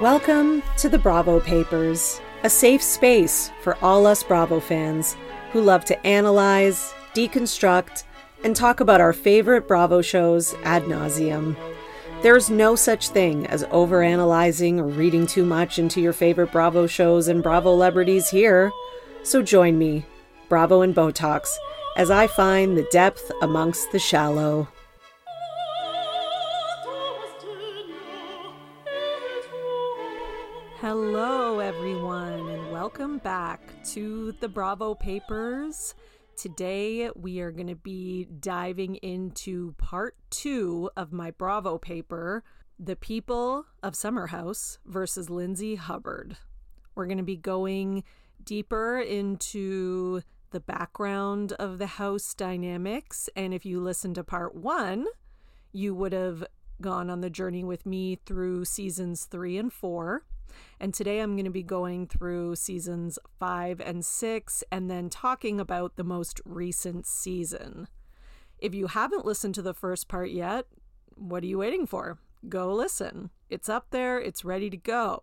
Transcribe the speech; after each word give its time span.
Welcome 0.00 0.62
to 0.78 0.88
the 0.88 0.98
Bravo 0.98 1.40
Papers, 1.40 2.22
a 2.42 2.48
safe 2.48 2.82
space 2.82 3.52
for 3.60 3.76
all 3.84 4.06
us 4.06 4.22
Bravo 4.22 4.58
fans 4.58 5.14
who 5.52 5.60
love 5.60 5.84
to 5.84 6.06
analyze, 6.06 6.94
deconstruct, 7.12 8.04
and 8.42 8.56
talk 8.56 8.80
about 8.80 9.02
our 9.02 9.12
favorite 9.12 9.68
Bravo 9.68 10.00
shows 10.00 10.54
ad 10.64 10.84
nauseum. 10.84 11.54
There's 12.22 12.48
no 12.48 12.76
such 12.76 13.10
thing 13.10 13.46
as 13.48 13.64
overanalyzing 13.64 14.78
or 14.78 14.86
reading 14.86 15.26
too 15.26 15.44
much 15.44 15.78
into 15.78 16.00
your 16.00 16.14
favorite 16.14 16.50
Bravo 16.50 16.86
shows 16.86 17.28
and 17.28 17.42
Bravo 17.42 17.74
celebrities 17.74 18.30
here. 18.30 18.72
So 19.22 19.42
join 19.42 19.76
me, 19.76 20.06
Bravo 20.48 20.80
and 20.80 20.94
Botox, 20.94 21.46
as 21.98 22.10
I 22.10 22.26
find 22.26 22.74
the 22.74 22.88
depth 22.90 23.30
amongst 23.42 23.92
the 23.92 23.98
shallow. 23.98 24.66
To 33.90 34.30
the 34.38 34.48
Bravo 34.48 34.94
Papers. 34.94 35.96
Today, 36.36 37.10
we 37.16 37.40
are 37.40 37.50
going 37.50 37.66
to 37.66 37.74
be 37.74 38.28
diving 38.38 38.94
into 38.96 39.72
part 39.78 40.14
two 40.30 40.88
of 40.96 41.12
my 41.12 41.32
Bravo 41.32 41.76
paper 41.76 42.44
The 42.78 42.94
People 42.94 43.66
of 43.82 43.96
Summer 43.96 44.28
House 44.28 44.78
versus 44.86 45.28
Lindsay 45.28 45.74
Hubbard. 45.74 46.36
We're 46.94 47.06
going 47.06 47.18
to 47.18 47.24
be 47.24 47.36
going 47.36 48.04
deeper 48.44 49.00
into 49.00 50.22
the 50.52 50.60
background 50.60 51.54
of 51.54 51.78
the 51.78 51.88
house 51.88 52.32
dynamics. 52.32 53.28
And 53.34 53.52
if 53.52 53.66
you 53.66 53.80
listened 53.80 54.14
to 54.14 54.22
part 54.22 54.54
one, 54.54 55.06
you 55.72 55.96
would 55.96 56.12
have 56.12 56.44
gone 56.80 57.10
on 57.10 57.22
the 57.22 57.30
journey 57.30 57.64
with 57.64 57.84
me 57.84 58.20
through 58.24 58.66
seasons 58.66 59.24
three 59.24 59.58
and 59.58 59.72
four. 59.72 60.22
And 60.78 60.92
today 60.92 61.20
I'm 61.20 61.34
going 61.34 61.44
to 61.44 61.50
be 61.50 61.62
going 61.62 62.06
through 62.06 62.56
seasons 62.56 63.18
five 63.38 63.80
and 63.80 64.04
six 64.04 64.64
and 64.70 64.90
then 64.90 65.10
talking 65.10 65.60
about 65.60 65.96
the 65.96 66.04
most 66.04 66.40
recent 66.44 67.06
season. 67.06 67.88
If 68.58 68.74
you 68.74 68.88
haven't 68.88 69.24
listened 69.24 69.54
to 69.56 69.62
the 69.62 69.74
first 69.74 70.08
part 70.08 70.30
yet, 70.30 70.66
what 71.14 71.42
are 71.42 71.46
you 71.46 71.58
waiting 71.58 71.86
for? 71.86 72.18
Go 72.48 72.72
listen. 72.72 73.30
It's 73.48 73.68
up 73.68 73.86
there, 73.90 74.18
it's 74.20 74.44
ready 74.44 74.70
to 74.70 74.76
go. 74.76 75.22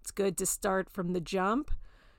It's 0.00 0.10
good 0.10 0.36
to 0.38 0.46
start 0.46 0.90
from 0.90 1.12
the 1.12 1.20
jump 1.20 1.70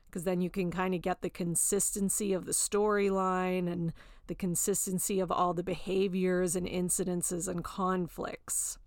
because 0.08 0.24
then 0.24 0.42
you 0.42 0.50
can 0.50 0.72
kind 0.72 0.96
of 0.96 1.02
get 1.02 1.22
the 1.22 1.30
consistency 1.30 2.32
of 2.32 2.46
the 2.46 2.54
storyline 2.54 3.72
and 3.72 3.94
the 4.28 4.36
consistency 4.36 5.20
of 5.20 5.32
all 5.32 5.54
the 5.54 5.64
behaviors 5.64 6.56
and 6.56 6.66
incidences 6.68 7.48
and 7.48 7.64
conflicts. 7.64 8.78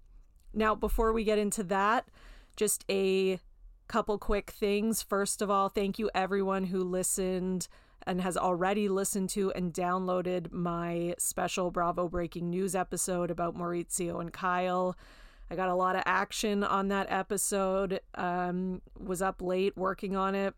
Now, 0.55 0.75
before 0.75 1.13
we 1.13 1.25
get 1.25 1.39
into 1.39 1.63
that, 1.65 2.09
just 2.57 2.85
a 2.91 3.39
couple 3.89 4.19
quick 4.19 4.51
things. 4.51 5.03
First 5.03 5.43
of 5.43 5.51
all, 5.51 5.69
thank 5.69 5.99
you 5.99 6.11
everyone 6.15 6.65
who 6.65 6.85
listened 6.85 7.69
and 8.07 8.21
has 8.21 8.37
already 8.37 8.89
listened 8.89 9.31
to 9.31 9.51
and 9.53 9.73
downloaded 9.73 10.53
my 10.53 11.15
special 11.19 11.71
Bravo 11.71 12.09
Breaking 12.09 12.51
News 12.51 12.75
episode 12.75 13.31
about 13.31 13.57
Mauricio 13.57 14.21
and 14.21 14.33
Kyle. 14.33 14.97
I 15.51 15.57
got 15.57 15.69
a 15.69 15.75
lot 15.75 15.97
of 15.97 16.03
action 16.07 16.63
on 16.63 16.89
that 16.89 17.07
episode. 17.11 18.01
Um, 18.15 18.83
was 18.99 19.23
up 19.23 19.41
late 19.43 19.77
working 19.77 20.17
on 20.17 20.35
it. 20.35 20.55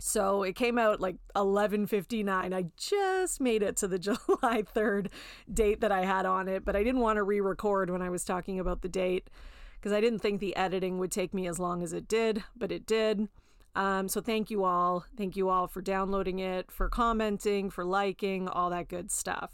So 0.00 0.42
it 0.42 0.54
came 0.54 0.78
out 0.78 1.00
like 1.00 1.16
11:59. 1.34 2.54
I 2.54 2.66
just 2.76 3.40
made 3.40 3.62
it 3.62 3.76
to 3.78 3.88
the 3.88 3.98
July 3.98 4.62
3rd 4.62 5.08
date 5.52 5.80
that 5.80 5.92
I 5.92 6.04
had 6.04 6.26
on 6.26 6.48
it, 6.48 6.64
but 6.64 6.76
I 6.76 6.82
didn't 6.84 7.00
want 7.00 7.16
to 7.16 7.22
re-record 7.22 7.90
when 7.90 8.02
I 8.02 8.10
was 8.10 8.24
talking 8.24 8.60
about 8.60 8.82
the 8.82 8.88
date 8.88 9.28
because 9.78 9.92
I 9.92 10.00
didn't 10.00 10.18
think 10.20 10.40
the 10.40 10.56
editing 10.56 10.98
would 10.98 11.12
take 11.12 11.32
me 11.32 11.46
as 11.46 11.58
long 11.58 11.82
as 11.82 11.92
it 11.92 12.08
did, 12.08 12.42
but 12.56 12.72
it 12.72 12.86
did. 12.86 13.28
Um, 13.74 14.08
so 14.08 14.20
thank 14.20 14.50
you 14.50 14.64
all. 14.64 15.04
Thank 15.16 15.36
you 15.36 15.48
all 15.48 15.68
for 15.68 15.80
downloading 15.80 16.40
it, 16.40 16.70
for 16.72 16.88
commenting, 16.88 17.70
for 17.70 17.84
liking, 17.84 18.48
all 18.48 18.70
that 18.70 18.88
good 18.88 19.10
stuff. 19.10 19.52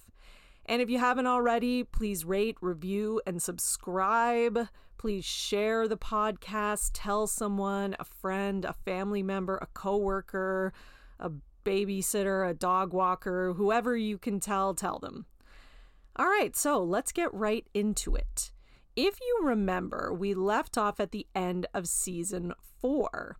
And 0.66 0.80
if 0.80 0.88
you 0.88 0.98
haven't 0.98 1.26
already, 1.26 1.84
please 1.84 2.24
rate, 2.24 2.56
review, 2.62 3.20
and 3.26 3.42
subscribe. 3.42 4.68
Please 4.96 5.26
share 5.26 5.86
the 5.86 5.98
podcast. 5.98 6.92
Tell 6.94 7.26
someone, 7.26 7.94
a 8.00 8.04
friend, 8.04 8.64
a 8.64 8.72
family 8.72 9.22
member, 9.22 9.58
a 9.58 9.66
coworker, 9.66 10.72
a 11.20 11.30
babysitter, 11.66 12.48
a 12.48 12.54
dog 12.54 12.94
walker, 12.94 13.52
whoever 13.54 13.94
you 13.96 14.16
can 14.16 14.40
tell, 14.40 14.72
tell 14.74 14.98
them. 14.98 15.26
All 16.16 16.26
right, 16.26 16.56
so 16.56 16.82
let's 16.82 17.12
get 17.12 17.32
right 17.34 17.66
into 17.74 18.14
it. 18.14 18.52
If 18.96 19.20
you 19.20 19.40
remember, 19.42 20.12
we 20.12 20.34
left 20.34 20.78
off 20.78 21.00
at 21.00 21.10
the 21.10 21.26
end 21.34 21.66
of 21.74 21.86
season 21.88 22.52
four. 22.80 23.38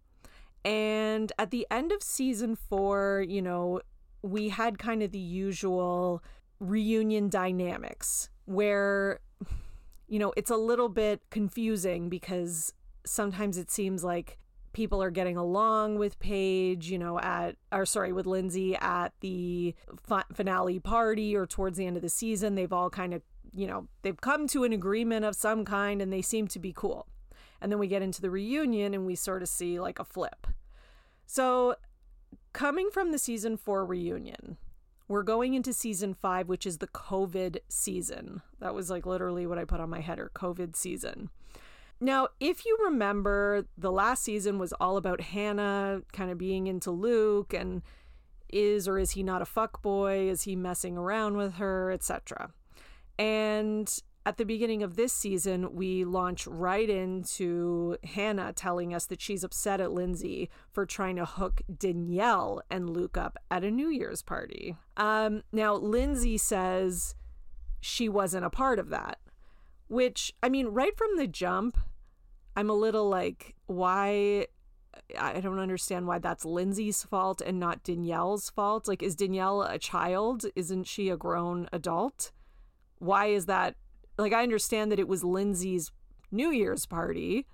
And 0.65 1.33
at 1.39 1.51
the 1.51 1.67
end 1.71 1.93
of 1.93 2.03
season 2.03 2.57
four, 2.57 3.25
you 3.29 3.43
know, 3.43 3.81
we 4.23 4.49
had 4.49 4.79
kind 4.79 5.03
of 5.03 5.13
the 5.13 5.19
usual 5.19 6.23
reunion 6.59 7.29
dynamics 7.29 8.31
where 8.47 9.21
you 10.09 10.19
know, 10.19 10.33
it's 10.37 10.51
a 10.51 10.57
little 10.57 10.89
bit 10.89 11.23
confusing 11.31 12.09
because 12.09 12.73
sometimes 13.05 13.59
it 13.59 13.71
seems 13.71 14.05
like 14.05 14.39
people 14.73 15.03
are 15.03 15.11
getting 15.11 15.37
along 15.37 15.99
with 15.99 16.19
Paige, 16.19 16.91
you 16.91 16.99
know, 16.99 17.19
at 17.21 17.57
or 17.73 17.87
sorry, 17.87 18.13
with 18.13 18.27
Lindsay 18.27 18.77
at 18.77 19.13
the 19.21 19.75
finale 20.33 20.79
party 20.79 21.35
or 21.35 21.47
towards 21.47 21.79
the 21.79 21.87
end 21.87 21.97
of 21.97 22.03
the 22.03 22.09
season. 22.09 22.55
They've 22.55 22.73
all 22.73 22.91
kind 22.91 23.15
of, 23.15 23.23
you 23.55 23.67
know, 23.67 23.89
they've 24.03 24.21
come 24.21 24.47
to 24.49 24.65
an 24.65 24.73
agreement 24.73 25.25
of 25.25 25.37
some 25.37 25.65
kind 25.65 26.03
and 26.03 26.13
they 26.13 26.23
seem 26.23 26.49
to 26.49 26.59
be 26.59 26.73
cool. 26.73 27.07
And 27.61 27.71
then 27.71 27.79
we 27.79 27.87
get 27.87 28.03
into 28.03 28.21
the 28.21 28.31
reunion 28.31 28.95
and 28.95 29.07
we 29.07 29.15
sort 29.15 29.43
of 29.43 29.49
see 29.49 29.81
like 29.81 29.99
a 29.99 30.05
flip. 30.05 30.47
So, 31.27 31.77
coming 32.53 32.91
from 32.93 33.13
the 33.13 33.19
season 33.19 33.57
4 33.57 33.87
reunion, 33.87 34.59
we're 35.09 35.23
going 35.23 35.55
into 35.55 35.73
season 35.73 36.15
five, 36.15 36.49
which 36.49 36.67
is 36.67 36.79
the 36.79 36.87
COVID 36.87 37.59
season. 37.69 38.43
That 38.61 38.75
was 38.75 38.91
like 38.91 39.07
literally 39.07 39.47
what 39.47 39.59
I 39.59 39.65
put 39.65 39.81
on 39.81 39.91
my 39.91 40.01
header 40.01 40.31
COVID 40.35 40.77
season. 40.77 41.31
Now, 42.01 42.29
if 42.41 42.65
you 42.67 42.77
remember, 42.85 43.67
the 43.79 43.93
last 43.93 44.25
season 44.25 44.59
was 44.59 44.73
all 44.75 44.97
about 44.97 45.21
Hannah 45.21 46.03
kind 46.13 46.31
of 46.31 46.39
being 46.39 46.67
into 46.67 46.91
Luke 46.91 47.55
and 47.55 47.83
is 48.49 48.87
or 48.89 48.99
is 48.99 49.13
he 49.13 49.23
not 49.23 49.43
a 49.43 49.47
fuck 49.47 49.83
boy? 49.83 50.29
Is 50.29 50.43
he 50.43 50.57
messing 50.57 50.97
around 50.97 51.37
with 51.37 51.55
her, 51.55 51.91
etc. 51.91 52.53
And 53.19 53.93
at 54.27 54.39
the 54.39 54.45
beginning 54.45 54.83
of 54.83 54.97
this 54.97 55.13
season, 55.13 55.75
we 55.75 56.05
launch 56.05 56.47
right 56.47 56.89
into 56.89 57.97
Hannah 58.05 58.55
telling 58.55 58.95
us 58.95 59.07
that 59.07 59.21
she's 59.21 59.45
upset 59.45 59.81
at 59.81 59.93
Lindsay 59.93 60.49
for 60.73 60.87
trying 60.87 61.17
to 61.17 61.27
hook 61.27 61.61
Danielle 61.79 62.63
and 62.71 62.89
Luke 62.89 63.19
up 63.19 63.37
at 63.51 63.65
a 63.65 63.71
New 63.71 63.89
Year's 63.89 64.23
party. 64.23 64.77
Um, 64.97 65.43
now, 65.53 65.75
Lindsay 65.75 66.39
says 66.39 67.15
she 67.81 68.09
wasn't 68.09 68.47
a 68.47 68.51
part 68.51 68.79
of 68.79 68.89
that, 68.89 69.19
which, 69.89 70.33
I 70.43 70.49
mean, 70.49 70.69
right 70.69 70.97
from 70.97 71.19
the 71.19 71.27
jump, 71.27 71.77
I'm 72.57 72.71
a 72.71 72.75
little 72.75 73.09
like, 73.09 73.55
why? 73.67 74.47
I 75.19 75.41
don't 75.41 75.59
understand 75.59 76.07
why 76.07 76.19
that's 76.19 76.47
Lindsay's 76.47 77.03
fault 77.03 77.43
and 77.43 77.61
not 77.61 77.83
Danielle's 77.83 78.49
fault. 78.49 78.89
Like, 78.89 79.03
is 79.03 79.17
Danielle 79.17 79.63
a 79.63 79.79
child? 79.79 80.47
Isn't 80.57 80.85
she 80.85 81.11
a 81.11 81.17
grown 81.17 81.69
adult? 81.73 82.31
Why 83.05 83.27
is 83.27 83.47
that 83.47 83.77
like 84.17 84.33
I 84.33 84.43
understand 84.43 84.91
that 84.91 84.99
it 84.99 85.09
was 85.09 85.23
Lindsay's 85.23 85.93
New 86.31 86.51
Year's 86.51 86.87
party, 86.87 87.47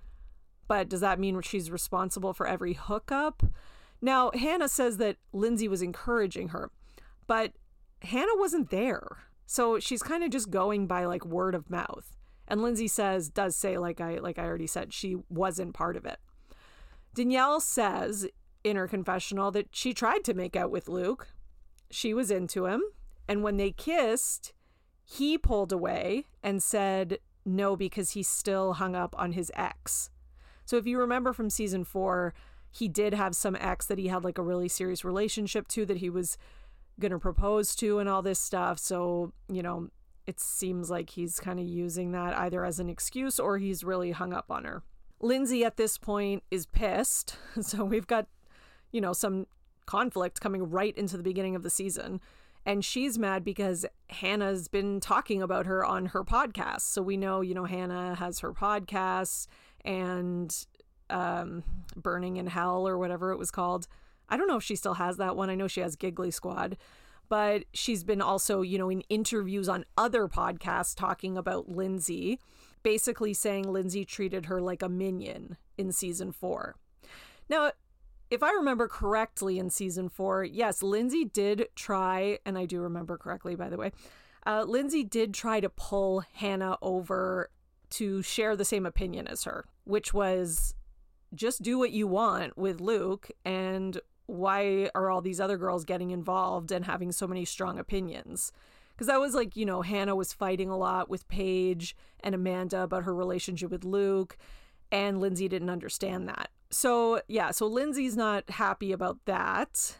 but 0.67 0.87
does 0.87 1.01
that 1.01 1.19
mean 1.19 1.41
she's 1.41 1.69
responsible 1.69 2.33
for 2.33 2.47
every 2.47 2.73
hookup? 2.73 3.43
Now, 4.01 4.31
Hannah 4.31 4.69
says 4.69 4.97
that 4.97 5.17
Lindsay 5.33 5.67
was 5.67 5.81
encouraging 5.81 6.49
her, 6.49 6.71
but 7.27 7.53
Hannah 8.01 8.37
wasn't 8.37 8.69
there. 8.69 9.17
So 9.45 9.79
she's 9.79 10.01
kind 10.01 10.23
of 10.23 10.29
just 10.29 10.49
going 10.49 10.87
by 10.87 11.05
like 11.05 11.25
word 11.25 11.53
of 11.53 11.69
mouth. 11.69 12.15
And 12.47 12.61
Lindsay 12.61 12.87
says 12.87 13.29
does 13.29 13.55
say 13.55 13.77
like 13.77 13.99
I 13.99 14.19
like 14.19 14.39
I 14.39 14.45
already 14.45 14.67
said 14.67 14.93
she 14.93 15.17
wasn't 15.29 15.73
part 15.73 15.97
of 15.97 16.05
it. 16.05 16.19
Danielle 17.13 17.59
says 17.59 18.27
in 18.63 18.77
her 18.77 18.87
confessional 18.87 19.51
that 19.51 19.67
she 19.71 19.93
tried 19.93 20.23
to 20.23 20.33
make 20.33 20.55
out 20.55 20.71
with 20.71 20.87
Luke. 20.87 21.27
She 21.89 22.13
was 22.13 22.31
into 22.31 22.67
him, 22.67 22.81
and 23.27 23.43
when 23.43 23.57
they 23.57 23.71
kissed, 23.71 24.53
he 25.17 25.37
pulled 25.37 25.73
away 25.73 26.25
and 26.41 26.63
said 26.63 27.19
no 27.43 27.75
because 27.75 28.11
he's 28.11 28.29
still 28.29 28.73
hung 28.73 28.95
up 28.95 29.13
on 29.17 29.33
his 29.33 29.51
ex. 29.55 30.09
So 30.63 30.77
if 30.77 30.87
you 30.87 30.97
remember 30.97 31.33
from 31.33 31.49
season 31.49 31.83
four, 31.83 32.33
he 32.69 32.87
did 32.87 33.13
have 33.13 33.35
some 33.35 33.57
ex 33.59 33.85
that 33.87 33.97
he 33.97 34.07
had 34.07 34.23
like 34.23 34.37
a 34.37 34.41
really 34.41 34.69
serious 34.69 35.03
relationship 35.03 35.67
to 35.69 35.85
that 35.85 35.97
he 35.97 36.09
was 36.09 36.37
going 36.97 37.11
to 37.11 37.19
propose 37.19 37.75
to 37.75 37.99
and 37.99 38.07
all 38.07 38.21
this 38.21 38.39
stuff. 38.39 38.79
So, 38.79 39.33
you 39.49 39.61
know, 39.61 39.89
it 40.27 40.39
seems 40.39 40.89
like 40.89 41.09
he's 41.09 41.41
kind 41.41 41.59
of 41.59 41.65
using 41.67 42.13
that 42.13 42.37
either 42.37 42.63
as 42.63 42.79
an 42.79 42.87
excuse 42.87 43.37
or 43.37 43.57
he's 43.57 43.83
really 43.83 44.11
hung 44.11 44.31
up 44.31 44.49
on 44.49 44.63
her. 44.63 44.81
Lindsay 45.19 45.65
at 45.65 45.75
this 45.75 45.97
point 45.97 46.43
is 46.49 46.65
pissed. 46.65 47.35
So 47.61 47.83
we've 47.83 48.07
got, 48.07 48.27
you 48.93 49.01
know, 49.01 49.11
some 49.11 49.47
conflict 49.85 50.39
coming 50.39 50.69
right 50.69 50.95
into 50.97 51.17
the 51.17 51.23
beginning 51.23 51.57
of 51.57 51.63
the 51.63 51.69
season 51.69 52.21
and 52.65 52.85
she's 52.85 53.17
mad 53.17 53.43
because 53.43 53.85
Hannah's 54.09 54.67
been 54.67 54.99
talking 54.99 55.41
about 55.41 55.65
her 55.65 55.83
on 55.83 56.07
her 56.07 56.23
podcast. 56.23 56.81
So 56.81 57.01
we 57.01 57.17
know, 57.17 57.41
you 57.41 57.53
know, 57.53 57.65
Hannah 57.65 58.15
has 58.15 58.39
her 58.39 58.53
podcast 58.53 59.47
and 59.83 60.65
um, 61.09 61.63
Berning 61.99 62.37
in 62.37 62.47
Hell 62.47 62.87
or 62.87 62.97
whatever 62.97 63.31
it 63.31 63.37
was 63.37 63.51
called. 63.51 63.87
I 64.29 64.37
don't 64.37 64.47
know 64.47 64.57
if 64.57 64.63
she 64.63 64.75
still 64.75 64.93
has 64.95 65.17
that 65.17 65.35
one. 65.35 65.49
I 65.49 65.55
know 65.55 65.67
she 65.67 65.81
has 65.81 65.95
Giggly 65.95 66.31
Squad, 66.31 66.77
but 67.27 67.65
she's 67.73 68.03
been 68.03 68.21
also, 68.21 68.61
you 68.61 68.77
know, 68.77 68.89
in 68.89 69.01
interviews 69.09 69.67
on 69.67 69.85
other 69.97 70.27
podcasts 70.27 70.95
talking 70.95 71.37
about 71.37 71.67
Lindsay, 71.67 72.39
basically 72.83 73.33
saying 73.33 73.71
Lindsay 73.71 74.05
treated 74.05 74.45
her 74.45 74.61
like 74.61 74.81
a 74.81 74.89
minion 74.89 75.57
in 75.77 75.91
season 75.91 76.31
four. 76.31 76.75
Now, 77.49 77.71
if 78.31 78.41
I 78.41 78.51
remember 78.53 78.87
correctly 78.87 79.59
in 79.59 79.69
season 79.69 80.07
four, 80.07 80.43
yes, 80.43 80.81
Lindsay 80.81 81.25
did 81.25 81.67
try, 81.75 82.39
and 82.45 82.57
I 82.57 82.65
do 82.65 82.79
remember 82.79 83.17
correctly, 83.17 83.55
by 83.55 83.69
the 83.69 83.77
way, 83.77 83.91
uh, 84.47 84.63
Lindsay 84.65 85.03
did 85.03 85.33
try 85.33 85.59
to 85.59 85.69
pull 85.69 86.23
Hannah 86.35 86.77
over 86.81 87.49
to 87.91 88.21
share 88.21 88.55
the 88.55 88.65
same 88.65 88.85
opinion 88.85 89.27
as 89.27 89.43
her, 89.43 89.65
which 89.83 90.13
was 90.13 90.73
just 91.35 91.61
do 91.61 91.77
what 91.77 91.91
you 91.91 92.07
want 92.07 92.57
with 92.57 92.79
Luke 92.79 93.29
and 93.43 93.99
why 94.27 94.89
are 94.95 95.09
all 95.09 95.21
these 95.21 95.41
other 95.41 95.57
girls 95.57 95.83
getting 95.83 96.11
involved 96.11 96.71
and 96.71 96.85
having 96.85 97.11
so 97.11 97.27
many 97.27 97.43
strong 97.43 97.77
opinions? 97.77 98.53
Because 98.93 99.07
that 99.07 99.19
was 99.19 99.35
like, 99.35 99.57
you 99.57 99.65
know, 99.65 99.81
Hannah 99.81 100.15
was 100.15 100.31
fighting 100.31 100.69
a 100.69 100.77
lot 100.77 101.09
with 101.09 101.27
Paige 101.27 101.97
and 102.21 102.33
Amanda 102.33 102.83
about 102.83 103.03
her 103.03 103.13
relationship 103.13 103.69
with 103.69 103.83
Luke, 103.83 104.37
and 104.89 105.19
Lindsay 105.19 105.49
didn't 105.49 105.69
understand 105.69 106.29
that. 106.29 106.49
So, 106.71 107.21
yeah, 107.27 107.51
so 107.51 107.67
Lindsay's 107.67 108.15
not 108.15 108.49
happy 108.49 108.91
about 108.91 109.17
that. 109.25 109.97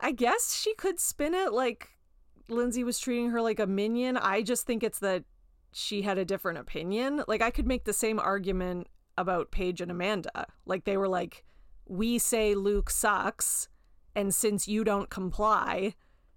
I 0.00 0.12
guess 0.12 0.54
she 0.54 0.74
could 0.74 0.98
spin 0.98 1.34
it 1.34 1.52
like 1.52 1.90
Lindsay 2.48 2.84
was 2.84 2.98
treating 2.98 3.30
her 3.30 3.40
like 3.40 3.60
a 3.60 3.66
minion. 3.66 4.16
I 4.16 4.42
just 4.42 4.66
think 4.66 4.82
it's 4.82 4.98
that 5.00 5.24
she 5.72 6.02
had 6.02 6.18
a 6.18 6.24
different 6.24 6.58
opinion. 6.58 7.22
Like, 7.28 7.42
I 7.42 7.50
could 7.50 7.66
make 7.66 7.84
the 7.84 7.92
same 7.92 8.18
argument 8.18 8.88
about 9.16 9.50
Paige 9.50 9.80
and 9.80 9.90
Amanda. 9.90 10.46
Like, 10.66 10.84
they 10.84 10.96
were 10.96 11.08
like, 11.08 11.44
we 11.86 12.18
say 12.18 12.54
Luke 12.54 12.90
sucks, 12.90 13.68
and 14.14 14.34
since 14.34 14.66
you 14.66 14.84
don't 14.84 15.10
comply 15.10 15.94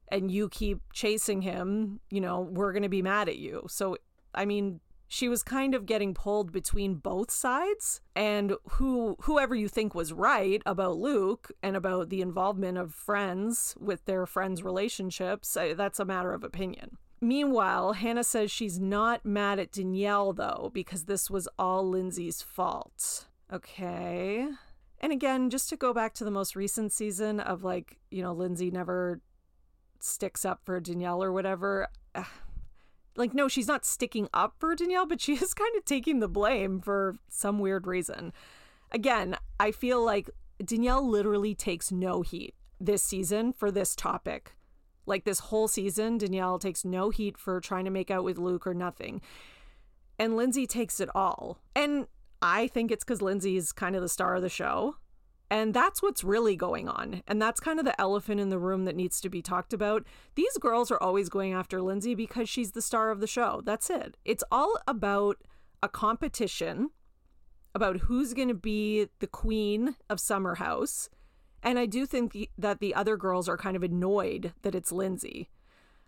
and 0.10 0.30
you 0.30 0.50
keep 0.50 0.82
chasing 0.94 1.42
him, 1.42 2.02
you 2.10 2.22
know, 2.22 2.42
we're 2.42 2.74
going 2.74 2.84
to 2.84 2.90
be 2.90 3.02
mad 3.02 3.30
at 3.30 3.38
you. 3.38 3.66
So, 3.68 3.98
I 4.36 4.46
mean, 4.46 4.80
she 5.14 5.28
was 5.28 5.44
kind 5.44 5.76
of 5.76 5.86
getting 5.86 6.14
pulled 6.14 6.54
between 6.54 6.96
both 6.96 7.30
sides 7.30 8.00
and 8.16 8.54
who 8.70 9.18
whoever 9.24 9.54
you 9.54 9.68
think 9.68 9.94
was 9.94 10.14
right 10.14 10.62
about 10.66 10.98
Luke 10.98 11.52
and 11.62 11.76
about 11.76 12.08
the 12.10 12.22
involvement 12.22 12.78
of 12.78 12.94
friends 12.94 13.76
with 13.78 14.06
their 14.06 14.26
friends 14.26 14.64
relationships 14.64 15.58
uh, 15.58 15.74
that's 15.76 16.00
a 16.00 16.06
matter 16.06 16.34
of 16.34 16.44
opinion 16.44 16.98
meanwhile 17.20 17.94
hannah 17.94 18.24
says 18.24 18.50
she's 18.50 18.80
not 18.80 19.24
mad 19.26 19.60
at 19.60 19.72
danielle 19.72 20.34
though 20.34 20.72
because 20.74 21.04
this 21.04 21.30
was 21.30 21.48
all 21.60 21.88
lindsay's 21.88 22.42
fault 22.42 23.28
okay 23.54 24.48
and 25.02 25.12
again, 25.12 25.50
just 25.50 25.68
to 25.70 25.76
go 25.76 25.94
back 25.94 26.14
to 26.16 26.24
the 26.24 26.32
most 26.32 26.56
recent 26.56 26.92
season 26.92 27.40
of 27.40 27.64
like, 27.64 27.98
you 28.12 28.22
know, 28.22 28.34
Lindsay 28.34 28.70
never 28.70 29.20
sticks 30.00 30.46
up 30.46 30.62
for 30.64 30.80
Danielle 30.80 31.24
or 31.24 31.32
whatever. 31.32 31.88
Like, 33.16 33.34
no, 33.34 33.48
she's 33.48 33.68
not 33.68 33.86
sticking 33.86 34.30
up 34.34 34.56
for 34.60 34.76
Danielle, 34.76 35.06
but 35.06 35.22
she 35.22 35.34
is 35.42 35.54
kind 35.54 35.76
of 35.76 35.86
taking 35.86 36.20
the 36.20 36.28
blame 36.28 36.80
for 36.80 37.16
some 37.30 37.60
weird 37.60 37.88
reason. 37.88 38.34
Again, 38.92 39.36
I 39.60 39.72
feel 39.72 40.04
like 40.04 40.30
Danielle 40.64 41.08
literally 41.08 41.56
takes 41.56 41.92
no 41.92 42.22
heat 42.22 42.56
this 42.80 43.04
season 43.04 43.54
for 43.54 43.72
this 43.72 43.96
topic. 43.96 44.56
Like, 45.06 45.26
this 45.26 45.40
whole 45.40 45.68
season, 45.68 46.18
Danielle 46.18 46.60
takes 46.60 46.86
no 46.86 47.10
heat 47.10 47.38
for 47.38 47.60
trying 47.60 47.86
to 47.86 47.92
make 47.92 48.12
out 48.12 48.24
with 48.24 48.38
Luke 48.38 48.68
or 48.68 48.74
nothing. 48.74 49.22
And 50.20 50.38
Lindsay 50.38 50.68
takes 50.68 51.00
it 51.00 51.10
all. 51.16 51.58
And 51.76 52.08
I 52.42 52.68
think 52.68 52.92
it's 52.92 53.04
because 53.04 53.22
lindsay 53.22 53.56
is 53.56 53.72
kind 53.72 53.96
of 53.96 54.02
the 54.02 54.10
star 54.10 54.36
of 54.36 54.42
the 54.42 54.50
show. 54.50 54.96
And 55.52 55.74
that's 55.74 56.02
what's 56.02 56.24
really 56.24 56.56
going 56.56 56.88
on. 56.88 57.24
And 57.28 57.42
that's 57.42 57.60
kind 57.60 57.78
of 57.78 57.84
the 57.84 58.00
elephant 58.00 58.40
in 58.40 58.50
the 58.50 58.58
room 58.58 58.86
that 58.86 58.96
needs 58.96 59.20
to 59.20 59.30
be 59.30 59.42
talked 59.42 59.74
about. 59.74 60.06
These 60.36 60.58
girls 60.58 60.90
are 60.92 61.04
always 61.04 61.28
going 61.28 61.52
after 61.52 61.82
Lindsay 61.82 62.16
because 62.16 62.48
she's 62.48 62.72
the 62.72 62.82
star 62.82 63.12
of 63.12 63.20
the 63.20 63.28
show. 63.28 63.62
That's 63.66 63.90
it. 63.90 64.16
It's 64.24 64.46
all 64.50 64.80
about 64.88 65.36
a 65.84 65.90
competition 65.90 66.92
about 67.76 67.98
who's 67.98 68.34
going 68.34 68.48
to 68.48 68.54
be 68.54 69.08
the 69.20 69.28
queen 69.28 69.98
of 70.10 70.22
Summer 70.22 70.56
House. 70.56 71.10
And 71.62 71.78
I 71.78 71.86
do 71.86 72.06
think 72.06 72.48
that 72.58 72.80
the 72.80 72.96
other 72.96 73.18
girls 73.18 73.50
are 73.50 73.58
kind 73.58 73.76
of 73.76 73.84
annoyed 73.84 74.54
that 74.62 74.74
it's 74.74 74.94
Lindsay. 74.94 75.50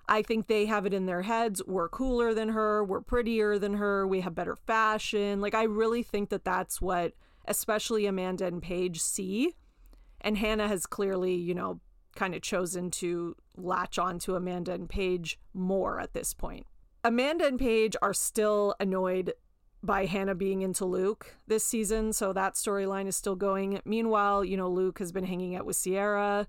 I 0.07 0.22
think 0.22 0.48
they 0.48 0.68
have 0.68 0.86
it 0.86 0.94
in 0.94 1.06
their 1.06 1.24
heads. 1.24 1.62
We're 1.68 1.89
cooler 1.89 2.34
than 2.34 2.50
her. 2.50 2.81
We're 2.81 3.01
prettier 3.01 3.60
than 3.60 3.74
her. 3.74 4.07
We 4.07 4.22
have 4.22 4.36
better 4.36 4.56
fashion. 4.56 5.42
Like, 5.42 5.54
I 5.54 5.63
really 5.63 6.01
think 6.01 6.30
that 6.30 6.46
that's 6.46 6.80
what, 6.81 7.13
especially 7.45 8.06
Amanda 8.06 8.45
and 8.45 8.62
Paige, 8.62 9.01
see. 9.01 9.54
And 10.22 10.38
Hannah 10.38 10.68
has 10.68 10.86
clearly, 10.86 11.36
you 11.36 11.54
know, 11.54 11.81
kind 12.16 12.36
of 12.36 12.42
chosen 12.42 12.92
to 12.92 13.36
latch 13.57 13.98
on 13.98 14.19
to 14.19 14.36
Amanda 14.36 14.74
and 14.74 14.88
Paige 14.90 15.40
more 15.54 16.00
at 16.00 16.13
this 16.13 16.34
point. 16.34 16.66
Amanda 17.04 17.45
and 17.45 17.60
Paige 17.60 17.95
are 18.01 18.13
still 18.13 18.75
annoyed 18.80 19.34
by 19.81 20.06
Hannah 20.06 20.36
being 20.36 20.62
into 20.62 20.86
Luke 20.86 21.36
this 21.48 21.66
season, 21.66 22.13
so 22.13 22.31
that 22.31 22.54
storyline 22.54 23.07
is 23.07 23.18
still 23.18 23.36
going. 23.36 23.81
Meanwhile, 23.84 24.46
you 24.46 24.56
know, 24.56 24.69
Luke 24.69 25.00
has 25.00 25.12
been 25.12 25.25
hanging 25.25 25.56
out 25.56 25.66
with 25.66 25.81
Ciara 25.84 26.48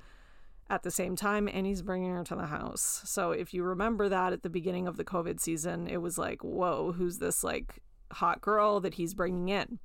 at 0.71 0.83
the 0.83 0.91
same 0.91 1.17
time 1.17 1.49
and 1.53 1.67
he's 1.67 1.83
bringing 1.83 2.11
her 2.15 2.25
to 2.25 2.37
the 2.37 2.47
house. 2.47 3.03
So 3.05 3.33
if 3.33 3.53
you 3.53 3.63
remember 3.65 4.09
that 4.09 4.33
at 4.33 4.43
the 4.43 4.51
beginning 4.51 4.87
of 4.87 4.97
the 4.97 5.05
COVID 5.05 5.41
season, 5.41 5.89
it 5.89 5.99
was 5.99 6.17
like, 6.17 6.43
whoa, 6.43 6.93
who's 6.93 7.19
this 7.19 7.45
like 7.45 7.81
hot 8.13 8.41
girl 8.41 8.81
that 8.81 8.95
he's 8.95 9.15
bringing 9.15 9.49
in? 9.49 9.79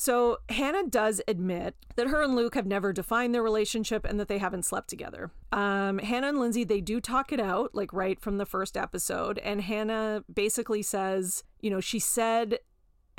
So 0.00 0.38
Hannah 0.48 0.86
does 0.86 1.20
admit 1.26 1.74
that 1.96 2.06
her 2.06 2.22
and 2.22 2.36
Luke 2.36 2.54
have 2.54 2.66
never 2.66 2.92
defined 2.92 3.34
their 3.34 3.42
relationship 3.42 4.04
and 4.04 4.20
that 4.20 4.28
they 4.28 4.38
haven't 4.38 4.62
slept 4.62 4.88
together. 4.88 5.32
Um, 5.50 5.98
Hannah 5.98 6.28
and 6.28 6.38
Lindsay, 6.38 6.62
they 6.62 6.80
do 6.80 7.00
talk 7.00 7.32
it 7.32 7.40
out, 7.40 7.74
like 7.74 7.92
right 7.92 8.20
from 8.20 8.38
the 8.38 8.46
first 8.46 8.76
episode. 8.76 9.40
And 9.40 9.60
Hannah 9.60 10.22
basically 10.32 10.82
says, 10.82 11.42
you 11.58 11.68
know, 11.68 11.80
she 11.80 11.98
said 11.98 12.60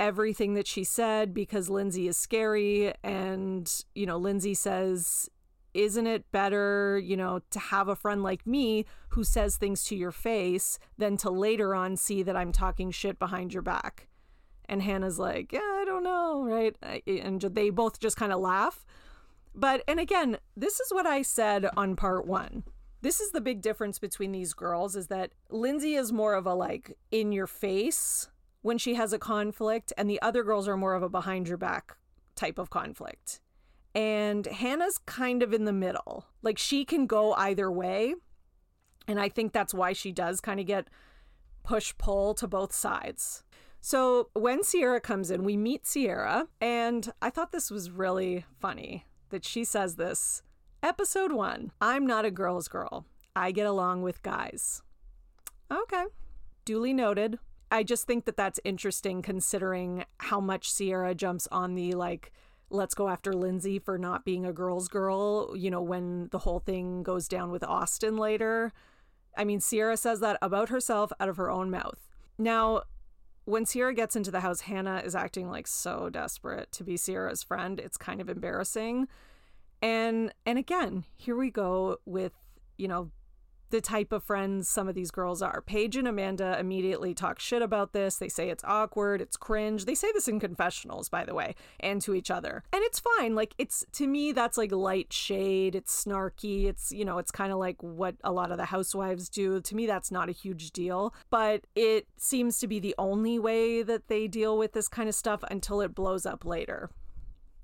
everything 0.00 0.54
that 0.54 0.66
she 0.66 0.82
said 0.82 1.34
because 1.34 1.68
Lindsay 1.68 2.08
is 2.08 2.16
scary. 2.16 2.94
And, 3.04 3.70
you 3.94 4.06
know, 4.06 4.16
Lindsay 4.16 4.54
says 4.54 5.28
isn't 5.74 6.06
it 6.06 6.32
better, 6.32 6.98
you 6.98 7.16
know, 7.16 7.42
to 7.50 7.58
have 7.58 7.88
a 7.88 7.94
friend 7.94 8.22
like 8.22 8.46
me 8.46 8.86
who 9.10 9.22
says 9.22 9.56
things 9.56 9.84
to 9.84 9.94
your 9.94 10.12
face 10.12 10.78
than 10.96 11.18
to 11.18 11.30
later 11.30 11.74
on 11.74 11.96
see 11.96 12.22
that 12.22 12.36
I'm 12.36 12.52
talking 12.52 12.90
shit 12.90 13.18
behind 13.18 13.52
your 13.52 13.62
back? 13.62 14.08
And 14.70 14.82
Hannah's 14.82 15.18
like, 15.18 15.52
yeah, 15.52 15.58
I 15.58 15.84
don't 15.84 16.04
know, 16.04 16.44
right? 16.44 16.76
And 17.04 17.42
they 17.42 17.70
both 17.70 17.98
just 17.98 18.16
kind 18.16 18.32
of 18.32 18.38
laugh. 18.38 18.86
But, 19.52 19.82
and 19.88 19.98
again, 19.98 20.38
this 20.56 20.78
is 20.78 20.92
what 20.92 21.06
I 21.06 21.22
said 21.22 21.68
on 21.76 21.96
part 21.96 22.24
one. 22.24 22.62
This 23.02 23.20
is 23.20 23.32
the 23.32 23.40
big 23.40 23.62
difference 23.62 23.98
between 23.98 24.30
these 24.30 24.54
girls 24.54 24.94
is 24.94 25.08
that 25.08 25.32
Lindsay 25.48 25.96
is 25.96 26.12
more 26.12 26.34
of 26.34 26.46
a 26.46 26.54
like 26.54 26.96
in 27.10 27.32
your 27.32 27.48
face 27.48 28.28
when 28.62 28.78
she 28.78 28.94
has 28.94 29.12
a 29.12 29.18
conflict, 29.18 29.92
and 29.98 30.08
the 30.08 30.22
other 30.22 30.44
girls 30.44 30.68
are 30.68 30.76
more 30.76 30.94
of 30.94 31.02
a 31.02 31.08
behind 31.08 31.48
your 31.48 31.56
back 31.56 31.96
type 32.36 32.58
of 32.58 32.70
conflict. 32.70 33.40
And 33.92 34.46
Hannah's 34.46 34.98
kind 34.98 35.42
of 35.42 35.52
in 35.52 35.64
the 35.64 35.72
middle. 35.72 36.26
Like 36.42 36.58
she 36.58 36.84
can 36.84 37.06
go 37.06 37.32
either 37.32 37.72
way. 37.72 38.14
And 39.08 39.18
I 39.18 39.30
think 39.30 39.52
that's 39.52 39.74
why 39.74 39.94
she 39.94 40.12
does 40.12 40.40
kind 40.40 40.60
of 40.60 40.66
get 40.66 40.86
push 41.64 41.92
pull 41.98 42.34
to 42.34 42.46
both 42.46 42.72
sides. 42.72 43.42
So 43.80 44.28
when 44.34 44.62
Ciara 44.62 45.00
comes 45.00 45.30
in, 45.30 45.42
we 45.42 45.56
meet 45.56 45.84
Ciara, 45.84 46.48
and 46.60 47.10
I 47.22 47.30
thought 47.30 47.52
this 47.52 47.70
was 47.70 47.90
really 47.90 48.44
funny 48.60 49.06
that 49.30 49.44
she 49.44 49.64
says 49.64 49.96
this. 49.96 50.42
Episode 50.82 51.32
one 51.32 51.72
I'm 51.80 52.06
not 52.06 52.24
a 52.24 52.30
girl's 52.30 52.68
girl. 52.68 53.06
I 53.34 53.52
get 53.52 53.66
along 53.66 54.02
with 54.02 54.22
guys. 54.22 54.82
Okay. 55.70 56.04
Duly 56.64 56.92
noted. 56.92 57.38
I 57.70 57.82
just 57.82 58.06
think 58.06 58.24
that 58.24 58.36
that's 58.36 58.60
interesting 58.64 59.22
considering 59.22 60.04
how 60.18 60.40
much 60.40 60.76
Ciara 60.76 61.14
jumps 61.14 61.46
on 61.52 61.74
the 61.74 61.92
like, 61.92 62.32
let's 62.68 62.94
go 62.94 63.08
after 63.08 63.32
Lindsay 63.32 63.78
for 63.78 63.96
not 63.96 64.24
being 64.24 64.44
a 64.44 64.52
girl's 64.52 64.88
girl, 64.88 65.54
you 65.56 65.70
know, 65.70 65.80
when 65.80 66.28
the 66.32 66.40
whole 66.40 66.58
thing 66.58 67.02
goes 67.02 67.28
down 67.28 67.50
with 67.50 67.62
Austin 67.62 68.16
later. 68.16 68.72
I 69.36 69.44
mean, 69.44 69.60
Ciara 69.60 69.96
says 69.96 70.20
that 70.20 70.38
about 70.42 70.68
herself 70.68 71.12
out 71.20 71.28
of 71.28 71.36
her 71.36 71.50
own 71.50 71.70
mouth. 71.70 72.08
Now, 72.36 72.82
when 73.50 73.64
Ciara 73.64 73.94
gets 73.94 74.16
into 74.16 74.30
the 74.30 74.40
house, 74.40 74.62
Hannah 74.62 75.02
is 75.04 75.14
acting 75.14 75.50
like 75.50 75.66
so 75.66 76.08
desperate 76.08 76.70
to 76.72 76.84
be 76.84 76.96
Ciara's 76.96 77.42
friend. 77.42 77.78
It's 77.78 77.96
kind 77.96 78.20
of 78.20 78.28
embarrassing. 78.28 79.08
And 79.82 80.32
and 80.46 80.58
again, 80.58 81.04
here 81.16 81.36
we 81.36 81.50
go 81.50 81.98
with, 82.04 82.32
you 82.76 82.88
know, 82.88 83.10
the 83.70 83.80
type 83.80 84.12
of 84.12 84.22
friends 84.22 84.68
some 84.68 84.88
of 84.88 84.94
these 84.94 85.10
girls 85.10 85.42
are. 85.42 85.62
Paige 85.62 85.96
and 85.96 86.08
Amanda 86.08 86.58
immediately 86.58 87.14
talk 87.14 87.38
shit 87.38 87.62
about 87.62 87.92
this. 87.92 88.16
They 88.16 88.28
say 88.28 88.50
it's 88.50 88.64
awkward, 88.64 89.20
it's 89.20 89.36
cringe. 89.36 89.84
They 89.84 89.94
say 89.94 90.12
this 90.12 90.28
in 90.28 90.40
confessionals, 90.40 91.08
by 91.08 91.24
the 91.24 91.34
way, 91.34 91.54
and 91.80 92.00
to 92.02 92.14
each 92.14 92.30
other. 92.30 92.62
And 92.72 92.82
it's 92.82 93.00
fine. 93.00 93.34
Like, 93.34 93.54
it's 93.58 93.84
to 93.92 94.06
me, 94.06 94.32
that's 94.32 94.58
like 94.58 94.72
light 94.72 95.12
shade. 95.12 95.74
It's 95.74 96.04
snarky. 96.04 96.66
It's, 96.66 96.92
you 96.92 97.04
know, 97.04 97.18
it's 97.18 97.30
kind 97.30 97.52
of 97.52 97.58
like 97.58 97.82
what 97.82 98.16
a 98.24 98.32
lot 98.32 98.50
of 98.50 98.58
the 98.58 98.66
housewives 98.66 99.28
do. 99.28 99.60
To 99.60 99.74
me, 99.74 99.86
that's 99.86 100.10
not 100.10 100.28
a 100.28 100.32
huge 100.32 100.72
deal. 100.72 101.14
But 101.30 101.66
it 101.74 102.06
seems 102.16 102.58
to 102.58 102.66
be 102.66 102.78
the 102.78 102.94
only 102.98 103.38
way 103.38 103.82
that 103.82 104.08
they 104.08 104.28
deal 104.28 104.58
with 104.58 104.72
this 104.72 104.88
kind 104.88 105.08
of 105.08 105.14
stuff 105.14 105.42
until 105.50 105.80
it 105.80 105.94
blows 105.94 106.26
up 106.26 106.44
later 106.44 106.90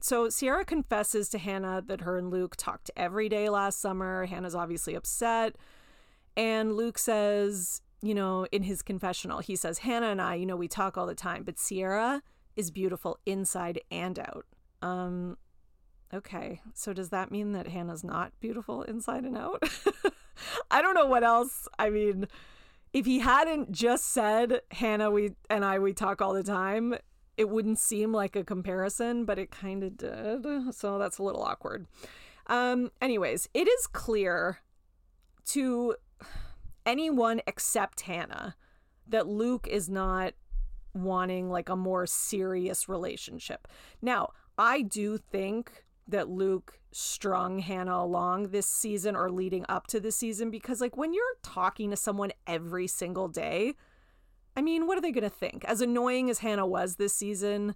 so 0.01 0.31
Ciara 0.31 0.65
confesses 0.65 1.29
to 1.31 1.39
Hannah 1.39 1.83
that 1.87 2.03
her 2.03 2.17
and 2.17 2.31
Luke 2.31 2.55
talked 2.57 2.93
every 2.97 3.29
day 3.29 3.49
last 3.49 3.81
summer. 3.81 4.27
Hannah's 4.27 4.55
obviously 4.55 4.95
upset. 4.95 5.57
And 6.37 6.77
Luke 6.77 6.99
says, 6.99 7.83
you 8.03 8.15
know, 8.15 8.47
in 8.53 8.63
his 8.63 8.83
confessional, 8.83 9.39
he 9.39 9.57
says, 9.57 9.79
Hannah 9.79 10.09
and 10.09 10.21
I, 10.21 10.35
you 10.35 10.47
know, 10.47 10.57
we 10.57 10.69
talk 10.69 10.97
all 10.99 11.07
the 11.07 11.15
time, 11.15 11.45
but 11.45 11.57
Ciara 11.57 12.23
is 12.55 12.71
beautiful 12.71 13.19
inside 13.27 13.81
and 13.91 14.19
out. 14.19 14.47
Um, 14.83 15.39
okay. 16.13 16.61
So 16.75 16.93
does 16.93 17.11
that 17.11 17.31
mean 17.31 17.53
that 17.53 17.69
Hannah's 17.69 18.05
not 18.05 18.33
beautiful 18.41 18.83
inside 18.83 19.25
and 19.25 19.37
out? 19.37 19.63
I 20.71 20.83
don't 20.83 20.95
know 20.95 21.07
what 21.07 21.25
else. 21.25 21.69
I 21.79 21.91
mean, 21.91 22.27
if 22.93 23.07
he 23.07 23.21
hadn't 23.21 23.73
just 23.73 24.07
said 24.07 24.63
Hannah 24.71 25.11
we 25.11 25.33
and 25.51 25.65
I 25.65 25.79
we 25.79 25.93
talk 25.93 26.23
all 26.23 26.33
the 26.33 26.43
time, 26.43 26.95
it 27.37 27.49
wouldn't 27.49 27.79
seem 27.79 28.13
like 28.13 28.37
a 28.37 28.45
comparison, 28.45 29.25
but 29.25 29.39
it 29.39 29.51
kind 29.51 29.83
of 29.83 29.97
did. 29.97 30.75
So 30.75 30.99
that's 30.99 31.19
a 31.19 31.23
little 31.23 31.43
awkward. 31.43 31.87
Um 32.47 32.91
anyways, 33.01 33.49
it 33.55 33.69
is 33.69 33.87
clear 33.87 34.61
to 35.47 35.97
anyone 36.87 37.41
except 37.47 38.03
Hannah 38.03 38.57
that 39.09 39.27
Luke 39.27 39.67
is 39.71 39.89
not 39.91 40.35
wanting 40.95 41.51
like 41.51 41.69
a 41.69 41.77
more 41.77 42.07
serious 42.07 42.89
relationship. 42.89 43.69
Now, 44.01 44.31
I 44.57 44.83
do 44.83 45.19
think 45.19 45.85
that 46.09 46.29
Luke 46.29 46.81
strung 46.93 47.59
Hannah 47.59 47.99
along 47.99 48.49
this 48.49 48.67
season 48.67 49.15
or 49.15 49.31
leading 49.31 49.67
up 49.69 49.87
to 49.89 50.01
this 50.01 50.17
season 50.17 50.51
because, 50.51 50.81
like, 50.81 50.97
when 50.97 51.13
you're 51.13 51.25
talking 51.43 51.91
to 51.91 51.97
someone 51.97 52.33
every 52.47 52.87
single 52.87 53.29
day, 53.29 53.75
I 54.57 54.63
mean, 54.63 54.87
what 54.87 54.97
are 54.97 55.03
they 55.03 55.13
going 55.13 55.25
to 55.25 55.31
think? 55.31 55.65
As 55.67 55.83
annoying 55.83 56.31
as 56.31 56.39
Hannah 56.39 56.67
was 56.67 56.97
this 56.97 57.13
season, 57.13 57.75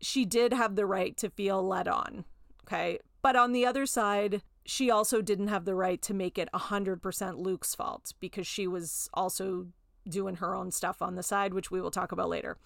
she 0.00 0.24
did 0.24 0.52
have 0.52 0.76
the 0.76 0.86
right 0.86 1.16
to 1.16 1.30
feel 1.30 1.66
led 1.66 1.88
on. 1.88 2.24
Okay. 2.64 3.00
But 3.22 3.34
on 3.34 3.52
the 3.52 3.66
other 3.66 3.86
side, 3.86 4.42
she 4.68 4.90
also 4.90 5.22
didn't 5.22 5.48
have 5.48 5.64
the 5.64 5.74
right 5.74 6.02
to 6.02 6.12
make 6.12 6.36
it 6.36 6.46
100% 6.52 7.38
Luke's 7.38 7.74
fault 7.74 8.12
because 8.20 8.46
she 8.46 8.66
was 8.66 9.08
also 9.14 9.68
doing 10.06 10.36
her 10.36 10.54
own 10.54 10.70
stuff 10.70 11.00
on 11.00 11.14
the 11.14 11.22
side, 11.22 11.54
which 11.54 11.70
we 11.70 11.80
will 11.80 11.90
talk 11.90 12.12
about 12.12 12.28
later. 12.28 12.58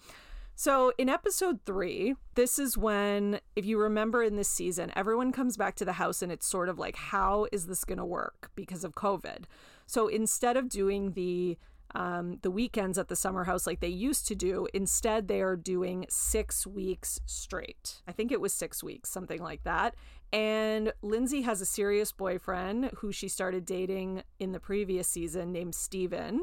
So, 0.53 0.91
in 0.97 1.07
episode 1.07 1.61
three, 1.65 2.15
this 2.35 2.59
is 2.59 2.77
when, 2.77 3.39
if 3.55 3.65
you 3.65 3.79
remember 3.79 4.21
in 4.21 4.35
this 4.35 4.49
season, 4.49 4.91
everyone 4.97 5.31
comes 5.31 5.55
back 5.55 5.75
to 5.75 5.85
the 5.85 5.93
house 5.93 6.21
and 6.21 6.29
it's 6.29 6.45
sort 6.45 6.67
of 6.67 6.77
like, 6.77 6.97
how 6.97 7.47
is 7.53 7.67
this 7.67 7.85
going 7.85 7.99
to 7.99 8.05
work 8.05 8.51
because 8.53 8.83
of 8.83 8.95
COVID? 8.95 9.45
So, 9.87 10.09
instead 10.09 10.57
of 10.57 10.67
doing 10.67 11.13
the 11.13 11.57
um, 11.95 12.39
the 12.41 12.51
weekends 12.51 12.97
at 12.97 13.07
the 13.07 13.15
summer 13.15 13.43
house 13.43 13.67
like 13.67 13.79
they 13.79 13.87
used 13.87 14.27
to 14.27 14.35
do. 14.35 14.67
Instead, 14.73 15.27
they 15.27 15.41
are 15.41 15.55
doing 15.55 16.05
six 16.09 16.65
weeks 16.65 17.19
straight. 17.25 18.01
I 18.07 18.11
think 18.11 18.31
it 18.31 18.41
was 18.41 18.51
six 18.53 18.83
weeks, 18.83 19.09
something 19.09 19.41
like 19.41 19.63
that. 19.63 19.95
And 20.33 20.91
Lindsay 21.01 21.43
has 21.43 21.61
a 21.61 21.65
serious 21.65 22.11
boyfriend 22.11 22.91
who 22.97 23.13
she 23.13 23.29
started 23.29 23.65
dating 23.65 24.23
in 24.39 24.51
the 24.51 24.59
previous 24.59 25.07
season 25.07 25.53
named 25.53 25.75
Stephen 25.75 26.41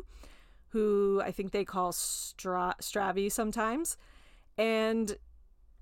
who 0.71 1.21
I 1.25 1.31
think 1.31 1.53
they 1.53 1.65
call 1.65 1.93
Stra- 1.93 2.77
Stravy 2.81 3.31
sometimes. 3.31 3.97
And 4.57 5.17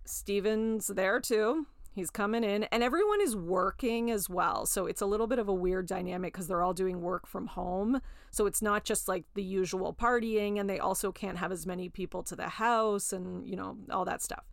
Stephen's 0.05 0.89
there 0.89 1.21
too. 1.21 1.67
He's 1.95 2.11
coming 2.11 2.45
in, 2.45 2.65
and 2.65 2.83
everyone 2.83 3.21
is 3.21 3.35
working 3.35 4.11
as 4.11 4.31
well. 4.31 4.67
So 4.67 4.87
it's 4.87 5.01
a 5.01 5.07
little 5.07 5.27
bit 5.27 5.41
of 5.41 5.49
a 5.49 5.55
weird 5.55 5.87
dynamic 5.87 6.33
because 6.33 6.47
they're 6.47 6.63
all 6.63 6.75
doing 6.75 7.01
work 7.01 7.27
from 7.27 7.49
home. 7.49 8.01
So 8.31 8.47
it's 8.47 8.63
not 8.63 8.85
just 8.85 9.09
like 9.09 9.25
the 9.35 9.43
usual 9.43 9.93
partying, 9.93 10.61
and 10.61 10.71
they 10.71 10.79
also 10.79 11.11
can't 11.11 11.39
have 11.39 11.51
as 11.51 11.67
many 11.67 11.89
people 11.89 12.23
to 12.25 12.37
the 12.37 12.49
house 12.49 13.13
and, 13.13 13.49
you 13.49 13.57
know, 13.57 13.77
all 13.91 14.05
that 14.05 14.23
stuff. 14.23 14.45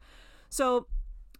So 0.49 0.87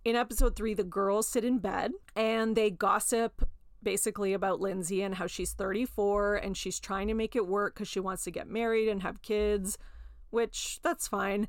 in 0.05 0.15
episode 0.15 0.55
three, 0.55 0.75
the 0.75 0.83
girls 0.83 1.27
sit 1.27 1.43
in 1.43 1.57
bed 1.57 1.91
and 2.15 2.55
they 2.55 2.69
gossip 2.69 3.49
basically 3.81 4.33
about 4.33 4.61
Lindsay 4.61 5.01
and 5.01 5.15
how 5.15 5.27
she's 5.27 5.53
34 5.53 6.35
and 6.35 6.55
she's 6.55 6.79
trying 6.79 7.07
to 7.07 7.13
make 7.13 7.35
it 7.35 7.47
work 7.47 7.73
because 7.73 7.87
she 7.87 7.99
wants 7.99 8.23
to 8.23 8.31
get 8.31 8.47
married 8.47 8.87
and 8.87 9.01
have 9.01 9.23
kids, 9.23 9.77
which 10.29 10.79
that's 10.83 11.07
fine. 11.07 11.47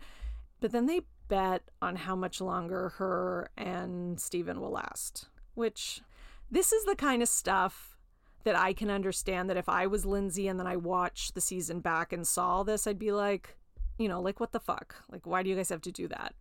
But 0.61 0.73
then 0.73 0.87
they 0.87 1.03
bet 1.29 1.71
on 1.83 1.97
how 1.97 2.17
much 2.17 2.41
longer 2.41 2.91
her 2.97 3.51
and 3.59 4.19
Stephen 4.19 4.61
will 4.61 4.71
last, 4.71 5.29
which 5.55 6.01
this 6.51 6.73
is 6.73 6.85
the 6.87 6.97
kind 6.97 7.23
of 7.23 7.29
stuff 7.29 7.99
that 8.45 8.57
I 8.57 8.73
can 8.73 8.91
understand 8.91 9.51
that 9.51 9.57
if 9.57 9.69
I 9.69 9.87
was 9.87 10.07
Lindsay 10.07 10.49
and 10.49 10.59
then 10.59 10.67
I 10.67 10.77
watched 10.77 11.35
the 11.35 11.41
season 11.41 11.81
back 11.81 12.13
and 12.13 12.27
saw 12.27 12.63
this, 12.63 12.87
I'd 12.87 12.99
be 12.99 13.13
like, 13.13 13.57
you 13.99 14.09
know, 14.09 14.21
like, 14.21 14.41
what 14.41 14.53
the 14.53 14.61
fuck? 14.61 14.95
Like, 15.11 15.27
why 15.27 15.43
do 15.43 15.51
you 15.51 15.57
guys 15.57 15.69
have 15.69 15.81
to 15.83 15.93
do 15.93 16.09
that? 16.09 16.35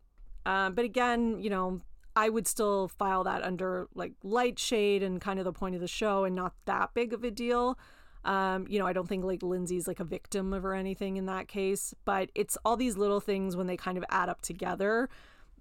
Um, 0.45 0.75
but 0.75 0.86
again, 0.86 1.39
you 1.39 1.50
know, 1.50 1.81
I 2.15 2.29
would 2.29 2.48
still 2.48 2.88
file 2.88 3.24
that 3.25 3.43
under 3.43 3.88
like 3.93 4.13
light 4.24 4.57
shade 4.57 5.03
and 5.03 5.19
kind 5.19 5.39
of 5.39 5.45
the 5.45 5.53
point 5.53 5.75
of 5.75 5.81
the 5.81 5.88
show 5.88 6.24
and 6.24 6.36
not 6.36 6.53
that 6.65 6.93
big 6.93 7.13
of 7.13 7.24
a 7.24 7.31
deal. 7.31 7.77
Um, 8.24 8.65
you 8.67 8.79
know, 8.79 8.88
I 8.88 8.93
don't 8.93 9.07
think 9.07 9.24
like 9.24 9.43
Lindsay's 9.43 9.88
like 9.88 10.00
a 10.00 10.05
victim 10.05 10.53
of 10.53 10.65
or 10.65 10.74
anything 10.74 11.17
in 11.17 11.25
that 11.27 11.48
case, 11.48 11.93
but 12.05 12.31
it's 12.34 12.57
all 12.65 12.75
these 12.75 12.98
little 12.98 13.19
things 13.19 13.55
when 13.55 13.67
they 13.67 13.77
kind 13.77 13.98
of 13.98 14.05
add 14.10 14.29
up 14.29 14.41
together 14.41 15.10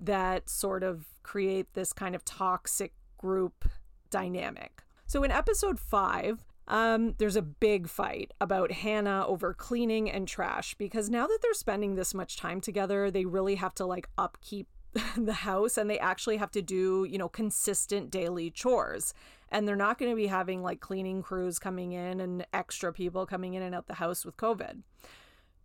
that 0.00 0.48
sort 0.48 0.82
of 0.82 1.04
create 1.22 1.74
this 1.74 1.92
kind 1.92 2.14
of 2.14 2.24
toxic 2.24 2.92
group 3.18 3.68
dynamic. 4.10 4.82
So 5.06 5.22
in 5.24 5.30
episode 5.30 5.78
five, 5.78 6.44
um, 6.66 7.14
there's 7.18 7.36
a 7.36 7.42
big 7.42 7.88
fight 7.88 8.32
about 8.40 8.72
Hannah 8.72 9.26
over 9.26 9.52
cleaning 9.52 10.10
and 10.10 10.26
trash 10.26 10.74
because 10.74 11.10
now 11.10 11.26
that 11.26 11.40
they're 11.42 11.52
spending 11.52 11.94
this 11.94 12.14
much 12.14 12.36
time 12.36 12.60
together, 12.60 13.10
they 13.10 13.26
really 13.26 13.56
have 13.56 13.74
to 13.74 13.86
like 13.86 14.08
upkeep 14.16 14.68
the 15.16 15.32
house 15.32 15.76
and 15.76 15.90
they 15.90 15.98
actually 15.98 16.36
have 16.36 16.50
to 16.52 16.62
do, 16.62 17.06
you 17.08 17.18
know, 17.18 17.28
consistent 17.28 18.10
daily 18.10 18.50
chores. 18.50 19.14
And 19.50 19.66
they're 19.68 19.76
not 19.76 19.98
going 19.98 20.10
to 20.10 20.16
be 20.16 20.26
having 20.26 20.62
like 20.62 20.80
cleaning 20.80 21.22
crews 21.22 21.58
coming 21.58 21.92
in 21.92 22.20
and 22.20 22.46
extra 22.52 22.92
people 22.92 23.26
coming 23.26 23.54
in 23.54 23.62
and 23.62 23.74
out 23.74 23.86
the 23.86 23.94
house 23.94 24.24
with 24.24 24.36
COVID. 24.36 24.82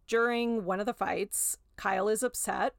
During 0.08 0.66
one 0.66 0.80
of 0.80 0.86
the 0.86 0.94
fights, 0.94 1.58
Kyle 1.76 2.10
is 2.10 2.24
upset. 2.24 2.76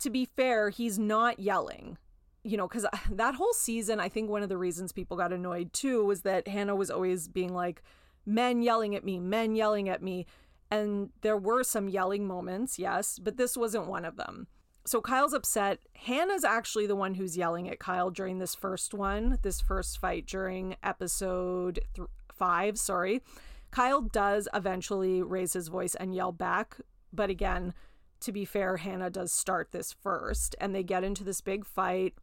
To 0.00 0.10
be 0.10 0.24
fair, 0.24 0.70
he's 0.70 0.98
not 0.98 1.38
yelling. 1.38 1.98
You 2.44 2.56
know, 2.56 2.66
because 2.66 2.86
that 3.10 3.34
whole 3.34 3.52
season, 3.52 4.00
I 4.00 4.08
think 4.08 4.30
one 4.30 4.42
of 4.42 4.48
the 4.48 4.58
reasons 4.58 4.92
people 4.92 5.16
got 5.16 5.32
annoyed 5.32 5.72
too 5.72 6.04
was 6.04 6.22
that 6.22 6.48
Hannah 6.48 6.76
was 6.76 6.90
always 6.90 7.28
being 7.28 7.52
like, 7.52 7.82
men 8.24 8.62
yelling 8.62 8.94
at 8.94 9.04
me, 9.04 9.18
men 9.18 9.54
yelling 9.54 9.88
at 9.88 10.02
me. 10.02 10.26
And 10.70 11.10
there 11.20 11.36
were 11.36 11.62
some 11.64 11.88
yelling 11.88 12.26
moments, 12.26 12.78
yes, 12.78 13.18
but 13.18 13.36
this 13.36 13.56
wasn't 13.56 13.88
one 13.88 14.04
of 14.04 14.16
them 14.16 14.46
so 14.84 15.00
Kyle's 15.00 15.32
upset. 15.32 15.78
Hannah's 15.94 16.44
actually 16.44 16.86
the 16.86 16.96
one 16.96 17.14
who's 17.14 17.36
yelling 17.36 17.68
at 17.68 17.78
Kyle 17.78 18.10
during 18.10 18.38
this 18.38 18.54
first 18.54 18.94
one, 18.94 19.38
this 19.42 19.60
first 19.60 19.98
fight 19.98 20.26
during 20.26 20.76
episode 20.82 21.80
th- 21.94 22.08
five. 22.32 22.78
Sorry. 22.78 23.22
Kyle 23.70 24.02
does 24.02 24.48
eventually 24.52 25.22
raise 25.22 25.52
his 25.52 25.68
voice 25.68 25.94
and 25.94 26.14
yell 26.14 26.32
back. 26.32 26.76
But 27.12 27.30
again, 27.30 27.74
to 28.20 28.32
be 28.32 28.44
fair, 28.44 28.78
Hannah 28.78 29.10
does 29.10 29.32
start 29.32 29.72
this 29.72 29.92
first 29.92 30.54
and 30.60 30.74
they 30.74 30.82
get 30.82 31.04
into 31.04 31.24
this 31.24 31.40
big 31.40 31.64
fight. 31.64 32.14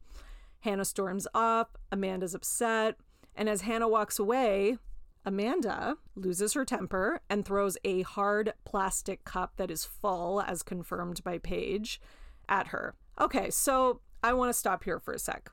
Hannah 0.62 0.86
storms 0.86 1.28
up. 1.34 1.78
Amanda's 1.92 2.36
upset. 2.36 2.96
And 3.36 3.48
as 3.48 3.62
Hannah 3.62 3.88
walks 3.88 4.20
away, 4.20 4.78
Amanda 5.26 5.98
loses 6.16 6.54
her 6.54 6.66
temper 6.66 7.22
and 7.30 7.46
throws 7.46 7.78
a 7.84 8.02
hard 8.02 8.54
plastic 8.66 9.24
cup 9.26 9.54
that 9.58 9.72
is 9.72 9.86
full, 9.86 10.42
as 10.42 10.64
confirmed 10.64 11.24
by 11.24 11.38
Paige, 11.38 12.02
at 12.50 12.68
her. 12.68 12.96
Okay, 13.22 13.50
so 13.50 14.02
I 14.24 14.34
want 14.34 14.50
to 14.50 14.58
stop 14.58 14.84
here 14.84 15.00
for 15.00 15.14
a 15.14 15.20
sec. 15.20 15.50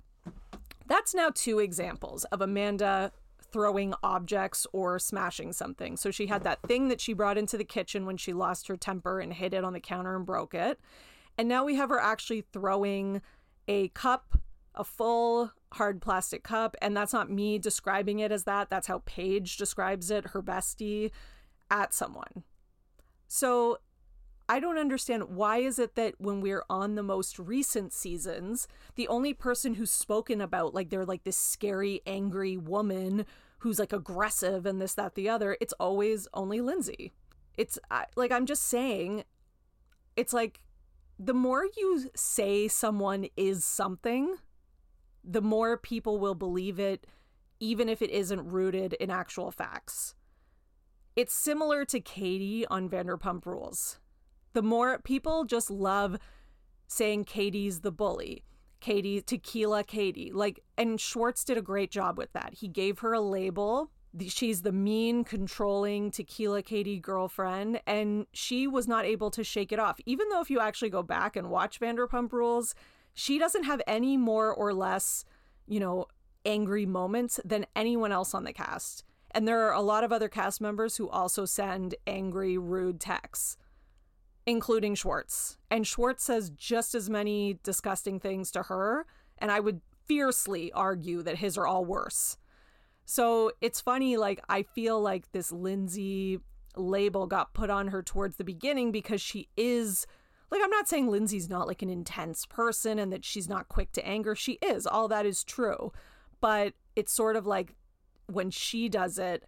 That's 0.89 1.15
now 1.15 1.31
two 1.35 1.59
examples 1.59 2.25
of 2.25 2.41
Amanda 2.41 3.13
throwing 3.53 3.95
objects 4.03 4.67
or 4.73 4.99
smashing 4.99 5.53
something. 5.53 5.97
So 5.97 6.11
she 6.11 6.27
had 6.27 6.45
that 6.45 6.63
thing 6.63 6.89
that 6.89 7.01
she 7.01 7.13
brought 7.13 7.39
into 7.39 7.57
the 7.57 7.65
kitchen 7.65 8.07
when 8.07 8.17
she 8.17 8.33
lost 8.33 8.69
her 8.69 8.77
temper 8.77 9.21
and 9.21 9.33
hit 9.33 9.55
it 9.55 9.65
on 9.65 9.73
the 9.73 9.81
counter 9.81 10.17
and 10.17 10.27
broke 10.27 10.55
it. 10.55 10.81
And 11.39 11.49
now 11.49 11.65
we 11.65 11.77
have 11.77 11.91
her 11.91 11.99
actually 11.99 12.45
throwing 12.53 13.23
a 13.69 13.89
cup, 13.89 14.39
a 14.75 14.85
full 14.85 15.53
hard 15.73 16.01
plastic 16.01 16.43
cup. 16.43 16.77
And 16.83 16.97
that's 16.97 17.13
not 17.13 17.31
me 17.31 17.59
describing 17.59 18.19
it 18.19 18.33
as 18.33 18.45
that. 18.45 18.69
That's 18.71 18.87
how 18.87 19.03
Paige 19.07 19.57
describes 19.57 20.11
it, 20.11 20.29
her 20.29 20.43
bestie, 20.43 21.11
at 21.71 21.95
someone. 21.95 22.45
So 23.29 23.79
I 24.49 24.61
don't 24.61 24.79
understand 24.79 25.25
why 25.31 25.59
is 25.59 25.79
it 25.79 25.97
that 25.97 26.15
when 26.19 26.41
we're 26.41 26.65
on 26.71 26.95
the 26.95 27.03
most 27.03 27.39
recent 27.39 27.93
seasons, 27.93 28.69
the 28.95 29.09
only 29.09 29.35
person 29.35 29.75
who's 29.75 29.91
spoken 29.91 30.41
about 30.41 30.73
like 30.73 30.91
they're 30.91 31.05
like 31.05 31.25
this 31.25 31.37
scary, 31.37 32.01
angry 32.07 32.57
woman 32.57 33.27
who's 33.59 33.79
like 33.79 33.93
aggressive 33.93 34.65
and 34.65 34.81
this, 34.81 34.95
that, 34.95 35.17
the 35.17 35.29
other, 35.29 35.57
it's 35.61 35.73
always 35.81 36.29
only 36.33 36.61
Lindsay. 36.61 37.13
It's 37.57 37.79
like 38.15 38.31
I'm 38.31 38.47
just 38.47 38.63
saying, 38.63 39.25
it's 40.15 40.33
like 40.33 40.61
the 41.19 41.35
more 41.35 41.67
you 41.77 42.11
say 42.15 42.69
someone 42.69 43.27
is 43.37 43.65
something, 43.65 44.37
the 45.25 45.43
more 45.43 45.77
people 45.77 46.21
will 46.21 46.35
believe 46.35 46.79
it, 46.79 47.07
even 47.59 47.89
if 47.89 48.01
it 48.01 48.11
isn't 48.11 48.49
rooted 48.49 48.93
in 48.95 49.11
actual 49.11 49.51
facts. 49.51 50.15
It's 51.17 51.35
similar 51.35 51.85
to 51.87 51.99
Katie 51.99 52.67
on 52.67 52.89
Vanderpump 52.89 53.47
Rules 53.47 53.99
the 54.57 54.63
more 54.63 54.99
people 55.01 55.45
just 55.45 55.71
love 55.71 56.19
saying 56.89 57.25
Katie's 57.25 57.81
the 57.81 57.93
bully. 57.93 58.43
Katie, 58.81 59.21
Tequila 59.21 59.85
Katie. 59.85 60.33
Like, 60.33 60.61
and 60.79 60.99
Schwartz 60.99 61.45
did 61.45 61.59
a 61.59 61.63
great 61.63 61.91
job 61.91 62.17
with 62.17 62.33
that. 62.33 62.55
He 62.55 62.67
gave 62.67 63.01
her 63.01 63.13
a 63.13 63.21
label. 63.21 63.91
She's 64.29 64.63
the 64.63 64.73
mean, 64.73 65.25
controlling 65.25 66.11
Tequila 66.11 66.63
Katie 66.63 66.99
girlfriend, 66.99 67.83
and 67.87 68.25
she 68.33 68.67
was 68.67 68.89
not 68.89 69.05
able 69.05 69.31
to 69.33 69.45
shake 69.45 69.73
it 69.73 69.79
off. 69.79 70.01
Even 70.07 70.31
though, 70.31 70.41
if 70.41 70.49
you 70.49 70.59
actually 70.59 70.89
go 70.89 71.03
back 71.03 71.37
and 71.37 71.51
watch 71.51 71.79
Vanderpump 71.79 72.33
Rules, 72.33 72.75
she 73.13 73.39
doesn't 73.39 73.65
have 73.65 73.83
any 73.87 74.17
more 74.17 74.55
or 74.55 74.73
less, 74.73 75.27
you 75.67 75.81
know, 75.81 76.07
angry 76.47 76.87
moments 76.87 77.39
than 77.45 77.67
anyone 77.77 78.11
else 78.11 78.33
on 78.33 78.45
the 78.45 78.55
cast. 78.55 79.05
And 79.33 79.47
there 79.47 79.69
are 79.69 79.75
a 79.75 79.83
lot 79.83 80.03
of 80.03 80.13
other 80.13 80.31
cast 80.31 80.63
members 80.63 80.97
who 80.97 81.11
also 81.11 81.45
send 81.45 81.95
angry, 82.07 82.57
rude 82.57 83.01
texts 83.01 83.59
including 84.47 84.95
Schwartz. 84.95 85.59
And 85.71 85.87
Schwartz 85.87 86.25
says 86.25 86.51
just 86.51 86.95
as 86.95 87.11
many 87.11 87.59
disgusting 87.63 88.21
things 88.21 88.51
to 88.53 88.63
her. 88.65 89.07
And 89.39 89.51
I 89.51 89.61
would 89.61 89.81
fiercely 90.07 90.73
argue 90.73 91.23
that 91.23 91.39
his 91.39 91.59
are 91.59 91.67
all 91.67 91.85
worse. 91.85 92.39
So 93.05 93.53
it's 93.61 93.81
funny, 93.81 94.17
like, 94.17 94.41
I 94.49 94.63
feel 94.63 95.01
like 95.01 95.31
this 95.33 95.53
Lindsay 95.53 96.39
label 96.77 97.27
got 97.27 97.55
put 97.55 97.71
on 97.71 97.89
her 97.89 98.03
towards 98.03 98.37
the 98.37 98.45
beginning 98.45 98.93
because 98.93 99.21
she 99.21 99.49
is. 99.57 100.07
Like, 100.51 100.61
I'm 100.63 100.71
not 100.71 100.89
saying 100.89 101.09
Lindsay's 101.09 101.49
not 101.49 101.67
like 101.67 101.83
an 101.83 101.91
intense 101.91 102.47
person 102.47 103.01
and 103.01 103.13
that 103.13 103.25
she's 103.25 103.49
not 103.49 103.69
quick 103.69 103.91
to 103.93 104.07
anger. 104.07 104.37
She 104.37 104.53
is. 104.63 104.87
All 104.87 105.09
that 105.09 105.27
is 105.27 105.43
true. 105.43 105.93
But 106.41 106.75
it's 106.95 107.13
sort 107.13 107.35
of 107.35 107.47
like 107.47 107.75
when 108.27 108.51
she 108.51 108.89
does 108.89 109.19
it, 109.19 109.45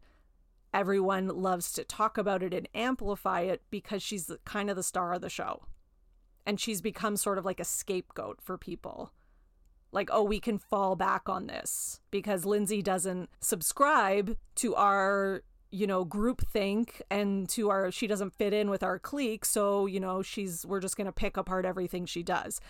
everyone 0.72 1.28
loves 1.28 1.72
to 1.72 1.84
talk 1.84 2.18
about 2.18 2.42
it 2.42 2.54
and 2.54 2.68
amplify 2.74 3.40
it 3.40 3.62
because 3.70 4.02
she's 4.02 4.30
kind 4.44 4.70
of 4.70 4.76
the 4.76 4.82
star 4.82 5.12
of 5.14 5.20
the 5.20 5.30
show. 5.30 5.62
And 6.46 6.58
she's 6.58 6.80
become 6.80 7.16
sort 7.16 7.38
of 7.38 7.44
like 7.44 7.60
a 7.60 7.64
scapegoat 7.64 8.40
for 8.42 8.56
people. 8.56 9.12
Like, 9.92 10.10
oh, 10.12 10.22
we 10.22 10.40
can 10.40 10.58
fall 10.58 10.96
back 10.96 11.28
on 11.28 11.46
this 11.46 12.00
because 12.10 12.44
Lindsay 12.44 12.82
doesn't 12.82 13.30
subscribe 13.40 14.36
to 14.56 14.74
our, 14.74 15.42
you 15.70 15.86
know, 15.86 16.04
group 16.04 16.46
think 16.46 17.02
and 17.10 17.48
to 17.50 17.70
our, 17.70 17.90
she 17.90 18.06
doesn't 18.06 18.34
fit 18.34 18.52
in 18.52 18.68
with 18.70 18.82
our 18.82 18.98
clique. 18.98 19.44
So, 19.44 19.86
you 19.86 20.00
know, 20.00 20.22
she's, 20.22 20.66
we're 20.66 20.80
just 20.80 20.96
going 20.96 21.06
to 21.06 21.12
pick 21.12 21.36
apart 21.36 21.64
everything 21.64 22.04
she 22.04 22.22
does. 22.22 22.60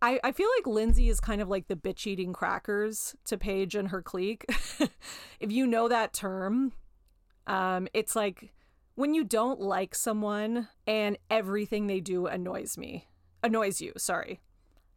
I, 0.00 0.20
I 0.22 0.32
feel 0.32 0.48
like 0.58 0.66
Lindsay 0.66 1.08
is 1.08 1.20
kind 1.20 1.40
of 1.40 1.48
like 1.48 1.68
the 1.68 1.76
bitch 1.76 2.06
eating 2.06 2.32
crackers 2.32 3.14
to 3.24 3.38
Paige 3.38 3.74
and 3.74 3.88
her 3.88 4.02
clique. 4.02 4.44
if 5.40 5.50
you 5.50 5.66
know 5.66 5.88
that 5.88 6.12
term, 6.12 6.72
um, 7.46 7.88
it's 7.92 8.16
like 8.16 8.52
when 8.94 9.14
you 9.14 9.24
don't 9.24 9.60
like 9.60 9.94
someone 9.94 10.68
and 10.86 11.18
everything 11.30 11.86
they 11.86 12.00
do 12.00 12.26
annoys 12.26 12.78
me, 12.78 13.08
annoys 13.42 13.80
you, 13.80 13.92
sorry. 13.96 14.40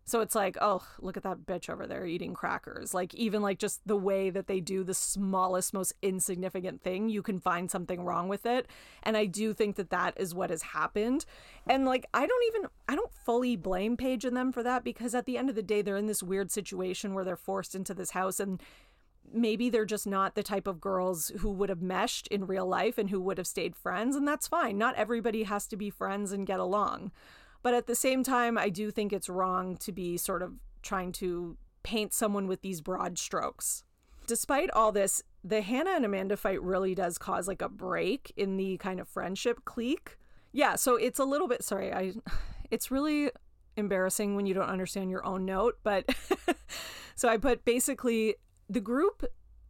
So 0.07 0.21
it's 0.21 0.35
like, 0.35 0.55
oh, 0.61 0.87
look 1.01 1.17
at 1.17 1.23
that 1.23 1.45
bitch 1.45 1.69
over 1.69 1.85
there 1.85 2.05
eating 2.05 2.33
crackers. 2.33 2.93
Like, 2.93 3.13
even 3.13 3.41
like 3.41 3.59
just 3.59 3.85
the 3.85 3.97
way 3.97 4.29
that 4.29 4.47
they 4.47 4.61
do 4.61 4.85
the 4.85 4.93
smallest, 4.93 5.73
most 5.73 5.91
insignificant 6.01 6.81
thing, 6.81 7.09
you 7.09 7.21
can 7.21 7.41
find 7.41 7.69
something 7.69 8.05
wrong 8.05 8.29
with 8.29 8.45
it. 8.45 8.67
And 9.03 9.17
I 9.17 9.25
do 9.25 9.53
think 9.53 9.75
that 9.75 9.89
that 9.89 10.13
is 10.15 10.33
what 10.33 10.49
has 10.49 10.61
happened. 10.61 11.25
And 11.67 11.85
like, 11.85 12.05
I 12.13 12.25
don't 12.25 12.43
even, 12.47 12.69
I 12.87 12.95
don't 12.95 13.11
fully 13.25 13.57
blame 13.57 13.97
Paige 13.97 14.23
and 14.23 14.37
them 14.37 14.53
for 14.53 14.63
that 14.63 14.85
because 14.85 15.13
at 15.13 15.25
the 15.25 15.37
end 15.37 15.49
of 15.49 15.55
the 15.55 15.61
day, 15.61 15.81
they're 15.81 15.97
in 15.97 16.07
this 16.07 16.23
weird 16.23 16.51
situation 16.51 17.13
where 17.13 17.25
they're 17.25 17.35
forced 17.35 17.75
into 17.75 17.93
this 17.93 18.11
house 18.11 18.39
and 18.39 18.63
maybe 19.31 19.69
they're 19.69 19.85
just 19.85 20.07
not 20.07 20.35
the 20.35 20.43
type 20.43 20.67
of 20.67 20.81
girls 20.81 21.31
who 21.39 21.51
would 21.51 21.69
have 21.69 21.81
meshed 21.81 22.27
in 22.27 22.47
real 22.47 22.65
life 22.65 22.97
and 22.97 23.09
who 23.09 23.21
would 23.21 23.37
have 23.37 23.47
stayed 23.47 23.75
friends, 23.75 24.15
and 24.15 24.27
that's 24.27 24.47
fine. 24.47 24.77
Not 24.77 24.95
everybody 24.95 25.43
has 25.43 25.67
to 25.67 25.77
be 25.77 25.89
friends 25.89 26.31
and 26.31 26.47
get 26.47 26.59
along. 26.59 27.11
But 27.61 27.73
at 27.73 27.87
the 27.87 27.95
same 27.95 28.23
time, 28.23 28.57
I 28.57 28.69
do 28.69 28.91
think 28.91 29.11
it's 29.11 29.29
wrong 29.29 29.77
to 29.77 29.91
be 29.91 30.17
sort 30.17 30.41
of 30.41 30.53
trying 30.81 31.11
to 31.13 31.57
paint 31.83 32.13
someone 32.13 32.47
with 32.47 32.61
these 32.61 32.81
broad 32.81 33.17
strokes. 33.17 33.83
Despite 34.25 34.69
all 34.71 34.91
this, 34.91 35.23
the 35.43 35.61
Hannah 35.61 35.91
and 35.91 36.05
Amanda 36.05 36.37
fight 36.37 36.61
really 36.61 36.93
does 36.93 37.17
cause 37.17 37.47
like 37.47 37.61
a 37.61 37.69
break 37.69 38.31
in 38.35 38.57
the 38.57 38.77
kind 38.77 38.99
of 38.99 39.07
friendship 39.07 39.63
clique. 39.65 40.17
Yeah, 40.51 40.75
so 40.75 40.95
it's 40.95 41.19
a 41.19 41.25
little 41.25 41.47
bit 41.47 41.63
sorry, 41.63 41.93
I 41.93 42.13
it's 42.71 42.91
really 42.91 43.31
embarrassing 43.77 44.35
when 44.35 44.45
you 44.45 44.53
don't 44.53 44.69
understand 44.69 45.09
your 45.09 45.25
own 45.25 45.45
note, 45.45 45.77
but 45.83 46.09
so 47.15 47.29
I 47.29 47.37
put 47.37 47.63
basically 47.63 48.35
the 48.69 48.81
group 48.81 49.25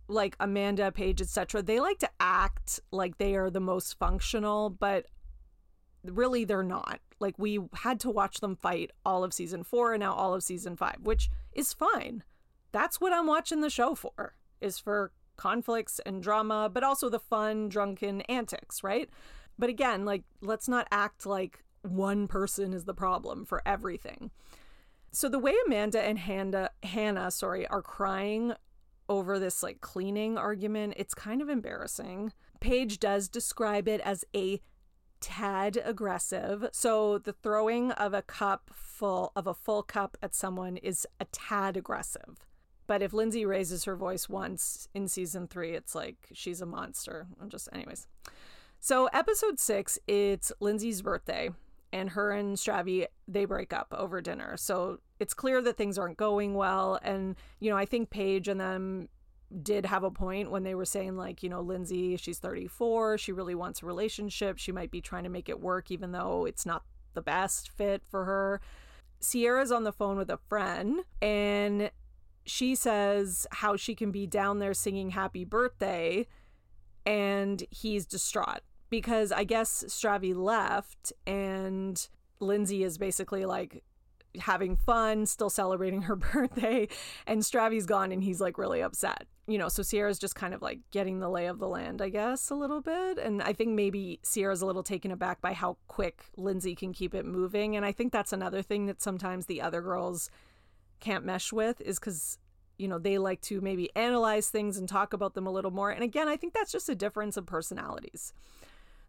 like 0.08 0.36
Amanda, 0.40 0.92
Paige, 0.92 1.22
etc., 1.22 1.62
they 1.62 1.80
like 1.80 2.00
to 2.00 2.10
act 2.20 2.80
like 2.92 3.18
they 3.18 3.36
are 3.36 3.50
the 3.50 3.60
most 3.60 3.98
functional, 4.00 4.70
but 4.70 5.06
really 6.04 6.46
they're 6.46 6.64
not. 6.64 7.00
Like 7.20 7.36
we 7.38 7.60
had 7.74 8.00
to 8.02 8.10
watch 8.10 8.40
them 8.40 8.56
fight 8.56 8.92
all 9.06 9.24
of 9.24 9.34
season 9.34 9.64
4 9.64 9.94
and 9.94 10.02
now 10.02 10.14
all 10.14 10.34
of 10.34 10.44
season 10.44 10.76
5, 10.76 10.98
which 11.02 11.30
is 11.52 11.74
fine. 11.74 12.24
That's 12.72 13.02
what 13.02 13.14
I'm 13.14 13.28
watching 13.28 13.62
the 13.62 13.70
show 13.70 13.96
for. 13.96 14.36
Is 14.62 14.80
for 14.80 15.12
conflicts 15.36 16.00
and 16.06 16.24
drama, 16.24 16.70
but 16.72 16.84
also 16.84 17.10
the 17.10 17.20
fun 17.20 17.70
drunken 17.70 18.22
antics, 18.22 18.84
right? 18.84 19.10
But 19.60 19.70
again, 19.70 20.06
like 20.06 20.24
let's 20.42 20.68
not 20.68 20.88
act 20.92 21.26
like 21.26 21.64
one 21.82 22.28
person 22.28 22.74
is 22.74 22.86
the 22.86 22.94
problem 22.94 23.46
for 23.46 23.62
everything. 23.66 24.32
So 25.12 25.30
the 25.30 25.40
way 25.40 25.56
Amanda 25.66 26.02
and 26.02 26.20
Hannah, 26.20 26.72
Hannah, 26.84 27.32
sorry, 27.32 27.66
are 27.68 27.82
crying 27.82 28.54
over 29.10 29.40
this 29.40 29.64
like 29.64 29.82
cleaning 29.82 30.38
argument. 30.38 30.94
It's 30.98 31.14
kind 31.14 31.42
of 31.42 31.50
embarrassing. 31.50 32.34
Paige 32.60 33.00
does 33.00 33.30
describe 33.30 33.88
it 33.88 34.02
as 34.02 34.26
a 34.36 34.62
tad 35.20 35.82
aggressive. 35.84 36.70
So 36.72 37.18
the 37.18 37.34
throwing 37.34 37.92
of 37.92 38.14
a 38.14 38.22
cup 38.22 38.72
full 38.74 39.32
of 39.36 39.48
a 39.48 39.54
full 39.54 39.84
cup 39.84 40.18
at 40.22 40.36
someone 40.36 40.78
is 40.78 41.08
a 41.20 41.26
tad 41.26 41.78
aggressive. 41.78 42.46
But 42.86 43.02
if 43.02 43.14
Lindsay 43.14 43.46
raises 43.46 43.84
her 43.84 43.96
voice 43.96 44.30
once 44.30 44.88
in 44.94 45.08
season 45.08 45.48
three, 45.48 45.74
it's 45.74 45.94
like 45.94 46.30
she's 46.34 46.62
a 46.62 46.66
monster. 46.66 47.28
I'm 47.42 47.50
just, 47.50 47.68
anyways. 47.74 48.08
So 48.80 49.08
episode 49.08 49.60
six, 49.60 50.00
it's 50.08 50.52
Lindsay's 50.60 51.02
birthday, 51.02 51.50
and 51.94 52.10
her 52.12 52.32
and 52.32 52.58
Stravi 52.58 53.06
they 53.28 53.46
break 53.46 53.74
up 53.74 53.88
over 53.92 54.22
dinner. 54.22 54.58
So 54.58 55.00
it's 55.20 55.34
clear 55.34 55.62
that 55.62 55.78
things 55.78 55.98
aren't 55.98 56.18
going 56.18 56.54
well. 56.54 57.00
And, 57.02 57.36
you 57.60 57.70
know, 57.70 57.78
I 57.78 57.86
think 57.86 58.10
Paige 58.10 58.48
and 58.48 58.60
them 58.60 59.10
did 59.64 59.86
have 59.86 60.04
a 60.04 60.12
point 60.12 60.52
when 60.52 60.64
they 60.64 60.76
were 60.76 60.86
saying, 60.86 61.16
like, 61.16 61.42
you 61.42 61.50
know, 61.50 61.62
Lindsay, 61.62 62.18
she's 62.18 62.40
34, 62.40 63.18
she 63.18 63.32
really 63.32 63.56
wants 63.56 63.82
a 63.82 63.86
relationship. 63.86 64.58
She 64.58 64.72
might 64.72 64.92
be 64.92 65.02
trying 65.02 65.24
to 65.24 65.30
make 65.30 65.50
it 65.50 65.60
work, 65.60 65.90
even 65.90 66.12
though 66.12 66.46
it's 66.46 66.66
not 66.66 66.84
the 67.14 67.22
best 67.22 67.70
fit 67.72 68.04
for 68.10 68.26
her. 68.26 68.62
Ciara's 69.22 69.72
on 69.72 69.84
the 69.84 69.94
phone 69.94 70.18
with 70.18 70.30
a 70.30 70.38
friend 70.50 71.00
and 71.22 71.90
she 72.46 72.76
says 72.76 73.48
how 73.52 73.76
she 73.76 73.96
can 73.96 74.12
be 74.12 74.28
down 74.28 74.60
there 74.60 74.74
singing 74.74 75.10
happy 75.10 75.44
birthday 75.44 76.28
and 77.06 77.64
he's 77.72 78.06
distraught 78.06 78.62
because 78.90 79.32
I 79.32 79.44
guess 79.44 79.84
Stravi 79.88 80.36
left 80.36 81.14
and 81.26 82.08
Lindsay 82.40 82.84
is 82.84 82.98
basically 82.98 83.46
like, 83.46 83.84
having 84.40 84.76
fun, 84.76 85.26
still 85.26 85.50
celebrating 85.50 86.04
her 86.04 86.16
birthday, 86.34 86.88
and 87.26 87.42
Stravi's 87.42 87.86
gone 87.86 88.12
and 88.12 88.24
he's 88.24 88.42
like 88.42 88.58
really 88.58 88.82
upset. 88.82 89.28
You 89.48 89.58
know, 89.58 89.70
so 89.70 89.82
Ciara's 89.82 90.20
just 90.20 90.36
kind 90.36 90.54
of 90.54 90.62
like 90.62 90.80
getting 90.92 91.20
the 91.20 91.30
lay 91.30 91.46
of 91.46 91.58
the 91.58 91.70
land, 91.70 92.02
I 92.02 92.10
guess, 92.10 92.50
a 92.50 92.56
little 92.56 92.82
bit. 92.82 93.18
And 93.18 93.42
I 93.42 93.54
think 93.54 93.70
maybe 93.70 94.20
Ciara's 94.30 94.62
a 94.62 94.66
little 94.66 94.84
taken 94.84 95.10
aback 95.10 95.40
by 95.40 95.54
how 95.54 95.78
quick 95.88 96.26
Lindsay 96.36 96.76
can 96.76 96.92
keep 96.92 97.16
it 97.16 97.26
moving. 97.26 97.78
And 97.78 97.86
I 97.86 97.94
think 97.94 98.12
that's 98.12 98.34
another 98.34 98.62
thing 98.62 98.88
that 98.88 99.02
sometimes 99.02 99.46
the 99.46 99.62
other 99.62 99.82
girls 99.82 100.30
can't 101.00 101.24
mesh 101.24 101.54
with 101.54 101.80
is 101.80 101.98
because, 101.98 102.40
you 102.78 102.90
know, 102.90 103.00
they 103.00 103.18
like 103.18 103.40
to 103.44 103.62
maybe 103.62 103.90
analyze 103.96 104.50
things 104.50 104.78
and 104.78 104.90
talk 104.90 105.14
about 105.14 105.34
them 105.34 105.48
a 105.48 105.52
little 105.52 105.72
more. 105.72 105.92
And 105.92 106.04
again, 106.04 106.28
I 106.28 106.36
think 106.36 106.54
that's 106.54 106.72
just 106.72 106.90
a 106.90 106.96
difference 106.96 107.38
of 107.38 107.46
personalities. 107.46 108.34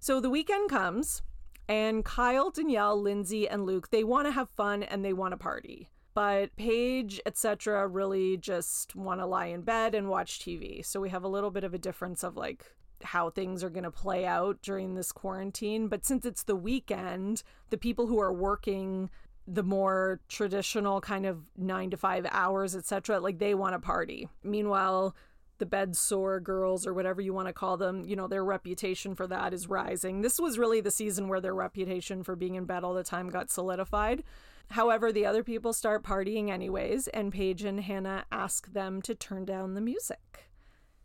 So 0.00 0.20
the 0.20 0.30
weekend 0.30 0.70
comes 0.70 1.22
and 1.68 2.04
Kyle, 2.04 2.50
Danielle, 2.50 3.00
Lindsay, 3.00 3.48
and 3.48 3.66
Luke, 3.66 3.90
they 3.90 4.04
want 4.04 4.26
to 4.26 4.32
have 4.32 4.48
fun 4.50 4.82
and 4.82 5.04
they 5.04 5.12
want 5.12 5.32
to 5.32 5.36
party. 5.36 5.90
But 6.14 6.56
Paige, 6.56 7.20
etc., 7.26 7.86
really 7.86 8.36
just 8.36 8.96
want 8.96 9.20
to 9.20 9.26
lie 9.26 9.46
in 9.46 9.62
bed 9.62 9.94
and 9.94 10.08
watch 10.08 10.40
TV. 10.40 10.84
So 10.84 11.00
we 11.00 11.10
have 11.10 11.24
a 11.24 11.28
little 11.28 11.50
bit 11.50 11.64
of 11.64 11.74
a 11.74 11.78
difference 11.78 12.24
of 12.24 12.36
like 12.36 12.64
how 13.02 13.30
things 13.30 13.62
are 13.62 13.70
going 13.70 13.84
to 13.84 13.90
play 13.90 14.24
out 14.24 14.60
during 14.62 14.94
this 14.94 15.12
quarantine. 15.12 15.88
But 15.88 16.04
since 16.04 16.24
it's 16.24 16.42
the 16.42 16.56
weekend, 16.56 17.42
the 17.70 17.76
people 17.76 18.06
who 18.06 18.20
are 18.20 18.32
working 18.32 19.10
the 19.50 19.62
more 19.62 20.20
traditional 20.28 21.00
kind 21.00 21.24
of 21.24 21.38
nine 21.56 21.88
to 21.90 21.96
five 21.96 22.26
hours, 22.30 22.76
etc., 22.76 23.18
like 23.18 23.38
they 23.38 23.54
want 23.54 23.74
to 23.74 23.78
party. 23.78 24.28
Meanwhile, 24.42 25.16
the 25.58 25.66
bed 25.66 25.96
sore 25.96 26.40
girls 26.40 26.86
or 26.86 26.94
whatever 26.94 27.20
you 27.20 27.32
want 27.32 27.48
to 27.48 27.52
call 27.52 27.76
them, 27.76 28.04
you 28.04 28.16
know, 28.16 28.26
their 28.26 28.44
reputation 28.44 29.14
for 29.14 29.26
that 29.26 29.52
is 29.52 29.68
rising. 29.68 30.22
This 30.22 30.38
was 30.38 30.58
really 30.58 30.80
the 30.80 30.90
season 30.90 31.28
where 31.28 31.40
their 31.40 31.54
reputation 31.54 32.22
for 32.22 32.36
being 32.36 32.54
in 32.54 32.64
bed 32.64 32.84
all 32.84 32.94
the 32.94 33.04
time 33.04 33.28
got 33.28 33.50
solidified. 33.50 34.22
However, 34.70 35.10
the 35.12 35.26
other 35.26 35.42
people 35.42 35.72
start 35.72 36.02
partying 36.04 36.50
anyways, 36.50 37.08
and 37.08 37.32
Paige 37.32 37.64
and 37.64 37.80
Hannah 37.80 38.24
ask 38.30 38.72
them 38.72 39.00
to 39.02 39.14
turn 39.14 39.44
down 39.44 39.74
the 39.74 39.80
music. 39.80 40.50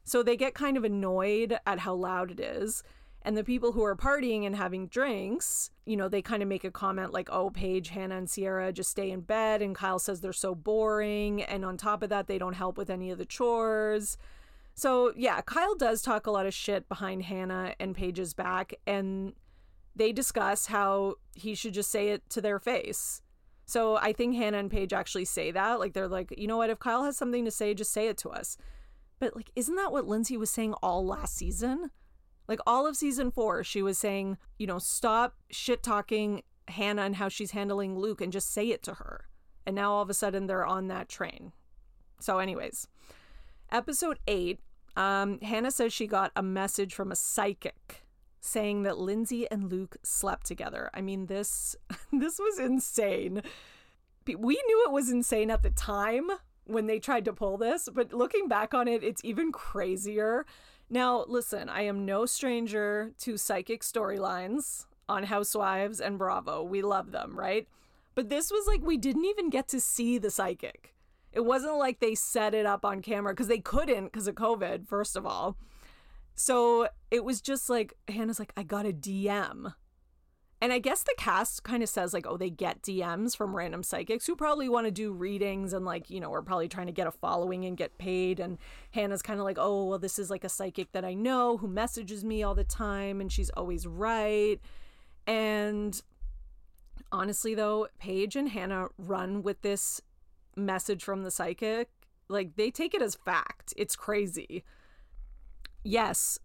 So 0.04 0.22
they 0.22 0.36
get 0.36 0.54
kind 0.54 0.76
of 0.76 0.84
annoyed 0.84 1.58
at 1.66 1.80
how 1.80 1.94
loud 1.94 2.32
it 2.32 2.40
is. 2.40 2.84
And 3.26 3.38
the 3.38 3.44
people 3.44 3.72
who 3.72 3.84
are 3.86 3.96
partying 3.96 4.46
and 4.46 4.54
having 4.54 4.88
drinks, 4.88 5.70
you 5.86 5.96
know, 5.96 6.10
they 6.10 6.22
kind 6.22 6.44
of 6.44 6.50
make 6.50 6.66
a 6.66 6.72
comment 6.72 7.14
like, 7.14 7.30
oh, 7.32 7.52
Paige, 7.52 7.88
Hannah, 7.90 8.18
and 8.18 8.30
Ciara 8.30 8.74
just 8.74 8.90
stay 8.90 9.12
in 9.12 9.22
bed. 9.22 9.62
And 9.62 9.74
Kyle 9.74 9.98
says 9.98 10.20
they're 10.20 10.34
so 10.34 10.54
boring. 10.54 11.42
And 11.42 11.64
on 11.64 11.78
top 11.78 12.04
of 12.04 12.10
that, 12.10 12.28
they 12.28 12.38
don't 12.38 12.54
help 12.54 12.78
with 12.78 12.90
any 12.90 13.12
of 13.12 13.18
the 13.18 13.26
chores. 13.26 14.18
So, 14.76 15.14
yeah, 15.16 15.42
Kyle 15.42 15.76
does 15.76 16.02
talk 16.02 16.26
a 16.26 16.32
lot 16.32 16.46
of 16.46 16.54
shit 16.54 16.90
behind 16.90 17.24
Hannah 17.24 17.76
and 17.80 17.96
Paige's 17.96 18.34
back. 18.34 18.74
And 18.88 19.34
they 19.96 20.12
discuss 20.12 20.68
how 20.68 21.16
he 21.36 21.56
should 21.56 21.74
just 21.74 21.92
say 21.92 22.10
it 22.10 22.30
to 22.32 22.42
their 22.42 22.60
face. 22.60 23.22
So 23.66 23.98
I 23.98 24.14
think 24.14 24.36
Hannah 24.36 24.58
and 24.58 24.72
Paige 24.72 24.94
actually 24.94 25.26
say 25.26 25.52
that. 25.52 25.80
Like, 25.80 25.94
they're 25.94 26.08
like, 26.08 26.34
you 26.38 26.48
know 26.48 26.58
what? 26.58 26.70
If 26.70 26.80
Kyle 26.80 27.04
has 27.04 27.18
something 27.18 27.46
to 27.46 27.52
say, 27.52 27.74
just 27.74 27.94
say 27.94 28.08
it 28.08 28.18
to 28.20 28.30
us. 28.30 28.58
But, 29.20 29.36
like, 29.36 29.52
isn't 29.56 29.76
that 29.76 29.92
what 29.92 30.08
Lindsay 30.08 30.38
was 30.38 30.50
saying 30.50 30.74
all 30.82 31.06
last 31.06 31.36
season? 31.36 31.92
Like 32.48 32.60
all 32.68 32.86
of 32.86 32.98
season 32.98 33.32
four, 33.32 33.64
she 33.64 33.82
was 33.82 33.98
saying, 33.98 34.38
you 34.58 34.68
know, 34.68 34.80
stop 34.80 35.36
shit 35.50 35.82
talking 35.82 36.44
Hannah 36.68 37.04
and 37.04 37.16
how 37.16 37.30
she's 37.30 37.52
handling 37.52 37.98
Luke 37.98 38.22
and 38.22 38.34
just 38.34 38.52
say 38.52 38.70
it 38.70 38.84
to 38.84 38.96
her. 38.96 39.28
And 39.66 39.76
now 39.76 39.94
all 39.94 40.02
of 40.02 40.10
a 40.10 40.14
sudden 40.14 40.48
they're 40.48 40.66
on 40.66 40.88
that 40.88 41.08
train. 41.08 41.54
So, 42.20 42.40
anyways, 42.40 42.88
episode 43.74 44.20
eight, 44.28 44.60
um, 44.96 45.40
Hannah 45.42 45.72
says 45.72 45.92
she 45.92 46.08
got 46.08 46.32
a 46.36 46.44
message 46.44 46.94
from 46.94 47.12
a 47.12 47.16
psychic 47.16 48.06
saying 48.40 48.84
that 48.84 48.98
Lindsay 48.98 49.50
and 49.50 49.72
Luke 49.72 49.98
slept 50.04 50.46
together. 50.46 50.90
I 50.94 51.02
mean, 51.02 51.26
this 51.26 51.76
this 52.12 52.40
was 52.40 52.60
insane. 52.60 53.42
We 54.26 54.62
knew 54.66 54.86
it 54.86 54.92
was 54.92 55.12
insane 55.12 55.52
at 55.52 55.64
the 55.64 55.70
time 55.72 56.30
when 56.66 56.88
they 56.88 57.00
tried 57.00 57.26
to 57.26 57.34
pull 57.34 57.58
this, 57.58 57.90
but 57.92 58.14
looking 58.14 58.48
back 58.48 58.74
on 58.74 58.88
it, 58.88 59.04
it's 59.04 59.22
even 59.26 59.52
crazier 59.52 60.46
now, 60.94 61.26
listen, 61.28 61.70
I 61.70 61.82
am 61.84 62.06
no 62.06 62.28
stranger 62.28 63.14
to 63.20 63.36
psychic 63.36 63.82
storylines 63.82 64.86
on 65.10 65.24
Housewives 65.24 66.00
and 66.00 66.20
Bravo. 66.20 66.62
We 66.62 66.84
love 66.84 67.12
them, 67.12 67.38
right? 67.38 67.68
But 68.14 68.30
this 68.30 68.52
was 68.52 68.68
like 68.68 68.84
we 68.84 68.98
didn't 68.98 69.26
even 69.26 69.50
get 69.50 69.68
to 69.70 69.82
see 69.82 70.20
the 70.20 70.30
psychic. 70.30 70.93
It 71.34 71.46
wasn't 71.46 71.78
like 71.78 72.00
they 72.00 72.16
set 72.16 72.54
it 72.54 72.66
up 72.66 72.86
on 72.86 73.02
camera 73.02 73.34
because 73.34 73.48
they 73.48 73.60
couldn't 73.60 74.06
because 74.06 74.28
of 74.28 74.36
COVID, 74.36 74.88
first 74.88 75.16
of 75.16 75.26
all. 75.26 75.58
So 76.36 76.88
it 77.12 77.26
was 77.26 77.42
just 77.42 77.70
like, 77.70 77.94
Hannah's 78.08 78.40
like, 78.40 78.54
I 78.56 78.64
got 78.64 78.86
a 78.86 78.94
DM 78.94 79.74
and 80.64 80.72
I 80.72 80.80
guess 80.80 81.04
the 81.04 81.14
cast 81.18 81.64
kind 81.64 81.84
of 81.84 81.90
says, 81.90 82.14
like, 82.14 82.26
oh, 82.26 82.38
they 82.38 82.50
get 82.50 82.84
DMs 82.84 83.36
from 83.36 83.54
random 83.54 83.84
psychics 83.84 84.26
who 84.26 84.34
probably 84.34 84.70
want 84.70 84.88
to 84.88 84.92
do 84.92 85.12
readings 85.12 85.74
and, 85.74 85.84
like, 85.84 86.10
you 86.10 86.22
know, 86.22 86.30
we're 86.30 86.42
probably 86.42 86.70
trying 86.70 86.86
to 86.86 86.94
get 86.94 87.06
a 87.06 87.12
following 87.12 87.66
and 87.66 87.76
get 87.76 87.98
paid. 87.98 88.40
And 88.40 88.58
Hannah's 88.92 89.22
kind 89.22 89.42
of 89.42 89.44
like, 89.44 89.58
oh, 89.60 89.84
well, 89.84 90.00
this 90.00 90.18
is 90.18 90.30
like 90.30 90.46
a 90.46 90.50
psychic 90.50 90.94
that 90.94 91.04
I 91.04 91.16
know 91.16 91.58
who 91.58 91.68
messages 91.68 92.24
me 92.24 92.44
all 92.44 92.56
the 92.56 92.64
time 92.64 93.20
and 93.20 93.30
she's 93.30 93.50
always 93.50 93.86
right. 93.86 94.58
And 95.28 96.02
honestly, 97.12 97.56
though, 97.56 97.90
Paige 98.00 98.38
and 98.38 98.48
Hannah 98.48 98.88
run 98.98 99.44
with 99.44 99.64
this 99.64 100.00
message 100.56 101.04
from 101.04 101.24
the 101.24 101.32
psychic. 101.32 101.90
Like, 102.30 102.56
they 102.56 102.72
take 102.72 102.94
it 102.94 103.02
as 103.02 103.16
fact. 103.16 103.74
It's 103.78 103.96
crazy. 103.96 104.64
Yes, 105.84 106.40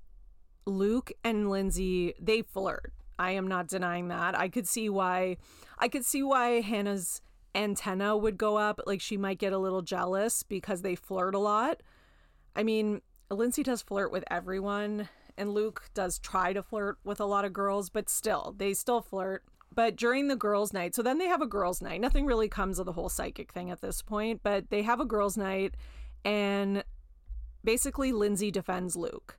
Luke 0.67 1.13
and 1.25 1.49
Lindsay, 1.51 2.15
they 2.21 2.43
flirt 2.43 2.93
I 3.19 3.33
am 3.33 3.49
not 3.49 3.67
denying 3.67 4.09
that. 4.09 4.39
I 4.39 4.49
could 4.49 4.69
see 4.69 4.89
why 4.89 5.39
I 5.79 5.89
could 5.89 6.05
see 6.05 6.23
why 6.23 6.61
Hannah's 6.61 7.21
antenna 7.55 8.17
would 8.17 8.39
go 8.39 8.57
up. 8.57 8.81
Like 8.87 9.01
she 9.01 9.17
might 9.17 9.39
get 9.39 9.53
a 9.53 9.59
little 9.59 9.83
jealous 9.83 10.43
because 10.43 10.83
they 10.83 10.95
flirt 10.95 11.35
a 11.35 11.39
lot. 11.39 11.83
I 12.55 12.63
mean, 12.63 13.03
Lindsay 13.31 13.63
does 13.63 13.83
flirt 13.83 14.13
with 14.13 14.25
everyone, 14.31 15.09
and 15.37 15.51
Luke 15.51 15.91
does 15.95 16.19
try 16.19 16.53
to 16.53 16.63
flirt 16.63 16.99
with 17.05 17.21
a 17.21 17.25
lot 17.25 17.45
of 17.45 17.53
girls, 17.53 17.91
but 17.91 18.09
still, 18.09 18.55
they 18.57 18.73
still 18.73 19.03
flirt. 19.03 19.45
But 19.79 19.95
during 19.95 20.27
the 20.27 20.35
girls' 20.35 20.73
night, 20.73 20.97
so 20.97 21.03
then 21.03 21.19
they 21.19 21.29
have 21.29 21.41
a 21.41 21.47
girls' 21.47 21.81
night. 21.81 22.01
Nothing 22.01 22.27
really 22.27 22.49
comes 22.49 22.81
of 22.81 22.87
the 22.87 22.95
whole 22.95 23.09
psychic 23.09 23.53
thing 23.53 23.71
at 23.71 23.81
this 23.81 24.03
point, 24.03 24.41
but 24.43 24.71
they 24.71 24.83
have 24.83 24.99
a 24.99 25.05
girls' 25.05 25.37
night, 25.37 25.77
and 26.25 26.83
basically, 27.63 28.11
Lindsay 28.11 28.51
defends 28.51 28.97
Luke 28.97 29.39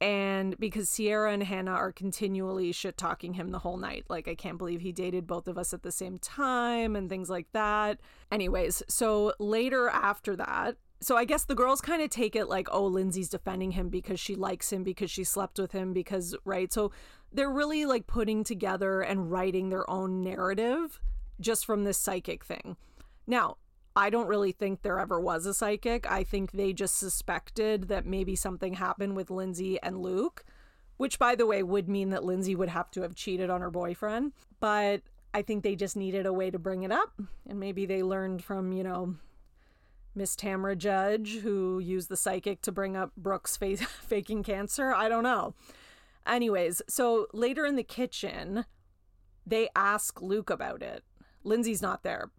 and 0.00 0.56
because 0.60 0.94
Ciara 0.96 1.32
and 1.32 1.42
Hannah 1.42 1.72
are 1.72 1.90
continually 1.90 2.70
shit 2.70 2.96
talking 2.96 3.34
him 3.34 3.50
the 3.50 3.58
whole 3.58 3.76
night. 3.76 4.04
Like, 4.08 4.28
I 4.28 4.36
can't 4.36 4.56
believe 4.56 4.82
he 4.82 4.92
dated 4.92 5.26
both 5.26 5.48
of 5.48 5.58
us 5.58 5.74
at 5.74 5.82
the 5.82 5.90
same 5.90 6.20
time 6.20 6.94
and 6.94 7.08
things 7.08 7.28
like 7.28 7.48
that. 7.52 7.98
Anyways, 8.30 8.84
so 8.88 9.32
later 9.40 9.88
after 9.88 10.36
that, 10.36 10.76
so 11.00 11.16
I 11.16 11.24
guess 11.24 11.44
the 11.44 11.54
girls 11.54 11.80
kind 11.80 12.02
of 12.02 12.10
take 12.10 12.36
it 12.36 12.46
like, 12.46 12.68
oh, 12.70 12.84
Lindsay's 12.84 13.30
defending 13.30 13.72
him 13.72 13.88
because 13.88 14.20
she 14.20 14.34
likes 14.34 14.72
him, 14.72 14.82
because 14.82 15.10
she 15.10 15.24
slept 15.24 15.58
with 15.58 15.72
him, 15.72 15.92
because, 15.92 16.36
right? 16.44 16.70
So 16.72 16.92
they're 17.32 17.50
really 17.50 17.86
like 17.86 18.06
putting 18.06 18.44
together 18.44 19.00
and 19.00 19.30
writing 19.30 19.70
their 19.70 19.88
own 19.88 20.22
narrative 20.22 21.00
just 21.40 21.64
from 21.64 21.84
this 21.84 21.96
psychic 21.96 22.44
thing. 22.44 22.76
Now, 23.26 23.56
I 23.96 24.10
don't 24.10 24.28
really 24.28 24.52
think 24.52 24.82
there 24.82 25.00
ever 25.00 25.18
was 25.18 25.46
a 25.46 25.54
psychic. 25.54 26.10
I 26.10 26.22
think 26.22 26.52
they 26.52 26.72
just 26.72 26.98
suspected 26.98 27.88
that 27.88 28.06
maybe 28.06 28.36
something 28.36 28.74
happened 28.74 29.16
with 29.16 29.30
Lindsay 29.30 29.80
and 29.82 30.02
Luke, 30.02 30.44
which, 30.96 31.18
by 31.18 31.34
the 31.34 31.46
way, 31.46 31.62
would 31.62 31.88
mean 31.88 32.10
that 32.10 32.24
Lindsay 32.24 32.54
would 32.54 32.68
have 32.68 32.90
to 32.92 33.02
have 33.02 33.14
cheated 33.14 33.48
on 33.48 33.62
her 33.62 33.70
boyfriend. 33.70 34.32
But 34.60 35.02
I 35.32 35.42
think 35.42 35.62
they 35.62 35.76
just 35.76 35.96
needed 35.96 36.26
a 36.26 36.32
way 36.32 36.50
to 36.50 36.58
bring 36.58 36.82
it 36.82 36.92
up. 36.92 37.12
And 37.48 37.58
maybe 37.58 37.86
they 37.86 38.02
learned 38.02 38.44
from, 38.44 38.72
you 38.72 38.84
know, 38.84 39.16
Miss 40.14 40.34
Tamra 40.34 40.76
Judge, 40.76 41.38
who 41.40 41.78
used 41.78 42.08
the 42.08 42.16
psychic 42.16 42.62
to 42.62 42.72
bring 42.72 42.96
up 42.96 43.12
Brooks 43.16 43.56
faking 43.56 44.42
cancer. 44.42 44.92
I 44.92 45.08
don't 45.08 45.22
know. 45.22 45.54
Anyways, 46.26 46.82
so 46.88 47.26
later 47.32 47.64
in 47.64 47.76
the 47.76 47.82
kitchen, 47.82 48.64
they 49.46 49.68
ask 49.74 50.20
Luke 50.20 50.50
about 50.50 50.82
it. 50.82 51.02
Lindsay's 51.42 51.80
not 51.80 52.02
there, 52.02 52.30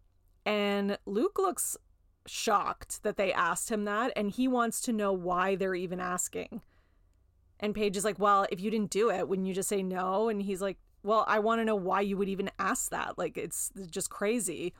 and 0.46 0.98
Luke 1.06 1.40
looks 1.40 1.76
shocked 2.28 3.02
that 3.04 3.18
they 3.18 3.34
asked 3.34 3.70
him 3.70 3.86
that, 3.86 4.14
and 4.16 4.30
he 4.30 4.48
wants 4.48 4.82
to 4.82 4.94
know 4.94 5.12
why 5.12 5.56
they're 5.56 5.76
even 5.76 6.00
asking. 6.00 6.62
And 7.60 7.76
Paige 7.76 7.98
is 7.98 8.06
like, 8.06 8.20
Well, 8.20 8.46
if 8.52 8.60
you 8.60 8.72
didn't 8.72 8.92
do 8.92 9.10
it, 9.10 9.28
wouldn't 9.28 9.48
you 9.48 9.54
just 9.54 9.70
say 9.70 9.84
no? 9.84 10.30
And 10.30 10.42
he's 10.42 10.62
like, 10.62 10.78
Well, 11.04 11.26
I 11.28 11.40
want 11.40 11.62
to 11.62 11.66
know 11.66 11.76
why 11.76 12.02
you 12.02 12.18
would 12.18 12.30
even 12.30 12.50
ask 12.60 12.90
that. 12.92 13.18
Like, 13.18 13.38
it's 13.38 13.72
just 13.90 14.10
crazy. 14.10 14.74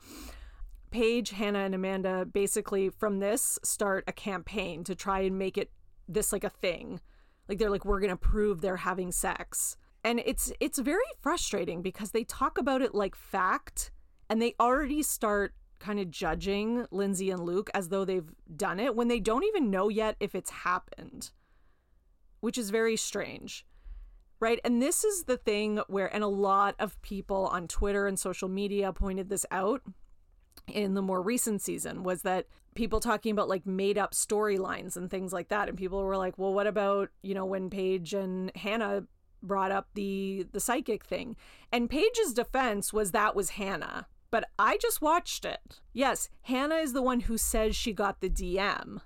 Paige, 0.92 1.30
Hannah, 1.30 1.60
and 1.60 1.74
Amanda 1.74 2.24
basically 2.24 2.90
from 2.90 3.18
this 3.18 3.58
start 3.64 4.04
a 4.06 4.12
campaign 4.12 4.84
to 4.84 4.94
try 4.94 5.20
and 5.20 5.38
make 5.38 5.58
it 5.58 5.72
this 6.06 6.32
like 6.32 6.44
a 6.44 6.50
thing. 6.50 7.00
Like 7.48 7.58
they're 7.58 7.70
like, 7.70 7.84
we're 7.84 8.00
gonna 8.00 8.16
prove 8.16 8.60
they're 8.60 8.76
having 8.76 9.10
sex. 9.10 9.76
And 10.04 10.20
it's 10.24 10.52
it's 10.60 10.78
very 10.78 11.00
frustrating 11.20 11.82
because 11.82 12.10
they 12.10 12.24
talk 12.24 12.58
about 12.58 12.82
it 12.82 12.94
like 12.94 13.16
fact 13.16 13.90
and 14.28 14.40
they 14.40 14.54
already 14.60 15.02
start 15.02 15.54
kind 15.78 15.98
of 15.98 16.10
judging 16.10 16.86
Lindsay 16.90 17.30
and 17.30 17.44
Luke 17.44 17.70
as 17.74 17.88
though 17.88 18.04
they've 18.04 18.32
done 18.56 18.78
it 18.78 18.94
when 18.94 19.08
they 19.08 19.20
don't 19.20 19.44
even 19.44 19.70
know 19.70 19.88
yet 19.88 20.16
if 20.20 20.34
it's 20.34 20.50
happened, 20.50 21.30
which 22.40 22.56
is 22.56 22.70
very 22.70 22.96
strange. 22.96 23.66
Right. 24.40 24.60
And 24.64 24.82
this 24.82 25.04
is 25.04 25.24
the 25.24 25.36
thing 25.36 25.80
where, 25.86 26.12
and 26.12 26.24
a 26.24 26.28
lot 26.28 26.74
of 26.80 27.00
people 27.02 27.46
on 27.52 27.68
Twitter 27.68 28.08
and 28.08 28.18
social 28.18 28.48
media 28.48 28.92
pointed 28.92 29.28
this 29.28 29.46
out 29.52 29.82
in 30.68 30.94
the 30.94 31.02
more 31.02 31.22
recent 31.22 31.60
season 31.60 32.02
was 32.02 32.22
that 32.22 32.46
people 32.74 33.00
talking 33.00 33.32
about 33.32 33.48
like 33.48 33.66
made 33.66 33.98
up 33.98 34.12
storylines 34.14 34.96
and 34.96 35.10
things 35.10 35.32
like 35.32 35.48
that. 35.48 35.68
And 35.68 35.76
people 35.76 36.02
were 36.02 36.16
like, 36.16 36.38
well, 36.38 36.54
what 36.54 36.66
about, 36.66 37.10
you 37.22 37.34
know, 37.34 37.44
when 37.44 37.70
Paige 37.70 38.14
and 38.14 38.50
Hannah 38.56 39.04
brought 39.42 39.72
up 39.72 39.88
the 39.94 40.46
the 40.52 40.60
psychic 40.60 41.04
thing 41.04 41.34
and 41.72 41.90
paige's 41.90 42.32
defense 42.32 42.92
was 42.92 43.10
that 43.10 43.34
was 43.34 43.50
hannah 43.50 44.06
but 44.32 44.48
I 44.58 44.78
just 44.78 45.02
watched 45.02 45.44
it. 45.44 45.80
Yes, 45.92 46.30
Hannah 46.40 46.76
is 46.76 46.94
the 46.94 47.02
one 47.02 47.20
who 47.20 47.36
says 47.36 47.76
she 47.76 47.92
got 47.92 48.20
the 48.20 48.30
DM, 48.30 49.02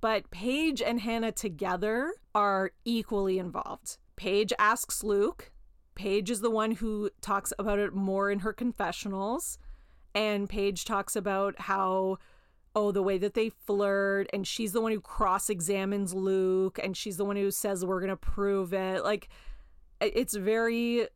but 0.00 0.30
Paige 0.30 0.80
and 0.80 1.00
Hannah 1.00 1.32
together 1.32 2.14
are 2.32 2.70
equally 2.84 3.40
involved. 3.40 3.98
Paige 4.14 4.52
asks 4.58 5.02
Luke. 5.02 5.50
Paige 5.96 6.30
is 6.30 6.42
the 6.42 6.50
one 6.50 6.70
who 6.72 7.10
talks 7.20 7.52
about 7.58 7.80
it 7.80 7.92
more 7.92 8.30
in 8.30 8.38
her 8.38 8.52
confessionals. 8.52 9.58
And 10.16 10.48
Paige 10.48 10.86
talks 10.86 11.14
about 11.14 11.60
how, 11.60 12.16
oh, 12.74 12.90
the 12.90 13.02
way 13.02 13.18
that 13.18 13.34
they 13.34 13.50
flirt. 13.50 14.28
And 14.32 14.46
she's 14.46 14.72
the 14.72 14.80
one 14.80 14.90
who 14.90 15.00
cross 15.00 15.50
examines 15.50 16.14
Luke. 16.14 16.80
And 16.82 16.96
she's 16.96 17.18
the 17.18 17.24
one 17.24 17.36
who 17.36 17.50
says, 17.50 17.84
we're 17.84 18.00
going 18.00 18.08
to 18.08 18.16
prove 18.16 18.72
it. 18.72 19.04
Like, 19.04 19.28
it's 20.00 20.34
very 20.34 21.06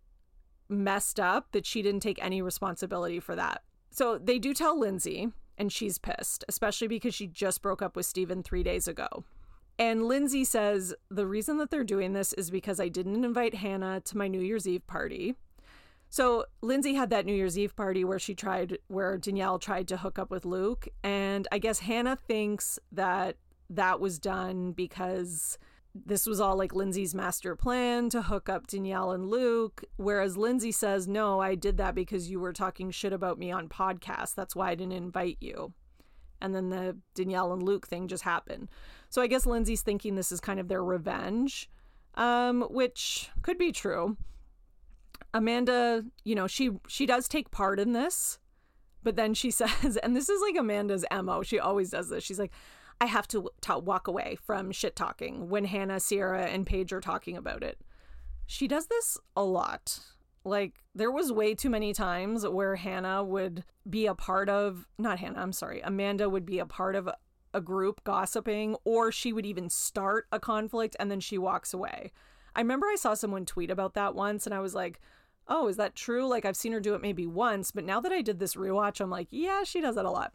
messed 0.69 1.19
up 1.19 1.53
that 1.53 1.65
she 1.65 1.81
didn't 1.81 2.01
take 2.01 2.23
any 2.23 2.43
responsibility 2.43 3.21
for 3.21 3.35
that. 3.35 3.63
So 3.91 4.19
they 4.19 4.39
do 4.39 4.55
tell 4.55 4.79
Lindsay, 4.79 5.29
and 5.59 5.73
she's 5.73 5.99
pissed, 5.99 6.45
especially 6.47 6.87
because 6.87 7.15
she 7.15 7.27
just 7.27 7.63
broke 7.63 7.83
up 7.83 7.97
with 7.97 8.07
Stephen 8.07 8.43
three 8.43 8.63
days 8.63 8.87
ago. 8.87 9.25
And 9.79 10.05
Lindsay 10.05 10.45
says, 10.45 10.95
The 11.11 11.27
reason 11.27 11.57
that 11.57 11.71
they're 11.71 11.85
doing 11.85 12.13
this 12.13 12.35
is 12.35 12.51
because 12.51 12.79
I 12.79 12.89
didn't 12.89 13.25
invite 13.25 13.55
Hannah 13.55 14.01
to 14.03 14.17
my 14.17 14.29
New 14.29 14.41
Year's 14.41 14.69
Eve 14.69 14.87
party. 14.87 15.37
So 16.11 16.44
Lindsay 16.61 16.94
had 16.94 17.11
that 17.11 17.25
New 17.25 17.33
Year's 17.33 17.57
Eve 17.57 17.77
party 17.77 18.05
where 18.05 18.18
she 18.18 18.35
tried, 18.35 18.79
where 18.88 19.16
Danielle 19.16 19.61
tried 19.61 19.87
to 19.88 19.96
hook 19.96 20.18
up 20.18 20.29
with 20.29 20.44
Luke. 20.44 20.88
And 21.05 21.46
I 21.53 21.59
guess 21.59 21.79
Hannah 21.79 22.16
thinks 22.16 22.81
that 22.90 23.37
that 23.70 24.01
was 24.01 24.18
done 24.18 24.73
because 24.73 25.57
this 25.94 26.27
was 26.27 26.40
all 26.40 26.57
like 26.57 26.75
Lindsay's 26.75 27.14
master 27.14 27.55
plan 27.55 28.11
to 28.11 28.23
hook 28.23 28.49
up 28.49 28.66
Danielle 28.66 29.12
and 29.12 29.31
Luke. 29.31 29.85
Whereas 29.96 30.37
Lindsay 30.37 30.73
says, 30.73 31.07
No, 31.07 31.40
I 31.40 31.55
did 31.55 31.77
that 31.77 31.94
because 31.94 32.29
you 32.29 32.40
were 32.40 32.53
talking 32.53 32.90
shit 32.90 33.12
about 33.12 33.38
me 33.38 33.53
on 33.53 33.68
podcast. 33.68 34.35
That's 34.35 34.57
why 34.57 34.70
I 34.70 34.75
didn't 34.75 34.92
invite 34.92 35.38
you. 35.40 35.75
And 36.40 36.55
then 36.55 36.70
the 36.70 36.96
Danielle 37.14 37.53
and 37.53 37.62
Luke 37.62 37.87
thing 37.87 38.09
just 38.09 38.25
happened. 38.25 38.68
So 39.11 39.23
I 39.23 39.29
guess 39.29 39.46
Lindsay's 39.46 39.83
thinking 39.83 40.16
this 40.16 40.33
is 40.33 40.40
kind 40.40 40.59
of 40.59 40.66
their 40.66 40.83
revenge, 40.83 41.70
um, 42.16 42.62
which 42.62 43.31
could 43.42 43.59
be 43.59 43.70
true. 43.70 44.16
Amanda, 45.33 46.05
you 46.25 46.35
know, 46.35 46.47
she 46.47 46.71
she 46.88 47.07
does 47.07 47.29
take 47.29 47.51
part 47.51 47.79
in 47.79 47.93
this, 47.93 48.38
but 49.03 49.16
then 49.16 49.35
she 49.35 49.51
says, 49.51 49.97
and 49.97 50.16
this 50.16 50.29
is 50.29 50.40
like 50.40 50.57
Amanda's 50.57 51.05
mo. 51.23 51.43
She 51.43 51.59
always 51.59 51.90
does 51.90 52.09
this. 52.09 52.25
She's 52.25 52.38
like, 52.38 52.53
I 53.01 53.07
have 53.07 53.27
to 53.29 53.49
t- 53.61 53.73
walk 53.75 54.09
away 54.09 54.37
from 54.45 54.73
shit 54.73 54.95
talking 54.95 55.49
when 55.49 55.64
Hannah, 55.64 56.01
Ciara, 56.01 56.45
and 56.45 56.66
Paige 56.66 56.93
are 56.93 57.01
talking 57.01 57.37
about 57.37 57.62
it. 57.62 57.81
She 58.47 58.69
does 58.69 58.87
this 58.87 59.16
a 59.37 59.43
lot. 59.43 60.01
Like, 60.45 60.83
there 60.95 61.11
was 61.11 61.33
way 61.33 61.55
too 61.55 61.71
many 61.71 61.93
times 61.93 62.47
where 62.47 62.77
Hannah 62.77 63.23
would 63.23 63.64
be 63.88 64.07
a 64.07 64.14
part 64.14 64.49
of, 64.49 64.87
not 64.99 65.19
Hannah, 65.19 65.40
I'm 65.40 65.53
sorry, 65.53 65.81
Amanda 65.81 66.29
would 66.29 66.45
be 66.45 66.59
a 66.59 66.66
part 66.66 66.95
of 66.95 67.09
a 67.53 67.61
group 67.61 68.03
gossiping, 68.05 68.77
or 68.85 69.12
she 69.12 69.33
would 69.33 69.47
even 69.47 69.69
start 69.69 70.27
a 70.33 70.40
conflict 70.40 70.97
and 70.99 71.11
then 71.11 71.21
she 71.21 71.38
walks 71.38 71.75
away. 71.75 72.12
I 72.55 72.61
remember 72.61 72.87
I 72.87 72.97
saw 72.97 73.14
someone 73.14 73.47
tweet 73.47 73.71
about 73.71 73.95
that 73.95 74.14
once 74.14 74.47
and 74.47 74.55
I 74.55 74.61
was 74.61 74.75
like, 74.75 75.01
oh, 75.48 75.68
is 75.68 75.76
that 75.76 75.94
true? 75.94 76.26
Like, 76.26 76.44
I've 76.44 76.57
seen 76.57 76.72
her 76.72 76.81
do 76.81 76.94
it 76.94 77.03
maybe 77.03 77.26
once, 77.26 77.70
but 77.70 77.85
now 77.85 78.00
that 78.00 78.12
I 78.12 78.22
did 78.22 78.38
this 78.38 78.55
rewatch, 78.55 79.00
I'm 79.00 79.11
like, 79.11 79.29
yeah, 79.31 79.64
she 79.64 79.81
does 79.81 79.96
it 79.96 80.05
a 80.05 80.11
lot. 80.11 80.33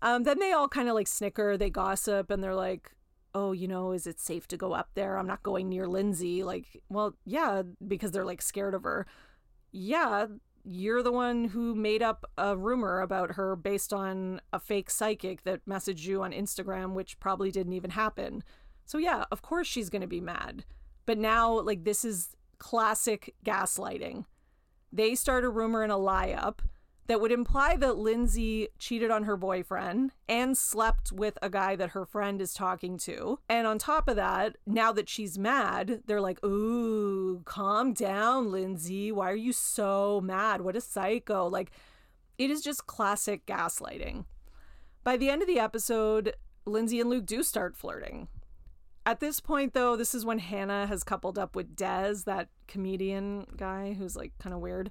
Um, 0.00 0.22
then 0.22 0.38
they 0.38 0.52
all 0.52 0.68
kind 0.68 0.88
of 0.88 0.94
like 0.94 1.08
snicker, 1.08 1.56
they 1.56 1.70
gossip, 1.70 2.30
and 2.30 2.42
they're 2.42 2.54
like, 2.54 2.92
oh, 3.34 3.52
you 3.52 3.68
know, 3.68 3.92
is 3.92 4.06
it 4.06 4.20
safe 4.20 4.48
to 4.48 4.56
go 4.56 4.72
up 4.72 4.90
there? 4.94 5.18
I'm 5.18 5.26
not 5.26 5.42
going 5.42 5.68
near 5.68 5.86
Lindsay. 5.86 6.42
Like, 6.42 6.80
well, 6.88 7.14
yeah, 7.24 7.62
because 7.86 8.12
they're 8.12 8.24
like 8.24 8.42
scared 8.42 8.74
of 8.74 8.84
her. 8.84 9.06
Yeah, 9.70 10.26
you're 10.64 11.02
the 11.02 11.12
one 11.12 11.44
who 11.44 11.74
made 11.74 12.02
up 12.02 12.30
a 12.36 12.56
rumor 12.56 13.00
about 13.00 13.32
her 13.32 13.56
based 13.56 13.92
on 13.92 14.40
a 14.52 14.60
fake 14.60 14.90
psychic 14.90 15.44
that 15.44 15.64
messaged 15.66 16.06
you 16.06 16.22
on 16.22 16.32
Instagram, 16.32 16.92
which 16.94 17.20
probably 17.20 17.50
didn't 17.50 17.72
even 17.72 17.90
happen. 17.90 18.42
So, 18.84 18.98
yeah, 18.98 19.24
of 19.30 19.42
course 19.42 19.66
she's 19.66 19.90
going 19.90 20.02
to 20.02 20.08
be 20.08 20.20
mad. 20.20 20.64
But 21.06 21.18
now, 21.18 21.60
like, 21.60 21.84
this 21.84 22.04
is 22.04 22.30
classic 22.58 23.34
gaslighting. 23.44 24.24
They 24.92 25.14
start 25.14 25.44
a 25.44 25.50
rumor 25.50 25.82
and 25.82 25.92
a 25.92 25.96
lie 25.96 26.30
up 26.30 26.62
that 27.08 27.20
would 27.22 27.32
imply 27.32 27.74
that 27.76 27.96
Lindsay 27.96 28.68
cheated 28.78 29.10
on 29.10 29.24
her 29.24 29.36
boyfriend 29.36 30.12
and 30.28 30.56
slept 30.56 31.10
with 31.10 31.38
a 31.40 31.48
guy 31.48 31.74
that 31.74 31.90
her 31.90 32.04
friend 32.04 32.40
is 32.40 32.52
talking 32.52 32.98
to. 32.98 33.38
And 33.48 33.66
on 33.66 33.78
top 33.78 34.08
of 34.08 34.16
that, 34.16 34.56
now 34.66 34.92
that 34.92 35.08
she's 35.08 35.38
mad, 35.38 36.02
they're 36.06 36.20
like, 36.20 36.44
Ooh, 36.44 37.40
calm 37.46 37.94
down, 37.94 38.52
Lindsay. 38.52 39.10
Why 39.10 39.30
are 39.30 39.36
you 39.36 39.54
so 39.54 40.20
mad? 40.20 40.60
What 40.60 40.76
a 40.76 40.82
psycho. 40.82 41.48
Like, 41.48 41.70
it 42.36 42.50
is 42.50 42.60
just 42.60 42.86
classic 42.86 43.46
gaslighting. 43.46 44.26
By 45.02 45.16
the 45.16 45.30
end 45.30 45.40
of 45.40 45.48
the 45.48 45.58
episode, 45.58 46.34
Lindsay 46.66 47.00
and 47.00 47.08
Luke 47.08 47.24
do 47.24 47.42
start 47.42 47.74
flirting. 47.74 48.28
At 49.08 49.20
this 49.20 49.40
point, 49.40 49.72
though, 49.72 49.96
this 49.96 50.14
is 50.14 50.26
when 50.26 50.38
Hannah 50.38 50.86
has 50.86 51.02
coupled 51.02 51.38
up 51.38 51.56
with 51.56 51.74
Des, 51.74 52.16
that 52.26 52.50
comedian 52.66 53.46
guy 53.56 53.94
who's 53.94 54.14
like 54.14 54.32
kind 54.38 54.54
of 54.54 54.60
weird. 54.60 54.90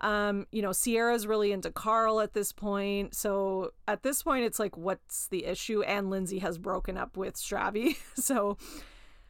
Um, 0.00 0.48
you 0.50 0.60
know, 0.60 0.72
Ciara's 0.72 1.24
really 1.24 1.52
into 1.52 1.70
Carl 1.70 2.20
at 2.20 2.34
this 2.34 2.50
point. 2.50 3.14
So 3.14 3.72
at 3.86 4.02
this 4.02 4.24
point, 4.24 4.44
it's 4.44 4.58
like, 4.58 4.76
what's 4.76 5.28
the 5.28 5.44
issue? 5.44 5.82
And 5.82 6.10
Lindsay 6.10 6.40
has 6.40 6.58
broken 6.58 6.98
up 6.98 7.16
with 7.16 7.36
Stravy. 7.36 7.96
so 8.16 8.58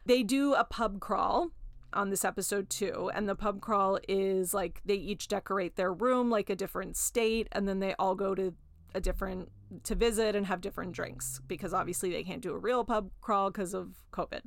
they 0.07 0.23
do 0.23 0.55
a 0.55 0.63
pub 0.63 0.99
crawl 0.99 1.51
on 1.93 2.09
this 2.09 2.25
episode 2.25 2.67
too. 2.67 3.11
And 3.13 3.29
the 3.29 3.35
pub 3.35 3.61
crawl 3.61 3.99
is 4.09 4.55
like 4.55 4.81
they 4.85 4.95
each 4.95 5.27
decorate 5.27 5.75
their 5.75 5.93
room 5.93 6.31
like 6.31 6.49
a 6.49 6.55
different 6.55 6.97
state, 6.97 7.47
and 7.51 7.67
then 7.67 7.77
they 7.77 7.93
all 7.99 8.15
go 8.15 8.33
to 8.33 8.55
a 8.95 9.01
different 9.01 9.51
to 9.83 9.93
visit 9.93 10.35
and 10.35 10.47
have 10.47 10.61
different 10.61 10.93
drinks 10.93 11.41
because 11.47 11.73
obviously 11.73 12.09
they 12.11 12.23
can't 12.23 12.41
do 12.41 12.53
a 12.53 12.57
real 12.57 12.83
pub 12.83 13.11
crawl 13.21 13.51
because 13.51 13.73
of 13.73 13.95
COVID. 14.11 14.41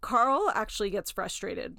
Carl 0.00 0.50
actually 0.54 0.90
gets 0.90 1.10
frustrated 1.10 1.76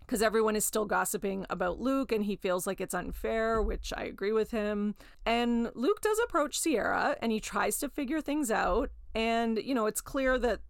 because 0.00 0.22
everyone 0.22 0.54
is 0.54 0.64
still 0.64 0.84
gossiping 0.84 1.44
about 1.50 1.80
Luke 1.80 2.12
and 2.12 2.24
he 2.24 2.36
feels 2.36 2.66
like 2.66 2.80
it's 2.80 2.94
unfair, 2.94 3.60
which 3.60 3.92
I 3.96 4.04
agree 4.04 4.32
with 4.32 4.52
him. 4.52 4.94
And 5.26 5.70
Luke 5.74 6.00
does 6.00 6.18
approach 6.20 6.62
Ciara 6.62 7.16
and 7.20 7.32
he 7.32 7.40
tries 7.40 7.78
to 7.78 7.88
figure 7.88 8.20
things 8.20 8.50
out. 8.50 8.90
And, 9.14 9.58
you 9.58 9.74
know, 9.74 9.86
it's 9.86 10.00
clear 10.00 10.38
that 10.38 10.60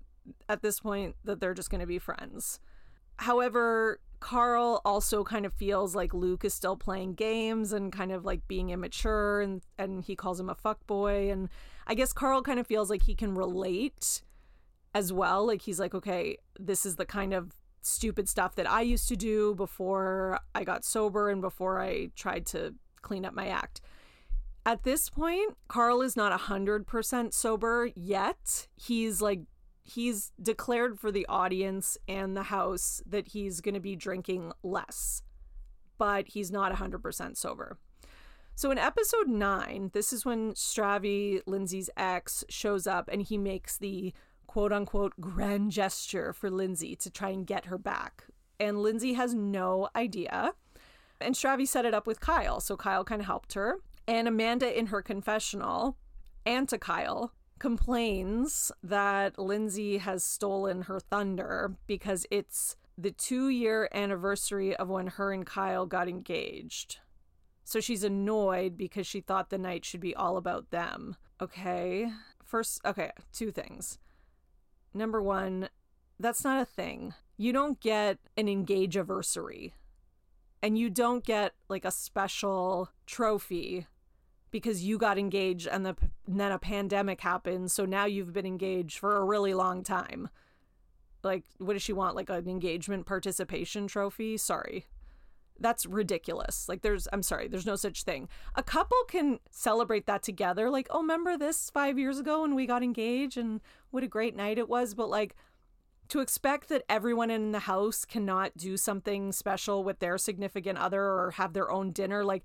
at 0.49 0.63
this 0.63 0.81
point 0.81 1.17
that 1.25 1.39
they're 1.39 1.55
just 1.55 1.71
going 1.71 1.83
to 1.83 1.87
be 1.87 1.99
friends. 1.99 2.61
However, 3.19 4.01
Carl 4.21 4.81
also 4.85 5.25
kind 5.25 5.47
of 5.47 5.53
feels 5.53 5.95
like 5.95 6.15
Luke 6.15 6.45
is 6.45 6.55
still 6.55 6.77
playing 6.77 7.15
games 7.15 7.73
and 7.73 7.93
kind 7.93 8.13
of 8.13 8.25
like 8.25 8.47
being 8.49 8.71
immature 8.71 9.41
and 9.41 9.63
and 9.79 10.05
he 10.05 10.17
calls 10.17 10.41
him 10.41 10.49
a 10.49 10.55
fuck 10.55 10.87
boy 10.87 11.31
and 11.31 11.49
I 11.87 11.95
guess 11.95 12.13
Carl 12.13 12.43
kind 12.43 12.59
of 12.59 12.67
feels 12.67 12.91
like 12.91 13.03
he 13.03 13.15
can 13.15 13.35
relate 13.35 14.23
as 14.95 15.13
well 15.13 15.47
like 15.47 15.63
he's 15.63 15.79
like 15.79 15.95
okay 15.95 16.39
this 16.59 16.87
is 16.87 16.97
the 16.97 17.05
kind 17.05 17.35
of 17.35 17.53
stupid 17.87 18.29
stuff 18.29 18.57
that 18.57 18.69
I 18.69 18.83
used 18.83 19.09
to 19.09 19.17
do 19.17 19.55
before 19.55 20.41
I 20.55 20.65
got 20.65 20.85
sober 20.85 21.31
and 21.31 21.41
before 21.41 21.81
I 21.81 22.11
tried 22.17 22.47
to 22.47 22.75
clean 23.03 23.25
up 23.25 23.33
my 23.33 23.47
act. 23.47 23.81
At 24.65 24.83
this 24.83 25.09
point, 25.09 25.57
Carl 25.69 26.03
is 26.03 26.17
not 26.17 26.39
100% 26.39 27.33
sober 27.33 27.91
yet. 27.95 28.67
He's 28.75 29.23
like, 29.23 29.43
he's 29.87 30.33
declared 30.41 30.99
for 30.99 31.11
the 31.11 31.27
audience 31.29 31.97
and 32.09 32.37
the 32.37 32.45
house 32.45 33.03
that 33.07 33.29
he's 33.29 33.61
going 33.61 33.75
to 33.75 33.81
be 33.81 33.97
drinking 33.97 34.53
less, 34.63 35.23
but 35.99 36.29
he's 36.29 36.51
not 36.51 36.73
100% 36.73 37.37
sober. 37.37 37.79
So 38.55 38.71
in 38.71 38.79
episode 38.79 39.29
nine, 39.29 39.91
this 39.93 40.13
is 40.13 40.25
when 40.25 40.55
Stravy, 40.55 41.41
Lindsay's 41.47 41.91
ex, 41.97 42.45
shows 42.49 42.87
up 42.87 43.09
and 43.13 43.23
he 43.23 43.37
makes 43.37 43.77
the 43.77 44.15
quote 44.47 44.73
unquote 44.73 45.13
grand 45.21 45.73
gesture 45.73 46.33
for 46.33 46.51
Lindsay 46.51 46.97
to 46.97 47.11
try 47.11 47.29
and 47.29 47.47
get 47.47 47.67
her 47.67 47.79
back. 47.79 48.25
And 48.59 48.83
Lindsay 48.83 49.13
has 49.13 49.35
no 49.35 49.89
idea. 49.95 50.53
And 51.21 51.35
Stravy 51.35 51.69
set 51.69 51.85
it 51.85 51.95
up 51.95 52.07
with 52.07 52.21
Kyle. 52.21 52.61
So 52.61 52.77
Kyle 52.77 53.05
kind 53.05 53.21
of 53.21 53.27
helped 53.27 53.53
her. 53.55 53.77
And 54.09 54.27
Amanda, 54.27 54.77
in 54.77 54.87
her 54.87 55.03
confessional, 55.03 55.99
and 56.47 56.69
to 56.69 56.79
Kyle, 56.79 57.33
complains 57.59 58.71
that 58.83 59.39
Lindsay 59.39 59.99
has 59.99 60.25
stolen 60.25 60.83
her 60.83 61.01
thunder 61.01 61.75
because 61.87 62.27
it's 62.31 62.77
the 62.99 63.11
two 63.11 63.49
year 63.49 63.89
anniversary 63.93 64.75
of 64.77 64.89
when 64.89 65.07
her 65.09 65.33
and 65.33 65.47
Kyle 65.47 65.87
got 65.87 66.09
engaged. 66.09 66.99
So 67.65 67.81
she's 67.81 68.05
annoyed 68.05 68.77
because 68.77 69.07
she 69.07 69.21
thought 69.21 69.51
the 69.51 69.59
night 69.59 69.85
should 69.85 70.01
be 70.01 70.15
all 70.15 70.37
about 70.37 70.71
them. 70.71 71.17
Okay. 71.41 72.11
First, 72.45 72.81
okay, 72.85 73.11
two 73.33 73.51
things. 73.51 73.99
Number 74.95 75.21
one, 75.21 75.69
that's 76.19 76.45
not 76.45 76.63
a 76.63 76.65
thing. 76.65 77.13
You 77.37 77.53
don't 77.53 77.81
get 77.81 78.19
an 78.37 78.49
engage 78.49 78.97
anniversary. 78.97 79.75
And 80.63 80.79
you 80.79 80.89
don't 80.89 81.25
get 81.25 81.53
like 81.69 81.85
a 81.85 81.91
special 81.91 82.91
trophy 83.05 83.87
because 84.51 84.85
you 84.85 84.99
got 84.99 85.19
engaged 85.19 85.67
and, 85.67 85.85
the, 85.85 85.97
and 86.27 86.41
then 86.41 86.53
a 86.53 86.59
pandemic 86.59 87.21
happened. 87.21 87.71
So 87.71 87.85
now 87.85 88.05
you've 88.05 88.33
been 88.33 88.47
engaged 88.47 88.99
for 88.99 89.17
a 89.17 89.25
really 89.25 89.55
long 89.55 89.83
time. 89.83 90.29
Like, 91.23 91.45
what 91.59 91.73
does 91.73 91.83
she 91.83 91.93
want? 91.93 92.15
Like 92.15 92.31
an 92.31 92.49
engagement 92.49 93.07
participation 93.07 93.87
trophy? 93.87 94.37
Sorry 94.37 94.87
that's 95.61 95.87
ridiculous. 95.87 96.69
Like 96.69 96.83
there's 96.83 97.09
I'm 97.13 97.23
sorry, 97.23 97.49
there's 97.49 97.67
no 97.67 97.77
such 97.77 98.03
thing. 98.03 98.29
A 98.55 98.63
couple 98.63 98.97
can 99.09 99.41
celebrate 99.51 100.07
that 100.07 100.23
together 100.23 100.71
like, 100.71 100.89
"Oh, 100.91 101.01
remember 101.01 101.37
this 101.37 101.71
5 101.71 101.99
years 101.99 102.19
ago 102.19 102.43
when 102.43 102.55
we 102.55 102.67
got 102.67 102.83
engaged 102.83 103.37
and 103.37 103.61
what 103.91 104.05
a 104.05 104.09
great 104.09 104.37
night 104.37 104.59
it 104.59 104.69
was." 104.69 104.95
But 104.95 105.09
like 105.09 105.35
to 106.09 106.21
expect 106.21 106.69
that 106.69 106.85
everyone 106.89 107.31
in 107.31 107.53
the 107.53 107.61
house 107.61 108.05
cannot 108.05 108.57
do 108.57 108.77
something 108.77 109.33
special 109.33 109.83
with 109.83 109.99
their 109.99 110.19
significant 110.19 110.79
other 110.79 111.03
or 111.03 111.33
have 111.33 111.53
their 111.53 111.71
own 111.71 111.91
dinner 111.91 112.25
like 112.25 112.45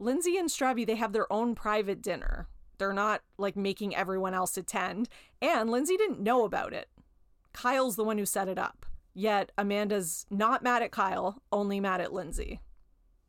Lindsay 0.00 0.36
and 0.36 0.48
Stravy, 0.48 0.86
they 0.86 0.96
have 0.96 1.12
their 1.12 1.30
own 1.32 1.54
private 1.54 2.02
dinner. 2.02 2.48
They're 2.78 2.92
not 2.92 3.20
like 3.36 3.56
making 3.56 3.94
everyone 3.94 4.32
else 4.34 4.56
attend. 4.56 5.08
And 5.42 5.70
Lindsay 5.70 5.96
didn't 5.96 6.20
know 6.20 6.44
about 6.44 6.72
it. 6.72 6.88
Kyle's 7.52 7.96
the 7.96 8.04
one 8.04 8.16
who 8.16 8.24
set 8.24 8.48
it 8.48 8.58
up. 8.58 8.86
Yet 9.12 9.52
Amanda's 9.58 10.24
not 10.30 10.62
mad 10.62 10.82
at 10.82 10.92
Kyle, 10.92 11.42
only 11.52 11.80
mad 11.80 12.00
at 12.00 12.12
Lindsay, 12.12 12.60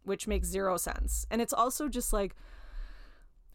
which 0.04 0.28
makes 0.28 0.48
zero 0.48 0.78
sense. 0.78 1.26
And 1.30 1.42
it's 1.42 1.54
also 1.54 1.90
just 1.90 2.14
like, 2.14 2.36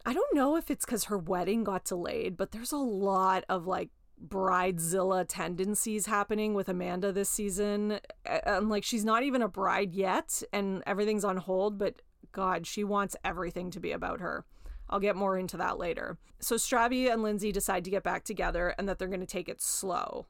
I 0.04 0.12
don't 0.12 0.34
know 0.34 0.56
if 0.56 0.70
it's 0.70 0.84
because 0.84 1.04
her 1.04 1.18
wedding 1.18 1.64
got 1.64 1.84
delayed, 1.84 2.36
but 2.36 2.50
there's 2.50 2.72
a 2.72 2.76
lot 2.76 3.44
of 3.48 3.66
like 3.66 3.90
bridezilla 4.28 5.24
tendencies 5.28 6.06
happening 6.06 6.52
with 6.52 6.68
Amanda 6.68 7.12
this 7.12 7.30
season. 7.30 8.00
And 8.24 8.68
like, 8.68 8.84
she's 8.84 9.04
not 9.04 9.22
even 9.22 9.40
a 9.40 9.48
bride 9.48 9.94
yet, 9.94 10.42
and 10.52 10.82
everything's 10.86 11.24
on 11.24 11.38
hold, 11.38 11.78
but 11.78 12.02
God, 12.36 12.66
she 12.66 12.84
wants 12.84 13.16
everything 13.24 13.70
to 13.70 13.80
be 13.80 13.92
about 13.92 14.20
her. 14.20 14.44
I'll 14.90 15.00
get 15.00 15.16
more 15.16 15.38
into 15.38 15.56
that 15.56 15.78
later. 15.78 16.18
So 16.38 16.56
Stravy 16.56 17.10
and 17.10 17.22
Lindsay 17.22 17.50
decide 17.50 17.82
to 17.84 17.90
get 17.90 18.02
back 18.02 18.24
together 18.24 18.74
and 18.76 18.86
that 18.86 18.98
they're 18.98 19.08
going 19.08 19.20
to 19.20 19.26
take 19.26 19.48
it 19.48 19.62
slow 19.62 20.26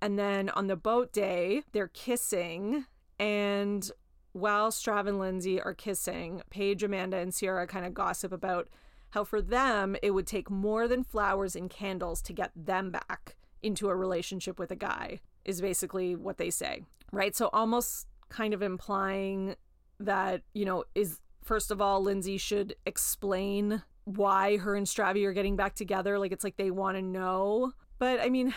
And 0.00 0.18
then 0.18 0.50
on 0.50 0.66
the 0.66 0.76
boat 0.76 1.12
day, 1.12 1.62
they're 1.72 1.88
kissing. 1.88 2.84
And 3.18 3.90
while 4.32 4.70
Strav 4.70 5.08
and 5.08 5.18
Lindsay 5.18 5.60
are 5.60 5.74
kissing, 5.74 6.42
Paige, 6.50 6.82
Amanda, 6.82 7.16
and 7.16 7.34
Ciara 7.34 7.66
kind 7.66 7.86
of 7.86 7.94
gossip 7.94 8.32
about 8.32 8.68
how 9.10 9.24
for 9.24 9.40
them 9.40 9.96
it 10.02 10.10
would 10.10 10.26
take 10.26 10.50
more 10.50 10.86
than 10.86 11.04
flowers 11.04 11.56
and 11.56 11.70
candles 11.70 12.20
to 12.22 12.32
get 12.32 12.50
them 12.54 12.90
back 12.90 13.36
into 13.62 13.88
a 13.88 13.96
relationship 13.96 14.58
with 14.58 14.70
a 14.70 14.76
guy, 14.76 15.20
is 15.44 15.60
basically 15.60 16.14
what 16.14 16.36
they 16.36 16.50
say. 16.50 16.82
Right. 17.12 17.34
So 17.34 17.48
almost 17.52 18.06
kind 18.28 18.52
of 18.52 18.62
implying 18.62 19.56
that, 19.98 20.42
you 20.52 20.64
know, 20.64 20.84
is 20.94 21.20
first 21.46 21.70
of 21.70 21.80
all, 21.80 22.02
Lindsay 22.02 22.36
should 22.36 22.76
explain 22.84 23.82
why 24.04 24.58
her 24.58 24.74
and 24.74 24.86
Stravi 24.86 25.24
are 25.24 25.32
getting 25.32 25.56
back 25.56 25.74
together. 25.74 26.18
Like 26.18 26.32
it's 26.32 26.44
like 26.44 26.56
they 26.56 26.70
want 26.70 26.96
to 26.96 27.02
know. 27.02 27.72
But 27.98 28.20
I 28.20 28.28
mean, 28.28 28.54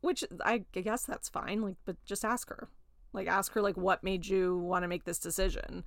which 0.00 0.22
I 0.44 0.64
guess 0.72 1.04
that's 1.04 1.28
fine. 1.28 1.62
Like, 1.62 1.76
but 1.84 1.96
just 2.04 2.24
ask 2.24 2.48
her. 2.50 2.68
Like, 3.14 3.28
ask 3.28 3.52
her, 3.52 3.62
like, 3.62 3.76
what 3.76 4.02
made 4.02 4.26
you 4.26 4.58
want 4.58 4.82
to 4.82 4.88
make 4.88 5.04
this 5.04 5.20
decision? 5.20 5.84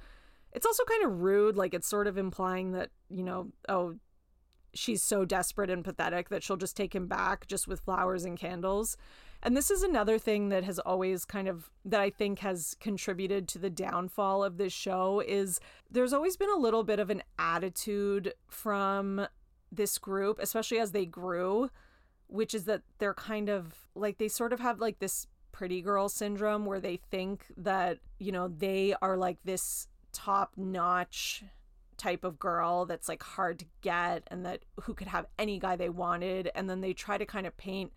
It's 0.53 0.65
also 0.65 0.85
kind 0.85 1.03
of 1.05 1.21
rude. 1.21 1.57
Like, 1.57 1.73
it's 1.73 1.87
sort 1.87 2.07
of 2.07 2.17
implying 2.17 2.71
that, 2.71 2.89
you 3.09 3.21
know, 3.21 3.49
oh, 3.67 3.97
she's 4.73 5.03
so 5.03 5.25
desperate 5.25 5.69
and 5.69 5.83
pathetic 5.83 6.29
that 6.29 6.41
she'll 6.41 6.55
just 6.55 6.77
take 6.77 6.95
him 6.95 7.05
back 7.07 7.45
just 7.45 7.67
with 7.67 7.81
flowers 7.81 8.23
and 8.23 8.39
candles. 8.39 8.95
And 9.43 9.55
this 9.55 9.69
is 9.69 9.83
another 9.83 10.17
thing 10.17 10.49
that 10.49 10.63
has 10.63 10.79
always 10.79 11.23
kind 11.23 11.47
of 11.47 11.69
that 11.85 12.01
I 12.01 12.09
think 12.09 12.39
has 12.39 12.75
contributed 12.79 13.47
to 13.49 13.59
the 13.59 13.69
downfall 13.69 14.43
of 14.43 14.57
this 14.57 14.73
show 14.73 15.21
is 15.25 15.59
there's 15.89 16.13
always 16.13 16.37
been 16.37 16.49
a 16.49 16.59
little 16.59 16.83
bit 16.83 16.99
of 16.99 17.09
an 17.09 17.21
attitude 17.37 18.33
from 18.49 19.27
this 19.71 19.97
group, 19.97 20.39
especially 20.41 20.79
as 20.79 20.91
they 20.91 21.05
grew, 21.05 21.69
which 22.27 22.53
is 22.53 22.65
that 22.65 22.81
they're 22.97 23.13
kind 23.13 23.49
of 23.49 23.87
like 23.95 24.17
they 24.17 24.27
sort 24.27 24.53
of 24.53 24.59
have 24.59 24.79
like 24.79 24.99
this 24.99 25.27
pretty 25.51 25.81
girl 25.81 26.09
syndrome 26.09 26.65
where 26.65 26.79
they 26.79 26.99
think 27.09 27.45
that, 27.57 27.99
you 28.19 28.31
know, 28.31 28.47
they 28.47 28.95
are 29.01 29.17
like 29.17 29.37
this 29.43 29.87
top 30.13 30.53
notch 30.57 31.43
type 31.97 32.23
of 32.23 32.37
girl 32.39 32.85
that's 32.85 33.09
like 33.09 33.23
hard 33.23 33.59
to 33.59 33.65
get 33.81 34.23
and 34.27 34.45
that 34.45 34.63
who 34.81 34.93
could 34.93 35.07
have 35.07 35.25
any 35.37 35.59
guy 35.59 35.75
they 35.75 35.89
wanted. 35.89 36.49
And 36.55 36.69
then 36.69 36.81
they 36.81 36.93
try 36.93 37.17
to 37.17 37.25
kind 37.25 37.47
of 37.47 37.57
paint 37.57 37.91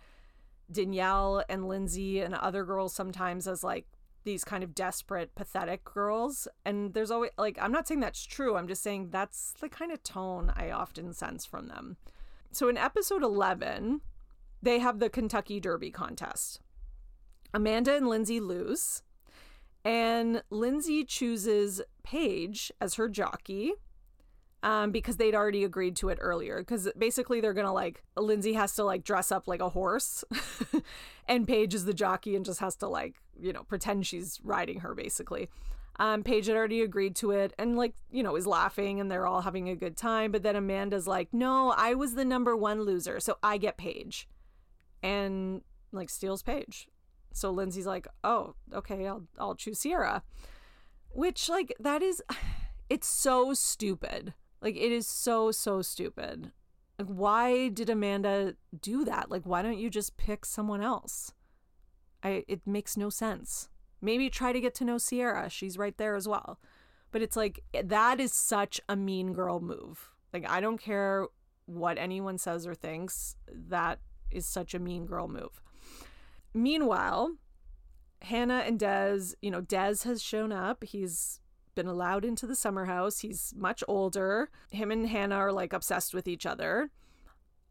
Danielle 0.70 1.44
and 1.48 1.68
Lindsay 1.68 2.20
and 2.20 2.35
other 2.35 2.64
girls 2.64 2.94
sometimes 2.94 3.46
as 3.48 3.64
like 3.64 3.87
these 4.24 4.44
kind 4.44 4.62
of 4.62 4.74
desperate, 4.74 5.35
pathetic 5.35 5.85
girls. 5.85 6.46
And 6.64 6.92
there's 6.94 7.11
always 7.11 7.30
like, 7.38 7.59
I'm 7.61 7.72
not 7.72 7.88
saying 7.88 8.00
that's 8.00 8.24
true. 8.24 8.56
I'm 8.56 8.68
just 8.68 8.83
saying 8.83 9.11
that's 9.11 9.54
the 9.61 9.68
kind 9.68 9.92
of 9.92 10.02
tone 10.02 10.52
I 10.54 10.70
often 10.70 11.12
sense 11.12 11.46
from 11.46 11.68
them. 11.68 11.96
So 12.52 12.68
in 12.68 12.76
episode 12.76 13.22
11, 13.22 14.00
they 14.62 14.78
have 14.78 14.98
the 14.98 15.09
Kentucky 15.09 15.61
Derby 15.61 15.90
contest. 15.90 16.61
Amanda 17.54 17.96
and 17.96 18.09
Lindsay 18.09 18.38
lose, 18.40 19.02
and 19.85 20.42
Lindsay 20.50 21.04
chooses 21.04 21.80
Paige 22.02 22.70
as 22.80 22.94
her 22.94 23.09
jockey 23.09 23.72
um, 24.62 24.90
because 24.90 25.16
they'd 25.16 25.34
already 25.34 25.64
agreed 25.64 25.96
to 25.96 26.08
it 26.10 26.18
earlier. 26.20 26.58
Because 26.58 26.88
basically, 26.96 27.40
they're 27.40 27.54
gonna 27.54 27.72
like 27.72 28.02
Lindsay 28.16 28.54
has 28.54 28.74
to 28.76 28.84
like 28.84 29.04
dress 29.04 29.32
up 29.32 29.48
like 29.48 29.60
a 29.60 29.70
horse, 29.70 30.24
and 31.28 31.46
Paige 31.46 31.74
is 31.74 31.84
the 31.84 31.94
jockey 31.94 32.36
and 32.36 32.44
just 32.44 32.60
has 32.60 32.76
to 32.76 32.88
like 32.88 33.16
you 33.38 33.52
know 33.52 33.62
pretend 33.64 34.06
she's 34.06 34.40
riding 34.42 34.80
her 34.80 34.94
basically. 34.94 35.48
Um, 35.98 36.22
Paige 36.22 36.46
had 36.46 36.56
already 36.56 36.80
agreed 36.80 37.14
to 37.16 37.30
it 37.32 37.52
and 37.58 37.76
like 37.76 37.94
you 38.10 38.22
know 38.22 38.36
is 38.36 38.46
laughing 38.46 39.00
and 39.00 39.10
they're 39.10 39.26
all 39.26 39.42
having 39.42 39.68
a 39.68 39.76
good 39.76 39.96
time. 39.96 40.32
But 40.32 40.42
then 40.42 40.56
Amanda's 40.56 41.06
like, 41.06 41.32
"No, 41.32 41.74
I 41.76 41.94
was 41.94 42.14
the 42.14 42.24
number 42.24 42.56
one 42.56 42.82
loser, 42.82 43.20
so 43.20 43.38
I 43.42 43.58
get 43.58 43.76
Paige," 43.76 44.28
and 45.02 45.62
like 45.92 46.10
steals 46.10 46.42
Paige. 46.42 46.88
So 47.32 47.50
Lindsay's 47.50 47.86
like, 47.86 48.08
"Oh, 48.24 48.54
okay, 48.72 49.06
I'll 49.06 49.24
I'll 49.38 49.54
choose 49.54 49.82
Ciara," 49.82 50.22
which 51.10 51.48
like 51.48 51.74
that 51.80 52.02
is, 52.02 52.22
it's 52.88 53.06
so 53.06 53.54
stupid 53.54 54.34
like 54.60 54.76
it 54.76 54.92
is 54.92 55.06
so 55.06 55.50
so 55.50 55.82
stupid. 55.82 56.52
Like 56.98 57.08
why 57.08 57.68
did 57.68 57.90
Amanda 57.90 58.54
do 58.78 59.04
that? 59.04 59.30
Like 59.30 59.42
why 59.44 59.62
don't 59.62 59.78
you 59.78 59.90
just 59.90 60.16
pick 60.16 60.44
someone 60.44 60.82
else? 60.82 61.32
I 62.22 62.44
it 62.48 62.66
makes 62.66 62.96
no 62.96 63.10
sense. 63.10 63.68
Maybe 64.02 64.30
try 64.30 64.52
to 64.52 64.60
get 64.60 64.74
to 64.76 64.84
know 64.84 64.98
Ciara. 64.98 65.50
She's 65.50 65.78
right 65.78 65.96
there 65.96 66.14
as 66.14 66.28
well. 66.28 66.58
But 67.12 67.22
it's 67.22 67.36
like 67.36 67.60
eh, 67.74 67.82
that 67.84 68.20
is 68.20 68.32
such 68.32 68.80
a 68.88 68.96
mean 68.96 69.32
girl 69.32 69.60
move. 69.60 70.10
Like 70.32 70.48
I 70.48 70.60
don't 70.60 70.80
care 70.80 71.26
what 71.66 71.98
anyone 71.98 72.38
says 72.38 72.66
or 72.66 72.74
thinks. 72.74 73.36
That 73.52 74.00
is 74.30 74.46
such 74.46 74.74
a 74.74 74.78
mean 74.78 75.06
girl 75.06 75.28
move. 75.28 75.62
Meanwhile, 76.52 77.36
Hannah 78.22 78.64
and 78.66 78.78
Des, 78.78 79.34
you 79.40 79.50
know, 79.50 79.60
Des 79.60 79.96
has 80.04 80.22
shown 80.22 80.52
up. 80.52 80.84
He's 80.84 81.39
been 81.74 81.87
allowed 81.87 82.24
into 82.24 82.46
the 82.46 82.56
summer 82.56 82.85
house. 82.87 83.20
He's 83.20 83.54
much 83.56 83.83
older. 83.88 84.50
Him 84.70 84.90
and 84.90 85.09
Hannah 85.09 85.37
are 85.37 85.52
like 85.52 85.72
obsessed 85.72 86.14
with 86.14 86.28
each 86.28 86.46
other. 86.46 86.90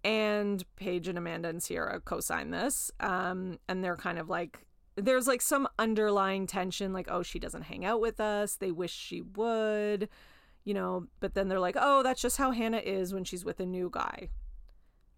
And 0.04 0.64
Paige 0.76 1.08
and 1.08 1.18
Amanda 1.18 1.50
and 1.50 1.64
Ciara 1.64 2.00
co 2.00 2.20
sign 2.20 2.52
this. 2.52 2.92
Um, 3.00 3.60
and 3.68 3.84
they're 3.84 3.98
kind 3.98 4.18
of 4.18 4.30
like, 4.30 4.66
there's 4.96 5.28
like 5.28 5.42
some 5.42 5.68
underlying 5.78 6.48
tension, 6.48 6.94
like, 6.94 7.08
oh, 7.10 7.24
she 7.24 7.40
doesn't 7.40 7.64
hang 7.64 7.86
out 7.86 8.02
with 8.02 8.20
us. 8.20 8.56
They 8.56 8.72
wish 8.72 8.94
she 8.94 9.22
would, 9.22 10.10
you 10.64 10.74
know, 10.74 11.08
but 11.20 11.34
then 11.34 11.48
they're 11.48 11.60
like, 11.60 11.78
oh, 11.80 12.04
that's 12.04 12.22
just 12.22 12.38
how 12.38 12.52
Hannah 12.52 12.78
is 12.78 13.14
when 13.14 13.24
she's 13.24 13.46
with 13.46 13.60
a 13.60 13.66
new 13.66 13.90
guy. 13.92 14.30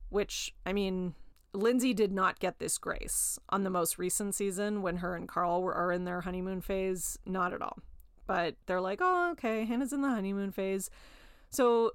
Which, 0.10 0.54
I 0.66 0.74
mean, 0.74 1.16
Lindsay 1.54 1.94
did 1.94 2.12
not 2.12 2.40
get 2.40 2.60
this 2.60 2.78
grace 2.78 3.40
on 3.50 3.64
the 3.64 3.70
most 3.70 3.98
recent 3.98 4.36
season 4.36 4.82
when 4.82 4.98
her 4.98 5.16
and 5.16 5.28
Carl 5.28 5.62
were 5.62 5.76
are 5.76 5.92
in 5.92 6.06
their 6.06 6.22
honeymoon 6.22 6.62
phase. 6.62 7.18
Not 7.26 7.54
at 7.54 7.62
all 7.62 7.78
but 8.28 8.56
they're 8.66 8.82
like, 8.82 9.00
oh, 9.02 9.32
okay, 9.32 9.66
Hannah's 9.66 9.94
in 9.94 10.02
the 10.02 10.10
honeymoon 10.10 10.52
phase. 10.52 10.90
So 11.50 11.92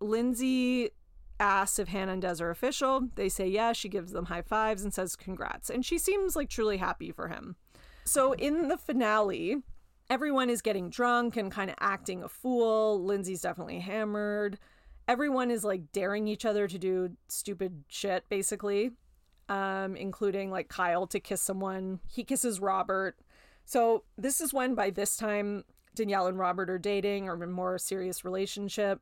Lindsay 0.00 0.90
asks 1.38 1.78
if 1.78 1.88
Hannah 1.88 2.12
and 2.12 2.22
Des 2.22 2.42
are 2.42 2.50
official. 2.50 3.08
They 3.14 3.28
say 3.28 3.46
yes. 3.46 3.54
Yeah. 3.54 3.72
She 3.72 3.88
gives 3.88 4.12
them 4.12 4.26
high 4.26 4.42
fives 4.42 4.82
and 4.82 4.92
says 4.92 5.16
congrats. 5.16 5.70
And 5.70 5.84
she 5.84 5.98
seems 5.98 6.36
like 6.36 6.48
truly 6.48 6.78
happy 6.78 7.12
for 7.12 7.28
him. 7.28 7.56
So 8.04 8.32
in 8.32 8.68
the 8.68 8.76
finale, 8.76 9.56
everyone 10.08 10.50
is 10.50 10.62
getting 10.62 10.90
drunk 10.90 11.36
and 11.36 11.50
kind 11.50 11.70
of 11.70 11.76
acting 11.80 12.22
a 12.22 12.28
fool. 12.28 13.02
Lindsay's 13.04 13.42
definitely 13.42 13.80
hammered. 13.80 14.58
Everyone 15.08 15.50
is 15.50 15.64
like 15.64 15.92
daring 15.92 16.26
each 16.28 16.44
other 16.44 16.66
to 16.66 16.78
do 16.78 17.10
stupid 17.28 17.84
shit, 17.88 18.24
basically, 18.28 18.92
um, 19.48 19.96
including 19.96 20.50
like 20.50 20.68
Kyle 20.68 21.06
to 21.08 21.20
kiss 21.20 21.42
someone. 21.42 22.00
He 22.08 22.24
kisses 22.24 22.60
Robert. 22.60 23.16
So 23.66 24.04
this 24.16 24.40
is 24.40 24.54
when 24.54 24.74
by 24.74 24.90
this 24.90 25.16
time 25.16 25.64
Danielle 25.94 26.28
and 26.28 26.38
Robert 26.38 26.70
are 26.70 26.78
dating 26.78 27.28
or 27.28 27.42
in 27.42 27.50
more 27.50 27.78
serious 27.78 28.24
relationship. 28.24 29.00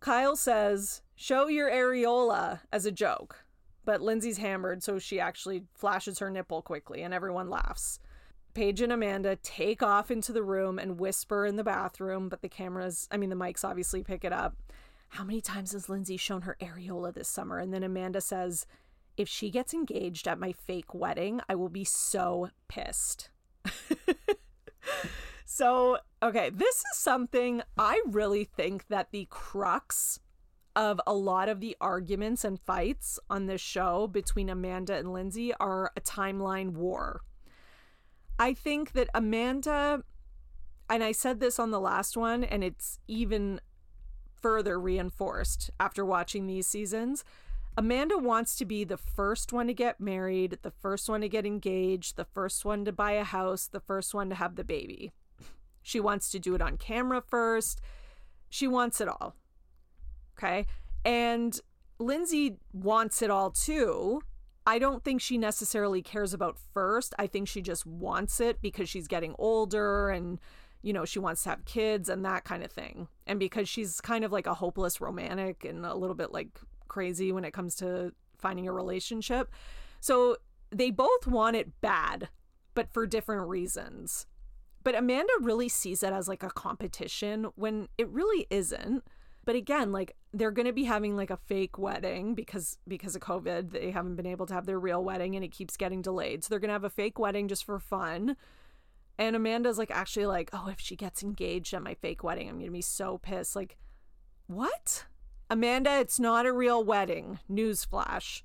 Kyle 0.00 0.36
says, 0.36 1.02
Show 1.14 1.46
your 1.46 1.70
areola 1.70 2.60
as 2.72 2.86
a 2.86 2.92
joke. 2.92 3.44
But 3.84 4.02
Lindsay's 4.02 4.38
hammered, 4.38 4.82
so 4.82 4.98
she 4.98 5.18
actually 5.18 5.64
flashes 5.74 6.18
her 6.18 6.28
nipple 6.28 6.60
quickly, 6.60 7.02
and 7.02 7.14
everyone 7.14 7.48
laughs. 7.48 8.00
Paige 8.52 8.80
and 8.80 8.92
Amanda 8.92 9.36
take 9.36 9.82
off 9.82 10.10
into 10.10 10.32
the 10.32 10.42
room 10.42 10.78
and 10.78 10.98
whisper 10.98 11.46
in 11.46 11.56
the 11.56 11.64
bathroom, 11.64 12.28
but 12.28 12.42
the 12.42 12.48
cameras, 12.48 13.08
I 13.10 13.16
mean, 13.16 13.30
the 13.30 13.36
mics 13.36 13.64
obviously 13.64 14.02
pick 14.02 14.24
it 14.24 14.32
up. 14.32 14.56
How 15.10 15.24
many 15.24 15.40
times 15.40 15.72
has 15.72 15.88
Lindsay 15.88 16.16
shown 16.16 16.42
her 16.42 16.56
areola 16.60 17.14
this 17.14 17.28
summer? 17.28 17.58
And 17.58 17.72
then 17.72 17.82
Amanda 17.84 18.20
says, 18.20 18.66
If 19.16 19.28
she 19.28 19.50
gets 19.50 19.72
engaged 19.72 20.26
at 20.26 20.40
my 20.40 20.52
fake 20.52 20.92
wedding, 20.92 21.40
I 21.48 21.54
will 21.54 21.68
be 21.68 21.84
so 21.84 22.50
pissed. 22.68 23.30
So, 25.58 25.98
okay, 26.22 26.50
this 26.50 26.84
is 26.92 26.98
something 26.98 27.62
I 27.76 28.00
really 28.06 28.44
think 28.44 28.86
that 28.90 29.08
the 29.10 29.26
crux 29.28 30.20
of 30.76 31.00
a 31.04 31.14
lot 31.14 31.48
of 31.48 31.58
the 31.58 31.76
arguments 31.80 32.44
and 32.44 32.60
fights 32.60 33.18
on 33.28 33.46
this 33.46 33.60
show 33.60 34.06
between 34.06 34.50
Amanda 34.50 34.94
and 34.94 35.12
Lindsay 35.12 35.52
are 35.54 35.90
a 35.96 36.00
timeline 36.00 36.74
war. 36.74 37.22
I 38.38 38.54
think 38.54 38.92
that 38.92 39.08
Amanda, 39.14 40.04
and 40.88 41.02
I 41.02 41.10
said 41.10 41.40
this 41.40 41.58
on 41.58 41.72
the 41.72 41.80
last 41.80 42.16
one, 42.16 42.44
and 42.44 42.62
it's 42.62 43.00
even 43.08 43.60
further 44.40 44.78
reinforced 44.78 45.70
after 45.80 46.04
watching 46.04 46.46
these 46.46 46.68
seasons. 46.68 47.24
Amanda 47.78 48.18
wants 48.18 48.56
to 48.56 48.64
be 48.64 48.82
the 48.82 48.96
first 48.96 49.52
one 49.52 49.68
to 49.68 49.72
get 49.72 50.00
married, 50.00 50.58
the 50.62 50.72
first 50.72 51.08
one 51.08 51.20
to 51.20 51.28
get 51.28 51.46
engaged, 51.46 52.16
the 52.16 52.24
first 52.24 52.64
one 52.64 52.84
to 52.84 52.90
buy 52.90 53.12
a 53.12 53.22
house, 53.22 53.68
the 53.68 53.78
first 53.78 54.12
one 54.12 54.28
to 54.30 54.34
have 54.34 54.56
the 54.56 54.64
baby. 54.64 55.12
She 55.80 56.00
wants 56.00 56.28
to 56.32 56.40
do 56.40 56.56
it 56.56 56.60
on 56.60 56.76
camera 56.76 57.22
first. 57.24 57.80
She 58.50 58.66
wants 58.66 59.00
it 59.00 59.06
all. 59.06 59.36
Okay. 60.36 60.66
And 61.04 61.60
Lindsay 62.00 62.56
wants 62.72 63.22
it 63.22 63.30
all 63.30 63.52
too. 63.52 64.22
I 64.66 64.80
don't 64.80 65.04
think 65.04 65.20
she 65.20 65.38
necessarily 65.38 66.02
cares 66.02 66.34
about 66.34 66.58
first. 66.74 67.14
I 67.16 67.28
think 67.28 67.46
she 67.46 67.62
just 67.62 67.86
wants 67.86 68.40
it 68.40 68.60
because 68.60 68.88
she's 68.88 69.06
getting 69.06 69.36
older 69.38 70.10
and, 70.10 70.40
you 70.82 70.92
know, 70.92 71.04
she 71.04 71.20
wants 71.20 71.44
to 71.44 71.50
have 71.50 71.64
kids 71.64 72.08
and 72.08 72.24
that 72.24 72.42
kind 72.42 72.64
of 72.64 72.72
thing. 72.72 73.06
And 73.24 73.38
because 73.38 73.68
she's 73.68 74.00
kind 74.00 74.24
of 74.24 74.32
like 74.32 74.48
a 74.48 74.54
hopeless 74.54 75.00
romantic 75.00 75.64
and 75.64 75.86
a 75.86 75.94
little 75.94 76.16
bit 76.16 76.32
like 76.32 76.58
crazy 76.88 77.32
when 77.32 77.44
it 77.44 77.52
comes 77.52 77.74
to 77.76 78.12
finding 78.38 78.68
a 78.68 78.72
relationship. 78.72 79.50
So 80.00 80.36
they 80.70 80.90
both 80.90 81.26
want 81.26 81.56
it 81.56 81.80
bad, 81.80 82.28
but 82.74 82.92
for 82.92 83.06
different 83.06 83.48
reasons. 83.48 84.26
But 84.84 84.94
Amanda 84.94 85.32
really 85.40 85.68
sees 85.68 86.02
it 86.02 86.12
as 86.12 86.28
like 86.28 86.42
a 86.42 86.50
competition 86.50 87.48
when 87.56 87.88
it 87.98 88.08
really 88.08 88.46
isn't. 88.50 89.04
But 89.44 89.56
again, 89.56 89.92
like 89.92 90.14
they're 90.32 90.50
going 90.50 90.66
to 90.66 90.72
be 90.72 90.84
having 90.84 91.16
like 91.16 91.30
a 91.30 91.36
fake 91.36 91.78
wedding 91.78 92.34
because 92.34 92.78
because 92.86 93.16
of 93.16 93.22
COVID, 93.22 93.70
they 93.70 93.90
haven't 93.90 94.16
been 94.16 94.26
able 94.26 94.46
to 94.46 94.54
have 94.54 94.66
their 94.66 94.78
real 94.78 95.02
wedding 95.02 95.34
and 95.34 95.44
it 95.44 95.52
keeps 95.52 95.76
getting 95.76 96.02
delayed. 96.02 96.44
So 96.44 96.48
they're 96.50 96.58
going 96.58 96.68
to 96.68 96.74
have 96.74 96.84
a 96.84 96.90
fake 96.90 97.18
wedding 97.18 97.48
just 97.48 97.64
for 97.64 97.78
fun. 97.78 98.36
And 99.18 99.34
Amanda's 99.34 99.78
like 99.78 99.90
actually 99.90 100.26
like, 100.26 100.50
"Oh, 100.52 100.68
if 100.68 100.78
she 100.78 100.96
gets 100.96 101.22
engaged 101.22 101.74
at 101.74 101.82
my 101.82 101.94
fake 101.94 102.22
wedding, 102.22 102.48
I'm 102.48 102.56
going 102.56 102.66
to 102.66 102.72
be 102.72 102.82
so 102.82 103.18
pissed." 103.18 103.56
Like, 103.56 103.78
what? 104.46 105.06
Amanda, 105.50 105.98
it's 105.98 106.20
not 106.20 106.46
a 106.46 106.52
real 106.52 106.84
wedding. 106.84 107.38
Newsflash. 107.50 108.42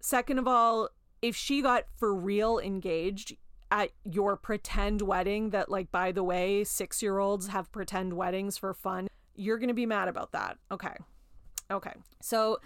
Second 0.00 0.38
of 0.38 0.48
all, 0.48 0.88
if 1.20 1.36
she 1.36 1.60
got 1.60 1.84
for 1.96 2.14
real 2.14 2.58
engaged 2.58 3.36
at 3.70 3.90
your 4.04 4.36
pretend 4.36 5.02
wedding, 5.02 5.50
that, 5.50 5.68
like, 5.68 5.90
by 5.90 6.10
the 6.12 6.24
way, 6.24 6.64
six 6.64 7.02
year 7.02 7.18
olds 7.18 7.48
have 7.48 7.70
pretend 7.70 8.14
weddings 8.14 8.56
for 8.56 8.72
fun, 8.72 9.08
you're 9.34 9.58
going 9.58 9.68
to 9.68 9.74
be 9.74 9.86
mad 9.86 10.08
about 10.08 10.32
that. 10.32 10.56
Okay. 10.70 10.96
Okay. 11.70 11.92
So, 12.20 12.58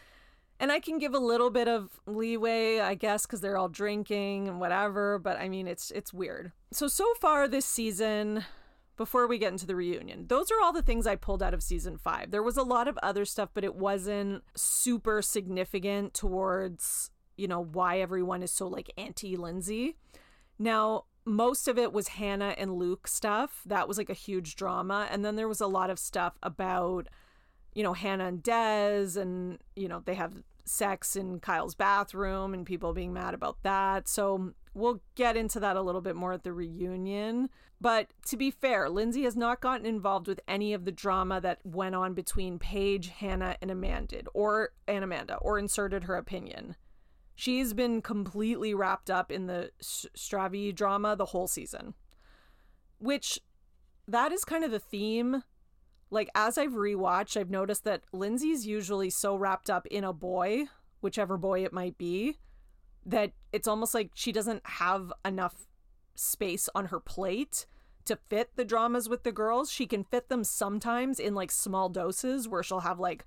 and 0.60 0.70
I 0.70 0.80
can 0.80 0.98
give 0.98 1.14
a 1.14 1.18
little 1.18 1.50
bit 1.50 1.68
of 1.68 2.00
leeway, 2.06 2.80
I 2.80 2.94
guess, 2.94 3.26
because 3.26 3.40
they're 3.40 3.58
all 3.58 3.68
drinking 3.68 4.48
and 4.48 4.60
whatever, 4.60 5.18
but 5.18 5.36
I 5.38 5.48
mean, 5.48 5.66
it's 5.66 5.90
it's 5.90 6.12
weird. 6.12 6.52
So 6.72 6.86
so 6.86 7.12
far 7.20 7.48
this 7.48 7.66
season, 7.66 8.44
before 8.96 9.26
we 9.26 9.38
get 9.38 9.52
into 9.52 9.66
the 9.66 9.76
reunion. 9.76 10.26
Those 10.28 10.50
are 10.50 10.62
all 10.62 10.72
the 10.72 10.82
things 10.82 11.06
I 11.06 11.16
pulled 11.16 11.42
out 11.42 11.54
of 11.54 11.62
season 11.62 11.98
five. 11.98 12.30
There 12.30 12.42
was 12.42 12.56
a 12.56 12.62
lot 12.62 12.88
of 12.88 12.98
other 13.02 13.24
stuff, 13.24 13.50
but 13.54 13.64
it 13.64 13.74
wasn't 13.74 14.44
super 14.54 15.22
significant 15.22 16.14
towards, 16.14 17.10
you 17.36 17.48
know, 17.48 17.60
why 17.60 18.00
everyone 18.00 18.42
is 18.42 18.52
so 18.52 18.68
like 18.68 18.92
anti 18.96 19.36
Lindsay. 19.36 19.96
Now, 20.58 21.04
most 21.24 21.68
of 21.68 21.78
it 21.78 21.92
was 21.92 22.08
Hannah 22.08 22.54
and 22.58 22.74
Luke 22.74 23.08
stuff. 23.08 23.62
That 23.66 23.88
was 23.88 23.98
like 23.98 24.10
a 24.10 24.14
huge 24.14 24.56
drama. 24.56 25.08
And 25.10 25.24
then 25.24 25.36
there 25.36 25.48
was 25.48 25.60
a 25.60 25.66
lot 25.66 25.90
of 25.90 25.98
stuff 25.98 26.34
about, 26.42 27.08
you 27.74 27.82
know, 27.82 27.94
Hannah 27.94 28.26
and 28.26 28.42
Des, 28.42 29.18
and, 29.18 29.58
you 29.74 29.88
know, 29.88 30.02
they 30.04 30.14
have 30.14 30.42
sex 30.64 31.16
in 31.16 31.40
Kyle's 31.40 31.74
bathroom 31.74 32.54
and 32.54 32.66
people 32.66 32.92
being 32.92 33.12
mad 33.12 33.34
about 33.34 33.62
that. 33.62 34.08
So 34.08 34.52
we'll 34.74 35.00
get 35.14 35.36
into 35.36 35.60
that 35.60 35.76
a 35.76 35.82
little 35.82 36.00
bit 36.00 36.16
more 36.16 36.32
at 36.32 36.42
the 36.42 36.52
reunion. 36.52 37.48
But 37.80 38.12
to 38.26 38.36
be 38.36 38.50
fair, 38.50 38.88
Lindsay 38.88 39.22
has 39.24 39.36
not 39.36 39.60
gotten 39.60 39.86
involved 39.86 40.26
with 40.26 40.40
any 40.48 40.72
of 40.72 40.84
the 40.84 40.92
drama 40.92 41.40
that 41.40 41.60
went 41.64 41.94
on 41.94 42.14
between 42.14 42.58
Paige, 42.58 43.08
Hannah, 43.08 43.56
and 43.60 43.70
Amanda, 43.70 44.22
or 44.32 44.70
and 44.86 45.04
Amanda, 45.04 45.36
or 45.36 45.58
inserted 45.58 46.04
her 46.04 46.16
opinion. 46.16 46.76
She's 47.34 47.74
been 47.74 48.00
completely 48.00 48.74
wrapped 48.74 49.10
up 49.10 49.30
in 49.30 49.46
the 49.46 49.70
Stravi 49.82 50.74
drama 50.74 51.16
the 51.16 51.26
whole 51.26 51.48
season, 51.48 51.94
which 52.98 53.40
that 54.06 54.32
is 54.32 54.44
kind 54.44 54.64
of 54.64 54.70
the 54.70 54.78
theme. 54.78 55.42
Like 56.10 56.30
as 56.34 56.56
I've 56.56 56.72
rewatched, 56.72 57.36
I've 57.36 57.50
noticed 57.50 57.84
that 57.84 58.04
Lindsay's 58.12 58.66
usually 58.66 59.10
so 59.10 59.34
wrapped 59.34 59.68
up 59.68 59.86
in 59.86 60.04
a 60.04 60.12
boy, 60.12 60.66
whichever 61.00 61.36
boy 61.36 61.64
it 61.64 61.72
might 61.72 61.98
be, 61.98 62.38
that 63.06 63.32
it's 63.52 63.68
almost 63.68 63.94
like 63.94 64.10
she 64.14 64.32
doesn't 64.32 64.66
have 64.66 65.12
enough 65.24 65.66
space 66.14 66.68
on 66.74 66.86
her 66.86 67.00
plate 67.00 67.66
to 68.04 68.16
fit 68.28 68.50
the 68.56 68.64
dramas 68.64 69.08
with 69.08 69.22
the 69.22 69.32
girls. 69.32 69.70
She 69.70 69.86
can 69.86 70.04
fit 70.04 70.28
them 70.28 70.44
sometimes 70.44 71.18
in 71.18 71.34
like 71.34 71.50
small 71.50 71.88
doses 71.88 72.46
where 72.48 72.62
she'll 72.62 72.80
have 72.80 73.00
like, 73.00 73.24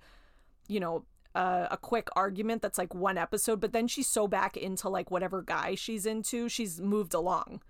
you 0.68 0.80
know, 0.80 1.06
a 1.36 1.78
quick 1.80 2.08
argument 2.16 2.64
that's 2.64 2.80
like 2.80 2.96
one 2.96 3.16
episode, 3.16 3.60
but 3.60 3.72
then 3.72 3.88
she's 3.88 4.08
so 4.08 4.28
back 4.28 4.58
into 4.58 4.90
like 4.90 5.12
whatever 5.12 5.44
guy 5.44 5.76
she's 5.76 6.08
into, 6.08 6.50
she's 6.50 6.82
moved 6.82 7.14
along. 7.14 7.62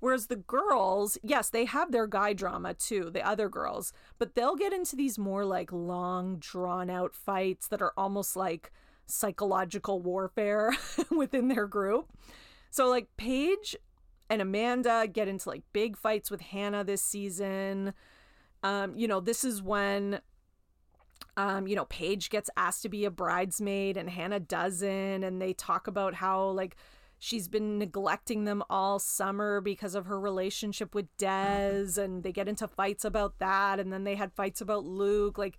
Whereas 0.00 0.26
the 0.26 0.36
girls, 0.36 1.16
yes, 1.22 1.48
they 1.48 1.64
have 1.64 1.90
their 1.90 2.06
guy 2.06 2.34
drama 2.34 2.74
too, 2.74 3.08
the 3.10 3.26
other 3.26 3.48
girls, 3.48 3.94
but 4.18 4.34
they'll 4.34 4.56
get 4.56 4.74
into 4.74 4.94
these 4.94 5.18
more 5.18 5.46
like 5.46 5.72
long, 5.72 6.36
drawn 6.36 6.90
out 6.90 7.14
fights 7.14 7.66
that 7.68 7.80
are 7.80 7.94
almost 7.96 8.36
like 8.36 8.70
psychological 9.06 10.00
warfare 10.00 10.72
within 11.10 11.48
their 11.48 11.66
group. 11.66 12.12
So, 12.70 12.88
like, 12.88 13.08
Paige 13.16 13.76
and 14.30 14.42
Amanda 14.42 15.06
get 15.10 15.28
into 15.28 15.48
like 15.48 15.62
big 15.72 15.96
fights 15.96 16.30
with 16.30 16.40
Hannah 16.40 16.84
this 16.84 17.02
season. 17.02 17.94
Um, 18.62 18.96
you 18.96 19.06
know, 19.06 19.20
this 19.20 19.44
is 19.44 19.62
when 19.62 20.20
um, 21.36 21.66
you 21.66 21.74
know, 21.74 21.84
Paige 21.86 22.30
gets 22.30 22.48
asked 22.56 22.82
to 22.82 22.88
be 22.88 23.04
a 23.04 23.10
bridesmaid 23.10 23.96
and 23.96 24.08
Hannah 24.08 24.40
doesn't, 24.40 25.24
and 25.24 25.40
they 25.40 25.52
talk 25.52 25.86
about 25.86 26.14
how 26.14 26.48
like 26.50 26.76
she's 27.18 27.48
been 27.48 27.78
neglecting 27.78 28.44
them 28.44 28.62
all 28.70 28.98
summer 28.98 29.60
because 29.60 29.94
of 29.94 30.06
her 30.06 30.20
relationship 30.20 30.94
with 30.94 31.06
Des. 31.16 32.00
and 32.00 32.22
they 32.22 32.32
get 32.32 32.48
into 32.48 32.68
fights 32.68 33.04
about 33.04 33.38
that, 33.38 33.80
and 33.80 33.92
then 33.92 34.04
they 34.04 34.14
had 34.14 34.32
fights 34.32 34.60
about 34.60 34.84
Luke, 34.84 35.38
like, 35.38 35.58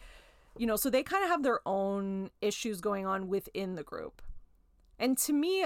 you 0.58 0.66
know, 0.66 0.76
so 0.76 0.90
they 0.90 1.04
kind 1.04 1.24
of 1.24 1.30
have 1.30 1.44
their 1.44 1.60
own 1.66 2.30
issues 2.42 2.82
going 2.82 3.06
on 3.06 3.28
within 3.28 3.76
the 3.76 3.84
group. 3.84 4.22
And 4.98 5.18
to 5.20 5.34
me, 5.34 5.66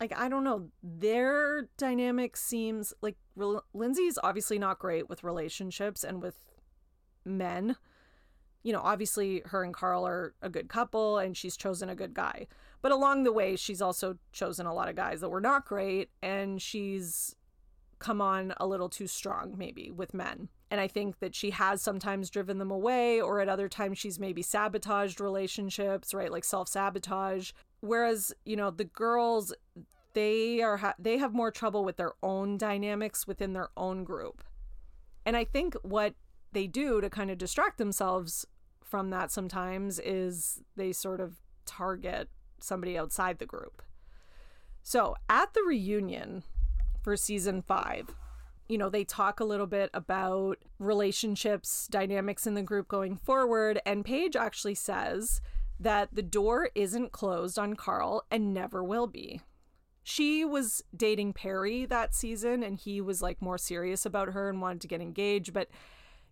like 0.00 0.18
I 0.18 0.28
don't 0.28 0.44
know, 0.44 0.68
their 0.82 1.68
dynamic 1.76 2.36
seems 2.36 2.92
like 3.02 3.16
Lindsay's 3.72 4.18
obviously 4.22 4.58
not 4.58 4.78
great 4.78 5.08
with 5.08 5.22
relationships 5.22 6.02
and 6.02 6.22
with 6.22 6.36
men. 7.24 7.76
You 8.62 8.72
know, 8.72 8.80
obviously 8.80 9.42
her 9.46 9.62
and 9.62 9.74
Carl 9.74 10.06
are 10.06 10.34
a 10.40 10.48
good 10.48 10.68
couple 10.68 11.18
and 11.18 11.36
she's 11.36 11.56
chosen 11.56 11.88
a 11.88 11.94
good 11.94 12.14
guy. 12.14 12.46
But 12.80 12.92
along 12.92 13.22
the 13.22 13.32
way, 13.32 13.54
she's 13.56 13.82
also 13.82 14.16
chosen 14.32 14.66
a 14.66 14.74
lot 14.74 14.88
of 14.88 14.96
guys 14.96 15.20
that 15.20 15.28
were 15.28 15.40
not 15.40 15.66
great 15.66 16.10
and 16.22 16.60
she's 16.60 17.36
come 18.02 18.20
on 18.20 18.52
a 18.58 18.66
little 18.66 18.88
too 18.88 19.06
strong 19.06 19.54
maybe 19.56 19.90
with 19.90 20.12
men. 20.12 20.48
And 20.70 20.80
I 20.80 20.88
think 20.88 21.20
that 21.20 21.34
she 21.34 21.50
has 21.50 21.80
sometimes 21.80 22.30
driven 22.30 22.58
them 22.58 22.70
away, 22.70 23.20
or 23.20 23.40
at 23.40 23.48
other 23.48 23.68
times 23.68 23.98
she's 23.98 24.18
maybe 24.18 24.42
sabotaged 24.42 25.20
relationships, 25.20 26.12
right? 26.12 26.32
Like 26.32 26.44
self 26.44 26.68
sabotage. 26.68 27.52
Whereas, 27.80 28.32
you 28.44 28.56
know, 28.56 28.70
the 28.70 28.84
girls, 28.84 29.54
they 30.14 30.60
are 30.62 30.78
ha- 30.78 30.94
they 30.98 31.18
have 31.18 31.32
more 31.32 31.50
trouble 31.50 31.84
with 31.84 31.96
their 31.96 32.14
own 32.22 32.56
dynamics 32.58 33.26
within 33.26 33.52
their 33.52 33.68
own 33.76 34.02
group. 34.02 34.42
And 35.24 35.36
I 35.36 35.44
think 35.44 35.74
what 35.82 36.14
they 36.52 36.66
do 36.66 37.00
to 37.00 37.08
kind 37.08 37.30
of 37.30 37.38
distract 37.38 37.78
themselves 37.78 38.46
from 38.82 39.10
that 39.10 39.30
sometimes 39.30 39.98
is 39.98 40.62
they 40.76 40.92
sort 40.92 41.20
of 41.20 41.36
target 41.66 42.28
somebody 42.60 42.98
outside 42.98 43.38
the 43.38 43.46
group. 43.46 43.82
So, 44.82 45.14
at 45.28 45.54
the 45.54 45.62
reunion 45.62 46.42
for 47.02 47.16
season 47.16 47.62
5, 47.62 48.14
you 48.68 48.78
know, 48.78 48.88
they 48.88 49.04
talk 49.04 49.40
a 49.40 49.44
little 49.44 49.66
bit 49.66 49.90
about 49.92 50.58
relationships, 50.78 51.88
dynamics 51.90 52.46
in 52.46 52.54
the 52.54 52.62
group 52.62 52.88
going 52.88 53.16
forward, 53.16 53.80
and 53.84 54.04
Paige 54.04 54.36
actually 54.36 54.74
says 54.74 55.40
that 55.80 56.14
the 56.14 56.22
door 56.22 56.70
isn't 56.74 57.12
closed 57.12 57.58
on 57.58 57.74
Carl 57.74 58.24
and 58.30 58.54
never 58.54 58.84
will 58.84 59.06
be 59.06 59.40
she 60.02 60.44
was 60.44 60.82
dating 60.96 61.32
Perry 61.32 61.86
that 61.86 62.14
season 62.14 62.62
and 62.62 62.76
he 62.78 63.00
was 63.00 63.22
like 63.22 63.40
more 63.40 63.58
serious 63.58 64.04
about 64.04 64.32
her 64.32 64.48
and 64.48 64.60
wanted 64.60 64.80
to 64.82 64.88
get 64.88 65.00
engaged, 65.00 65.52
but 65.52 65.68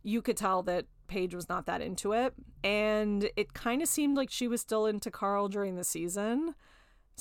you 0.03 0.23
could 0.23 0.37
tell 0.37 0.63
that 0.65 0.87
Paige 1.07 1.35
was 1.35 1.49
not 1.49 1.67
that 1.67 1.81
into 1.81 2.13
it. 2.13 2.35
And 2.65 3.31
it 3.37 3.55
kind 3.55 3.83
of 3.83 3.89
seemed 3.89 4.17
like 4.17 4.31
she 4.31 4.49
was 4.49 4.61
still 4.61 4.87
into 4.87 5.11
Carl 5.11 5.49
during 5.49 5.77
the 5.77 5.85
season. 5.85 6.55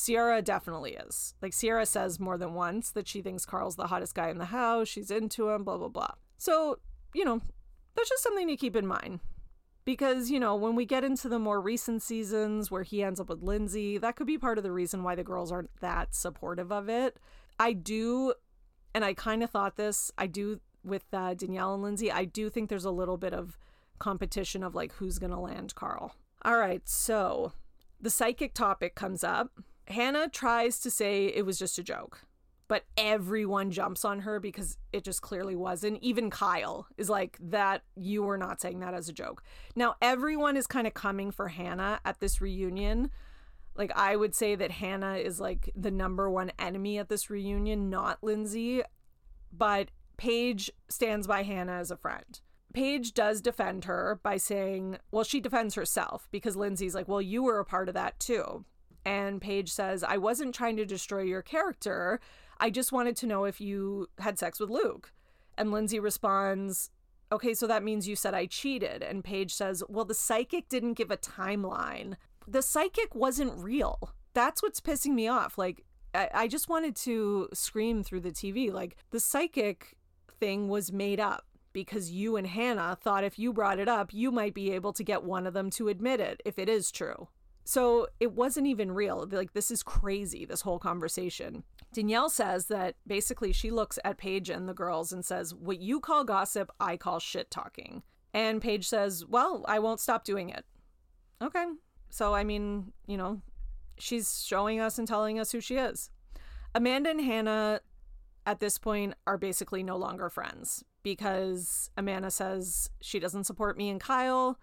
Ciara 0.04 0.41
definitely 0.41 0.93
is. 0.93 1.34
Like 1.41 1.54
Ciara 1.54 1.86
says 1.86 2.20
more 2.20 2.38
than 2.38 2.54
once 2.54 2.91
that 2.91 3.08
she 3.08 3.22
thinks 3.22 3.45
Carl's 3.45 3.76
the 3.76 3.88
hottest 3.88 4.16
guy 4.16 4.30
in 4.30 4.38
the 4.38 4.45
house, 4.45 4.88
she's 4.88 5.12
into 5.12 5.50
him, 5.50 5.64
blah, 5.64 5.78
blah, 5.78 5.89
blah. 5.89 6.12
So, 6.38 6.80
you 7.14 7.26
know, 7.26 7.41
that's 7.95 8.10
just 8.10 8.24
something 8.24 8.47
to 8.47 8.56
keep 8.56 8.76
in 8.76 8.88
mind 8.88 9.20
because 9.89 10.30
you 10.30 10.39
know 10.39 10.56
when 10.56 10.76
we 10.76 10.86
get 10.86 11.04
into 11.04 11.28
the 11.28 11.39
more 11.39 11.60
recent 11.60 12.04
seasons 12.04 12.70
where 12.70 12.84
he 12.84 13.04
ends 13.04 13.20
up 13.20 13.28
with 13.28 13.41
Lindsay, 13.41 13.97
that 13.97 14.16
could 14.16 14.28
be 14.28 14.38
part 14.38 14.60
of 14.60 14.64
the 14.64 14.72
reason 14.72 15.02
why 15.02 15.16
the 15.16 15.24
girls 15.24 15.52
aren't 15.52 15.76
that 15.82 16.14
supportive 16.14 16.72
of 16.72 16.89
it. 16.89 17.18
I 17.60 17.74
do, 17.74 18.36
and 18.93 19.04
I 19.04 19.16
kind 19.16 19.41
of 19.41 19.50
thought 19.50 19.78
this. 19.78 20.12
I 20.16 20.28
do 20.28 20.60
with 20.84 21.06
uh, 21.12 21.34
Danielle 21.34 21.74
and 21.74 21.82
Lindsay. 21.82 22.12
I 22.12 22.26
do 22.26 22.52
think 22.52 22.70
there's 22.70 22.86
a 22.86 22.91
little 22.91 23.18
bit 23.18 23.34
of 23.34 23.58
competition 23.97 24.64
of 24.64 24.76
like 24.76 24.93
who's 24.93 25.18
gonna 25.18 25.41
land 25.41 25.74
Carl. 25.74 26.16
All 26.43 26.58
right, 26.58 26.88
so 26.88 27.54
the 28.00 28.12
psychic 28.12 28.54
topic 28.54 28.93
comes 28.93 29.24
up. 29.24 29.52
Hannah 29.90 30.30
tries 30.30 30.80
to 30.80 30.92
say 30.92 31.28
it 31.28 31.46
was 31.46 31.60
just 31.60 31.78
a 31.78 31.84
joke 31.84 32.26
but 32.70 32.86
everyone 32.98 33.72
jumps 33.72 34.06
on 34.06 34.20
her 34.20 34.40
because 34.40 34.78
it 34.94 35.04
just 35.04 35.24
clearly 35.24 35.56
wasn't. 35.56 36.02
Even 36.04 36.30
Kyle 36.30 36.88
is 36.98 37.10
like, 37.10 37.36
that 37.42 37.82
you 37.96 38.22
were 38.22 38.38
not 38.38 38.62
saying 38.62 38.80
that 38.80 38.94
as 38.94 39.10
a 39.10 39.14
joke. 39.14 39.44
Now, 39.76 39.96
everyone 40.04 40.56
is 40.56 40.68
kind 40.68 40.86
of 40.86 40.94
coming 40.94 41.32
for 41.32 41.48
Hannah 41.48 42.00
at 42.06 42.20
this 42.20 42.40
reunion. 42.40 43.10
Like, 43.76 43.92
I 43.96 44.16
would 44.16 44.36
say 44.36 44.54
that 44.54 44.70
Hannah 44.70 45.16
is 45.16 45.40
like 45.40 45.72
the 45.76 45.90
number 45.90 46.30
one 46.30 46.52
enemy 46.60 47.00
at 47.00 47.10
this 47.10 47.32
reunion, 47.32 47.90
not 47.90 48.24
Lindsay. 48.24 48.84
But 49.52 49.90
Paige 50.18 50.72
stands 50.90 51.26
by 51.26 51.42
Hannah 51.42 51.80
as 51.80 51.90
a 51.90 51.98
friend. 51.98 52.40
Paige 52.72 53.16
does 53.16 53.42
defend 53.42 53.86
her 53.86 54.20
by 54.22 54.38
saying, 54.38 55.00
well, 55.12 55.24
she 55.24 55.40
defends 55.40 55.74
herself 55.74 56.28
because 56.30 56.56
Lindsay's 56.56 56.94
like, 56.94 57.08
well, 57.08 57.20
you 57.22 57.42
were 57.42 57.58
a 57.58 57.66
part 57.66 57.88
of 57.88 57.96
that 57.96 58.20
too 58.20 58.64
And 59.10 59.41
Paige 59.41 59.72
says, 59.72 60.03
I 60.03 60.18
wasn't 60.18 60.53
trying 60.53 60.78
to 60.78 60.86
destroy 60.86 61.24
your 61.24 61.41
character. 61.41 62.20
I 62.60 62.70
just 62.70 62.91
wanted 62.91 63.16
to 63.18 63.26
know 63.26 63.45
if 63.45 63.60
you 63.60 64.07
had 64.20 64.38
sex 64.38 64.60
with 64.60 64.70
Luke. 64.70 65.12
And 65.57 65.72
Lindsay 65.72 65.99
responds, 65.99 66.91
Okay, 67.32 67.55
so 67.55 67.66
that 67.66 67.84
means 67.84 68.07
you 68.07 68.16
said 68.16 68.36
I 68.36 68.45
cheated. 68.45 69.01
And 69.01 69.24
Paige 69.24 69.55
says, 69.55 69.84
Well, 69.89 70.05
the 70.05 70.14
psychic 70.14 70.70
didn't 70.70 70.93
give 70.93 71.10
a 71.10 71.18
timeline. 71.18 72.18
The 72.47 72.62
psychic 72.62 73.16
wasn't 73.16 73.57
real. 73.57 74.14
That's 74.36 74.62
what's 74.62 74.80
pissing 74.80 75.16
me 75.16 75.28
off. 75.28 75.57
Like, 75.57 75.86
I, 76.14 76.30
I 76.32 76.47
just 76.47 76.70
wanted 76.70 76.95
to 76.97 77.49
scream 77.51 78.03
through 78.03 78.22
the 78.22 78.32
TV. 78.32 78.72
Like, 78.72 78.95
the 79.10 79.20
psychic 79.20 79.97
thing 80.39 80.68
was 80.68 80.91
made 80.91 81.20
up 81.20 81.47
because 81.74 82.12
you 82.12 82.36
and 82.36 82.45
Hannah 82.45 82.95
thought 83.01 83.24
if 83.24 83.39
you 83.39 83.53
brought 83.53 83.80
it 83.80 83.88
up, 83.88 84.14
you 84.14 84.32
might 84.32 84.53
be 84.53 84.72
able 84.72 84.93
to 84.93 85.03
get 85.03 85.24
one 85.24 85.47
of 85.47 85.55
them 85.55 85.72
to 85.72 85.88
admit 85.88 86.20
it 86.20 86.43
if 86.45 86.60
it 86.60 86.70
is 86.70 86.91
true. 86.91 87.28
So 87.70 88.07
it 88.20 88.32
wasn't 88.32 88.65
even 88.65 88.91
real. 88.91 89.28
Like, 89.32 89.53
this 89.53 89.70
is 89.70 89.84
crazy, 89.84 90.43
this 90.43 90.61
whole 90.61 90.80
conversation. 90.80 91.63
Danielle 91.93 92.32
says 92.32 92.65
that 92.65 92.95
basically 93.05 93.53
she 93.53 93.70
looks 93.70 93.99
at 94.03 94.17
Paige 94.17 94.49
and 94.49 94.67
the 94.67 94.74
girls 94.74 95.13
and 95.13 95.24
says, 95.24 95.53
What 95.53 95.80
you 95.80 95.99
call 95.99 96.24
gossip, 96.24 96.72
I 96.80 96.97
call 96.97 97.20
shit 97.20 97.51
talking. 97.51 98.01
And 98.34 98.59
Paige 98.59 98.88
says, 98.88 99.24
Well, 99.24 99.65
I 99.67 99.78
won't 99.78 99.99
stop 99.99 100.24
doing 100.24 100.49
it. 100.49 100.65
Okay. 101.43 101.67
So, 102.09 102.34
I 102.34 102.43
mean, 102.43 102.91
you 103.05 103.17
know, 103.17 103.39
she's 103.99 104.43
showing 104.43 104.80
us 104.80 104.97
and 104.97 105.07
telling 105.07 105.39
us 105.39 105.51
who 105.51 105.61
she 105.61 105.76
is. 105.76 106.09
Amanda 106.74 107.11
and 107.11 107.22
Hannah 107.22 107.82
at 108.47 108.61
this 108.61 108.80
point 108.80 109.13
are 109.28 109.38
basically 109.38 109.84
no 109.84 109.95
longer 109.95 110.32
friends 110.32 110.84
because 111.03 111.91
Amanda 111.95 112.32
says 112.32 112.89
she 112.99 113.20
doesn't 113.20 113.43
support 113.43 113.78
me 113.78 113.91
and 113.91 114.01
Kyle. 114.01 114.57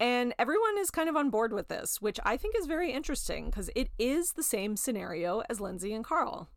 And 0.00 0.34
everyone 0.38 0.76
is 0.78 0.90
kind 0.90 1.08
of 1.08 1.16
on 1.16 1.30
board 1.30 1.52
with 1.52 1.68
this, 1.68 2.02
which 2.02 2.18
I 2.24 2.36
think 2.36 2.56
is 2.58 2.66
very 2.66 2.92
interesting 2.92 3.46
because 3.46 3.70
it 3.76 3.90
is 3.98 4.32
the 4.32 4.42
same 4.42 4.76
scenario 4.76 5.42
as 5.48 5.60
Lindsay 5.60 5.92
and 5.94 6.04
Carl, 6.04 6.48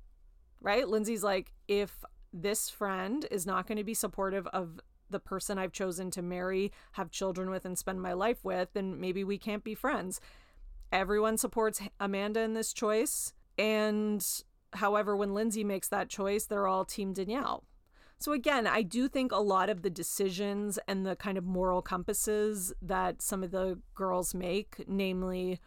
right? 0.60 0.88
Lindsay's 0.88 1.24
like, 1.24 1.54
if 1.68 2.04
this 2.34 2.70
friend 2.70 3.26
is 3.30 3.46
not 3.46 3.68
going 3.68 3.78
to 3.78 3.84
be 3.84 3.94
supportive 3.94 4.48
of 4.48 4.80
the 5.10 5.20
person 5.20 5.58
I've 5.58 5.72
chosen 5.72 6.12
to 6.12 6.22
marry, 6.22 6.72
have 6.94 7.12
children 7.12 7.50
with, 7.50 7.64
and 7.64 7.78
spend 7.78 8.02
my 8.02 8.14
life 8.14 8.44
with, 8.44 8.74
then 8.74 9.00
maybe 9.00 9.24
we 9.24 9.38
can't 9.38 9.64
be 9.64 9.76
friends. 9.76 10.20
Everyone 10.92 11.38
supports 11.38 11.82
Amanda 12.00 12.42
in 12.42 12.54
this 12.54 12.74
choice. 12.74 13.34
And 13.58 14.26
however, 14.74 15.16
when 15.16 15.34
Lindsay 15.34 15.64
makes 15.64 15.88
that 15.90 16.10
choice, 16.10 16.46
they're 16.46 16.68
all 16.68 16.86
Team 16.86 17.14
Danielle. 17.14 17.64
So 18.20 18.32
again, 18.32 18.66
I 18.66 18.82
do 18.82 19.08
think 19.08 19.32
a 19.32 19.38
lot 19.38 19.70
of 19.70 19.84
the 19.84 19.90
decisions 19.90 20.80
and 20.88 21.06
the 21.06 21.16
kind 21.16 21.38
of 21.38 21.44
moral 21.44 21.82
compasses 21.82 22.74
that 22.82 23.22
some 23.22 23.44
of 23.44 23.52
the 23.52 23.80
girls 23.94 24.34
make, 24.34 24.84
namely 24.88 25.60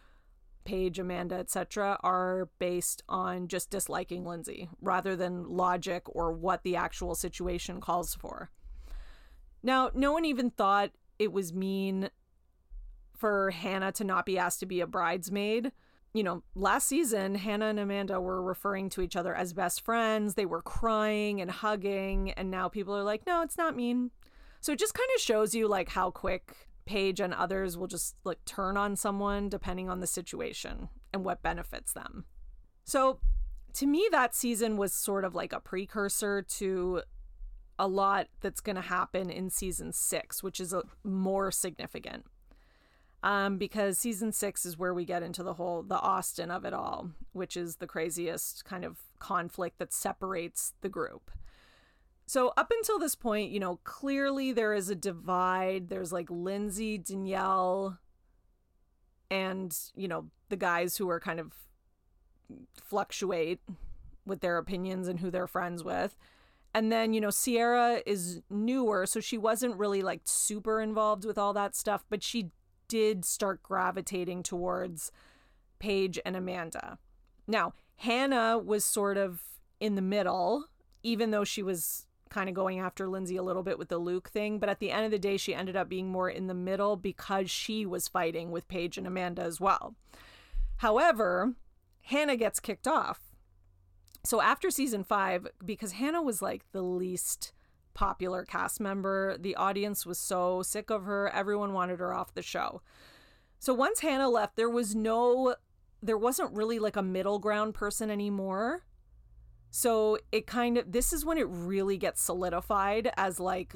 Paige, 0.65 0.99
Amanda, 0.99 1.35
etc., 1.35 1.97
are 2.03 2.49
based 2.59 3.03
on 3.07 3.47
just 3.47 3.69
disliking 3.69 4.25
Lindsay 4.25 4.69
rather 4.81 5.15
than 5.15 5.49
logic 5.49 6.03
or 6.07 6.31
what 6.31 6.63
the 6.63 6.75
actual 6.75 7.15
situation 7.15 7.79
calls 7.79 8.15
for. 8.15 8.51
Now, 9.63 9.89
no 9.93 10.11
one 10.11 10.25
even 10.25 10.51
thought 10.51 10.91
it 11.19 11.31
was 11.31 11.53
mean 11.53 12.09
for 13.15 13.51
Hannah 13.51 13.91
to 13.93 14.03
not 14.03 14.25
be 14.25 14.37
asked 14.37 14.59
to 14.59 14.65
be 14.65 14.81
a 14.81 14.87
bridesmaid 14.87 15.71
you 16.13 16.23
know, 16.23 16.43
last 16.55 16.87
season, 16.87 17.35
Hannah 17.35 17.67
and 17.67 17.79
Amanda 17.79 18.19
were 18.19 18.41
referring 18.41 18.89
to 18.91 19.01
each 19.01 19.15
other 19.15 19.33
as 19.33 19.53
best 19.53 19.81
friends. 19.81 20.33
They 20.33 20.45
were 20.45 20.61
crying 20.61 21.39
and 21.39 21.49
hugging. 21.49 22.31
And 22.31 22.51
now 22.51 22.67
people 22.67 22.95
are 22.95 23.03
like, 23.03 23.25
no, 23.25 23.41
it's 23.41 23.57
not 23.57 23.75
mean. 23.75 24.11
So 24.59 24.73
it 24.73 24.79
just 24.79 24.93
kind 24.93 25.09
of 25.15 25.21
shows 25.21 25.55
you 25.55 25.67
like 25.67 25.89
how 25.89 26.11
quick 26.11 26.67
Paige 26.85 27.21
and 27.21 27.33
others 27.33 27.77
will 27.77 27.87
just 27.87 28.15
like 28.25 28.43
turn 28.45 28.75
on 28.75 28.95
someone 28.95 29.47
depending 29.47 29.89
on 29.89 30.01
the 30.01 30.07
situation 30.07 30.89
and 31.13 31.23
what 31.23 31.41
benefits 31.41 31.93
them. 31.93 32.25
So 32.83 33.19
to 33.75 33.87
me, 33.87 34.07
that 34.11 34.35
season 34.35 34.75
was 34.75 34.93
sort 34.93 35.23
of 35.23 35.33
like 35.33 35.53
a 35.53 35.61
precursor 35.61 36.41
to 36.41 37.03
a 37.79 37.87
lot 37.87 38.27
that's 38.41 38.59
going 38.59 38.75
to 38.75 38.81
happen 38.81 39.29
in 39.29 39.49
season 39.49 39.93
six, 39.93 40.43
which 40.43 40.59
is 40.59 40.73
a, 40.73 40.83
more 41.03 41.51
significant 41.51 42.25
um, 43.23 43.57
because 43.57 43.97
season 43.97 44.31
six 44.31 44.65
is 44.65 44.77
where 44.77 44.93
we 44.93 45.05
get 45.05 45.23
into 45.23 45.43
the 45.43 45.53
whole 45.53 45.83
the 45.83 45.99
Austin 45.99 46.49
of 46.49 46.65
it 46.65 46.73
all, 46.73 47.11
which 47.33 47.55
is 47.55 47.77
the 47.77 47.87
craziest 47.87 48.65
kind 48.65 48.83
of 48.83 48.99
conflict 49.19 49.77
that 49.79 49.93
separates 49.93 50.73
the 50.81 50.89
group. 50.89 51.31
So 52.25 52.53
up 52.57 52.71
until 52.71 52.97
this 52.97 53.15
point, 53.15 53.51
you 53.51 53.59
know, 53.59 53.79
clearly 53.83 54.53
there 54.53 54.73
is 54.73 54.89
a 54.89 54.95
divide. 54.95 55.89
There's 55.89 56.13
like 56.13 56.29
Lindsay, 56.29 56.97
Danielle, 56.97 57.99
and 59.29 59.77
you 59.95 60.07
know 60.07 60.27
the 60.49 60.57
guys 60.57 60.97
who 60.97 61.09
are 61.09 61.19
kind 61.19 61.39
of 61.39 61.53
fluctuate 62.81 63.59
with 64.25 64.41
their 64.41 64.57
opinions 64.57 65.07
and 65.07 65.19
who 65.19 65.31
they're 65.31 65.47
friends 65.47 65.83
with. 65.83 66.17
And 66.73 66.91
then, 66.91 67.13
you 67.13 67.19
know, 67.19 67.31
Ciara 67.31 68.01
is 68.05 68.41
newer, 68.49 69.05
so 69.05 69.19
she 69.19 69.37
wasn't 69.37 69.75
really 69.75 70.01
like 70.01 70.21
super 70.23 70.79
involved 70.79 71.25
with 71.25 71.37
all 71.37 71.53
that 71.53 71.75
stuff, 71.75 72.05
but 72.09 72.23
she 72.23 72.51
did 72.91 73.23
start 73.23 73.63
gravitating 73.63 74.43
towards 74.43 75.13
Paige 75.79 76.19
and 76.25 76.35
Amanda. 76.35 76.97
Now, 77.47 77.73
Hannah 77.95 78.57
was 78.57 78.83
sort 78.83 79.17
of 79.17 79.41
in 79.79 79.95
the 79.95 80.01
middle, 80.01 80.65
even 81.01 81.31
though 81.31 81.45
she 81.45 81.63
was 81.63 82.05
kind 82.29 82.49
of 82.49 82.55
going 82.55 82.79
after 82.79 83.07
Lindsay 83.07 83.37
a 83.37 83.43
little 83.43 83.63
bit 83.63 83.79
with 83.79 83.87
the 83.87 83.97
Luke 83.97 84.29
thing. 84.29 84.59
But 84.59 84.67
at 84.67 84.79
the 84.79 84.91
end 84.91 85.05
of 85.05 85.11
the 85.11 85.17
day, 85.19 85.37
she 85.37 85.55
ended 85.55 85.77
up 85.77 85.87
being 85.87 86.09
more 86.09 86.29
in 86.29 86.47
the 86.47 86.53
middle 86.53 86.97
because 86.97 87.49
she 87.49 87.85
was 87.85 88.09
fighting 88.09 88.51
with 88.51 88.67
Paige 88.67 88.97
and 88.97 89.07
Amanda 89.07 89.41
as 89.41 89.61
well. 89.61 89.95
However, 90.77 91.53
Hannah 92.01 92.35
gets 92.35 92.59
kicked 92.59 92.89
off. 92.89 93.21
So 94.25 94.41
after 94.41 94.69
season 94.69 95.05
five, 95.05 95.47
because 95.65 95.93
Hannah 95.93 96.21
was 96.21 96.41
like 96.41 96.69
the 96.73 96.81
least 96.81 97.53
popular 97.93 98.45
cast 98.45 98.79
member. 98.79 99.37
The 99.37 99.55
audience 99.55 100.05
was 100.05 100.17
so 100.17 100.61
sick 100.63 100.89
of 100.89 101.03
her, 101.03 101.29
everyone 101.29 101.73
wanted 101.73 101.99
her 101.99 102.13
off 102.13 102.33
the 102.33 102.41
show. 102.41 102.81
So 103.59 103.73
once 103.73 103.99
Hannah 103.99 104.29
left, 104.29 104.55
there 104.55 104.69
was 104.69 104.95
no 104.95 105.55
there 106.03 106.17
wasn't 106.17 106.51
really 106.55 106.79
like 106.79 106.95
a 106.95 107.03
middle 107.03 107.37
ground 107.37 107.75
person 107.75 108.09
anymore. 108.09 108.83
So 109.69 110.17
it 110.31 110.47
kind 110.47 110.77
of 110.77 110.91
this 110.91 111.13
is 111.13 111.23
when 111.23 111.37
it 111.37 111.47
really 111.47 111.97
gets 111.97 112.21
solidified 112.21 113.11
as 113.17 113.39
like 113.39 113.75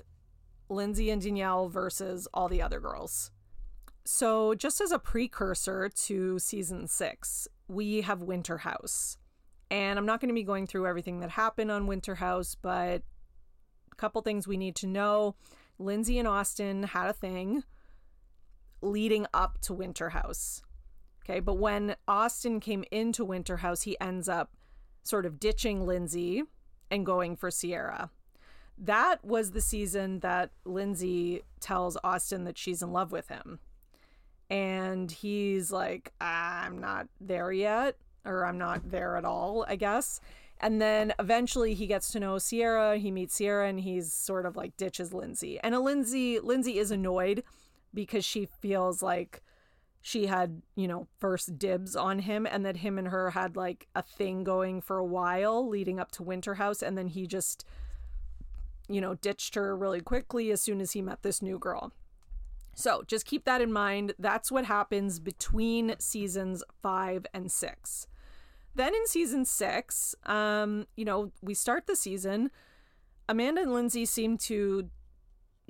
Lindsay 0.70 1.10
and 1.10 1.22
Danielle 1.22 1.70
versus 1.70 2.28
all 2.34 2.50
the 2.50 2.62
other 2.62 2.80
girls. 2.80 3.32
So, 4.08 4.54
just 4.54 4.82
as 4.82 4.92
a 4.92 5.00
precursor 5.00 5.90
to 5.90 6.38
season 6.38 6.88
six, 6.88 7.48
we 7.68 8.02
have 8.02 8.22
Winter 8.22 8.60
House. 8.60 9.18
And 9.72 9.98
I'm 9.98 10.06
not 10.06 10.22
going 10.22 10.30
to 10.30 10.36
be 10.36 10.44
going 10.44 10.68
through 10.68 10.86
everything 10.86 11.22
that 11.22 11.32
happened 11.32 11.72
on 11.72 11.88
Winter 11.88 12.16
House, 12.16 12.56
but 12.56 13.02
couple 13.98 14.22
things 14.22 14.48
we 14.48 14.58
need 14.58 14.76
to 14.78 14.88
know. 14.88 15.36
Lindsay 15.78 16.20
and 16.20 16.28
Austin 16.28 16.84
had 16.84 17.10
a 17.10 17.14
thing 17.14 17.64
leading 18.82 19.26
up 19.34 19.60
to 19.62 19.74
Winter 19.74 20.10
House. 20.10 20.62
Okay, 21.24 21.40
but 21.40 21.56
when 21.56 21.96
Austin 22.08 22.60
came 22.60 22.84
into 22.92 23.26
Winter 23.26 23.58
House, 23.58 23.82
he 23.82 24.00
ends 24.00 24.30
up 24.30 24.52
sort 25.04 25.26
of 25.26 25.40
ditching 25.40 25.86
Lindsay 25.86 26.44
and 26.92 27.06
going 27.06 27.36
for 27.36 27.50
Ciara. 27.50 28.12
That 28.78 29.24
was 29.24 29.52
the 29.52 29.62
season 29.62 30.20
that 30.20 30.52
Lindsay 30.66 31.42
tells 31.60 31.98
Austin 32.04 32.44
that 32.44 32.58
she's 32.58 32.82
in 32.82 32.92
love 32.92 33.12
with 33.12 33.30
him. 33.30 33.60
And 34.50 35.12
he's 35.12 35.72
like, 35.72 36.14
ah, 36.22 36.64
I'm 36.64 36.80
not 36.80 37.08
there 37.20 37.52
yet, 37.52 37.98
or 38.24 38.46
I'm 38.46 38.58
not 38.58 38.92
there 38.92 39.18
at 39.18 39.26
all, 39.26 39.66
I 39.68 39.76
guess. 39.76 40.20
And 40.60 40.82
then 40.82 41.14
eventually 41.20 41.74
he 41.74 41.86
gets 41.86 42.12
to 42.12 42.20
know 42.20 42.40
Ciara. 42.40 42.98
He 42.98 43.12
meets 43.12 43.38
Ciara 43.38 43.68
and 43.68 43.80
he's 43.80 44.12
sort 44.12 44.46
of 44.46 44.56
like 44.56 44.78
ditches 44.78 45.14
Lindsay. 45.14 45.60
And 45.62 45.76
a 45.76 45.80
Lindsay 45.80 46.40
Lindsay 46.40 46.80
is 46.80 46.92
annoyed 46.92 47.44
because 47.94 48.26
she 48.26 48.48
feels 48.62 49.02
like 49.04 49.44
she 50.02 50.28
had, 50.28 50.62
you 50.76 50.88
know, 50.88 51.08
first 51.20 51.58
dibs 51.58 51.96
on 51.96 52.20
him 52.20 52.46
and 52.46 52.66
that 52.66 52.78
him 52.78 52.98
and 52.98 53.08
her 53.10 53.32
had 53.32 53.56
like 53.56 53.88
a 53.96 54.02
thing 54.02 54.44
going 54.44 54.82
for 54.82 54.98
a 54.98 55.06
while 55.06 55.68
leading 55.68 56.00
up 56.00 56.12
to 56.12 56.24
Winter 56.24 56.56
House 56.56 56.82
and 56.82 56.98
then 56.98 57.08
he 57.08 57.28
just 57.28 57.66
you 58.88 59.02
know, 59.02 59.16
ditched 59.16 59.56
her 59.56 59.76
really 59.76 60.02
quickly 60.02 60.52
as 60.52 60.62
soon 60.62 60.80
as 60.82 60.92
he 60.92 61.02
met 61.02 61.24
this 61.24 61.42
new 61.42 61.58
girl. 61.58 61.92
So, 62.76 63.04
just 63.08 63.26
keep 63.26 63.46
that 63.46 63.62
in 63.62 63.72
mind. 63.72 64.14
That's 64.20 64.52
what 64.52 64.66
happens 64.66 65.20
between 65.20 65.96
seasons 65.98 66.64
5 66.82 67.26
and 67.34 67.52
6. 67.52 68.08
Then 68.76 68.94
in 68.94 69.08
season 69.08 69.46
six, 69.46 70.16
um, 70.26 70.86
you 70.98 71.06
know, 71.06 71.32
we 71.42 71.54
start 71.54 71.88
the 71.88 71.96
season. 71.96 72.52
Amanda 73.28 73.62
and 73.62 73.74
Lindsay 73.74 74.06
seem 74.06 74.38
to 74.40 74.90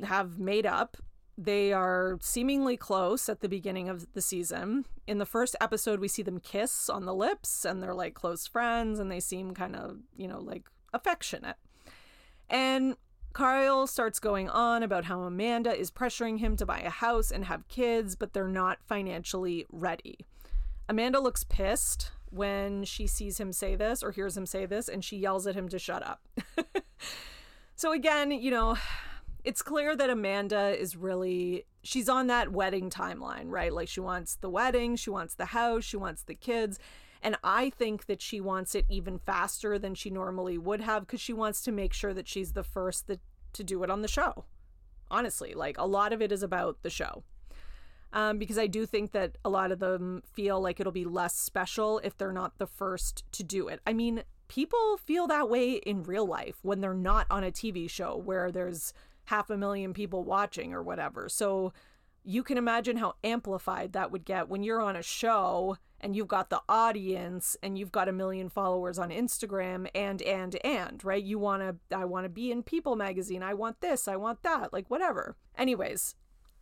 have 0.03 0.39
made 0.39 0.65
up. 0.65 0.97
They 1.37 1.71
are 1.73 2.17
seemingly 2.21 2.77
close 2.77 3.29
at 3.29 3.41
the 3.41 3.49
beginning 3.49 3.89
of 3.89 4.11
the 4.13 4.21
season. 4.21 4.85
In 5.05 5.19
the 5.19 5.25
first 5.25 5.55
episode, 5.61 5.99
we 5.99 6.07
see 6.07 6.23
them 6.23 6.39
kiss 6.39 6.89
on 6.89 7.05
the 7.05 7.13
lips 7.13 7.65
and 7.65 7.83
they're 7.83 7.93
like 7.93 8.13
close 8.13 8.47
friends 8.47 8.99
and 8.99 9.11
they 9.11 9.19
seem 9.19 9.53
kind 9.53 9.75
of, 9.75 9.99
you 10.17 10.27
know, 10.27 10.39
like 10.39 10.67
affectionate. 10.93 11.57
And 12.49 12.95
Kyle 13.33 13.85
starts 13.85 14.19
going 14.19 14.49
on 14.49 14.81
about 14.81 15.05
how 15.05 15.21
Amanda 15.23 15.77
is 15.77 15.91
pressuring 15.91 16.39
him 16.39 16.55
to 16.55 16.65
buy 16.65 16.79
a 16.79 16.89
house 16.89 17.31
and 17.31 17.45
have 17.45 17.67
kids, 17.67 18.15
but 18.15 18.31
they're 18.31 18.47
not 18.47 18.79
financially 18.85 19.65
ready. 19.69 20.25
Amanda 20.87 21.19
looks 21.19 21.43
pissed 21.43 22.11
when 22.31 22.83
she 22.83 23.07
sees 23.07 23.39
him 23.39 23.51
say 23.51 23.75
this 23.75 24.03
or 24.03 24.11
hears 24.11 24.35
him 24.35 24.45
say 24.45 24.65
this, 24.65 24.87
and 24.87 25.03
she 25.03 25.17
yells 25.17 25.47
at 25.47 25.55
him 25.55 25.69
to 25.69 25.79
shut 25.79 26.05
up. 26.05 26.27
so, 27.75 27.91
again, 27.91 28.31
you 28.31 28.51
know, 28.51 28.77
it's 29.43 29.61
clear 29.61 29.95
that 29.95 30.09
Amanda 30.09 30.75
is 30.79 30.95
really 30.95 31.65
she's 31.83 32.09
on 32.09 32.27
that 32.27 32.51
wedding 32.51 32.89
timeline, 32.89 33.45
right? 33.45 33.71
Like 33.71 33.87
she 33.87 33.99
wants 33.99 34.35
the 34.35 34.49
wedding, 34.49 34.95
she 34.95 35.11
wants 35.11 35.35
the 35.35 35.45
house, 35.45 35.83
she 35.83 35.97
wants 35.97 36.23
the 36.23 36.33
kids. 36.33 36.79
And 37.21 37.37
I 37.43 37.69
think 37.69 38.07
that 38.07 38.21
she 38.21 38.41
wants 38.41 38.75
it 38.75 38.85
even 38.89 39.19
faster 39.19 39.79
than 39.79 39.95
she 39.95 40.09
normally 40.09 40.57
would 40.57 40.81
have 40.81 41.05
because 41.05 41.21
she 41.21 41.33
wants 41.33 41.61
to 41.61 41.71
make 41.71 41.93
sure 41.93 42.13
that 42.13 42.27
she's 42.27 42.53
the 42.53 42.63
first 42.63 43.07
that, 43.07 43.19
to 43.53 43.63
do 43.63 43.83
it 43.83 43.89
on 43.89 44.01
the 44.01 44.07
show. 44.07 44.45
Honestly, 45.09 45.53
like 45.53 45.77
a 45.77 45.85
lot 45.85 46.11
of 46.11 46.21
it 46.21 46.31
is 46.31 46.43
about 46.43 46.81
the 46.81 46.89
show. 46.89 47.23
Um, 48.15 48.37
because 48.37 48.57
I 48.57 48.67
do 48.67 48.85
think 48.85 49.11
that 49.11 49.37
a 49.43 49.49
lot 49.49 49.73
of 49.73 49.79
them 49.79 50.23
feel 50.31 50.61
like 50.61 50.79
it'll 50.79 50.93
be 50.93 51.03
less 51.03 51.35
special 51.35 51.99
if 51.99 52.17
they're 52.17 52.31
not 52.31 52.57
the 52.57 52.65
first 52.65 53.25
to 53.33 53.43
do 53.43 53.67
it. 53.67 53.81
I 53.85 53.91
mean, 53.91 54.23
people 54.47 54.97
feel 54.97 55.27
that 55.27 55.49
way 55.49 55.73
in 55.73 56.01
real 56.01 56.25
life 56.25 56.55
when 56.61 56.79
they're 56.79 56.93
not 56.93 57.27
on 57.29 57.43
a 57.43 57.51
TV 57.51 57.89
show 57.89 58.15
where 58.15 58.51
there's 58.51 58.93
half 59.25 59.49
a 59.49 59.57
million 59.57 59.93
people 59.93 60.23
watching 60.23 60.73
or 60.73 60.81
whatever. 60.81 61.27
So 61.27 61.73
you 62.23 62.41
can 62.41 62.57
imagine 62.57 62.95
how 62.95 63.15
amplified 63.21 63.91
that 63.91 64.11
would 64.11 64.23
get 64.23 64.47
when 64.47 64.63
you're 64.63 64.81
on 64.81 64.95
a 64.95 65.03
show 65.03 65.75
and 65.99 66.15
you've 66.15 66.29
got 66.29 66.49
the 66.49 66.61
audience 66.69 67.57
and 67.61 67.77
you've 67.77 67.91
got 67.91 68.07
a 68.07 68.13
million 68.13 68.47
followers 68.47 68.97
on 68.97 69.09
Instagram 69.09 69.89
and 69.93 70.21
and 70.21 70.55
and 70.63 71.03
right? 71.03 71.23
You 71.23 71.37
want 71.37 71.63
to 71.63 71.97
I 71.97 72.05
want 72.05 72.23
to 72.23 72.29
be 72.29 72.49
in 72.49 72.63
People 72.63 72.95
magazine. 72.95 73.43
I 73.43 73.53
want 73.55 73.81
this. 73.81 74.07
I 74.07 74.15
want 74.15 74.41
that. 74.43 74.71
Like 74.71 74.89
whatever. 74.89 75.35
Anyways 75.57 76.15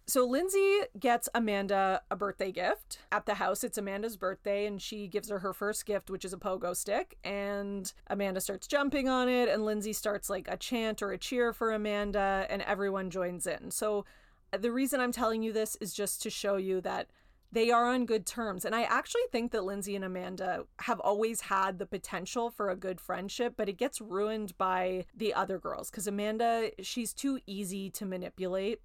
so 0.06 0.26
Lindsay 0.26 0.82
gets 1.00 1.30
Amanda 1.34 2.02
a 2.12 2.16
birthday 2.16 2.52
gift 2.52 3.00
at 3.12 3.26
the 3.26 3.36
house. 3.36 3.64
It's 3.64 3.78
Amanda's 3.78 4.18
birthday, 4.18 4.66
and 4.66 4.82
she 4.82 5.08
gives 5.08 5.30
her 5.30 5.40
her 5.40 5.54
first 5.54 5.86
gift, 5.86 6.10
which 6.10 6.26
is 6.26 6.34
a 6.34 6.38
pogo 6.38 6.76
stick. 6.76 7.18
And 7.24 7.92
Amanda 8.08 8.42
starts 8.42 8.68
jumping 8.68 9.08
on 9.08 9.30
it, 9.30 9.48
and 9.48 9.66
Lindsay 9.66 9.94
starts 9.94 10.30
like 10.30 10.48
a 10.50 10.58
chant 10.58 11.02
or 11.02 11.12
a 11.12 11.18
cheer 11.18 11.54
for 11.54 11.72
Amanda, 11.72 12.46
and 12.50 12.62
everyone 12.64 13.10
joins 13.10 13.48
in. 13.48 13.72
So 13.72 14.06
uh, 14.52 14.58
the 14.58 14.72
reason 14.72 15.00
I'm 15.00 15.14
telling 15.14 15.42
you 15.42 15.54
this 15.54 15.78
is 15.78 15.94
just 15.94 16.22
to 16.24 16.30
show 16.30 16.58
you 16.58 16.82
that 16.82 17.08
they 17.54 17.70
are 17.70 17.88
on 17.88 18.06
good 18.06 18.26
terms. 18.26 18.66
And 18.66 18.76
I 18.76 18.84
actually 18.84 19.22
think 19.32 19.52
that 19.52 19.64
Lindsay 19.64 19.96
and 19.96 20.04
Amanda 20.04 20.66
have 20.80 21.00
always 21.00 21.42
had 21.42 21.78
the 21.78 21.86
potential 21.86 22.50
for 22.50 22.70
a 22.70 22.76
good 22.76 23.00
friendship, 23.00 23.54
but 23.56 23.70
it 23.70 23.78
gets 23.78 24.02
ruined 24.02 24.58
by 24.58 25.06
the 25.16 25.34
other 25.34 25.60
girls 25.60 25.90
because 25.90 26.08
Amanda, 26.08 26.72
she's 26.82 27.14
too 27.14 27.40
easy 27.46 27.90
to 27.92 28.06
manipulate 28.06 28.82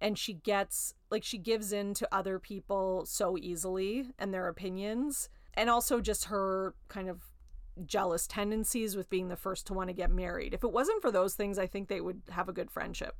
and 0.00 0.18
she 0.18 0.34
gets 0.34 0.94
like 1.10 1.24
she 1.24 1.38
gives 1.38 1.72
in 1.72 1.94
to 1.94 2.08
other 2.12 2.38
people 2.38 3.04
so 3.06 3.36
easily 3.38 4.06
and 4.18 4.32
their 4.32 4.48
opinions 4.48 5.28
and 5.54 5.68
also 5.68 6.00
just 6.00 6.26
her 6.26 6.74
kind 6.88 7.08
of 7.08 7.20
jealous 7.84 8.26
tendencies 8.26 8.96
with 8.96 9.10
being 9.10 9.28
the 9.28 9.36
first 9.36 9.66
to 9.66 9.74
want 9.74 9.88
to 9.88 9.94
get 9.94 10.10
married. 10.10 10.54
If 10.54 10.64
it 10.64 10.72
wasn't 10.72 11.02
for 11.02 11.10
those 11.10 11.34
things, 11.34 11.58
I 11.58 11.66
think 11.66 11.88
they 11.88 12.00
would 12.00 12.22
have 12.30 12.48
a 12.48 12.52
good 12.52 12.70
friendship. 12.70 13.16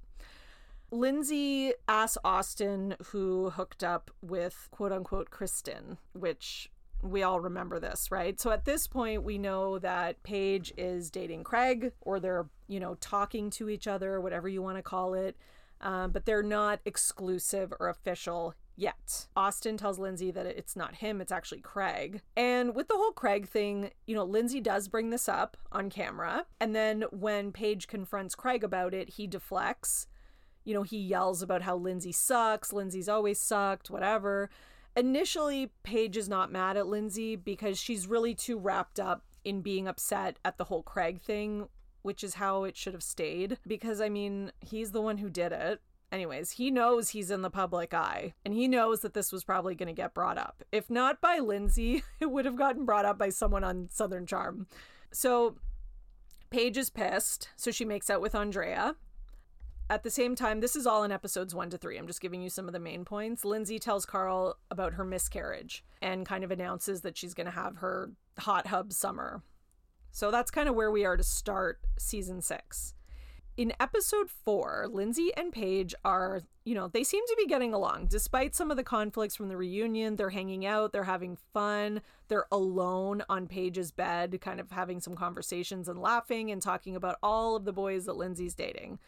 Lindsay 0.90 1.72
asks 1.86 2.18
Austin 2.24 2.96
who 3.06 3.50
hooked 3.50 3.84
up 3.84 4.10
with 4.22 4.68
quote 4.70 4.92
unquote 4.92 5.30
Kristen, 5.30 5.98
which 6.12 6.70
we 7.02 7.22
all 7.22 7.40
remember 7.40 7.78
this, 7.78 8.10
right? 8.10 8.38
So 8.38 8.50
at 8.50 8.64
this 8.64 8.86
point, 8.86 9.22
we 9.22 9.38
know 9.38 9.78
that 9.78 10.22
Paige 10.22 10.72
is 10.76 11.10
dating 11.10 11.44
Craig, 11.44 11.92
or 12.02 12.20
they're, 12.20 12.46
you 12.68 12.78
know, 12.78 12.96
talking 12.96 13.48
to 13.50 13.70
each 13.70 13.86
other, 13.86 14.20
whatever 14.20 14.48
you 14.48 14.60
want 14.60 14.76
to 14.76 14.82
call 14.82 15.14
it 15.14 15.36
um, 15.80 16.10
but 16.10 16.26
they're 16.26 16.42
not 16.42 16.80
exclusive 16.84 17.72
or 17.80 17.88
official 17.88 18.54
yet. 18.76 19.26
Austin 19.36 19.76
tells 19.76 19.98
Lindsay 19.98 20.30
that 20.30 20.46
it's 20.46 20.74
not 20.74 20.96
him, 20.96 21.20
it's 21.20 21.32
actually 21.32 21.60
Craig. 21.60 22.22
And 22.36 22.74
with 22.74 22.88
the 22.88 22.96
whole 22.96 23.12
Craig 23.12 23.46
thing, 23.46 23.90
you 24.06 24.14
know, 24.14 24.24
Lindsay 24.24 24.60
does 24.60 24.88
bring 24.88 25.10
this 25.10 25.28
up 25.28 25.56
on 25.70 25.90
camera. 25.90 26.46
And 26.60 26.74
then 26.74 27.04
when 27.10 27.52
Paige 27.52 27.88
confronts 27.88 28.34
Craig 28.34 28.64
about 28.64 28.94
it, 28.94 29.10
he 29.10 29.26
deflects. 29.26 30.06
You 30.64 30.74
know, 30.74 30.82
he 30.82 30.98
yells 30.98 31.42
about 31.42 31.62
how 31.62 31.76
Lindsay 31.76 32.12
sucks, 32.12 32.72
Lindsay's 32.72 33.08
always 33.08 33.40
sucked, 33.40 33.90
whatever. 33.90 34.50
Initially, 34.96 35.70
Paige 35.82 36.16
is 36.16 36.28
not 36.28 36.50
mad 36.50 36.76
at 36.76 36.86
Lindsay 36.86 37.36
because 37.36 37.78
she's 37.78 38.06
really 38.06 38.34
too 38.34 38.58
wrapped 38.58 38.98
up 38.98 39.24
in 39.44 39.62
being 39.62 39.86
upset 39.88 40.38
at 40.44 40.58
the 40.58 40.64
whole 40.64 40.82
Craig 40.82 41.20
thing 41.22 41.68
which 42.02 42.24
is 42.24 42.34
how 42.34 42.64
it 42.64 42.76
should 42.76 42.92
have 42.94 43.02
stayed. 43.02 43.58
Because, 43.66 44.00
I 44.00 44.08
mean, 44.08 44.52
he's 44.60 44.92
the 44.92 45.02
one 45.02 45.18
who 45.18 45.30
did 45.30 45.52
it. 45.52 45.80
Anyways, 46.12 46.52
he 46.52 46.70
knows 46.70 47.10
he's 47.10 47.30
in 47.30 47.42
the 47.42 47.50
public 47.50 47.94
eye 47.94 48.34
and 48.44 48.52
he 48.52 48.66
knows 48.66 49.00
that 49.00 49.14
this 49.14 49.30
was 49.30 49.44
probably 49.44 49.76
going 49.76 49.86
to 49.86 49.92
get 49.92 50.12
brought 50.14 50.38
up. 50.38 50.64
If 50.72 50.90
not 50.90 51.20
by 51.20 51.38
Lindsay, 51.38 52.02
it 52.20 52.30
would 52.30 52.44
have 52.44 52.56
gotten 52.56 52.84
brought 52.84 53.04
up 53.04 53.16
by 53.16 53.28
someone 53.28 53.62
on 53.62 53.88
Southern 53.92 54.26
Charm. 54.26 54.66
So 55.12 55.56
Paige 56.50 56.78
is 56.78 56.90
pissed, 56.90 57.48
so 57.54 57.70
she 57.70 57.84
makes 57.84 58.10
out 58.10 58.20
with 58.20 58.34
Andrea. 58.34 58.96
At 59.88 60.02
the 60.02 60.10
same 60.10 60.36
time, 60.36 60.60
this 60.60 60.76
is 60.76 60.86
all 60.86 61.02
in 61.02 61.10
episodes 61.12 61.54
one 61.54 61.70
to 61.70 61.78
three. 61.78 61.96
I'm 61.96 62.06
just 62.06 62.20
giving 62.20 62.42
you 62.42 62.50
some 62.50 62.66
of 62.66 62.72
the 62.72 62.78
main 62.78 63.04
points. 63.04 63.44
Lindsay 63.44 63.78
tells 63.78 64.06
Carl 64.06 64.56
about 64.70 64.94
her 64.94 65.04
miscarriage 65.04 65.84
and 66.00 66.26
kind 66.26 66.44
of 66.44 66.50
announces 66.50 67.00
that 67.00 67.16
she's 67.16 67.34
going 67.34 67.46
to 67.46 67.52
have 67.52 67.76
her 67.78 68.12
hot 68.38 68.68
hub 68.68 68.92
summer 68.92 69.42
so 70.10 70.30
that's 70.30 70.50
kind 70.50 70.68
of 70.68 70.74
where 70.74 70.90
we 70.90 71.04
are 71.04 71.16
to 71.16 71.22
start 71.22 71.80
season 71.98 72.42
six. 72.42 72.94
In 73.56 73.74
episode 73.78 74.30
four, 74.30 74.86
Lindsay 74.90 75.32
and 75.36 75.52
Paige 75.52 75.94
are, 76.02 76.44
you 76.64 76.74
know, 76.74 76.88
they 76.88 77.04
seem 77.04 77.22
to 77.26 77.36
be 77.36 77.46
getting 77.46 77.74
along. 77.74 78.06
Despite 78.06 78.54
some 78.54 78.70
of 78.70 78.78
the 78.78 78.82
conflicts 78.82 79.36
from 79.36 79.48
the 79.48 79.56
reunion, 79.56 80.16
they're 80.16 80.30
hanging 80.30 80.64
out, 80.64 80.92
they're 80.92 81.04
having 81.04 81.36
fun, 81.52 82.00
they're 82.28 82.46
alone 82.50 83.22
on 83.28 83.46
Paige's 83.46 83.90
bed, 83.90 84.38
kind 84.40 84.60
of 84.60 84.70
having 84.70 85.00
some 85.00 85.14
conversations 85.14 85.88
and 85.88 86.00
laughing 86.00 86.50
and 86.50 86.62
talking 86.62 86.96
about 86.96 87.18
all 87.22 87.54
of 87.54 87.64
the 87.64 87.72
boys 87.72 88.06
that 88.06 88.16
Lindsay's 88.16 88.54
dating. 88.54 88.98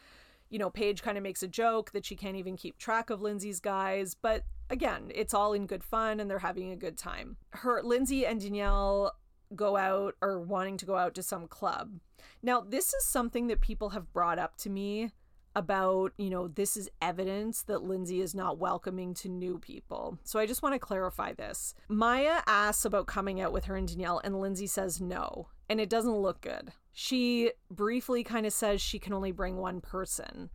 You 0.50 0.59
know, 0.59 0.68
Paige 0.68 1.03
kind 1.03 1.16
of 1.16 1.22
makes 1.22 1.42
a 1.42 1.48
joke 1.48 1.92
that 1.92 2.05
she 2.05 2.14
can't 2.14 2.36
even 2.36 2.59
keep 2.59 2.76
track 2.76 3.09
of 3.09 3.22
Lindsay's 3.22 3.59
guys, 3.61 4.14
but 4.14 4.44
again, 4.68 5.11
it's 5.14 5.32
all 5.32 5.55
in 5.55 5.66
good 5.66 5.82
fun 5.82 6.20
and 6.20 6.28
they're 6.28 6.40
having 6.40 6.72
a 6.72 6.76
good 6.76 6.98
time. 6.98 7.36
Her 7.50 7.82
Lindsay 7.82 8.26
and 8.26 8.38
Danielle 8.38 9.14
go 9.57 9.76
out 9.76 10.14
or 10.20 10.40
wanting 10.40 10.76
to 10.78 10.86
go 10.86 10.96
out 10.96 11.14
to 11.14 11.22
some 11.22 11.46
club. 11.46 12.00
Now, 12.42 12.61
this 12.61 12.92
is 12.92 13.05
something 13.07 13.46
that 13.48 13.61
people 13.61 13.90
have 13.90 14.12
brought 14.12 14.38
up 14.38 14.57
to 14.59 14.70
me 14.70 15.11
about, 15.55 16.12
you 16.16 16.30
know, 16.30 16.48
this 16.48 16.76
is 16.76 16.88
evidence 17.00 17.62
that 17.64 17.82
Lindsay 17.82 18.20
is 18.20 18.34
not 18.34 18.59
welcoming 18.59 19.14
to 19.14 19.28
new 19.28 19.59
people. 19.59 20.18
So 20.24 20.38
I 20.38 20.46
just 20.46 20.62
want 20.62 20.74
to 20.74 20.78
clarify 20.78 21.34
this. 21.34 21.74
Maya 21.88 22.40
asks 22.46 22.84
about 22.84 23.07
coming 23.07 23.40
out 23.40 23.53
with 23.53 23.64
her 23.66 23.76
and 23.76 23.86
Danielle, 23.86 24.20
and 24.24 24.40
Lindsay 24.40 24.66
says 24.66 25.00
no, 25.00 25.48
and 25.68 25.80
it 25.80 25.90
doesn't 25.90 26.16
look 26.16 26.40
good. 26.40 26.72
She 26.92 27.53
briefly 27.70 28.24
kind 28.24 28.46
of 28.46 28.53
says 28.53 28.80
she 28.80 28.98
can 28.98 29.12
only 29.12 29.32
bring 29.32 29.57
one 29.57 29.80
person. 29.80 30.50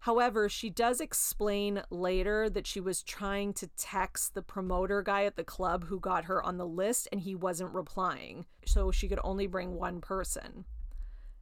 However, 0.00 0.48
she 0.48 0.70
does 0.70 1.00
explain 1.00 1.82
later 1.90 2.48
that 2.48 2.66
she 2.66 2.80
was 2.80 3.02
trying 3.02 3.52
to 3.54 3.68
text 3.76 4.32
the 4.32 4.42
promoter 4.42 5.02
guy 5.02 5.24
at 5.24 5.36
the 5.36 5.44
club 5.44 5.84
who 5.84 6.00
got 6.00 6.24
her 6.24 6.42
on 6.42 6.56
the 6.56 6.66
list 6.66 7.06
and 7.12 7.20
he 7.20 7.34
wasn't 7.34 7.74
replying. 7.74 8.46
So 8.64 8.90
she 8.90 9.08
could 9.08 9.20
only 9.22 9.46
bring 9.46 9.74
one 9.74 10.00
person. 10.00 10.64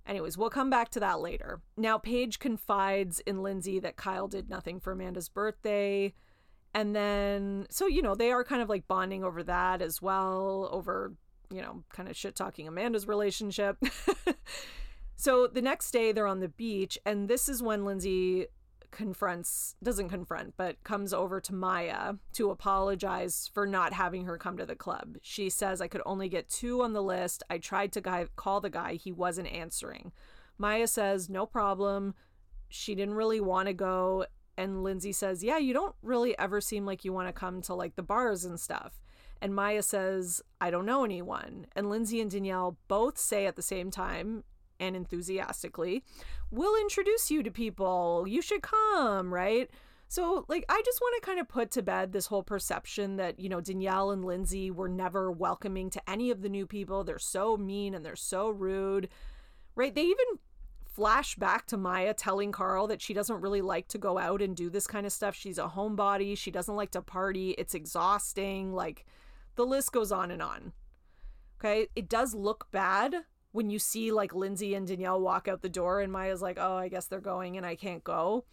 Anyways, 0.04 0.36
we'll 0.36 0.50
come 0.50 0.70
back 0.70 0.88
to 0.90 1.00
that 1.00 1.20
later. 1.20 1.60
Now, 1.76 1.98
Paige 1.98 2.40
confides 2.40 3.20
in 3.20 3.44
Lindsay 3.44 3.78
that 3.78 3.96
Kyle 3.96 4.26
did 4.26 4.50
nothing 4.50 4.80
for 4.80 4.92
Amanda's 4.92 5.28
birthday. 5.28 6.14
And 6.74 6.96
then, 6.96 7.66
so, 7.70 7.86
you 7.86 8.02
know, 8.02 8.16
they 8.16 8.32
are 8.32 8.42
kind 8.42 8.60
of 8.60 8.68
like 8.68 8.88
bonding 8.88 9.22
over 9.22 9.44
that 9.44 9.82
as 9.82 10.02
well, 10.02 10.68
over, 10.72 11.12
you 11.52 11.62
know, 11.62 11.84
kind 11.92 12.08
of 12.08 12.16
shit 12.16 12.34
talking 12.34 12.66
Amanda's 12.66 13.06
relationship. 13.06 13.76
So 15.18 15.48
the 15.48 15.60
next 15.60 15.90
day 15.90 16.12
they're 16.12 16.28
on 16.28 16.38
the 16.38 16.48
beach, 16.48 16.96
and 17.04 17.28
this 17.28 17.48
is 17.48 17.60
when 17.60 17.84
Lindsay 17.84 18.46
confronts, 18.92 19.74
doesn't 19.82 20.10
confront, 20.10 20.56
but 20.56 20.82
comes 20.84 21.12
over 21.12 21.40
to 21.40 21.52
Maya 21.52 22.14
to 22.34 22.52
apologize 22.52 23.50
for 23.52 23.66
not 23.66 23.92
having 23.92 24.26
her 24.26 24.38
come 24.38 24.56
to 24.56 24.64
the 24.64 24.76
club. 24.76 25.16
She 25.20 25.50
says, 25.50 25.80
I 25.80 25.88
could 25.88 26.02
only 26.06 26.28
get 26.28 26.48
two 26.48 26.82
on 26.82 26.92
the 26.92 27.02
list. 27.02 27.42
I 27.50 27.58
tried 27.58 27.92
to 27.94 28.00
guy, 28.00 28.26
call 28.36 28.60
the 28.60 28.70
guy, 28.70 28.94
he 28.94 29.10
wasn't 29.10 29.48
answering. 29.48 30.12
Maya 30.56 30.86
says, 30.86 31.28
No 31.28 31.46
problem. 31.46 32.14
She 32.68 32.94
didn't 32.94 33.14
really 33.14 33.40
want 33.40 33.66
to 33.66 33.74
go. 33.74 34.24
And 34.56 34.84
Lindsay 34.84 35.12
says, 35.12 35.42
Yeah, 35.42 35.58
you 35.58 35.74
don't 35.74 35.96
really 36.00 36.38
ever 36.38 36.60
seem 36.60 36.86
like 36.86 37.04
you 37.04 37.12
want 37.12 37.26
to 37.26 37.32
come 37.32 37.60
to 37.62 37.74
like 37.74 37.96
the 37.96 38.02
bars 38.04 38.44
and 38.44 38.58
stuff. 38.58 39.00
And 39.42 39.52
Maya 39.52 39.82
says, 39.82 40.42
I 40.60 40.70
don't 40.70 40.86
know 40.86 41.04
anyone. 41.04 41.66
And 41.74 41.90
Lindsay 41.90 42.20
and 42.20 42.30
Danielle 42.30 42.78
both 42.86 43.18
say 43.18 43.46
at 43.46 43.56
the 43.56 43.62
same 43.62 43.90
time, 43.90 44.44
and 44.80 44.96
enthusiastically, 44.96 46.04
we'll 46.50 46.80
introduce 46.80 47.30
you 47.30 47.42
to 47.42 47.50
people. 47.50 48.24
You 48.26 48.42
should 48.42 48.62
come, 48.62 49.32
right? 49.32 49.70
So, 50.10 50.46
like, 50.48 50.64
I 50.70 50.80
just 50.86 51.00
want 51.02 51.22
to 51.22 51.26
kind 51.26 51.38
of 51.38 51.48
put 51.48 51.70
to 51.72 51.82
bed 51.82 52.12
this 52.12 52.26
whole 52.28 52.42
perception 52.42 53.16
that, 53.16 53.38
you 53.38 53.50
know, 53.50 53.60
Danielle 53.60 54.10
and 54.10 54.24
Lindsay 54.24 54.70
were 54.70 54.88
never 54.88 55.30
welcoming 55.30 55.90
to 55.90 56.10
any 56.10 56.30
of 56.30 56.40
the 56.40 56.48
new 56.48 56.66
people. 56.66 57.04
They're 57.04 57.18
so 57.18 57.58
mean 57.58 57.94
and 57.94 58.04
they're 58.04 58.16
so 58.16 58.48
rude, 58.48 59.10
right? 59.74 59.94
They 59.94 60.04
even 60.04 60.38
flash 60.84 61.36
back 61.36 61.66
to 61.66 61.76
Maya 61.76 62.14
telling 62.14 62.52
Carl 62.52 62.86
that 62.86 63.02
she 63.02 63.12
doesn't 63.12 63.42
really 63.42 63.60
like 63.60 63.86
to 63.88 63.98
go 63.98 64.16
out 64.16 64.40
and 64.40 64.56
do 64.56 64.70
this 64.70 64.86
kind 64.86 65.04
of 65.04 65.12
stuff. 65.12 65.36
She's 65.36 65.58
a 65.58 65.68
homebody. 65.76 66.38
She 66.38 66.50
doesn't 66.50 66.74
like 66.74 66.92
to 66.92 67.02
party. 67.02 67.50
It's 67.50 67.74
exhausting. 67.74 68.72
Like, 68.72 69.04
The 69.56 69.66
list 69.66 69.92
goes 69.92 70.10
on 70.10 70.30
and 70.30 70.40
on. 70.40 70.72
Okay. 71.60 71.88
It 71.94 72.08
does 72.08 72.32
look 72.32 72.68
bad 72.70 73.24
when 73.52 73.70
you 73.70 73.78
see 73.78 74.12
like 74.12 74.34
Lindsay 74.34 74.74
and 74.74 74.86
Danielle 74.86 75.20
walk 75.20 75.48
out 75.48 75.62
the 75.62 75.68
door 75.68 76.00
and 76.00 76.12
Maya's 76.12 76.42
like, 76.42 76.58
oh, 76.60 76.76
I 76.76 76.88
guess 76.88 77.06
they're 77.06 77.20
going 77.20 77.56
and 77.56 77.64
I 77.64 77.76
can't 77.76 78.04
go. 78.04 78.44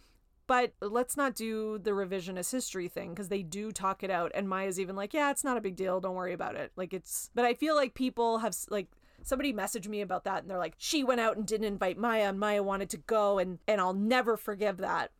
But 0.46 0.74
let's 0.80 1.16
not 1.16 1.34
do 1.34 1.78
the 1.78 1.90
revisionist 1.90 2.52
history 2.52 2.88
thing 2.88 3.10
because 3.10 3.28
they 3.28 3.42
do 3.42 3.72
talk 3.72 4.04
it 4.04 4.10
out. 4.10 4.30
And 4.34 4.48
Maya's 4.48 4.78
even 4.78 4.94
like, 4.94 5.12
yeah, 5.12 5.30
it's 5.30 5.42
not 5.42 5.56
a 5.56 5.60
big 5.60 5.74
deal. 5.74 6.00
Don't 6.00 6.14
worry 6.14 6.32
about 6.32 6.54
it. 6.54 6.70
Like, 6.76 6.94
it's, 6.94 7.30
but 7.34 7.44
I 7.44 7.54
feel 7.54 7.74
like 7.74 7.94
people 7.94 8.38
have, 8.38 8.56
like, 8.70 8.86
somebody 9.24 9.52
messaged 9.52 9.88
me 9.88 10.02
about 10.02 10.22
that 10.24 10.42
and 10.42 10.50
they're 10.50 10.58
like, 10.58 10.76
she 10.78 11.02
went 11.02 11.20
out 11.20 11.36
and 11.36 11.44
didn't 11.44 11.66
invite 11.66 11.98
Maya 11.98 12.28
and 12.28 12.38
Maya 12.38 12.62
wanted 12.62 12.90
to 12.90 12.96
go 12.96 13.40
and, 13.40 13.58
and 13.66 13.80
I'll 13.80 13.92
never 13.92 14.36
forgive 14.36 14.76
that. 14.78 15.10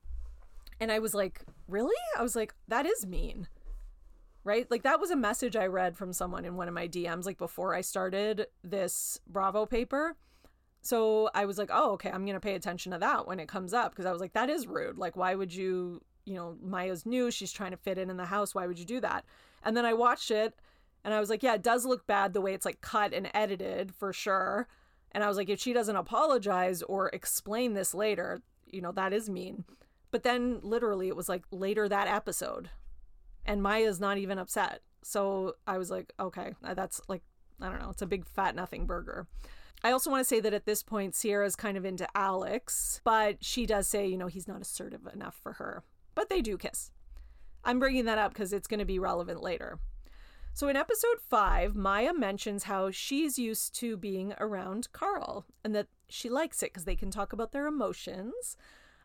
And 0.79 0.93
I 0.93 1.01
was 1.01 1.13
like, 1.13 1.43
really? 1.67 1.97
I 2.17 2.23
was 2.23 2.37
like, 2.37 2.55
that 2.69 2.87
is 2.87 3.05
mean 3.05 3.49
right? 4.47 4.71
Like 4.71 4.85
that 4.85 5.01
was 5.01 5.11
a 5.11 5.17
message 5.17 5.57
I 5.57 5.67
read 5.67 5.97
from 5.97 6.13
someone 6.13 6.45
in 6.45 6.55
one 6.55 6.69
of 6.69 6.75
my 6.75 6.87
DMs 6.87 7.27
like 7.27 7.37
before 7.37 7.75
I 7.75 7.81
started 7.81 8.47
this 8.63 9.19
Bravo 9.27 9.67
paper. 9.67 10.17
So 10.83 11.29
I 11.35 11.47
was 11.47 11.59
like, 11.59 11.71
"Oh, 11.73 11.95
okay, 11.95 12.11
I'm 12.11 12.25
going 12.25 12.37
to 12.37 12.41
pay 12.41 12.55
attention 12.55 12.93
to 12.93 12.99
that 12.99 13.27
when 13.27 13.41
it 13.41 13.49
comes 13.49 13.75
up 13.75 13.91
because 13.91 14.07
I 14.07 14.13
was 14.13 14.21
like 14.21 14.35
that 14.35 14.49
is 14.49 14.69
rude. 14.69 14.99
Like 14.99 15.17
why 15.17 15.35
would 15.35 15.53
you, 15.53 16.01
you 16.25 16.35
know, 16.35 16.57
Maya's 16.63 17.05
new, 17.05 17.31
she's 17.33 17.53
trying 17.53 17.73
to 17.73 17.77
fit 17.77 17.99
in 17.99 18.09
in 18.09 18.17
the 18.17 18.27
house. 18.27 18.55
Why 18.55 18.69
would 18.69 18.79
you 18.79 18.85
do 18.85 19.01
that?" 19.01 19.25
And 19.65 19.77
then 19.77 19.85
I 19.85 19.95
watched 19.95 20.31
it 20.31 20.55
and 21.05 21.13
I 21.13 21.19
was 21.19 21.29
like, 21.29 21.43
"Yeah, 21.43 21.55
it 21.55 21.65
does 21.65 21.85
look 21.85 22.07
bad 22.07 22.33
the 22.33 22.41
way 22.41 22.55
it's 22.55 22.65
like 22.65 22.81
cut 22.81 23.13
and 23.13 23.29
edited 23.35 23.93
for 23.97 24.13
sure." 24.13 24.69
And 25.11 25.25
I 25.25 25.29
was 25.29 25.37
like, 25.39 25.49
if 25.49 25.59
she 25.59 25.73
doesn't 25.73 25.97
apologize 25.97 26.83
or 26.83 27.09
explain 27.09 27.73
this 27.73 27.95
later, 27.95 28.43
you 28.67 28.83
know, 28.83 28.93
that 28.93 29.15
is 29.15 29.31
mean. 29.31 29.65
But 30.11 30.25
then 30.25 30.61
literally 30.63 31.09
it 31.09 31.17
was 31.17 31.29
like 31.29 31.43
later 31.51 31.89
that 31.89 32.07
episode 32.07 32.69
and 33.47 33.63
Maya's 33.63 34.01
not 34.01 34.19
even 34.19 34.39
upset. 34.39 34.81
So 35.03 35.55
I 35.67 35.79
was 35.79 35.91
like, 35.91 36.13
okay, 36.21 36.55
uh, 36.63 36.75
that's 36.75 37.01
like, 37.09 37.23
I 37.61 37.71
don't 37.71 37.81
know, 37.81 37.91
it's 37.91 38.03
a 38.03 38.07
big 38.07 38.27
fat 38.27 38.55
nothing 38.55 38.87
burger. 38.87 39.27
I 39.85 39.93
also 39.93 40.11
want 40.11 40.21
to 40.21 40.29
say 40.29 40.41
that 40.41 40.55
at 40.55 40.67
this 40.67 40.83
point, 40.83 41.15
Ciara's 41.15 41.57
kind 41.57 41.77
of 41.77 41.85
into 41.85 42.09
Alex, 42.15 43.01
but 43.05 43.45
she 43.45 43.67
does 43.67 43.87
say, 43.87 44.07
you 44.07 44.17
know, 44.17 44.27
he's 44.27 44.49
not 44.49 44.61
assertive 44.61 45.07
enough 45.13 45.39
for 45.43 45.55
her. 45.55 45.85
But 46.15 46.29
they 46.29 46.41
do 46.41 46.59
kiss. 46.59 46.91
I'm 47.63 47.79
bringing 47.79 48.05
that 48.07 48.19
up 48.19 48.33
because 48.33 48.53
it's 48.53 48.69
going 48.69 48.81
to 48.81 48.87
be 48.87 48.99
relevant 48.99 49.43
later. 49.43 49.79
So 50.55 50.69
in 50.69 50.77
episode 50.77 51.19
five, 51.29 51.77
Maya 51.77 52.15
mentions 52.15 52.65
how 52.65 52.91
she's 52.91 53.39
used 53.39 53.75
to 53.77 53.97
being 53.99 54.33
around 54.41 54.89
Carl 54.93 55.45
and 55.63 55.75
that 55.75 55.89
she 56.09 56.31
likes 56.31 56.63
it 56.63 56.71
because 56.73 56.85
they 56.85 56.97
can 56.97 57.11
talk 57.11 57.35
about 57.35 57.53
their 57.53 57.67
emotions. 57.67 58.57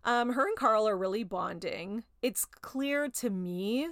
Um, 0.05 0.31
her 0.31 0.47
and 0.47 0.55
Carl 0.55 0.87
are 0.87 0.97
really 0.97 1.25
bonding. 1.25 2.05
It's 2.21 2.45
clear 2.45 3.09
to 3.09 3.29
me 3.29 3.89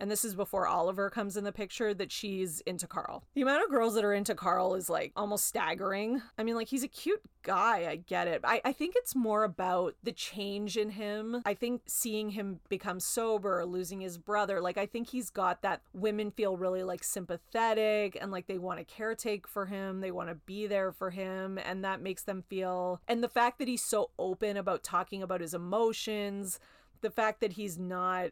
and 0.00 0.10
this 0.10 0.24
is 0.24 0.34
before 0.34 0.66
Oliver 0.66 1.10
comes 1.10 1.36
in 1.36 1.44
the 1.44 1.52
picture, 1.52 1.92
that 1.94 2.10
she's 2.10 2.60
into 2.62 2.86
Carl. 2.86 3.22
The 3.34 3.42
amount 3.42 3.64
of 3.64 3.70
girls 3.70 3.94
that 3.94 4.04
are 4.04 4.14
into 4.14 4.34
Carl 4.34 4.74
is 4.74 4.88
like 4.88 5.12
almost 5.14 5.46
staggering. 5.46 6.22
I 6.38 6.42
mean, 6.42 6.56
like, 6.56 6.68
he's 6.68 6.82
a 6.82 6.88
cute 6.88 7.22
guy. 7.42 7.86
I 7.88 7.96
get 7.96 8.26
it. 8.26 8.40
I, 8.42 8.60
I 8.64 8.72
think 8.72 8.94
it's 8.96 9.14
more 9.14 9.44
about 9.44 9.94
the 10.02 10.12
change 10.12 10.76
in 10.76 10.90
him. 10.90 11.42
I 11.44 11.54
think 11.54 11.82
seeing 11.86 12.30
him 12.30 12.60
become 12.68 12.98
sober, 12.98 13.64
losing 13.66 14.00
his 14.00 14.18
brother, 14.18 14.60
like, 14.60 14.78
I 14.78 14.86
think 14.86 15.10
he's 15.10 15.30
got 15.30 15.62
that 15.62 15.82
women 15.92 16.30
feel 16.30 16.56
really 16.56 16.82
like 16.82 17.04
sympathetic 17.04 18.16
and 18.20 18.30
like 18.30 18.46
they 18.46 18.58
want 18.58 18.78
to 18.78 18.94
caretake 18.94 19.46
for 19.46 19.66
him. 19.66 20.00
They 20.00 20.10
want 20.10 20.30
to 20.30 20.34
be 20.34 20.66
there 20.66 20.92
for 20.92 21.10
him. 21.10 21.58
And 21.58 21.84
that 21.84 22.00
makes 22.00 22.22
them 22.22 22.42
feel. 22.48 23.00
And 23.06 23.22
the 23.22 23.28
fact 23.28 23.58
that 23.58 23.68
he's 23.68 23.84
so 23.84 24.10
open 24.18 24.56
about 24.56 24.82
talking 24.82 25.22
about 25.22 25.40
his 25.40 25.54
emotions, 25.54 26.58
the 27.02 27.10
fact 27.10 27.40
that 27.40 27.54
he's 27.54 27.78
not 27.78 28.30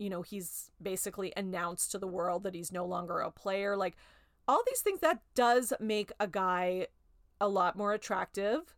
you 0.00 0.08
know, 0.08 0.22
he's 0.22 0.70
basically 0.82 1.32
announced 1.36 1.92
to 1.92 1.98
the 1.98 2.06
world 2.06 2.42
that 2.42 2.54
he's 2.54 2.72
no 2.72 2.86
longer 2.86 3.18
a 3.18 3.30
player. 3.30 3.76
Like 3.76 3.96
all 4.48 4.62
these 4.66 4.80
things 4.80 5.00
that 5.00 5.20
does 5.34 5.74
make 5.78 6.10
a 6.18 6.26
guy 6.26 6.86
a 7.38 7.46
lot 7.46 7.76
more 7.76 7.92
attractive, 7.92 8.74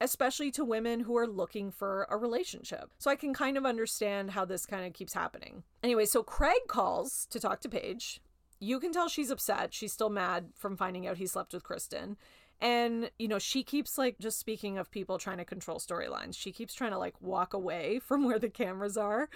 especially 0.00 0.50
to 0.52 0.64
women 0.64 1.00
who 1.00 1.16
are 1.16 1.26
looking 1.26 1.70
for 1.70 2.06
a 2.10 2.18
relationship. 2.18 2.90
So 2.98 3.10
I 3.10 3.16
can 3.16 3.32
kind 3.32 3.56
of 3.56 3.64
understand 3.64 4.32
how 4.32 4.44
this 4.44 4.66
kind 4.66 4.86
of 4.86 4.92
keeps 4.92 5.14
happening. 5.14 5.64
Anyway, 5.82 6.04
so 6.04 6.22
Craig 6.22 6.60
calls 6.68 7.26
to 7.30 7.40
talk 7.40 7.60
to 7.62 7.68
Paige. 7.68 8.20
You 8.60 8.78
can 8.78 8.92
tell 8.92 9.08
she's 9.08 9.30
upset. 9.30 9.72
She's 9.72 9.92
still 9.92 10.10
mad 10.10 10.50
from 10.54 10.76
finding 10.76 11.06
out 11.06 11.16
he 11.16 11.26
slept 11.26 11.54
with 11.54 11.64
Kristen. 11.64 12.18
And, 12.60 13.10
you 13.18 13.28
know, 13.28 13.38
she 13.38 13.62
keeps 13.62 13.96
like, 13.96 14.18
just 14.18 14.38
speaking 14.38 14.76
of 14.76 14.90
people 14.90 15.16
trying 15.16 15.38
to 15.38 15.44
control 15.44 15.78
storylines, 15.78 16.36
she 16.36 16.52
keeps 16.52 16.74
trying 16.74 16.90
to 16.90 16.98
like 16.98 17.14
walk 17.22 17.54
away 17.54 17.98
from 18.04 18.24
where 18.24 18.38
the 18.38 18.50
cameras 18.50 18.98
are 18.98 19.30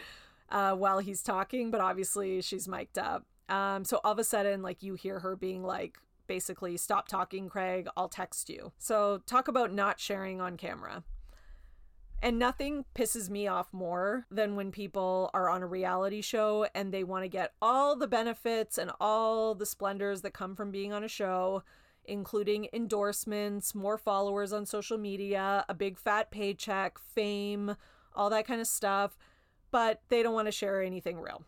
uh, 0.51 0.75
while 0.75 0.99
he's 0.99 1.23
talking, 1.23 1.71
but 1.71 1.81
obviously 1.81 2.43
she's 2.43 2.69
mic'd 2.69 2.99
up. 2.99 3.27
Um, 3.49 3.85
so 3.85 4.01
all 4.05 4.13
of 4.13 4.19
a 4.19 4.25
sudden, 4.25 4.63
like 4.63 4.83
you 4.83 4.95
hear 4.95 5.21
her 5.21 5.37
being 5.37 5.63
like, 5.63 5.99
basically, 6.27 6.77
stop 6.77 7.09
talking, 7.09 7.49
Craig, 7.49 7.89
I'll 7.97 8.09
text 8.09 8.49
you. 8.49 8.73
So 8.79 9.21
talk 9.27 9.49
about 9.49 9.73
not 9.73 10.01
sharing 10.01 10.41
on 10.41 10.57
camera. 10.57 11.05
And 12.23 12.39
nothing 12.39 12.85
pisses 12.95 13.29
me 13.29 13.49
off 13.49 13.73
more 13.73 14.27
than 14.31 14.55
when 14.55 14.71
people 14.71 15.29
are 15.35 15.51
on 15.51 15.63
a 15.63 15.67
reality 15.67 16.23
show 16.23 16.69
and 16.73 16.93
they 16.95 17.03
want 17.03 17.25
to 17.25 17.29
get 17.29 17.53
all 17.61 17.97
the 17.97 18.07
benefits 18.07 18.79
and 18.79 18.93
all 19.01 19.57
the 19.57 19.67
splendors 19.67 20.23
that 20.23 20.33
come 20.33 20.55
from 20.55 20.71
being 20.71 20.93
on 20.93 21.03
a 21.03 21.09
show, 21.09 21.65
including 22.05 22.69
endorsements, 22.73 23.75
more 23.75 23.99
followers 23.99 24.53
on 24.53 24.67
social 24.67 24.99
media, 24.99 25.65
a 25.69 25.75
big 25.75 25.99
fat 25.99 26.31
paycheck, 26.31 26.97
fame, 26.99 27.75
all 28.15 28.31
that 28.31 28.47
kind 28.47 28.61
of 28.61 28.69
stuff 28.69 29.19
but 29.73 30.03
they 30.09 30.23
don't 30.23 30.35
want 30.35 30.47
to 30.47 30.53
share 30.53 30.81
anything 30.81 31.19
real. 31.19 31.43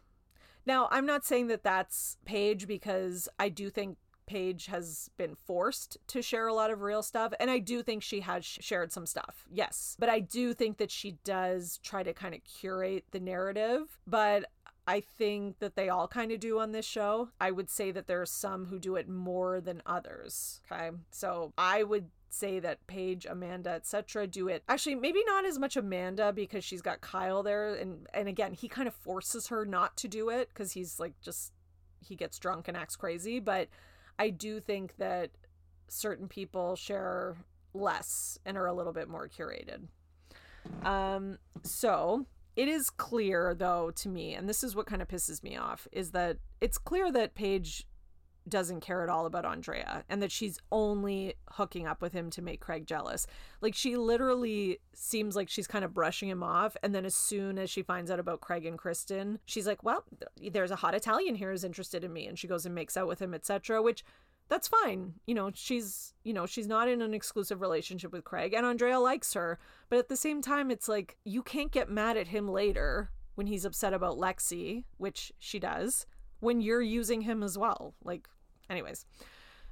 Now, 0.67 0.89
I'm 0.91 1.07
not 1.07 1.25
saying 1.25 1.47
that 1.49 1.63
that's 1.63 2.17
Paige 2.25 2.67
because 2.67 3.29
I 3.39 3.51
do 3.51 3.71
think 3.71 3.99
Paige 4.27 4.67
has 4.67 5.11
been 5.17 5.35
forced 5.35 5.99
to 6.09 6.23
share 6.23 6.47
a 6.47 6.55
lot 6.55 6.71
of 6.71 6.81
real 6.81 7.03
stuff. 7.03 7.33
And 7.39 7.51
I 7.51 7.59
do 7.59 7.83
think 7.83 8.03
she 8.03 8.21
has 8.21 8.45
shared 8.45 8.91
some 8.91 9.07
stuff. 9.07 9.47
Yes. 9.51 9.97
But 9.99 10.09
I 10.09 10.21
do 10.21 10.55
think 10.55 10.79
that 10.79 10.91
she 10.91 11.19
does 11.25 11.79
try 11.83 12.03
to 12.03 12.15
kind 12.15 12.35
of 12.35 12.43
curate 12.45 13.05
the 13.11 13.21
narrative. 13.21 13.99
But 14.07 14.47
I 14.87 15.01
think 15.01 15.59
that 15.61 15.77
they 15.77 15.89
all 15.89 16.09
kind 16.09 16.33
of 16.33 16.41
do 16.41 16.59
on 16.59 16.73
this 16.73 16.87
show. 16.87 17.29
I 17.41 17.51
would 17.51 17.71
say 17.71 17.91
that 17.91 18.07
there 18.07 18.21
are 18.21 18.27
some 18.27 18.67
who 18.67 18.79
do 18.79 18.97
it 18.97 19.09
more 19.09 19.61
than 19.61 19.83
others. 19.87 20.61
Okay. 20.71 20.91
So 21.11 21.53
I 21.57 21.83
would 21.83 22.11
say 22.35 22.59
that 22.61 22.87
Paige, 22.87 23.27
Amanda, 23.27 23.71
etc. 23.71 24.27
do 24.27 24.49
it. 24.49 24.63
Actually, 24.69 24.97
maybe 24.97 25.23
not 25.27 25.45
as 25.45 25.59
much 25.59 25.77
Amanda 25.77 26.33
because 26.33 26.65
she's 26.65 26.83
got 26.83 27.01
Kyle 27.01 27.43
there 27.43 27.75
and 27.75 28.07
and 28.13 28.29
again, 28.29 28.53
he 28.53 28.69
kind 28.69 28.89
of 28.89 28.95
forces 28.95 29.49
her 29.49 29.65
not 29.65 29.97
to 29.99 30.09
do 30.09 30.29
it 30.29 30.53
cuz 30.55 30.73
he's 30.73 30.99
like 30.99 31.21
just 31.21 31.53
he 32.01 32.15
gets 32.17 32.39
drunk 32.39 32.69
and 32.69 32.77
acts 32.77 32.97
crazy, 32.97 33.41
but 33.41 33.69
I 34.19 34.31
do 34.31 34.61
think 34.61 34.97
that 34.97 35.31
certain 35.89 36.29
people 36.29 36.77
share 36.77 37.37
less 37.73 38.39
and 38.45 38.57
are 38.57 38.67
a 38.67 38.75
little 38.75 38.93
bit 38.93 39.09
more 39.09 39.29
curated. 39.29 39.89
Um 40.85 41.39
so 41.63 42.27
it 42.57 42.69
is 42.69 42.91
clear 42.91 43.55
though 43.55 43.91
to 43.91 44.09
me 44.09 44.35
and 44.35 44.49
this 44.49 44.63
is 44.63 44.77
what 44.77 44.87
kind 44.87 45.03
of 45.03 45.09
pisses 45.09 45.43
me 45.43 45.57
off 45.57 45.89
is 45.93 46.13
that 46.13 46.39
it's 46.61 46.79
clear 46.79 47.11
that 47.11 47.35
Paige 47.35 47.87
doesn't 48.49 48.81
care 48.81 49.03
at 49.03 49.09
all 49.09 49.27
about 49.27 49.45
Andrea 49.45 50.05
and 50.09 50.23
that 50.23 50.33
she's 50.33 50.59
only 50.71 51.35
hooking 51.51 51.87
up 51.87 52.03
with 52.03 52.13
him 52.13 52.31
to 52.31 52.43
make 52.43 52.61
Craig 52.61 52.87
jealous. 52.87 53.27
Like 53.61 53.75
she 53.75 53.97
literally 53.97 54.81
seems 54.93 55.35
like 55.35 55.49
she's 55.49 55.67
kind 55.67 55.85
of 55.85 55.95
brushing 55.95 56.29
him 56.29 56.43
off 56.43 56.77
and 56.83 56.95
then 56.95 57.05
as 57.05 57.15
soon 57.15 57.59
as 57.59 57.71
she 57.71 57.83
finds 57.83 58.11
out 58.11 58.21
about 58.21 58.41
Craig 58.41 58.67
and 58.67 58.79
Kristen, 58.79 59.39
she's 59.47 59.67
like, 59.67 59.83
"Well, 59.83 60.05
there's 60.53 60.71
a 60.71 60.77
hot 60.77 60.95
Italian 60.95 61.35
here 61.35 61.51
who's 61.51 61.65
interested 61.65 62.05
in 62.05 62.13
me." 62.13 62.27
And 62.27 62.39
she 62.39 62.49
goes 62.49 62.67
and 62.67 62.75
makes 62.75 62.97
out 62.97 63.09
with 63.09 63.21
him, 63.21 63.35
etc., 63.35 63.81
which 63.83 64.05
that's 64.49 64.69
fine. 64.69 65.15
You 65.27 65.35
know, 65.35 65.51
she's, 65.55 66.13
you 66.23 66.35
know, 66.35 66.45
she's 66.45 66.67
not 66.67 66.89
in 66.89 67.01
an 67.01 67.15
exclusive 67.15 67.63
relationship 67.63 68.13
with 68.13 68.25
Craig 68.25 68.53
and 68.53 68.67
Andrea 68.67 69.01
likes 69.01 69.33
her, 69.33 69.59
but 69.89 69.99
at 69.99 70.09
the 70.09 70.17
same 70.17 70.43
time 70.43 70.71
it's 70.71 70.89
like 70.89 71.17
you 71.25 71.43
can't 71.43 71.73
get 71.73 71.91
mad 71.91 72.17
at 72.17 72.29
him 72.29 72.49
later 72.49 73.11
when 73.37 73.47
he's 73.47 73.65
upset 73.65 73.95
about 73.95 74.19
Lexi, 74.19 74.85
which 74.99 75.33
she 75.39 75.59
does 75.59 76.07
when 76.45 76.61
you're 76.61 76.83
using 76.83 77.23
him 77.23 77.43
as 77.43 77.59
well. 77.59 77.95
Like, 78.05 78.29
anyways. 78.71 79.07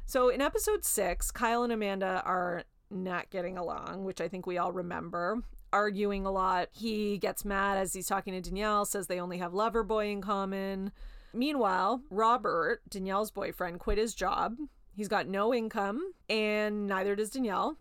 So 0.07 0.29
in 0.31 0.41
episode 0.41 0.85
six, 0.85 1.31
Kyle 1.31 1.63
and 1.63 1.73
Amanda 1.73 2.23
are 2.25 2.65
not 2.91 3.31
getting 3.31 3.57
along, 3.57 4.05
which 4.05 4.21
I 4.21 4.29
think 4.29 4.47
we 4.47 4.59
all 4.59 4.73
remember. 4.73 5.43
Arguing 5.73 6.27
a 6.27 6.31
lot. 6.31 6.69
He 6.73 7.19
gets 7.19 7.45
mad 7.45 7.79
as 7.79 7.93
he's 7.95 8.07
talking 8.07 8.35
to 8.35 8.41
Danielle, 8.41 8.85
says 8.85 9.07
they 9.07 9.21
only 9.21 9.39
have 9.39 9.53
Loverboy 9.53 10.13
in 10.13 10.21
common. 10.21 10.93
Meanwhile, 11.33 12.03
Robert, 12.11 12.83
Danielle's 12.91 13.31
boyfriend, 13.31 13.79
quit 13.79 13.97
his 13.97 14.15
job. 14.15 14.57
He's 14.95 15.09
got 15.09 15.27
no 15.27 15.55
income, 15.55 16.13
and 16.29 16.87
neither 16.87 17.17
does 17.17 17.31
Danielle. 17.31 17.79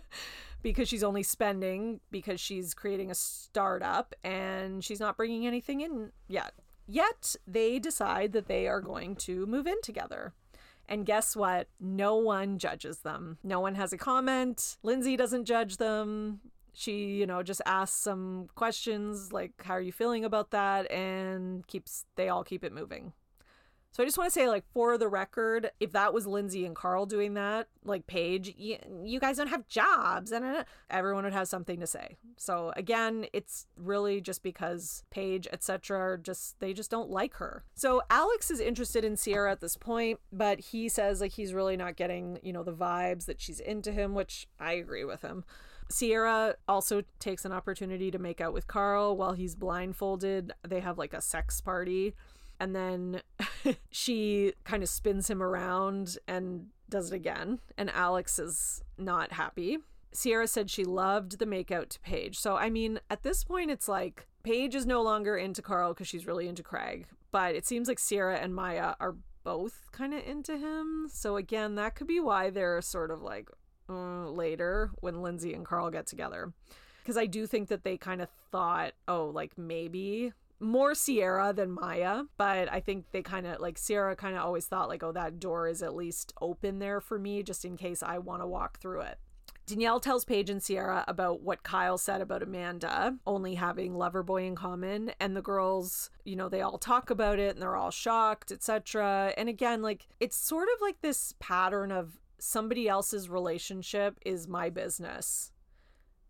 because 0.62 0.88
she's 0.88 1.04
only 1.04 1.22
spending 1.22 2.00
because 2.10 2.40
she's 2.40 2.74
creating 2.74 3.10
a 3.10 3.14
startup 3.14 4.14
and 4.24 4.82
she's 4.82 4.98
not 4.98 5.16
bringing 5.16 5.46
anything 5.46 5.80
in 5.80 6.10
yet. 6.26 6.54
Yet 6.86 7.36
they 7.46 7.78
decide 7.78 8.32
that 8.32 8.48
they 8.48 8.68
are 8.68 8.80
going 8.80 9.16
to 9.16 9.46
move 9.46 9.66
in 9.66 9.80
together. 9.82 10.32
And 10.88 11.04
guess 11.04 11.34
what? 11.34 11.68
No 11.80 12.16
one 12.16 12.58
judges 12.58 12.98
them. 12.98 13.38
No 13.42 13.58
one 13.60 13.74
has 13.74 13.92
a 13.92 13.98
comment. 13.98 14.78
Lindsay 14.82 15.16
doesn't 15.16 15.44
judge 15.44 15.78
them. 15.78 16.40
She, 16.72 17.06
you 17.16 17.26
know, 17.26 17.42
just 17.42 17.62
asks 17.66 17.96
some 17.96 18.48
questions 18.54 19.32
like, 19.32 19.52
How 19.62 19.74
are 19.74 19.80
you 19.80 19.92
feeling 19.92 20.24
about 20.24 20.50
that? 20.50 20.90
And 20.90 21.66
keeps, 21.66 22.04
they 22.16 22.28
all 22.28 22.44
keep 22.44 22.62
it 22.62 22.72
moving. 22.72 23.12
So 23.96 24.02
I 24.02 24.06
just 24.06 24.18
want 24.18 24.30
to 24.30 24.38
say, 24.38 24.46
like, 24.46 24.66
for 24.74 24.98
the 24.98 25.08
record, 25.08 25.70
if 25.80 25.92
that 25.92 26.12
was 26.12 26.26
Lindsay 26.26 26.66
and 26.66 26.76
Carl 26.76 27.06
doing 27.06 27.32
that, 27.32 27.68
like 27.82 28.06
Paige, 28.06 28.54
you, 28.58 28.76
you 29.02 29.18
guys 29.18 29.38
don't 29.38 29.46
have 29.46 29.66
jobs, 29.68 30.32
and 30.32 30.44
uh, 30.44 30.64
everyone 30.90 31.24
would 31.24 31.32
have 31.32 31.48
something 31.48 31.80
to 31.80 31.86
say. 31.86 32.18
So 32.36 32.74
again, 32.76 33.24
it's 33.32 33.66
really 33.74 34.20
just 34.20 34.42
because 34.42 35.02
Paige, 35.08 35.48
etc., 35.50 36.18
just 36.18 36.60
they 36.60 36.74
just 36.74 36.90
don't 36.90 37.08
like 37.08 37.36
her. 37.36 37.64
So 37.74 38.02
Alex 38.10 38.50
is 38.50 38.60
interested 38.60 39.02
in 39.02 39.16
Ciara 39.16 39.50
at 39.52 39.62
this 39.62 39.78
point, 39.78 40.20
but 40.30 40.60
he 40.60 40.90
says 40.90 41.22
like 41.22 41.32
he's 41.32 41.54
really 41.54 41.78
not 41.78 41.96
getting 41.96 42.38
you 42.42 42.52
know 42.52 42.62
the 42.62 42.74
vibes 42.74 43.24
that 43.24 43.40
she's 43.40 43.60
into 43.60 43.92
him, 43.92 44.12
which 44.12 44.46
I 44.60 44.74
agree 44.74 45.04
with 45.04 45.22
him. 45.22 45.42
Ciara 45.90 46.56
also 46.68 47.02
takes 47.18 47.46
an 47.46 47.52
opportunity 47.52 48.10
to 48.10 48.18
make 48.18 48.42
out 48.42 48.52
with 48.52 48.66
Carl 48.66 49.16
while 49.16 49.32
he's 49.32 49.54
blindfolded. 49.54 50.52
They 50.68 50.80
have 50.80 50.98
like 50.98 51.14
a 51.14 51.22
sex 51.22 51.62
party 51.62 52.14
and 52.60 52.74
then 52.74 53.22
she 53.90 54.54
kind 54.64 54.82
of 54.82 54.88
spins 54.88 55.28
him 55.28 55.42
around 55.42 56.18
and 56.26 56.66
does 56.88 57.12
it 57.12 57.16
again. 57.16 57.60
And 57.76 57.90
Alex 57.90 58.38
is 58.38 58.82
not 58.98 59.32
happy. 59.32 59.78
Ciara 60.14 60.46
said 60.46 60.70
she 60.70 60.84
loved 60.84 61.38
the 61.38 61.46
makeout 61.46 61.90
to 61.90 62.00
Paige. 62.00 62.38
So, 62.38 62.56
I 62.56 62.70
mean, 62.70 63.00
at 63.10 63.22
this 63.22 63.44
point, 63.44 63.70
it's 63.70 63.88
like 63.88 64.26
Paige 64.42 64.74
is 64.74 64.86
no 64.86 65.02
longer 65.02 65.36
into 65.36 65.62
Carl 65.62 65.92
because 65.92 66.08
she's 66.08 66.26
really 66.26 66.48
into 66.48 66.62
Craig. 66.62 67.06
But 67.32 67.54
it 67.54 67.66
seems 67.66 67.88
like 67.88 68.00
Ciara 68.00 68.36
and 68.36 68.54
Maya 68.54 68.94
are 68.98 69.16
both 69.44 69.90
kind 69.92 70.14
of 70.14 70.26
into 70.26 70.56
him. 70.56 71.08
So, 71.10 71.36
again, 71.36 71.74
that 71.74 71.94
could 71.94 72.06
be 72.06 72.20
why 72.20 72.50
they're 72.50 72.80
sort 72.80 73.10
of 73.10 73.20
like 73.20 73.48
uh, 73.88 74.30
later 74.30 74.90
when 75.00 75.22
Lindsay 75.22 75.52
and 75.52 75.66
Carl 75.66 75.90
get 75.90 76.06
together. 76.06 76.52
Because 77.02 77.16
I 77.16 77.26
do 77.26 77.46
think 77.46 77.68
that 77.68 77.84
they 77.84 77.96
kind 77.96 78.22
of 78.22 78.28
thought, 78.50 78.92
oh, 79.06 79.26
like 79.26 79.56
maybe 79.58 80.32
more 80.60 80.94
Ciara 80.94 81.52
than 81.52 81.70
Maya, 81.70 82.22
but 82.36 82.72
I 82.72 82.80
think 82.80 83.10
they 83.12 83.22
kind 83.22 83.46
of 83.46 83.60
like 83.60 83.78
Ciara 83.78 84.16
kind 84.16 84.36
of 84.36 84.42
always 84.42 84.66
thought 84.66 84.88
like, 84.88 85.02
oh, 85.02 85.12
that 85.12 85.38
door 85.38 85.68
is 85.68 85.82
at 85.82 85.94
least 85.94 86.32
open 86.40 86.78
there 86.78 87.00
for 87.00 87.18
me 87.18 87.42
just 87.42 87.64
in 87.64 87.76
case 87.76 88.02
I 88.02 88.18
want 88.18 88.42
to 88.42 88.46
walk 88.46 88.78
through 88.80 89.02
it. 89.02 89.18
Danielle 89.66 89.98
tells 89.98 90.24
Paige 90.24 90.48
and 90.48 90.64
Ciara 90.64 91.04
about 91.08 91.42
what 91.42 91.64
Kyle 91.64 91.98
said 91.98 92.20
about 92.20 92.42
Amanda 92.42 93.16
only 93.26 93.56
having 93.56 93.94
Loverboy 93.94 94.46
in 94.46 94.54
common, 94.54 95.10
and 95.18 95.36
the 95.36 95.42
girls, 95.42 96.08
you 96.24 96.36
know, 96.36 96.48
they 96.48 96.62
all 96.62 96.78
talk 96.78 97.10
about 97.10 97.40
it 97.40 97.54
and 97.54 97.62
they're 97.62 97.74
all 97.74 97.90
shocked, 97.90 98.52
etc. 98.52 99.34
And 99.36 99.48
again, 99.48 99.82
like 99.82 100.06
it's 100.20 100.36
sort 100.36 100.68
of 100.74 100.80
like 100.80 101.00
this 101.02 101.34
pattern 101.40 101.90
of 101.90 102.18
somebody 102.38 102.88
else's 102.88 103.28
relationship 103.28 104.18
is 104.24 104.46
my 104.46 104.70
business. 104.70 105.50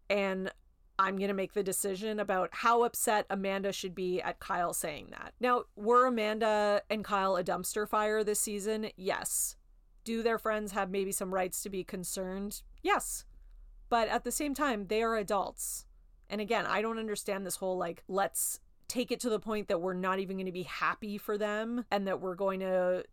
And 0.09 0.51
I'm 0.99 1.17
going 1.17 1.29
to 1.29 1.35
make 1.35 1.53
the 1.53 1.63
decision 1.63 2.19
about 2.19 2.51
how 2.53 2.83
upset 2.85 3.27
Amanda 3.29 3.73
should 3.73 3.95
be 3.95 4.21
at 4.21 4.41
Kyle 4.41 4.73
saying 4.73 5.09
that. 5.11 5.35
Now, 5.41 5.65
were 5.77 6.07
Amanda 6.07 6.83
and 6.89 7.05
Kyle 7.05 7.37
a 7.37 7.45
dumpster 7.45 7.89
fire 7.89 8.25
this 8.25 8.41
season? 8.41 8.91
Yes. 8.97 9.57
Do 10.05 10.23
their 10.23 10.39
friends 10.39 10.73
have 10.73 10.91
maybe 10.91 11.13
some 11.13 11.35
rights 11.35 11.63
to 11.63 11.71
be 11.71 11.85
concerned? 11.85 12.63
Yes. 12.83 13.25
But 13.89 14.09
at 14.09 14.25
the 14.25 14.33
same 14.33 14.55
time, 14.55 14.87
they 14.87 15.03
are 15.03 15.17
adults. 15.17 15.87
And 16.31 16.41
again, 16.41 16.67
I 16.67 16.83
don't 16.83 16.99
understand 16.99 17.45
this 17.45 17.57
whole 17.57 17.77
like, 17.77 18.03
let's 18.09 18.61
take 18.89 19.13
it 19.13 19.21
to 19.21 19.31
the 19.31 19.41
point 19.41 19.69
that 19.69 19.81
we're 19.81 19.95
not 19.95 20.19
even 20.19 20.37
going 20.37 20.47
to 20.47 20.53
be 20.53 20.63
happy 20.63 21.19
for 21.19 21.37
them 21.37 21.85
and 21.91 22.07
that 22.07 22.21
we're 22.21 22.35
going 22.35 22.61
to 22.61 23.05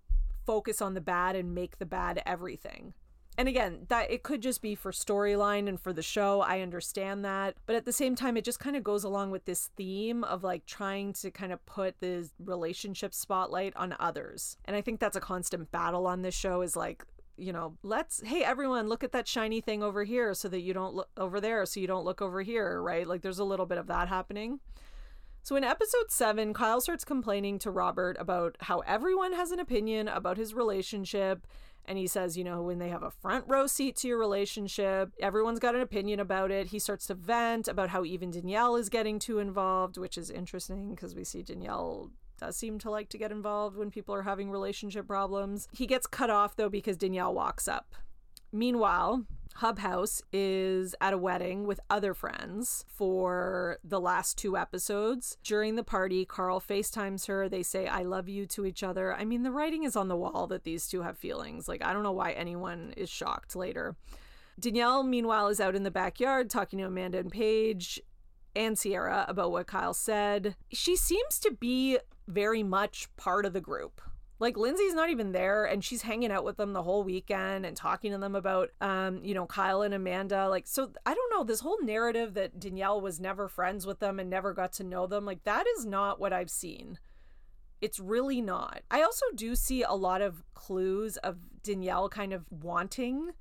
focus 0.45 0.81
on 0.81 0.93
the 0.93 1.01
bad 1.01 1.35
and 1.35 1.53
make 1.53 1.79
the 1.79 1.85
bad 1.85 2.21
everything 2.25 2.93
and 3.37 3.47
again 3.47 3.85
that 3.89 4.11
it 4.11 4.23
could 4.23 4.41
just 4.41 4.61
be 4.61 4.75
for 4.75 4.91
storyline 4.91 5.67
and 5.67 5.79
for 5.79 5.93
the 5.93 6.01
show 6.01 6.41
i 6.41 6.61
understand 6.61 7.23
that. 7.25 7.55
But 7.65 7.75
at 7.75 7.85
the 7.85 7.93
same 7.93 8.15
time 8.15 8.37
it 8.37 8.43
just 8.43 8.59
kind 8.59 8.75
of 8.75 8.83
goes 8.83 9.03
along 9.03 9.31
with 9.31 9.45
this 9.45 9.69
theme 9.75 10.23
of 10.23 10.43
like 10.43 10.65
trying 10.65 11.13
to 11.13 11.31
kind 11.31 11.51
of 11.51 11.65
put 11.65 11.99
the 11.99 12.29
relationship 12.43 13.13
spotlight 13.13 13.75
on 13.75 13.95
others. 13.99 14.57
And 14.65 14.75
i 14.75 14.81
think 14.81 14.99
that's 14.99 15.15
a 15.15 15.21
constant 15.21 15.71
battle 15.71 16.07
on 16.07 16.21
this 16.21 16.35
show 16.35 16.61
is 16.61 16.75
like 16.75 17.05
you 17.35 17.51
know 17.51 17.75
let's 17.81 18.21
hey 18.23 18.43
everyone 18.43 18.87
look 18.87 19.03
at 19.03 19.11
that 19.11 19.27
shiny 19.27 19.59
thing 19.59 19.81
over 19.81 20.03
here 20.03 20.35
so 20.35 20.47
that 20.47 20.61
you 20.61 20.71
don't 20.71 20.93
look 20.93 21.09
over 21.17 21.41
there 21.41 21.65
so 21.65 21.79
you 21.79 21.87
don't 21.87 22.05
look 22.05 22.21
over 22.21 22.41
here 22.41 22.81
right? 22.81 23.07
Like 23.07 23.21
there's 23.21 23.39
a 23.39 23.43
little 23.43 23.65
bit 23.65 23.77
of 23.77 23.87
that 23.87 24.07
happening. 24.07 24.59
So 25.45 25.57
in 25.57 25.65
episode 25.65 26.09
7, 26.09 26.53
Kyle 26.53 26.79
starts 26.79 27.03
complaining 27.03 27.59
to 27.59 27.71
Robert 27.71 28.15
about 28.17 28.55
how 28.61 28.79
everyone 28.79 29.33
has 29.33 29.51
an 29.51 29.59
opinion 29.59 30.07
about 30.07 30.37
his 30.37 30.53
relationship 30.53 31.45
and 31.85 31.97
he 31.97 32.07
says, 32.07 32.37
you 32.37 32.43
know, 32.43 32.61
when 32.61 32.79
they 32.79 32.89
have 32.89 33.03
a 33.03 33.11
front 33.11 33.45
row 33.47 33.67
seat 33.67 33.95
to 33.97 34.07
your 34.07 34.17
relationship, 34.17 35.11
everyone's 35.19 35.59
got 35.59 35.75
an 35.75 35.81
opinion 35.81 36.19
about 36.19 36.51
it. 36.51 36.67
He 36.67 36.79
starts 36.79 37.07
to 37.07 37.13
vent 37.13 37.67
about 37.67 37.89
how 37.89 38.03
even 38.03 38.31
Danielle 38.31 38.75
is 38.75 38.89
getting 38.89 39.19
too 39.19 39.39
involved, 39.39 39.97
which 39.97 40.17
is 40.17 40.29
interesting 40.29 40.95
because 40.95 41.15
we 41.15 41.23
see 41.23 41.43
Danielle 41.43 42.11
does 42.39 42.57
seem 42.57 42.79
to 42.79 42.89
like 42.89 43.09
to 43.09 43.17
get 43.17 43.31
involved 43.31 43.77
when 43.77 43.91
people 43.91 44.15
are 44.15 44.23
having 44.23 44.49
relationship 44.49 45.07
problems. 45.07 45.67
He 45.71 45.85
gets 45.85 46.07
cut 46.07 46.29
off 46.29 46.55
though 46.55 46.69
because 46.69 46.97
Danielle 46.97 47.33
walks 47.33 47.67
up. 47.67 47.95
Meanwhile, 48.51 49.25
Hubhouse 49.57 50.21
is 50.31 50.95
at 50.99 51.13
a 51.13 51.17
wedding 51.17 51.65
with 51.65 51.79
other 51.89 52.13
friends 52.13 52.85
for 52.87 53.77
the 53.83 53.99
last 53.99 54.37
two 54.37 54.57
episodes. 54.57 55.37
During 55.43 55.75
the 55.75 55.83
party, 55.83 56.25
Carl 56.25 56.59
FaceTimes 56.59 57.27
her. 57.27 57.47
They 57.47 57.63
say, 57.63 57.87
I 57.87 58.03
love 58.03 58.27
you 58.27 58.45
to 58.47 58.65
each 58.65 58.83
other. 58.83 59.13
I 59.13 59.25
mean, 59.25 59.43
the 59.43 59.51
writing 59.51 59.83
is 59.83 59.95
on 59.95 60.07
the 60.07 60.17
wall 60.17 60.47
that 60.47 60.63
these 60.63 60.87
two 60.87 61.01
have 61.03 61.17
feelings. 61.17 61.67
Like, 61.67 61.83
I 61.83 61.93
don't 61.93 62.03
know 62.03 62.11
why 62.11 62.31
anyone 62.31 62.93
is 62.97 63.09
shocked 63.09 63.55
later. 63.55 63.95
Danielle, 64.59 65.03
meanwhile, 65.03 65.47
is 65.47 65.59
out 65.59 65.75
in 65.75 65.83
the 65.83 65.91
backyard 65.91 66.49
talking 66.49 66.79
to 66.79 66.85
Amanda 66.85 67.19
and 67.19 67.31
Paige 67.31 68.01
and 68.55 68.77
Ciara 68.77 69.25
about 69.27 69.51
what 69.51 69.67
Kyle 69.67 69.93
said. 69.93 70.55
She 70.71 70.95
seems 70.95 71.39
to 71.39 71.51
be 71.51 71.97
very 72.27 72.63
much 72.63 73.07
part 73.17 73.45
of 73.45 73.53
the 73.53 73.61
group. 73.61 74.01
Like 74.39 74.57
Lindsay's 74.57 74.93
not 74.93 75.09
even 75.09 75.31
there 75.31 75.65
and 75.65 75.83
she's 75.83 76.01
hanging 76.01 76.31
out 76.31 76.43
with 76.43 76.57
them 76.57 76.73
the 76.73 76.83
whole 76.83 77.03
weekend 77.03 77.65
and 77.65 77.77
talking 77.77 78.11
to 78.11 78.17
them 78.17 78.35
about 78.35 78.71
um, 78.81 79.23
you 79.23 79.33
know, 79.33 79.45
Kyle 79.45 79.81
and 79.81 79.93
Amanda. 79.93 80.49
Like 80.49 80.67
so 80.67 80.91
I 81.05 81.13
don't 81.13 81.31
know, 81.31 81.43
this 81.43 81.61
whole 81.61 81.81
narrative 81.81 82.33
that 82.33 82.59
Danielle 82.59 82.99
was 82.99 83.19
never 83.19 83.47
friends 83.47 83.85
with 83.85 83.99
them 83.99 84.19
and 84.19 84.29
never 84.29 84.53
got 84.53 84.73
to 84.73 84.83
know 84.83 85.07
them, 85.07 85.25
like 85.25 85.43
that 85.43 85.65
is 85.77 85.85
not 85.85 86.19
what 86.19 86.33
I've 86.33 86.49
seen. 86.49 86.99
It's 87.79 87.99
really 87.99 88.41
not. 88.41 88.81
I 88.89 89.01
also 89.01 89.25
do 89.35 89.55
see 89.55 89.83
a 89.83 89.91
lot 89.91 90.21
of 90.21 90.43
clues 90.53 91.17
of 91.17 91.37
Danielle 91.63 92.09
kind 92.09 92.33
of 92.33 92.45
wanting 92.49 93.31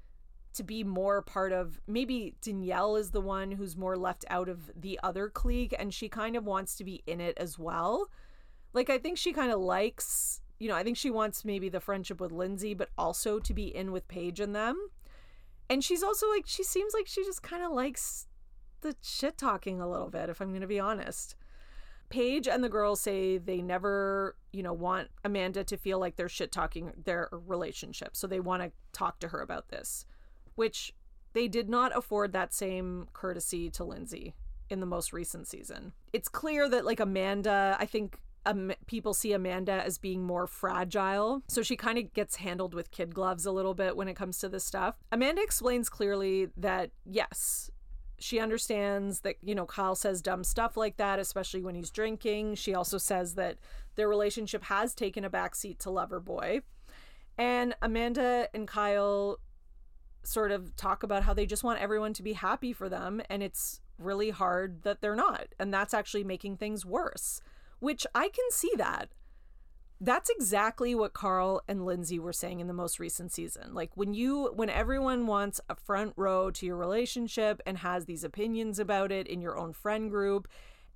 to 0.55 0.62
be 0.62 0.84
more 0.84 1.22
part 1.22 1.53
of 1.53 1.80
maybe 1.86 2.34
Danielle 2.43 2.97
is 2.97 3.11
the 3.11 3.20
one 3.20 3.53
who's 3.53 3.76
more 3.76 3.97
left 3.97 4.24
out 4.28 4.49
of 4.49 4.70
the 4.76 5.01
other 5.03 5.28
clique 5.28 5.74
and 5.78 5.95
she 5.95 6.09
kind 6.09 6.36
of 6.36 6.45
wants 6.45 6.76
to 6.76 6.84
be 6.84 7.03
in 7.07 7.20
it 7.20 7.36
as 7.38 7.59
well. 7.59 8.09
Like 8.72 8.90
I 8.90 8.99
think 8.99 9.16
she 9.16 9.32
kind 9.32 9.51
of 9.51 9.61
likes 9.61 10.41
you 10.63 10.69
know, 10.69 10.77
I 10.77 10.85
think 10.85 10.97
she 10.97 11.11
wants 11.11 11.45
maybe 11.45 11.69
the 11.69 11.81
friendship 11.81 12.21
with 12.21 12.31
Lindsay, 12.31 12.73
but 12.73 12.91
also 12.97 13.41
to 13.41 13.53
be 13.53 13.75
in 13.75 13.91
with 13.91 14.07
Paige 14.07 14.39
and 14.39 14.55
them. 14.55 14.91
And 15.69 15.83
she's 15.83 16.05
also 16.05 16.31
like, 16.31 16.45
she 16.47 16.63
seems 16.63 16.95
like 16.95 17.09
she 17.09 17.25
just 17.25 17.43
kind 17.43 17.65
of 17.65 17.73
likes 17.73 18.29
the 18.83 18.95
shit 19.03 19.37
talking 19.37 19.81
a 19.81 19.91
little 19.91 20.09
bit, 20.09 20.29
if 20.29 20.41
I'm 20.41 20.51
going 20.51 20.61
to 20.61 20.69
be 20.69 20.79
honest. 20.79 21.35
Paige 22.11 22.47
and 22.47 22.63
the 22.63 22.69
girls 22.69 23.01
say 23.01 23.39
they 23.39 23.61
never, 23.61 24.37
you 24.53 24.63
know, 24.63 24.73
want 24.73 25.09
Amanda 25.25 25.65
to 25.65 25.77
feel 25.77 25.99
like 25.99 26.15
they're 26.15 26.29
shit 26.29 26.53
talking 26.53 26.93
their 27.07 27.29
relationship. 27.33 28.17
So 28.17 28.29
they 28.29 28.39
want 28.39 28.63
to 28.63 28.71
talk 28.93 29.19
to 29.19 29.29
her 29.29 29.41
about 29.41 29.71
this, 29.71 30.07
which 30.55 30.95
they 31.33 31.49
did 31.49 31.69
not 31.69 31.91
afford 31.97 32.33
that 32.35 32.55
same 32.55 33.09
courtesy 33.15 33.69
to 33.71 33.83
Lindsay 33.83 34.37
in 34.71 34.79
the 34.79 34.87
most 34.87 35.13
recent 35.13 35.49
season. 35.49 35.93
It's 36.13 36.29
clear 36.29 36.69
that, 36.69 36.85
like, 36.85 37.01
Amanda, 37.01 37.77
I 37.81 37.87
think 37.87 38.21
um, 38.45 38.72
people 38.86 39.14
see 39.14 39.32
Amanda 39.32 39.72
as 39.72 39.99
being 39.99 40.22
more 40.22 40.47
fragile. 40.47 41.43
So 41.49 41.62
she 41.62 41.76
kind 41.76 41.99
of 41.99 42.12
gets 42.12 42.36
handled 42.36 42.74
with 42.74 42.90
kid 42.90 43.14
gloves 43.14 43.47
a 43.47 43.53
little 43.53 43.74
bit 43.74 43.97
when 43.97 44.09
it 44.09 44.14
comes 44.14 44.38
to 44.38 44.49
this 44.49 44.64
stuff. 44.64 44.97
Amanda 45.11 45.43
explains 45.43 45.88
clearly 45.88 46.49
that, 46.57 46.90
yes, 47.05 47.70
she 48.18 48.38
understands 48.38 49.20
that, 49.20 49.36
you 49.43 49.55
know, 49.55 49.66
Kyle 49.66 49.95
says 49.95 50.22
dumb 50.22 50.45
stuff 50.45 50.76
like 50.76 50.97
that, 50.97 51.18
especially 51.18 51.62
when 51.62 51.74
he's 51.74 51.90
drinking. 51.90 52.55
She 52.55 52.74
also 52.74 52.99
says 52.99 53.34
that 53.34 53.59
their 53.97 54.09
relationship 54.09 54.64
has 54.64 54.95
taken 54.95 55.24
a 55.24 55.30
backseat 55.30 55.78
to 55.80 55.88
Loverboy. 55.88 56.62
And 57.38 57.74
Amanda 57.82 58.49
and 58.55 58.68
Kyle 58.68 59.38
sort 60.24 60.53
of 60.53 60.76
talk 60.76 61.03
about 61.03 61.24
how 61.24 61.34
they 61.34 61.47
just 61.47 61.64
want 61.64 61.80
everyone 61.80 62.12
to 62.14 62.22
be 62.22 62.34
happy 62.34 62.72
for 62.72 62.88
them. 62.88 63.20
And 63.28 63.43
it's 63.43 63.80
really 63.99 64.30
hard 64.30 64.82
that 64.82 65.01
they're 65.01 65.16
not. 65.16 65.49
And 65.59 65.72
that's 65.72 65.95
actually 65.95 66.24
making 66.24 66.57
things 66.57 66.84
worse 66.86 67.40
which 67.83 68.07
I 68.14 68.28
can 68.28 68.45
see 68.53 68.70
that. 68.76 69.09
That's 70.01 70.30
exactly 70.30 70.95
what 70.95 71.14
Carl 71.14 71.62
and 71.66 71.85
Lindsay 71.85 72.20
were 72.20 72.33
saying 72.33 72.61
in 72.61 72.68
the 72.68 72.72
most 72.72 73.01
recent 73.01 73.33
season. 73.33 73.74
Like 73.74 73.91
when 73.97 74.14
you 74.14 74.53
when 74.55 74.70
everyone 74.70 75.26
wants 75.26 75.61
a 75.68 75.74
front 75.74 76.12
row 76.16 76.53
to 76.53 76.64
your 76.64 76.76
relationship 76.76 77.61
and 77.66 77.78
has 77.78 78.05
these 78.05 78.22
opinions 78.22 78.78
about 78.78 79.11
it 79.11 79.26
in 79.26 79.41
your 79.41 79.59
own 79.59 79.72
friend 79.72 80.11
group 80.11 80.47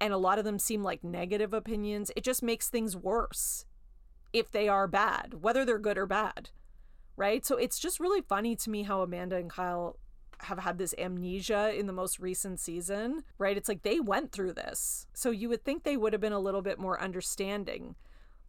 and 0.01 0.13
a 0.13 0.17
lot 0.17 0.39
of 0.39 0.45
them 0.45 0.61
seem 0.61 0.85
like 0.85 1.03
negative 1.03 1.53
opinions, 1.53 2.13
it 2.15 2.23
just 2.23 2.41
makes 2.41 2.69
things 2.69 2.97
worse 2.97 3.65
if 4.33 4.53
they 4.53 4.69
are 4.69 4.87
bad, 4.87 5.43
whether 5.43 5.65
they're 5.65 5.81
good 5.81 5.99
or 5.99 6.07
bad. 6.07 6.51
Right? 7.17 7.45
So 7.45 7.57
it's 7.57 7.81
just 7.81 7.99
really 7.99 8.21
funny 8.21 8.55
to 8.55 8.71
me 8.71 8.85
how 8.85 9.03
Amanda 9.03 9.35
and 9.35 9.51
Kyle 9.51 9.99
have 10.41 10.59
had 10.59 10.79
this 10.79 10.95
amnesia 10.99 11.73
in 11.77 11.87
the 11.87 11.93
most 11.93 12.19
recent 12.19 12.61
season, 12.61 13.25
right? 13.39 13.57
It's 13.57 13.69
like 13.69 13.83
they 13.83 14.01
went 14.01 14.33
through 14.33 14.53
this. 14.53 15.07
So 15.13 15.31
you 15.31 15.49
would 15.49 15.65
think 15.65 15.83
they 15.83 15.97
would 15.97 16.13
have 16.13 16.21
been 16.21 16.33
a 16.33 16.41
little 16.41 16.63
bit 16.63 16.79
more 16.79 17.01
understanding. 17.01 17.97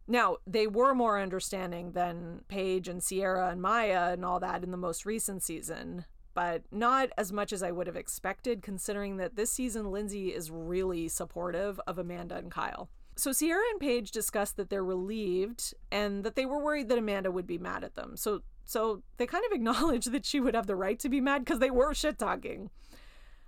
Now, 0.08 0.38
they 0.48 0.68
were 0.68 0.94
more 0.94 1.20
understanding 1.20 1.92
than 1.92 2.42
Paige 2.48 2.88
and 2.88 3.04
Ciara 3.04 3.50
and 3.50 3.62
Maya 3.62 4.14
and 4.14 4.24
all 4.24 4.40
that 4.40 4.64
in 4.64 4.72
the 4.72 4.78
most 4.78 5.06
recent 5.06 5.44
season, 5.44 6.06
but 6.34 6.64
not 6.72 7.10
as 7.18 7.34
much 7.34 7.52
as 7.52 7.62
I 7.62 7.72
would 7.72 7.88
have 7.88 7.98
expected, 7.98 8.62
considering 8.62 9.18
that 9.18 9.36
this 9.36 9.52
season 9.52 9.92
Lindsay 9.92 10.30
is 10.34 10.50
really 10.50 11.10
supportive 11.10 11.80
of 11.88 11.98
Amanda 11.98 12.38
and 12.38 12.50
Kyle. 12.50 12.90
So 13.18 13.34
Ciara 13.34 13.64
and 13.72 13.80
Paige 13.80 14.12
discussed 14.12 14.58
that 14.58 14.70
they're 14.70 14.84
relieved 14.84 15.74
and 15.92 16.24
that 16.24 16.36
they 16.36 16.46
were 16.46 16.64
worried 16.64 16.88
that 16.90 17.00
Amanda 17.00 17.32
would 17.32 17.48
be 17.48 17.58
mad 17.58 17.84
at 17.84 17.96
them. 17.96 18.16
So 18.16 18.44
so 18.68 19.02
they 19.18 19.26
kind 19.26 19.44
of 19.46 19.52
acknowledge 19.56 20.06
that 20.06 20.26
she 20.26 20.40
would 20.40 20.54
have 20.54 20.68
the 20.68 20.76
right 20.76 21.00
to 21.00 21.10
be 21.10 21.22
mad 21.22 21.44
because 21.44 21.60
they 21.60 21.72
were 21.72 21.94
shit 21.94 22.20
talking. 22.20 22.70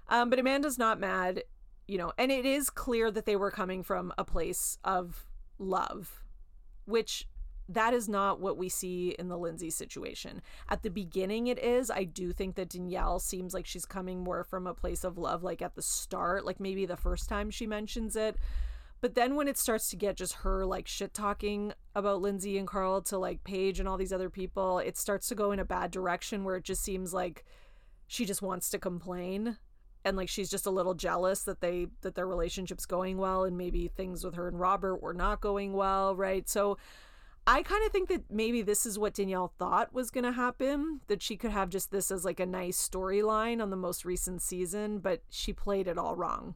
Um, 0.07 0.31
but 0.31 0.39
Amanda's 0.39 0.79
not 0.79 0.99
mad, 0.99 1.43
you 1.87 1.99
know, 1.99 2.11
and 2.17 2.31
it 2.31 2.45
is 2.45 2.71
clear 2.71 3.11
that 3.11 3.27
they 3.27 3.35
were 3.35 3.51
coming 3.51 3.83
from 3.83 4.11
a 4.17 4.25
place 4.25 4.79
of 4.83 5.27
love 5.59 6.23
which 6.89 7.27
that 7.69 7.93
is 7.93 8.09
not 8.09 8.39
what 8.39 8.57
we 8.57 8.67
see 8.67 9.15
in 9.19 9.27
the 9.27 9.37
Lindsay 9.37 9.69
situation. 9.69 10.41
At 10.69 10.81
the 10.81 10.89
beginning, 10.89 11.47
it 11.47 11.59
is. 11.59 11.91
I 11.91 12.03
do 12.03 12.33
think 12.33 12.55
that 12.55 12.69
Danielle 12.69 13.19
seems 13.19 13.53
like 13.53 13.67
she's 13.67 13.85
coming 13.85 14.21
more 14.21 14.43
from 14.43 14.65
a 14.65 14.73
place 14.73 15.03
of 15.03 15.19
love, 15.19 15.43
like 15.43 15.61
at 15.61 15.75
the 15.75 15.83
start, 15.83 16.45
like 16.45 16.59
maybe 16.59 16.87
the 16.87 16.97
first 16.97 17.29
time 17.29 17.51
she 17.51 17.67
mentions 17.67 18.15
it. 18.15 18.37
But 19.01 19.15
then 19.15 19.35
when 19.35 19.47
it 19.47 19.57
starts 19.57 19.89
to 19.89 19.95
get 19.95 20.17
just 20.17 20.33
her 20.35 20.65
like 20.65 20.87
shit 20.87 21.13
talking 21.13 21.73
about 21.95 22.21
Lindsay 22.21 22.57
and 22.57 22.67
Carl 22.67 23.01
to 23.03 23.17
like 23.17 23.43
Paige 23.43 23.79
and 23.79 23.87
all 23.87 23.97
these 23.97 24.13
other 24.13 24.29
people, 24.29 24.79
it 24.79 24.97
starts 24.97 25.27
to 25.29 25.35
go 25.35 25.51
in 25.51 25.59
a 25.59 25.65
bad 25.65 25.91
direction 25.91 26.43
where 26.43 26.57
it 26.57 26.65
just 26.65 26.83
seems 26.83 27.13
like 27.13 27.45
she 28.07 28.25
just 28.25 28.41
wants 28.41 28.69
to 28.69 28.79
complain 28.79 29.57
and 30.03 30.17
like 30.17 30.29
she's 30.29 30.49
just 30.49 30.65
a 30.65 30.71
little 30.71 30.93
jealous 30.93 31.43
that 31.43 31.61
they 31.61 31.87
that 32.01 32.15
their 32.15 32.27
relationship's 32.27 32.85
going 32.85 33.17
well 33.17 33.43
and 33.43 33.57
maybe 33.57 33.87
things 33.87 34.23
with 34.23 34.35
her 34.35 34.47
and 34.47 34.59
Robert 34.59 35.01
were 35.01 35.13
not 35.13 35.41
going 35.41 35.73
well, 35.73 36.15
right? 36.15 36.49
So 36.49 36.77
I 37.47 37.63
kind 37.63 37.83
of 37.85 37.91
think 37.91 38.09
that 38.09 38.29
maybe 38.29 38.61
this 38.61 38.85
is 38.85 38.99
what 38.99 39.15
Danielle 39.15 39.53
thought 39.57 39.93
was 39.93 40.11
going 40.11 40.23
to 40.23 40.31
happen, 40.31 41.01
that 41.07 41.21
she 41.21 41.35
could 41.35 41.51
have 41.51 41.69
just 41.69 41.89
this 41.89 42.11
as 42.11 42.23
like 42.23 42.39
a 42.39 42.45
nice 42.45 42.77
storyline 42.77 43.61
on 43.61 43.69
the 43.69 43.75
most 43.75 44.05
recent 44.05 44.41
season, 44.41 44.99
but 44.99 45.23
she 45.29 45.51
played 45.51 45.87
it 45.87 45.97
all 45.97 46.15
wrong. 46.15 46.55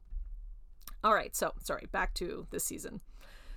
All 1.03 1.13
right, 1.13 1.35
so 1.35 1.53
sorry, 1.61 1.87
back 1.91 2.13
to 2.15 2.47
this 2.51 2.63
season. 2.63 3.01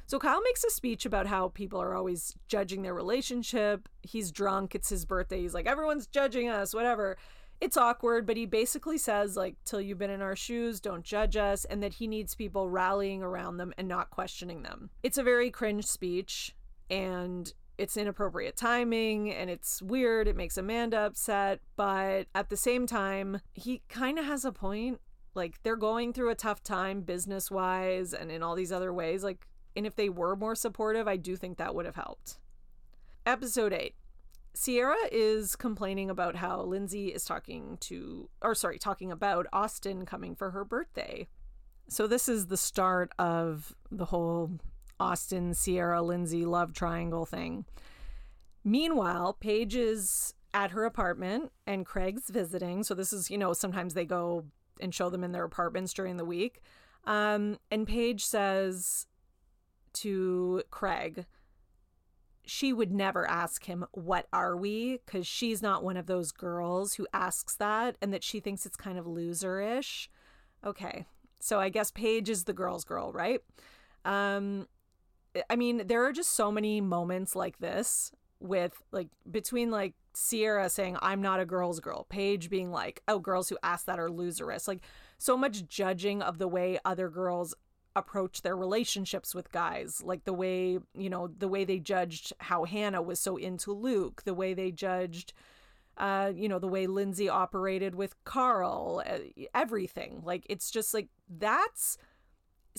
So 0.07 0.19
Kyle 0.19 0.41
makes 0.43 0.63
a 0.65 0.71
speech 0.71 1.05
about 1.05 1.27
how 1.27 1.49
people 1.49 1.81
are 1.81 1.95
always 1.95 2.35
judging 2.49 2.83
their 2.83 2.95
relationship. 2.95 3.89
He's 4.03 4.31
drunk, 4.31 4.75
it's 4.75 4.89
his 4.89 5.05
birthday. 5.05 5.41
He's 5.41 5.55
like, 5.55 5.67
everyone's 5.67 6.07
judging 6.07 6.49
us, 6.49 6.75
whatever 6.75 7.17
it's 7.61 7.77
awkward, 7.77 8.27
but 8.27 8.37
he 8.37 8.47
basically 8.47 8.99
says, 8.99 9.37
like, 9.37 9.57
till 9.65 9.81
you've 9.81 9.99
been 9.99 10.11
in 10.11 10.23
our 10.23 10.37
shoes, 10.37 10.81
don't 10.81 11.05
judge 11.05 11.37
us, 11.37 11.65
and 11.65 11.83
that 11.83 11.95
he 11.95 12.07
needs 12.07 12.35
people 12.35 12.69
rallying 12.69 13.23
around 13.23 13.57
them 13.57 13.73
and 13.79 13.89
not 13.89 14.11
questioning 14.11 14.63
them. 14.63 14.91
It's 15.03 15.19
a 15.19 15.23
very 15.23 15.51
cringe 15.51 15.87
speech, 15.87 16.55
and 16.91 17.53
it's 17.79 17.97
inappropriate 17.97 18.57
timing, 18.57 19.33
and 19.33 19.49
it's 19.49 19.81
weird. 19.81 20.29
It 20.29 20.37
makes 20.37 20.59
Amanda 20.59 20.99
upset, 20.99 21.61
but 21.77 22.27
at 22.35 22.51
the 22.51 22.57
same 22.57 22.87
time, 22.87 23.41
he 23.55 23.83
kind 23.89 24.19
of 24.19 24.27
has 24.27 24.45
a 24.45 24.53
point. 24.53 25.01
Like, 25.37 25.63
they're 25.63 25.77
going 25.77 26.13
through 26.13 26.31
a 26.31 26.35
tough 26.35 26.63
time 26.63 27.03
business 27.03 27.51
wise 27.51 28.13
and 28.15 28.31
in 28.31 28.43
all 28.43 28.55
these 28.55 28.73
other 28.73 28.93
ways. 28.93 29.23
Like, 29.23 29.47
and 29.77 29.87
if 29.87 29.95
they 29.95 30.09
were 30.09 30.35
more 30.35 30.55
supportive, 30.55 31.07
I 31.07 31.17
do 31.17 31.37
think 31.37 31.59
that 31.59 31.75
would 31.75 31.87
have 31.87 31.95
helped. 31.95 32.39
Episode 33.27 33.73
8 33.73 33.95
Ciara 34.55 34.97
is 35.13 35.55
complaining 35.55 36.09
about 36.09 36.37
how 36.37 36.63
Lindsay 36.63 37.09
is 37.09 37.25
talking 37.25 37.77
to, 37.81 38.31
or 38.41 38.55
sorry, 38.55 38.79
talking 38.79 39.13
about 39.13 39.47
Austin 39.53 40.07
coming 40.07 40.35
for 40.35 40.51
her 40.53 40.65
birthday. 40.65 41.29
So 41.89 42.07
this 42.07 42.29
is 42.29 42.47
the 42.47 42.57
start 42.57 43.13
of 43.19 43.75
the 43.91 44.07
whole 44.07 44.53
Austin, 44.99 45.55
Ciara, 45.55 46.03
Lindsay 46.03 46.47
love 46.47 46.73
triangle 46.73 47.27
thing. 47.27 47.67
Meanwhile, 48.65 49.35
Paige 49.35 49.77
is 49.77 50.35
at 50.55 50.71
her 50.71 50.85
apartment 50.85 51.53
and 51.67 51.85
Craig's 51.85 52.31
visiting. 52.31 52.83
So 52.83 52.95
this 52.95 53.13
is, 53.13 53.31
you 53.31 53.37
know, 53.37 53.53
sometimes 53.53 53.93
they 53.93 54.07
go 54.07 54.47
and 54.81 54.95
show 54.95 55.11
them 55.11 55.25
in 55.25 55.33
their 55.33 55.45
apartments 55.45 55.93
during 55.93 56.17
the 56.17 56.25
week. 56.25 56.61
Um, 57.05 57.59
and 57.71 57.87
Paige 57.87 58.25
says 58.25 59.07
to 59.95 60.63
Craig, 60.71 61.27
she 62.45 62.73
would 62.73 62.93
never 62.93 63.29
ask 63.29 63.65
him, 63.65 63.85
What 63.93 64.29
are 64.33 64.57
we? 64.57 65.01
Because 65.05 65.27
she's 65.27 65.61
not 65.61 65.83
one 65.83 65.97
of 65.97 66.07
those 66.07 66.33
girls 66.33 66.95
who 66.95 67.07
asks 67.13 67.57
that 67.57 67.97
and 68.01 68.13
that 68.13 68.23
she 68.23 68.41
thinks 68.41 68.65
it's 68.65 68.77
kind 68.77 68.99
of 68.99 69.05
loserish. 69.05 70.09
Okay. 70.65 71.07
So 71.41 71.61
I 71.61 71.69
guess 71.69 71.91
Paige 71.91 72.31
is 72.31 72.45
the 72.45 72.53
girl's 72.53 72.85
girl, 72.85 73.13
right? 73.13 73.41
Um, 74.05 74.69
I 75.51 75.57
mean, 75.57 75.87
there 75.87 76.05
are 76.05 76.13
just 76.13 76.33
so 76.33 76.51
many 76.51 76.81
moments 76.81 77.37
like 77.37 77.59
this 77.59 78.13
with 78.41 78.81
like 78.93 79.09
between 79.31 79.71
like 79.71 79.95
Ciara 80.17 80.71
saying, 80.71 80.97
I'm 81.03 81.21
not 81.21 81.41
a 81.41 81.45
girl's 81.45 81.81
girl, 81.81 82.07
Paige 82.09 82.49
being 82.49 82.71
like, 82.71 83.03
oh, 83.07 83.19
girls 83.19 83.49
who 83.49 83.59
ask 83.63 83.85
that 83.87 83.99
are 83.99 84.09
loserish. 84.09 84.67
Like 84.67 84.81
so 85.19 85.37
much 85.37 85.67
judging 85.67 86.23
of 86.23 86.39
the 86.39 86.49
way 86.49 86.79
other 86.85 87.09
girls 87.09 87.55
approach 87.95 88.43
their 88.43 88.57
relationships 88.57 89.35
with 89.35 89.53
guys. 89.53 90.03
Like 90.03 90.25
the 90.25 90.33
way 90.33 90.79
you 90.95 91.11
know 91.11 91.29
the 91.29 91.49
way 91.49 91.65
they 91.65 91.79
judged 91.79 92.33
how 92.39 92.65
hannah 92.65 93.01
was 93.01 93.19
so 93.19 93.39
into 93.39 93.73
luke 93.73 94.23
the 94.25 94.35
way 94.35 94.53
they 94.53 94.71
judged 94.71 95.33
uh 95.97 96.31
you 96.35 96.47
know 96.47 96.59
the 96.59 96.69
way 96.69 96.87
lindsay 96.87 97.27
operated 97.27 97.95
with 97.95 98.23
carl 98.25 99.03
everything. 99.55 100.21
Like 100.25 100.45
it's 100.51 100.71
just 100.71 100.93
like 100.93 101.09
that's 101.27 101.97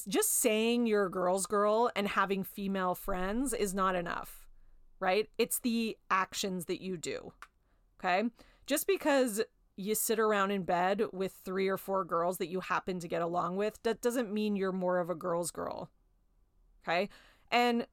just 0.07 0.39
saying 0.39 0.85
you're 0.85 1.07
a 1.07 1.11
girl's 1.11 1.47
girl 1.47 1.89
and 1.95 2.07
having 2.07 2.43
female 2.43 2.93
friends 2.93 3.53
is 3.53 3.73
not 3.73 3.95
enough 3.95 4.46
right 4.99 5.29
it's 5.37 5.59
the 5.59 5.97
actions 6.09 6.65
that 6.65 6.81
you 6.81 6.97
do 6.97 7.31
okay 7.99 8.23
just 8.65 8.85
because 8.87 9.41
you 9.77 9.93
sit 9.93 10.19
around 10.19 10.51
in 10.51 10.63
bed 10.63 11.03
with 11.13 11.33
three 11.45 11.67
or 11.67 11.77
four 11.77 12.03
girls 12.03 12.39
that 12.39 12.49
you 12.49 12.59
happen 12.59 12.99
to 12.99 13.07
get 13.07 13.21
along 13.21 13.55
with, 13.55 13.79
that 13.83 14.01
doesn't 14.01 14.33
mean 14.33 14.55
you're 14.55 14.71
more 14.71 14.97
of 14.97 15.09
a 15.09 15.15
girl's 15.15 15.51
girl. 15.51 15.89
Okay. 16.83 17.09
And 17.51 17.85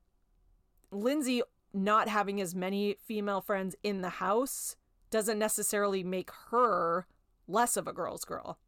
Lindsay 0.90 1.42
not 1.74 2.08
having 2.08 2.40
as 2.40 2.54
many 2.54 2.96
female 3.04 3.42
friends 3.42 3.76
in 3.82 4.00
the 4.00 4.08
house 4.08 4.76
doesn't 5.10 5.38
necessarily 5.38 6.02
make 6.02 6.30
her 6.50 7.06
less 7.46 7.76
of 7.76 7.86
a 7.86 7.92
girl's 7.92 8.24
girl. 8.24 8.58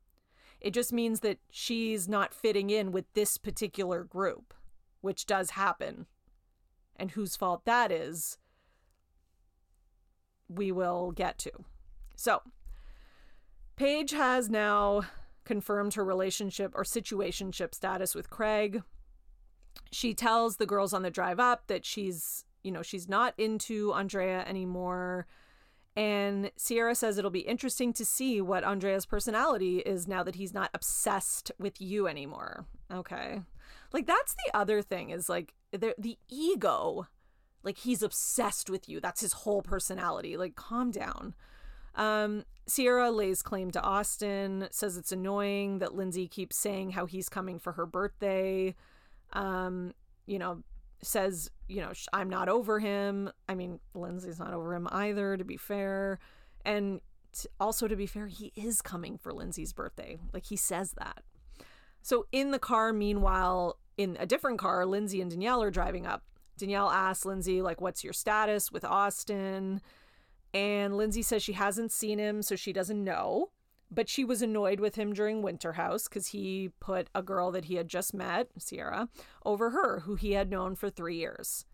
It 0.61 0.73
just 0.73 0.93
means 0.93 1.21
that 1.21 1.39
she's 1.51 2.09
not 2.09 2.35
fitting 2.35 2.69
in 2.71 2.93
with 2.93 3.07
this 3.15 3.39
particular 3.39 4.05
group, 4.05 4.53
which 5.01 5.25
does 5.27 5.51
happen. 5.51 6.07
And 6.97 7.11
whose 7.11 7.37
fault 7.37 7.65
that 7.65 7.93
is, 7.93 8.39
we 10.49 10.73
will 10.73 11.13
get 11.13 11.39
to. 11.39 11.51
So, 12.17 12.43
Paige 13.77 14.13
has 14.13 14.49
now 14.49 15.03
confirmed 15.45 15.95
her 15.95 16.05
relationship 16.05 16.73
or 16.75 16.83
situationship 16.83 17.75
status 17.75 18.15
with 18.15 18.31
Craig. 18.31 18.83
She 19.93 20.15
tells 20.15 20.57
the 20.57 20.67
girls 20.67 20.93
on 20.93 21.03
the 21.03 21.11
drive 21.11 21.39
up 21.39 21.67
that 21.67 21.85
she's, 21.85 22.45
you 22.65 22.73
know, 22.73 22.83
she's 22.83 23.09
not 23.09 23.35
into 23.39 23.93
Andrea 23.93 24.45
anymore. 24.47 25.27
And 25.95 26.51
Ciara 26.63 26.95
says 26.95 27.17
it'll 27.17 27.31
be 27.31 27.41
interesting 27.41 27.93
to 27.95 28.05
see 28.05 28.41
what 28.41 28.65
Andrea's 28.65 29.07
personality 29.07 29.79
is 29.79 30.07
now 30.07 30.23
that 30.23 30.35
he's 30.35 30.53
not 30.53 30.71
obsessed 30.75 31.51
with 31.59 31.81
you 31.81 32.07
anymore. 32.07 32.67
Okay. 32.93 33.41
Like 33.93 34.07
that's 34.07 34.35
the 34.35 34.57
other 34.57 34.83
thing 34.83 35.11
is 35.11 35.29
like 35.29 35.55
the 35.77 35.95
the 35.99 36.19
ego. 36.29 37.07
Like 37.63 37.79
he's 37.79 38.03
obsessed 38.03 38.71
with 38.71 38.89
you. 38.89 39.01
That's 39.01 39.21
his 39.21 39.33
whole 39.33 39.63
personality. 39.63 40.37
Like 40.37 40.55
calm 40.55 40.91
down. 40.91 41.35
Um, 41.97 42.45
Ciara 42.69 43.11
lays 43.11 43.43
claim 43.43 43.71
to 43.73 43.83
Austin, 43.83 44.69
says 44.71 44.97
it's 44.97 45.13
annoying 45.13 45.79
that 45.79 45.95
Lindsay 45.95 46.29
keeps 46.29 46.57
saying 46.57 46.91
how 46.91 47.07
he's 47.07 47.29
coming 47.29 47.59
for 47.59 47.73
her 47.73 47.87
birthday. 47.87 48.75
Um, 49.33 49.95
you 50.27 50.39
know, 50.39 50.63
says, 51.03 51.51
you 51.69 51.81
know, 51.81 51.93
I'm 52.13 52.29
not 52.29 52.49
over 52.49 52.79
him. 52.79 53.31
I 53.49 53.55
mean, 53.55 53.81
Lindsay's 53.95 54.39
not 54.39 54.53
over 54.53 54.75
him 54.75 54.89
either, 54.91 55.37
to 55.37 55.45
be 55.45 55.57
fair. 55.57 56.19
And 56.65 57.01
t- 57.33 57.49
also, 57.61 57.87
to 57.89 57.97
be 57.97 58.07
fair, 58.07 58.27
he 58.27 58.53
is 58.57 58.83
coming 58.83 59.19
for 59.19 59.33
Lindsay's 59.33 59.73
birthday. 59.73 60.19
Like, 60.33 60.47
he 60.47 60.57
says 60.57 60.93
that. 60.99 61.23
So, 62.03 62.27
in 62.33 62.51
the 62.51 62.59
car, 62.59 62.93
meanwhile, 62.93 63.79
in 63.97 64.17
a 64.21 64.27
different 64.27 64.59
car, 64.59 64.85
Lindsay 64.87 65.21
and 65.21 65.31
Danielle 65.31 65.63
are 65.63 65.71
driving 65.71 66.07
up. 66.07 66.23
Danielle 66.57 66.91
asks 66.91 67.25
Lindsay, 67.25 67.61
like, 67.61 67.81
what's 67.81 68.03
your 68.03 68.13
status 68.13 68.73
with 68.73 68.85
Austin? 68.85 69.81
And 70.55 70.97
Lindsay 70.97 71.23
says 71.23 71.43
she 71.43 71.53
hasn't 71.53 71.93
seen 71.93 72.19
him, 72.19 72.43
so 72.43 72.57
she 72.57 72.73
doesn't 72.73 73.03
know. 73.03 73.51
But 73.91 74.09
she 74.09 74.25
was 74.25 74.43
annoyed 74.43 74.81
with 74.81 74.97
him 74.97 75.13
during 75.13 75.43
Winter 75.43 75.75
House 75.75 76.09
because 76.09 76.29
he 76.29 76.71
put 76.81 77.09
a 77.15 77.23
girl 77.23 77.53
that 77.53 77.67
he 77.67 77.77
had 77.77 77.89
just 77.89 78.15
met, 78.15 78.49
Ciara, 78.59 79.09
over 79.45 79.71
her, 79.71 80.01
who 80.01 80.17
he 80.17 80.33
had 80.33 80.51
known 80.51 80.75
for 80.75 80.91
three 80.91 81.17
years. 81.17 81.67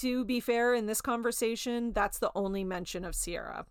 To 0.00 0.24
be 0.24 0.40
fair, 0.40 0.74
in 0.74 0.86
this 0.86 1.00
conversation, 1.00 1.92
that's 1.92 2.18
the 2.18 2.32
only 2.34 2.64
mention 2.64 3.04
of 3.04 3.14
Ciara. 3.16 3.66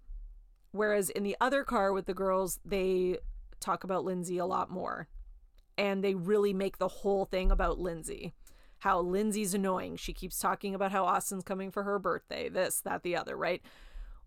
Whereas 0.71 1.09
in 1.09 1.23
the 1.23 1.35
other 1.41 1.63
car 1.63 1.91
with 1.91 2.05
the 2.05 2.13
girls, 2.13 2.59
they 2.63 3.17
talk 3.59 3.83
about 3.83 4.05
Lindsay 4.05 4.37
a 4.37 4.45
lot 4.45 4.69
more. 4.69 5.07
And 5.79 6.03
they 6.03 6.13
really 6.13 6.53
make 6.53 6.77
the 6.77 6.87
whole 6.87 7.25
thing 7.25 7.51
about 7.51 7.79
Lindsay 7.79 8.33
how 8.79 9.01
Lindsay's 9.01 9.53
annoying. 9.53 9.97
She 9.97 10.13
keeps 10.13 10.39
talking 10.39 10.73
about 10.73 10.91
how 10.91 11.05
Austin's 11.05 11.43
coming 11.43 11.69
for 11.69 11.83
her 11.83 11.99
birthday, 11.99 12.49
this, 12.49 12.81
that, 12.81 13.03
the 13.03 13.15
other, 13.15 13.35
right? 13.35 13.61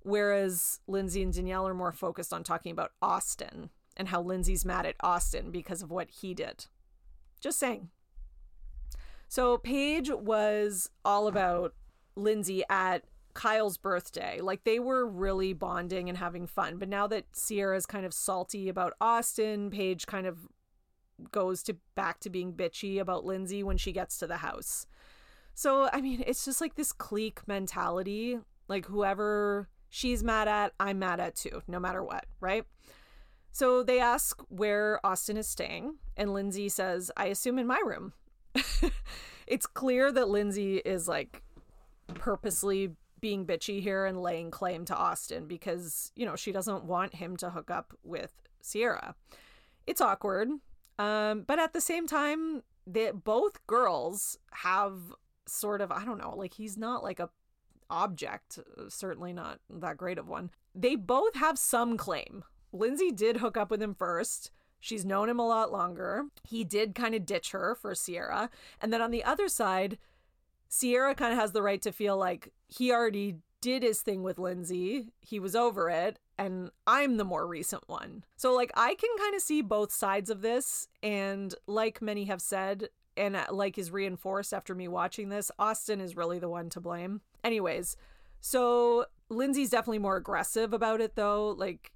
Whereas 0.01 0.81
Lindsay 0.87 1.23
and 1.23 1.33
Danielle 1.33 1.67
are 1.67 1.75
more 1.75 1.93
focused 1.93 2.33
on 2.33 2.45
talking 2.45 2.73
about 2.73 2.93
Austin 3.01 3.71
and 3.97 4.09
how 4.09 4.21
Lindsay's 4.21 4.65
mad 4.65 4.87
at 4.87 4.97
Austin 5.01 5.51
because 5.51 5.83
of 5.83 5.91
what 5.91 6.11
he 6.11 6.35
did. 6.35 6.67
Just 7.41 7.59
saying. 7.59 7.89
So 9.29 9.59
Paige 9.59 10.11
was 10.11 10.91
all 11.05 11.27
about 11.27 11.75
Lindsay 12.15 12.63
at 12.69 13.05
Kyle's 13.33 13.79
birthday. 13.79 14.41
Like 14.41 14.65
they 14.65 14.79
were 14.79 15.07
really 15.07 15.55
bonding 15.55 16.11
and 16.11 16.19
having 16.19 16.47
fun. 16.47 16.77
But 16.77 16.91
now 16.91 17.07
that 17.07 17.25
Ciara's 17.33 17.87
kind 17.87 18.05
of 18.05 18.13
salty 18.13 18.69
about 18.69 18.93
Austin, 19.01 19.71
Paige 19.71 20.07
kind 20.07 20.27
of 20.27 20.49
goes 21.31 21.63
to 21.65 21.77
back 21.95 22.21
to 22.21 22.31
being 22.31 22.53
bitchy 22.53 22.99
about 23.01 23.25
Lindsay 23.25 23.63
when 23.63 23.77
she 23.77 23.93
gets 23.93 24.19
to 24.19 24.27
the 24.27 24.39
house. 24.39 24.87
So, 25.55 25.89
I 25.93 26.01
mean, 26.01 26.25
it's 26.27 26.45
just 26.45 26.61
like 26.61 26.75
this 26.75 26.93
clique 26.93 27.47
mentality. 27.47 28.39
Like 28.69 28.87
whoever 28.87 29.69
she's 29.89 30.25
mad 30.25 30.49
at, 30.49 30.73
I'm 30.81 30.99
mad 30.99 31.21
at 31.21 31.37
too, 31.37 31.63
no 31.69 31.79
matter 31.79 32.03
what, 32.03 32.25
right? 32.41 32.65
So 33.53 33.83
they 33.83 34.01
ask 34.01 34.41
where 34.49 34.99
Austin 35.05 35.37
is 35.37 35.47
staying, 35.47 35.97
and 36.17 36.33
Lindsay 36.33 36.71
says, 36.71 37.11
I 37.19 37.27
assume 37.27 37.59
in 37.59 37.67
my 37.67 37.81
room. 37.85 38.15
it's 39.47 39.67
clear 39.67 40.11
that 40.11 40.29
Lindsay 40.29 40.79
is 40.79 41.07
like 41.07 41.43
purposely 42.15 42.93
being 43.21 43.47
bitchy 43.47 43.83
here 43.83 44.07
and 44.07 44.21
laying 44.21 44.51
claim 44.51 44.87
to 44.87 44.97
Austin 44.97 45.47
because, 45.47 46.13
you 46.17 46.25
know, 46.25 46.35
she 46.35 46.51
doesn't 46.51 46.85
want 46.85 47.15
him 47.15 47.37
to 47.37 47.51
hook 47.51 47.71
up 47.71 47.95
with 48.03 48.33
Ciara. 48.63 49.15
It's 49.87 50.01
awkward. 50.01 50.49
Um, 51.03 51.43
but 51.43 51.59
at 51.59 51.73
the 51.73 51.81
same 51.81 52.07
time, 52.07 52.63
that 52.87 53.25
both 53.25 53.67
girls 53.67 54.39
have 54.53 54.95
sort 55.47 55.81
of, 55.81 55.91
I 55.91 56.05
don't 56.05 56.19
know, 56.19 56.35
like 56.37 56.55
he's 56.55 56.77
not 56.77 57.03
like 57.03 57.19
a 57.19 57.29
object, 57.91 58.61
certainly 58.89 59.33
not 59.33 59.59
that 59.69 59.97
great 59.97 60.19
of 60.19 60.29
one. 60.29 60.51
They 60.75 60.95
both 60.95 61.35
have 61.35 61.59
some 61.59 61.97
claim. 61.97 62.45
Lindsay 62.73 63.11
did 63.11 63.39
hook 63.39 63.57
up 63.57 63.71
with 63.71 63.83
him 63.83 63.95
first. 63.95 64.53
She's 64.79 65.05
known 65.05 65.29
him 65.29 65.41
a 65.41 65.47
lot 65.47 65.73
longer. 65.73 66.27
He 66.45 66.63
did 66.63 66.95
kind 66.95 67.15
of 67.15 67.27
ditch 67.27 67.51
her 67.51 67.75
for 67.75 67.95
Ciara. 67.95 68.49
And 68.81 68.93
then 68.93 69.03
on 69.03 69.11
the 69.11 69.25
other 69.25 69.49
side, 69.49 69.99
Ciara 70.71 71.15
kind 71.15 71.33
of 71.33 71.39
has 71.39 71.53
the 71.53 71.63
right 71.63 71.83
to 71.83 71.93
feel 71.93 72.17
like 72.17 72.53
he 72.69 72.93
already 72.93 73.37
did 73.63 73.83
his 73.83 74.03
thing 74.03 74.23
with 74.23 74.39
Lindsay. 74.39 75.07
He 75.23 75.39
was 75.39 75.57
over 75.57 75.89
it, 75.89 76.19
and 76.37 76.71
I'm 76.87 77.17
the 77.17 77.25
more 77.25 77.47
recent 77.47 77.85
one. 77.89 78.25
So, 78.37 78.53
like, 78.53 78.73
I 78.75 78.95
can 78.97 79.09
kind 79.17 79.35
of 79.35 79.41
see 79.41 79.63
both 79.63 79.91
sides 79.91 80.29
of 80.29 80.43
this. 80.43 80.89
And, 81.03 81.55
like 81.67 82.03
many 82.03 82.25
have 82.27 82.43
said, 82.43 82.89
and 83.17 83.37
uh, 83.37 83.47
like 83.51 83.79
is 83.79 83.91
reinforced 83.91 84.53
after 84.53 84.75
me 84.75 84.89
watching 84.89 85.31
this, 85.31 85.51
Austin 85.59 86.01
is 86.01 86.17
really 86.17 86.39
the 86.39 86.49
one 86.49 86.69
to 86.71 86.81
blame. 86.81 87.23
Anyways, 87.45 87.97
so 88.41 89.07
Lindsay's 89.31 89.71
definitely 89.71 90.01
more 90.01 90.17
aggressive 90.17 90.75
about 90.75 91.01
it, 91.01 91.15
though. 91.15 91.51
Like, 91.51 91.93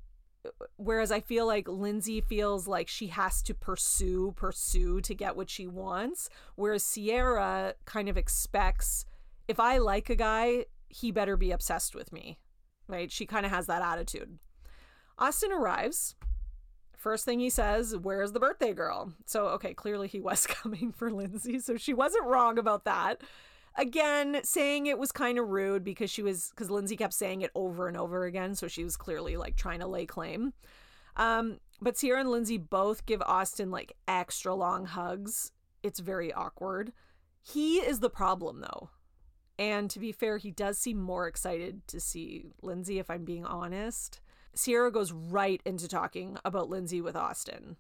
whereas 0.77 1.11
I 1.11 1.21
feel 1.21 1.47
like 1.47 1.67
Lindsay 1.67 2.21
feels 2.21 2.69
like 2.69 2.87
she 2.87 3.09
has 3.09 3.43
to 3.43 3.55
pursue, 3.55 4.33
pursue 4.37 5.01
to 5.01 5.15
get 5.15 5.37
what 5.37 5.51
she 5.51 5.67
wants, 5.67 6.31
whereas 6.55 6.89
Ciara 6.95 7.75
kind 7.85 8.09
of 8.09 8.17
expects 8.17 9.05
if 9.49 9.61
I 9.61 9.79
like 9.79 10.11
a 10.11 10.17
guy, 10.17 10.67
he 10.89 11.11
better 11.11 11.37
be 11.37 11.51
obsessed 11.51 11.95
with 11.95 12.13
me. 12.13 12.39
Right? 12.89 13.11
She 13.11 13.27
kind 13.27 13.45
of 13.45 13.53
has 13.53 13.67
that 13.67 13.83
attitude. 13.83 14.39
Austin 15.19 15.53
arrives. 15.53 16.15
First 16.97 17.25
thing 17.25 17.41
he 17.41 17.51
says, 17.51 17.97
Where's 17.97 18.33
the 18.33 18.41
birthday 18.41 18.73
girl? 18.73 19.13
So, 19.25 19.47
okay, 19.49 19.75
clearly 19.75 20.09
he 20.09 20.21
was 20.21 20.47
coming 20.47 20.93
for 20.93 21.11
Lindsay, 21.11 21.59
so 21.59 21.77
she 21.77 21.95
wasn't 21.95 22.27
wrong 22.27 22.59
about 22.59 22.85
that 22.85 23.23
again 23.77 24.41
saying 24.43 24.87
it 24.87 24.99
was 24.99 25.13
kind 25.13 25.39
of 25.39 25.49
rude 25.49 25.85
because 25.85 26.11
she 26.11 26.23
was 26.23 26.51
because 26.51 26.71
lindsay 26.71 26.97
kept 26.97 27.13
saying 27.13 27.43
it 27.43 27.51
over 27.55 27.89
and 27.89 27.97
over 27.97 28.25
again 28.25 28.55
so 28.55 28.67
she 28.67 28.83
was 28.83 28.97
clearly 28.97 29.37
like 29.37 29.57
trying 29.57 29.81
to 29.81 29.87
lay 29.87 30.07
claim 30.07 30.53
um 31.17 31.59
but 31.81 31.97
Ciara 31.97 32.21
and 32.21 32.31
lindsay 32.31 32.59
both 32.59 33.07
give 33.07 33.23
austin 33.23 33.71
like 33.71 33.95
extra 34.09 34.55
long 34.55 34.87
hugs 34.87 35.53
it's 35.83 36.01
very 36.01 36.33
awkward 36.33 36.93
he 37.43 37.77
is 37.79 38.01
the 38.01 38.11
problem 38.11 38.61
though 38.61 38.91
and 39.59 39.91
to 39.91 39.99
be 39.99 40.13
fair 40.13 40.39
he 40.39 40.51
does 40.51 40.79
seem 40.79 41.01
more 41.01 41.27
excited 41.27 41.87
to 41.87 42.01
see 42.01 42.47
lindsay 42.63 42.99
if 42.99 43.11
i'm 43.11 43.25
being 43.25 43.45
honest 43.45 44.21
Ciara 44.55 44.91
goes 44.91 45.13
right 45.13 45.61
into 45.67 45.87
talking 45.87 46.39
about 46.45 46.71
lindsay 46.71 47.01
with 47.01 47.17
austin 47.17 47.77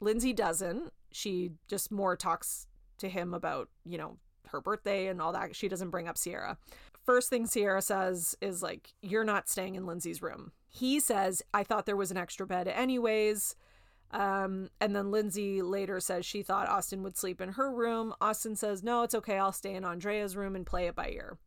lindsay 0.00 0.32
doesn't 0.32 0.92
she 1.12 1.52
just 1.68 1.90
more 1.90 2.16
talks 2.16 2.66
to 2.98 3.08
him 3.08 3.34
about 3.34 3.68
you 3.84 3.98
know 3.98 4.16
her 4.54 4.60
birthday 4.60 5.08
and 5.08 5.20
all 5.20 5.32
that. 5.32 5.54
She 5.54 5.68
doesn't 5.68 5.90
bring 5.90 6.08
up 6.08 6.16
Ciara. 6.16 6.56
First 7.04 7.28
thing 7.28 7.46
Ciara 7.46 7.82
says 7.82 8.34
is 8.40 8.62
like, 8.62 8.94
You're 9.02 9.24
not 9.24 9.48
staying 9.48 9.74
in 9.74 9.86
Lindsay's 9.86 10.22
room. 10.22 10.52
He 10.68 10.98
says, 11.00 11.42
I 11.52 11.62
thought 11.62 11.86
there 11.86 11.96
was 11.96 12.10
an 12.10 12.16
extra 12.16 12.46
bed 12.46 12.66
anyways. 12.66 13.54
Um, 14.10 14.70
and 14.80 14.94
then 14.94 15.10
Lindsay 15.10 15.60
later 15.62 15.98
says 15.98 16.24
she 16.24 16.42
thought 16.42 16.68
Austin 16.68 17.02
would 17.02 17.16
sleep 17.16 17.40
in 17.40 17.50
her 17.50 17.70
room. 17.70 18.14
Austin 18.20 18.54
says, 18.54 18.82
No, 18.82 19.02
it's 19.02 19.14
okay. 19.14 19.38
I'll 19.38 19.52
stay 19.52 19.74
in 19.74 19.84
Andrea's 19.84 20.36
room 20.36 20.54
and 20.54 20.66
play 20.66 20.86
it 20.86 20.94
by 20.94 21.08
ear. 21.08 21.38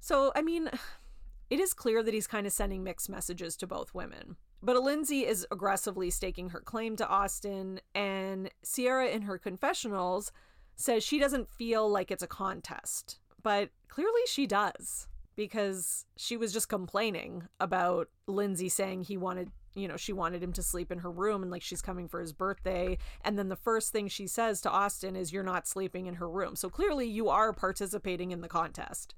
So, 0.00 0.32
I 0.36 0.42
mean, 0.42 0.70
it 1.50 1.60
is 1.60 1.74
clear 1.74 2.02
that 2.02 2.14
he's 2.14 2.26
kind 2.26 2.46
of 2.46 2.52
sending 2.52 2.84
mixed 2.84 3.08
messages 3.08 3.56
to 3.56 3.66
both 3.66 3.94
women. 3.94 4.36
But 4.62 4.82
Lindsay 4.82 5.24
is 5.24 5.46
aggressively 5.50 6.10
staking 6.10 6.50
her 6.50 6.60
claim 6.60 6.96
to 6.96 7.06
Austin, 7.06 7.80
and 7.94 8.50
Ciara 8.64 9.06
in 9.08 9.22
her 9.22 9.38
confessionals 9.38 10.32
says 10.74 11.04
she 11.04 11.18
doesn't 11.18 11.48
feel 11.48 11.88
like 11.88 12.10
it's 12.10 12.22
a 12.22 12.28
contest, 12.28 13.18
but 13.42 13.70
clearly 13.88 14.20
she 14.26 14.46
does 14.46 15.06
because 15.36 16.06
she 16.16 16.36
was 16.36 16.52
just 16.52 16.68
complaining 16.68 17.44
about 17.60 18.08
Lindsay 18.26 18.68
saying 18.68 19.02
he 19.02 19.16
wanted, 19.16 19.50
you 19.78 19.88
know, 19.88 19.96
she 19.96 20.12
wanted 20.12 20.42
him 20.42 20.52
to 20.54 20.62
sleep 20.62 20.90
in 20.90 20.98
her 20.98 21.10
room 21.10 21.42
and 21.42 21.50
like 21.50 21.62
she's 21.62 21.82
coming 21.82 22.08
for 22.08 22.20
his 22.20 22.32
birthday. 22.32 22.98
And 23.24 23.38
then 23.38 23.48
the 23.48 23.56
first 23.56 23.92
thing 23.92 24.08
she 24.08 24.26
says 24.26 24.60
to 24.62 24.70
Austin 24.70 25.16
is, 25.16 25.32
You're 25.32 25.42
not 25.42 25.66
sleeping 25.66 26.06
in 26.06 26.14
her 26.14 26.28
room. 26.28 26.56
So 26.56 26.68
clearly 26.68 27.06
you 27.06 27.28
are 27.28 27.52
participating 27.52 28.30
in 28.30 28.40
the 28.40 28.48
contest. 28.48 29.14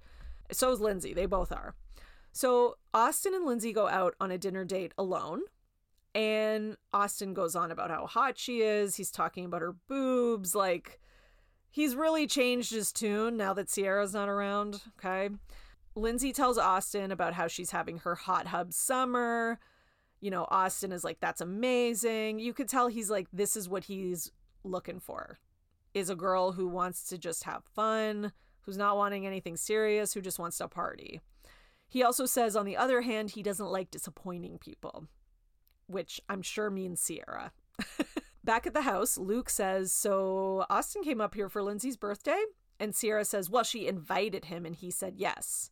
So 0.53 0.73
is 0.73 0.81
Lindsay. 0.81 1.15
They 1.15 1.27
both 1.27 1.53
are. 1.53 1.75
So 2.33 2.77
Austin 2.95 3.35
and 3.35 3.47
Lindsay 3.47 3.73
go 3.73 3.89
out 3.89 4.15
on 4.21 4.31
a 4.31 4.39
dinner 4.39 4.65
date 4.65 4.93
alone. 4.99 5.43
And 6.13 6.77
Austin 6.93 7.35
goes 7.35 7.55
on 7.55 7.71
about 7.71 7.91
how 7.91 8.07
hot 8.07 8.37
she 8.37 8.63
is. 8.63 8.97
He's 8.97 9.13
talking 9.13 9.45
about 9.45 9.61
her 9.61 9.77
boobs. 9.89 10.57
Like, 10.57 11.01
He's 11.71 11.95
really 11.95 12.27
changed 12.27 12.73
his 12.73 12.91
tune 12.91 13.37
now 13.37 13.55
that 13.55 13.69
Ciara's 13.69 14.13
not 14.13 14.29
around, 14.29 14.83
okay? 14.99 15.31
Lindsay 15.95 16.33
tells 16.33 16.59
Austin 16.59 17.13
about 17.13 17.35
how 17.35 17.47
she's 17.47 17.71
having 17.71 17.99
her 17.99 18.17
hot 18.17 18.49
hub 18.49 18.73
summer. 18.73 19.61
You 20.21 20.31
know, 20.31 20.47
Austin 20.51 20.93
is 20.93 21.05
like, 21.05 21.19
that's 21.21 21.41
amazing. 21.41 22.39
You 22.39 22.53
could 22.53 22.69
tell 22.69 22.89
he's 22.89 23.11
like, 23.11 23.29
this 23.33 23.57
is 23.57 23.69
what 23.69 23.85
he's 23.85 24.31
looking 24.65 25.01
for 25.01 25.39
is 25.95 26.11
a 26.11 26.17
girl 26.17 26.53
who 26.53 26.69
wants 26.69 27.09
to 27.09 27.19
just 27.19 27.45
have 27.45 27.65
fun, 27.65 28.33
who's 28.63 28.77
not 28.77 28.97
wanting 28.97 29.27
anything 29.27 29.57
serious, 29.57 30.13
who 30.13 30.21
just 30.21 30.39
wants 30.39 30.59
to 30.59 30.69
party. 30.69 31.21
He 31.89 32.03
also 32.03 32.27
says, 32.27 32.55
on 32.55 32.67
the 32.67 32.77
other 32.77 33.01
hand, 33.01 33.31
he 33.31 33.43
doesn't 33.43 33.71
like 33.71 33.91
disappointing 33.91 34.59
people, 34.59 35.07
which 35.87 36.21
I'm 36.29 36.43
sure 36.43 36.71
means 36.71 37.05
Ciara. 37.05 37.53
Back 38.45 38.67
at 38.67 38.75
the 38.75 38.83
house, 38.83 39.19
Luke 39.19 39.51
says, 39.51 39.93
So 39.93 40.65
Austin 40.71 41.03
came 41.03 41.21
up 41.21 41.35
here 41.35 41.49
for 41.49 41.63
Lindsay's 41.63 41.97
birthday? 41.97 42.41
And 42.79 42.95
Ciara 42.97 43.25
says, 43.25 43.51
Well, 43.51 43.65
she 43.65 43.89
invited 43.89 44.47
him 44.47 44.65
and 44.65 44.77
he 44.77 44.91
said 44.91 45.15
yes. 45.17 45.71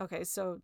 Okay, 0.00 0.22
so 0.22 0.60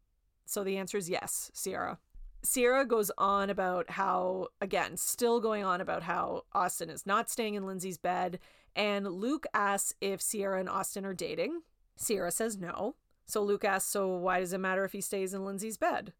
so 0.46 0.62
the 0.62 0.76
answer 0.76 0.98
is 0.98 1.10
yes, 1.10 1.50
Ciara. 1.54 1.98
Ciara 2.44 2.84
goes 2.84 3.10
on 3.16 3.48
about 3.48 3.90
how, 3.90 4.48
again, 4.60 4.96
still 4.96 5.40
going 5.40 5.64
on 5.64 5.80
about 5.80 6.02
how 6.02 6.44
Austin 6.52 6.90
is 6.90 7.06
not 7.06 7.30
staying 7.30 7.54
in 7.54 7.66
Lindsay's 7.66 7.98
bed. 7.98 8.38
And 8.76 9.06
Luke 9.06 9.46
asks 9.54 9.94
if 10.00 10.20
Ciara 10.20 10.60
and 10.60 10.68
Austin 10.68 11.06
are 11.06 11.14
dating. 11.14 11.62
Ciara 12.02 12.30
says 12.30 12.58
no. 12.58 12.96
So 13.26 13.42
Luke 13.42 13.64
asks, 13.64 13.90
So 13.90 14.08
why 14.08 14.40
does 14.40 14.52
it 14.52 14.58
matter 14.58 14.84
if 14.84 14.92
he 14.92 15.00
stays 15.00 15.32
in 15.32 15.44
Lindsay's 15.44 15.78
bed? 15.78 16.12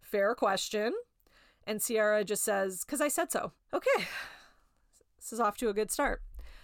Fair 0.00 0.34
question. 0.34 0.94
And 1.66 1.82
Ciara 1.82 2.24
just 2.24 2.44
says, 2.44 2.84
Because 2.84 3.00
I 3.00 3.08
said 3.08 3.30
so. 3.30 3.52
Okay. 3.74 4.06
This 5.18 5.32
is 5.32 5.40
off 5.40 5.56
to 5.58 5.68
a 5.68 5.74
good 5.74 5.90
start. 5.90 6.22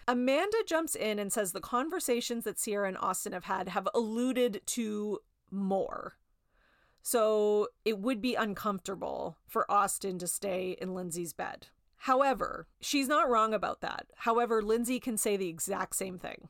Amanda 0.09 0.59
jumps 0.67 0.95
in 0.95 1.19
and 1.19 1.33
says 1.33 1.53
the 1.53 1.61
conversations 1.61 2.45
that 2.45 2.59
Ciara 2.59 2.89
and 2.89 2.99
Austin 2.99 3.33
have 3.33 3.45
had 3.45 3.69
have 3.69 3.89
alluded 3.95 4.63
to 4.67 5.19
more. 5.51 6.17
So 7.03 7.69
it 7.85 7.99
would 7.99 8.20
be 8.20 8.35
uncomfortable 8.35 9.39
for 9.47 9.70
Austin 9.70 10.19
to 10.19 10.27
stay 10.27 10.77
in 10.81 10.95
Lindsay's 10.95 11.33
bed. 11.33 11.66
However, 11.97 12.66
she's 12.81 13.09
not 13.09 13.29
wrong 13.29 13.53
about 13.55 13.81
that. 13.81 14.07
However, 14.16 14.62
Lindsay 14.62 14.99
can 14.99 15.16
say 15.16 15.37
the 15.37 15.49
exact 15.49 15.97
same 15.97 16.19
thing. 16.19 16.49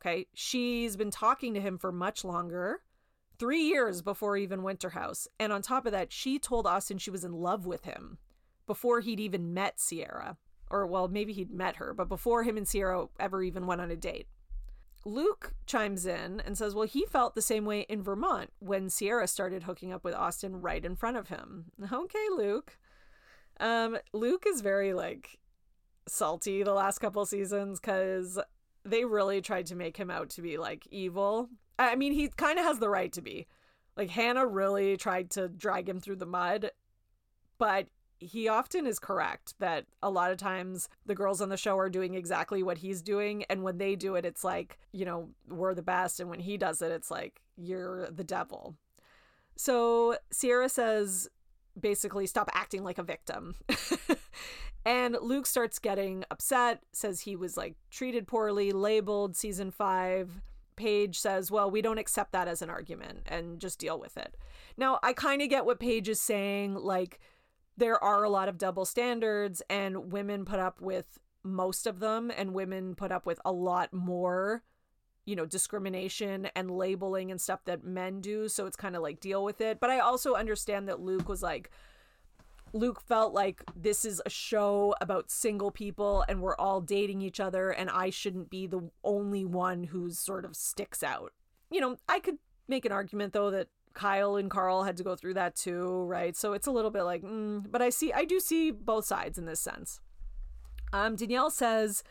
Okay. 0.00 0.26
She's 0.34 0.96
been 0.96 1.10
talking 1.10 1.54
to 1.54 1.60
him 1.60 1.78
for 1.78 1.92
much 1.92 2.24
longer 2.24 2.80
three 3.38 3.62
years 3.62 4.02
before 4.02 4.36
even 4.36 4.60
Winterhouse. 4.60 5.26
And 5.38 5.52
on 5.52 5.62
top 5.62 5.86
of 5.86 5.92
that, 5.92 6.12
she 6.12 6.38
told 6.38 6.66
Austin 6.66 6.98
she 6.98 7.10
was 7.10 7.24
in 7.24 7.32
love 7.32 7.66
with 7.66 7.84
him 7.84 8.18
before 8.66 9.00
he'd 9.00 9.20
even 9.20 9.54
met 9.54 9.78
Ciara. 9.78 10.36
Or, 10.70 10.86
well, 10.86 11.08
maybe 11.08 11.32
he'd 11.32 11.50
met 11.50 11.76
her, 11.76 11.92
but 11.92 12.08
before 12.08 12.44
him 12.44 12.56
and 12.56 12.68
Ciara 12.68 13.06
ever 13.18 13.42
even 13.42 13.66
went 13.66 13.80
on 13.80 13.90
a 13.90 13.96
date. 13.96 14.28
Luke 15.04 15.54
chimes 15.66 16.04
in 16.06 16.40
and 16.40 16.58
says, 16.58 16.74
well, 16.74 16.86
he 16.86 17.06
felt 17.06 17.34
the 17.34 17.42
same 17.42 17.64
way 17.64 17.80
in 17.88 18.02
Vermont 18.02 18.50
when 18.58 18.90
Ciara 18.90 19.26
started 19.26 19.62
hooking 19.62 19.92
up 19.92 20.04
with 20.04 20.14
Austin 20.14 20.60
right 20.60 20.84
in 20.84 20.96
front 20.96 21.16
of 21.16 21.28
him. 21.28 21.66
Okay, 21.92 22.26
Luke. 22.36 22.78
Um, 23.58 23.98
Luke 24.12 24.44
is 24.46 24.60
very 24.60 24.94
like 24.94 25.38
salty 26.08 26.62
the 26.62 26.72
last 26.72 26.98
couple 26.98 27.24
seasons 27.26 27.78
because 27.78 28.38
they 28.84 29.04
really 29.04 29.40
tried 29.40 29.66
to 29.66 29.74
make 29.74 29.96
him 29.96 30.10
out 30.10 30.30
to 30.30 30.42
be 30.42 30.56
like 30.56 30.86
evil. 30.90 31.48
I 31.78 31.96
mean, 31.96 32.12
he 32.12 32.28
kind 32.28 32.58
of 32.58 32.64
has 32.64 32.78
the 32.78 32.88
right 32.88 33.12
to 33.12 33.22
be. 33.22 33.46
Like, 33.96 34.10
Hannah 34.10 34.46
really 34.46 34.96
tried 34.96 35.30
to 35.32 35.48
drag 35.48 35.88
him 35.88 36.00
through 36.00 36.16
the 36.16 36.26
mud, 36.26 36.70
but 37.58 37.88
he 38.20 38.48
often 38.48 38.86
is 38.86 38.98
correct 38.98 39.54
that 39.58 39.86
a 40.02 40.10
lot 40.10 40.30
of 40.30 40.36
times 40.36 40.88
the 41.06 41.14
girls 41.14 41.40
on 41.40 41.48
the 41.48 41.56
show 41.56 41.78
are 41.78 41.88
doing 41.88 42.14
exactly 42.14 42.62
what 42.62 42.78
he's 42.78 43.02
doing. 43.02 43.44
And 43.48 43.62
when 43.62 43.78
they 43.78 43.96
do 43.96 44.14
it, 44.14 44.24
it's 44.24 44.44
like, 44.44 44.78
you 44.92 45.04
know, 45.04 45.30
we're 45.48 45.74
the 45.74 45.82
best. 45.82 46.20
And 46.20 46.28
when 46.28 46.40
he 46.40 46.56
does 46.56 46.82
it, 46.82 46.92
it's 46.92 47.10
like, 47.10 47.40
you're 47.56 48.10
the 48.10 48.24
devil. 48.24 48.76
So 49.56 50.16
Ciara 50.38 50.68
says, 50.68 51.28
basically, 51.78 52.26
stop 52.26 52.50
acting 52.54 52.84
like 52.84 52.98
a 52.98 53.02
victim. 53.02 53.56
and 54.84 55.16
Luke 55.20 55.46
starts 55.46 55.78
getting 55.78 56.24
upset, 56.30 56.82
says 56.92 57.22
he 57.22 57.36
was 57.36 57.56
like 57.56 57.74
treated 57.90 58.26
poorly, 58.26 58.72
labeled 58.72 59.36
season 59.36 59.70
five. 59.70 60.42
Paige 60.76 61.20
says, 61.20 61.50
Well, 61.50 61.70
we 61.70 61.82
don't 61.82 61.98
accept 61.98 62.32
that 62.32 62.48
as 62.48 62.62
an 62.62 62.70
argument 62.70 63.26
and 63.26 63.60
just 63.60 63.78
deal 63.78 64.00
with 64.00 64.16
it. 64.16 64.36
Now, 64.78 64.98
I 65.02 65.12
kind 65.12 65.42
of 65.42 65.50
get 65.50 65.66
what 65.66 65.78
Paige 65.78 66.08
is 66.08 66.20
saying. 66.22 66.74
Like, 66.74 67.20
there 67.80 68.02
are 68.02 68.22
a 68.22 68.30
lot 68.30 68.48
of 68.48 68.58
double 68.58 68.84
standards 68.84 69.62
and 69.70 70.12
women 70.12 70.44
put 70.44 70.60
up 70.60 70.80
with 70.80 71.18
most 71.42 71.86
of 71.86 71.98
them 71.98 72.30
and 72.36 72.52
women 72.52 72.94
put 72.94 73.10
up 73.10 73.24
with 73.24 73.40
a 73.44 73.50
lot 73.50 73.92
more 73.92 74.62
you 75.24 75.34
know 75.34 75.46
discrimination 75.46 76.48
and 76.54 76.70
labeling 76.70 77.30
and 77.30 77.40
stuff 77.40 77.64
that 77.64 77.82
men 77.82 78.20
do 78.20 78.48
so 78.48 78.66
it's 78.66 78.76
kind 78.76 78.94
of 78.94 79.02
like 79.02 79.18
deal 79.18 79.42
with 79.42 79.60
it. 79.60 79.80
But 79.80 79.90
i 79.90 79.98
also 79.98 80.34
understand 80.34 80.88
that 80.88 81.00
luke 81.00 81.28
was 81.28 81.42
like 81.42 81.70
luke 82.72 83.00
felt 83.00 83.32
like 83.32 83.62
this 83.74 84.04
is 84.04 84.20
a 84.24 84.30
show 84.30 84.94
about 85.00 85.30
single 85.30 85.70
people 85.70 86.24
and 86.28 86.40
we're 86.40 86.56
all 86.56 86.80
dating 86.80 87.22
each 87.22 87.40
other 87.40 87.70
and 87.70 87.88
i 87.90 88.10
shouldn't 88.10 88.50
be 88.50 88.66
the 88.66 88.90
only 89.02 89.44
one 89.44 89.84
who 89.84 90.10
sort 90.10 90.44
of 90.44 90.54
sticks 90.54 91.02
out. 91.02 91.32
You 91.70 91.80
know 91.80 91.96
i 92.08 92.20
could 92.20 92.36
make 92.68 92.84
an 92.84 92.92
argument 92.92 93.32
though 93.32 93.50
that 93.50 93.68
Kyle 93.94 94.36
and 94.36 94.50
Carl 94.50 94.84
had 94.84 94.96
to 94.98 95.02
go 95.02 95.16
through 95.16 95.34
that 95.34 95.56
too, 95.56 96.04
right? 96.04 96.36
So 96.36 96.52
it's 96.52 96.66
a 96.66 96.70
little 96.70 96.90
bit 96.90 97.02
like, 97.02 97.22
mm, 97.22 97.64
but 97.70 97.82
I 97.82 97.90
see, 97.90 98.12
I 98.12 98.24
do 98.24 98.40
see 98.40 98.70
both 98.70 99.04
sides 99.04 99.38
in 99.38 99.46
this 99.46 99.60
sense. 99.60 100.00
Um, 100.92 101.16
Danielle 101.16 101.50
says, 101.50 102.02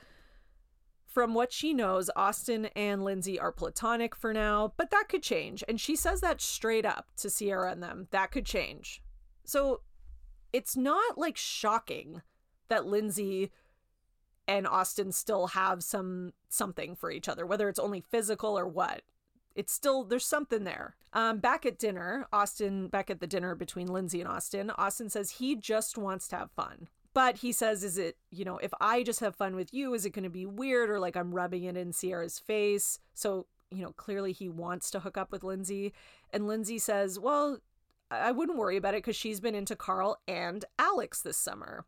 from 1.06 1.34
what 1.34 1.52
she 1.52 1.74
knows, 1.74 2.10
Austin 2.16 2.66
and 2.76 3.04
Lindsay 3.04 3.40
are 3.40 3.52
platonic 3.52 4.16
for 4.16 4.34
now, 4.34 4.74
but 4.78 4.92
that 4.92 5.10
could 5.10 5.24
change. 5.24 5.64
And 5.68 5.82
she 5.82 5.96
says 5.96 6.22
that 6.22 6.40
straight 6.40 6.86
up 6.86 7.08
to 7.18 7.30
Ciara 7.30 7.72
and 7.72 7.82
them. 7.82 8.08
That 8.12 8.32
could 8.32 8.46
change. 8.46 9.02
So 9.44 9.82
it's 10.54 10.78
not 10.78 11.18
like 11.18 11.36
shocking 11.36 12.22
that 12.68 12.86
Lindsay 12.86 13.52
and 14.48 14.68
Austin 14.68 15.12
still 15.12 15.48
have 15.48 15.84
some 15.84 16.34
something 16.48 16.96
for 16.96 17.12
each 17.12 17.28
other, 17.28 17.46
whether 17.46 17.70
it's 17.70 17.80
only 17.80 18.04
physical 18.10 18.58
or 18.58 18.68
what 18.68 19.02
it's 19.60 19.74
still 19.74 20.06
there's 20.06 20.26
something 20.26 20.64
there. 20.64 20.96
Um, 21.12 21.40
back 21.40 21.66
at 21.66 21.78
dinner, 21.78 22.26
Austin 22.32 22.88
back 22.88 23.10
at 23.10 23.20
the 23.20 23.28
dinner 23.28 23.56
between 23.56 23.88
Lindsay 23.88 24.22
and 24.22 24.30
Austin, 24.30 24.70
Austin 24.72 25.10
says 25.10 25.32
he 25.32 25.54
just 25.58 25.98
wants 25.98 26.30
to 26.30 26.38
have 26.38 26.52
fun. 26.52 26.88
But 27.14 27.38
he 27.38 27.52
says, 27.52 27.84
is 27.84 27.98
it, 27.98 28.16
you 28.32 28.46
know, 28.46 28.58
if 28.60 28.72
I 28.80 29.04
just 29.04 29.20
have 29.20 29.36
fun 29.36 29.58
with 29.58 29.74
you, 29.74 29.94
is 29.94 30.06
it 30.06 30.12
going 30.12 30.24
to 30.24 30.30
be 30.30 30.46
weird 30.46 30.90
or 30.90 30.98
like 30.98 31.18
I'm 31.18 31.34
rubbing 31.34 31.66
it 31.66 31.76
in 31.76 31.92
Ciara's 31.92 32.40
face? 32.40 33.00
So, 33.14 33.48
you 33.70 33.82
know, 33.84 33.92
clearly 33.92 34.32
he 34.32 34.48
wants 34.48 34.90
to 34.92 35.02
hook 35.02 35.18
up 35.18 35.30
with 35.30 35.44
Lindsay. 35.44 35.92
And 36.32 36.48
Lindsay 36.48 36.80
says, 36.80 37.20
well, 37.20 37.60
I 38.10 38.32
wouldn't 38.32 38.58
worry 38.58 38.78
about 38.78 38.94
it 38.94 39.04
because 39.04 39.18
she's 39.18 39.42
been 39.42 39.56
into 39.56 39.76
Carl 39.76 40.22
and 40.26 40.64
Alex 40.78 41.22
this 41.22 41.38
summer, 41.38 41.86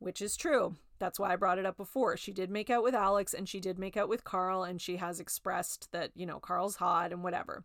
which 0.00 0.20
is 0.20 0.36
true. 0.36 0.76
That's 1.00 1.18
why 1.18 1.32
I 1.32 1.36
brought 1.36 1.58
it 1.58 1.66
up 1.66 1.76
before. 1.76 2.16
She 2.16 2.30
did 2.30 2.50
make 2.50 2.70
out 2.70 2.84
with 2.84 2.94
Alex 2.94 3.34
and 3.34 3.48
she 3.48 3.58
did 3.58 3.78
make 3.78 3.96
out 3.96 4.08
with 4.08 4.22
Carl, 4.22 4.62
and 4.62 4.80
she 4.80 4.98
has 4.98 5.18
expressed 5.18 5.90
that, 5.90 6.12
you 6.14 6.26
know, 6.26 6.38
Carl's 6.38 6.76
hot 6.76 7.10
and 7.12 7.24
whatever. 7.24 7.64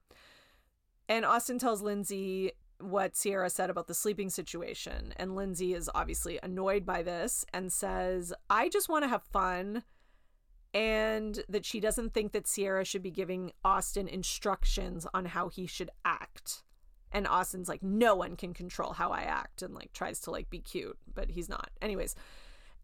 And 1.07 1.23
Austin 1.23 1.59
tells 1.59 1.83
Lindsay 1.83 2.53
what 2.79 3.13
Ciara 3.13 3.49
said 3.49 3.69
about 3.69 3.87
the 3.87 3.93
sleeping 3.93 4.29
situation. 4.29 5.13
And 5.17 5.35
Lindsay 5.35 5.73
is 5.73 5.89
obviously 5.93 6.39
annoyed 6.41 6.85
by 6.85 7.03
this 7.03 7.45
and 7.53 7.71
says, 7.71 8.33
I 8.49 8.69
just 8.69 8.89
want 8.89 9.03
to 9.03 9.09
have 9.09 9.23
fun. 9.23 9.83
And 10.73 11.41
that 11.47 11.65
she 11.65 11.79
doesn't 11.79 12.13
think 12.13 12.33
that 12.33 12.49
Ciara 12.53 12.83
should 12.83 13.03
be 13.03 13.11
giving 13.11 13.53
Austin 13.63 14.07
instructions 14.09 15.07
on 15.13 15.25
how 15.25 15.47
he 15.47 15.67
should 15.67 15.89
act. 16.03 16.63
And 17.13 17.27
Austin's 17.27 17.69
like, 17.69 17.81
no 17.81 18.15
one 18.15 18.35
can 18.35 18.53
control 18.53 18.91
how 18.91 19.11
I 19.11 19.21
act 19.21 19.61
and 19.61 19.73
like 19.73 19.93
tries 19.93 20.19
to 20.21 20.31
like 20.31 20.49
be 20.49 20.59
cute, 20.59 20.97
but 21.13 21.29
he's 21.29 21.47
not. 21.47 21.69
Anyways, 21.81 22.13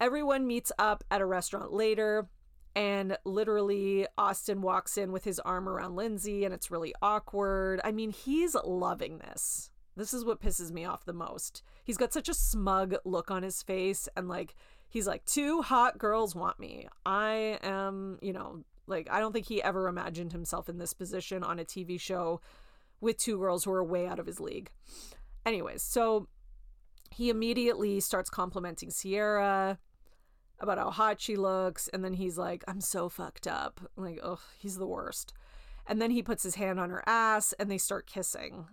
Everyone 0.01 0.47
meets 0.47 0.71
up 0.79 1.03
at 1.11 1.21
a 1.21 1.25
restaurant 1.27 1.71
later, 1.71 2.27
and 2.75 3.19
literally 3.23 4.07
Austin 4.17 4.63
walks 4.63 4.97
in 4.97 5.11
with 5.11 5.25
his 5.25 5.39
arm 5.39 5.69
around 5.69 5.95
Lindsay, 5.95 6.43
and 6.43 6.55
it's 6.55 6.71
really 6.71 6.91
awkward. 7.03 7.79
I 7.83 7.91
mean, 7.91 8.09
he's 8.09 8.55
loving 8.55 9.19
this. 9.19 9.69
This 9.95 10.11
is 10.11 10.25
what 10.25 10.41
pisses 10.41 10.71
me 10.71 10.85
off 10.85 11.05
the 11.05 11.13
most. 11.13 11.61
He's 11.83 11.97
got 11.97 12.13
such 12.13 12.29
a 12.29 12.33
smug 12.33 12.95
look 13.05 13.29
on 13.29 13.43
his 13.43 13.61
face, 13.61 14.09
and 14.17 14.27
like, 14.27 14.55
he's 14.89 15.05
like, 15.05 15.23
two 15.25 15.61
hot 15.61 15.99
girls 15.99 16.33
want 16.33 16.59
me. 16.59 16.87
I 17.05 17.59
am, 17.61 18.17
you 18.23 18.33
know, 18.33 18.63
like, 18.87 19.07
I 19.11 19.19
don't 19.19 19.33
think 19.33 19.45
he 19.45 19.61
ever 19.61 19.87
imagined 19.87 20.31
himself 20.31 20.67
in 20.67 20.79
this 20.79 20.93
position 20.93 21.43
on 21.43 21.59
a 21.59 21.63
TV 21.63 21.99
show 21.99 22.41
with 23.01 23.17
two 23.17 23.37
girls 23.37 23.65
who 23.65 23.71
are 23.71 23.83
way 23.83 24.07
out 24.07 24.17
of 24.17 24.25
his 24.25 24.39
league. 24.39 24.71
Anyways, 25.45 25.83
so 25.83 26.27
he 27.11 27.29
immediately 27.29 27.99
starts 27.99 28.31
complimenting 28.31 28.89
Ciara 28.89 29.77
about 30.61 30.77
how 30.77 30.91
hot 30.91 31.19
she 31.19 31.35
looks 31.35 31.87
and 31.89 32.03
then 32.03 32.13
he's 32.13 32.37
like 32.37 32.63
i'm 32.67 32.81
so 32.81 33.09
fucked 33.09 33.47
up. 33.47 33.81
I'm 33.97 34.03
like 34.03 34.19
oh 34.23 34.39
he's 34.57 34.77
the 34.77 34.87
worst. 34.87 35.33
And 35.87 36.01
then 36.01 36.11
he 36.11 36.21
puts 36.21 36.43
his 36.43 36.55
hand 36.55 36.79
on 36.79 36.89
her 36.89 37.03
ass 37.07 37.53
and 37.59 37.69
they 37.69 37.79
start 37.79 38.05
kissing. 38.05 38.67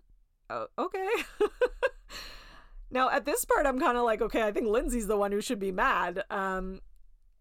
Oh, 0.51 0.67
okay. 0.79 1.09
Now 2.91 3.11
at 3.11 3.25
this 3.27 3.45
part 3.45 3.67
i'm 3.67 3.79
kind 3.79 3.99
of 3.99 4.05
like 4.05 4.23
okay 4.23 4.43
i 4.43 4.53
think 4.53 4.67
lindsay's 4.67 5.07
the 5.07 5.17
one 5.17 5.33
who 5.33 5.41
should 5.41 5.59
be 5.59 5.73
mad 5.73 6.23
um 6.31 6.81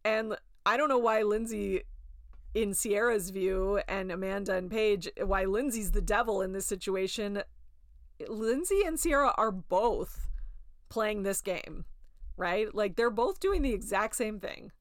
and 0.04 0.36
i 0.66 0.76
don't 0.76 0.90
know 0.90 0.98
why 0.98 1.22
lindsay 1.22 1.84
in 2.54 2.74
ciara's 2.74 3.30
view 3.30 3.80
and 3.88 4.12
amanda 4.12 4.56
and 4.56 4.70
paige 4.70 5.10
why 5.24 5.46
lindsay's 5.46 5.92
the 5.92 6.02
devil 6.02 6.42
in 6.42 6.54
this 6.54 6.66
situation. 6.66 7.44
Lindsay 8.28 8.82
and 8.84 9.00
ciara 9.00 9.34
are 9.38 9.52
both 9.52 10.28
playing 10.90 11.22
this 11.22 11.40
game 11.42 11.86
right? 12.38 12.74
Like 12.74 12.96
they're 12.96 13.10
both 13.10 13.40
doing 13.40 13.62
the 13.62 13.74
exact 13.74 14.16
same 14.16 14.40
thing. 14.40 14.72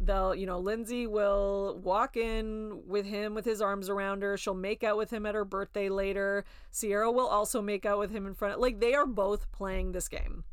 They'll, 0.00 0.34
you 0.34 0.46
know, 0.46 0.60
Lindsay 0.60 1.08
will 1.08 1.80
walk 1.82 2.16
in 2.16 2.82
with 2.86 3.04
him 3.04 3.34
with 3.34 3.44
his 3.44 3.60
arms 3.60 3.88
around 3.88 4.22
her. 4.22 4.36
She'll 4.36 4.54
make 4.54 4.84
out 4.84 4.96
with 4.96 5.10
him 5.10 5.26
at 5.26 5.34
her 5.34 5.44
birthday 5.44 5.88
later. 5.88 6.44
Ciara 6.72 7.10
will 7.10 7.26
also 7.26 7.60
make 7.60 7.84
out 7.84 7.98
with 7.98 8.12
him 8.12 8.24
in 8.24 8.34
front 8.34 8.54
of, 8.54 8.60
like, 8.60 8.78
they 8.78 8.94
are 8.94 9.06
both 9.06 9.50
playing 9.50 9.90
this 9.90 10.08
game. 10.08 10.44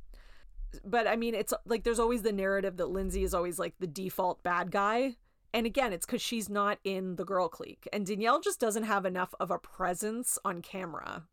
But 0.84 1.08
I 1.08 1.16
mean, 1.16 1.36
it's 1.36 1.54
like 1.66 1.84
there's 1.84 2.00
always 2.00 2.24
the 2.24 2.34
narrative 2.34 2.78
that 2.78 2.90
Lindsay 2.90 3.24
is 3.24 3.34
always 3.34 3.60
like 3.60 3.76
the 3.80 3.88
default 3.88 4.44
bad 4.44 4.72
guy. 4.72 5.16
And 5.54 5.66
again, 5.66 5.94
it's 5.94 6.06
because 6.06 6.22
she's 6.22 6.50
not 6.50 6.80
in 6.84 7.16
the 7.16 7.24
girl 7.24 7.48
clique. 7.48 7.88
And 7.94 8.06
Danielle 8.06 8.42
just 8.42 8.60
doesn't 8.60 8.84
have 8.84 9.06
enough 9.06 9.34
of 9.40 9.52
a 9.52 9.60
presence 9.60 10.38
on 10.44 10.62
camera 10.62 11.28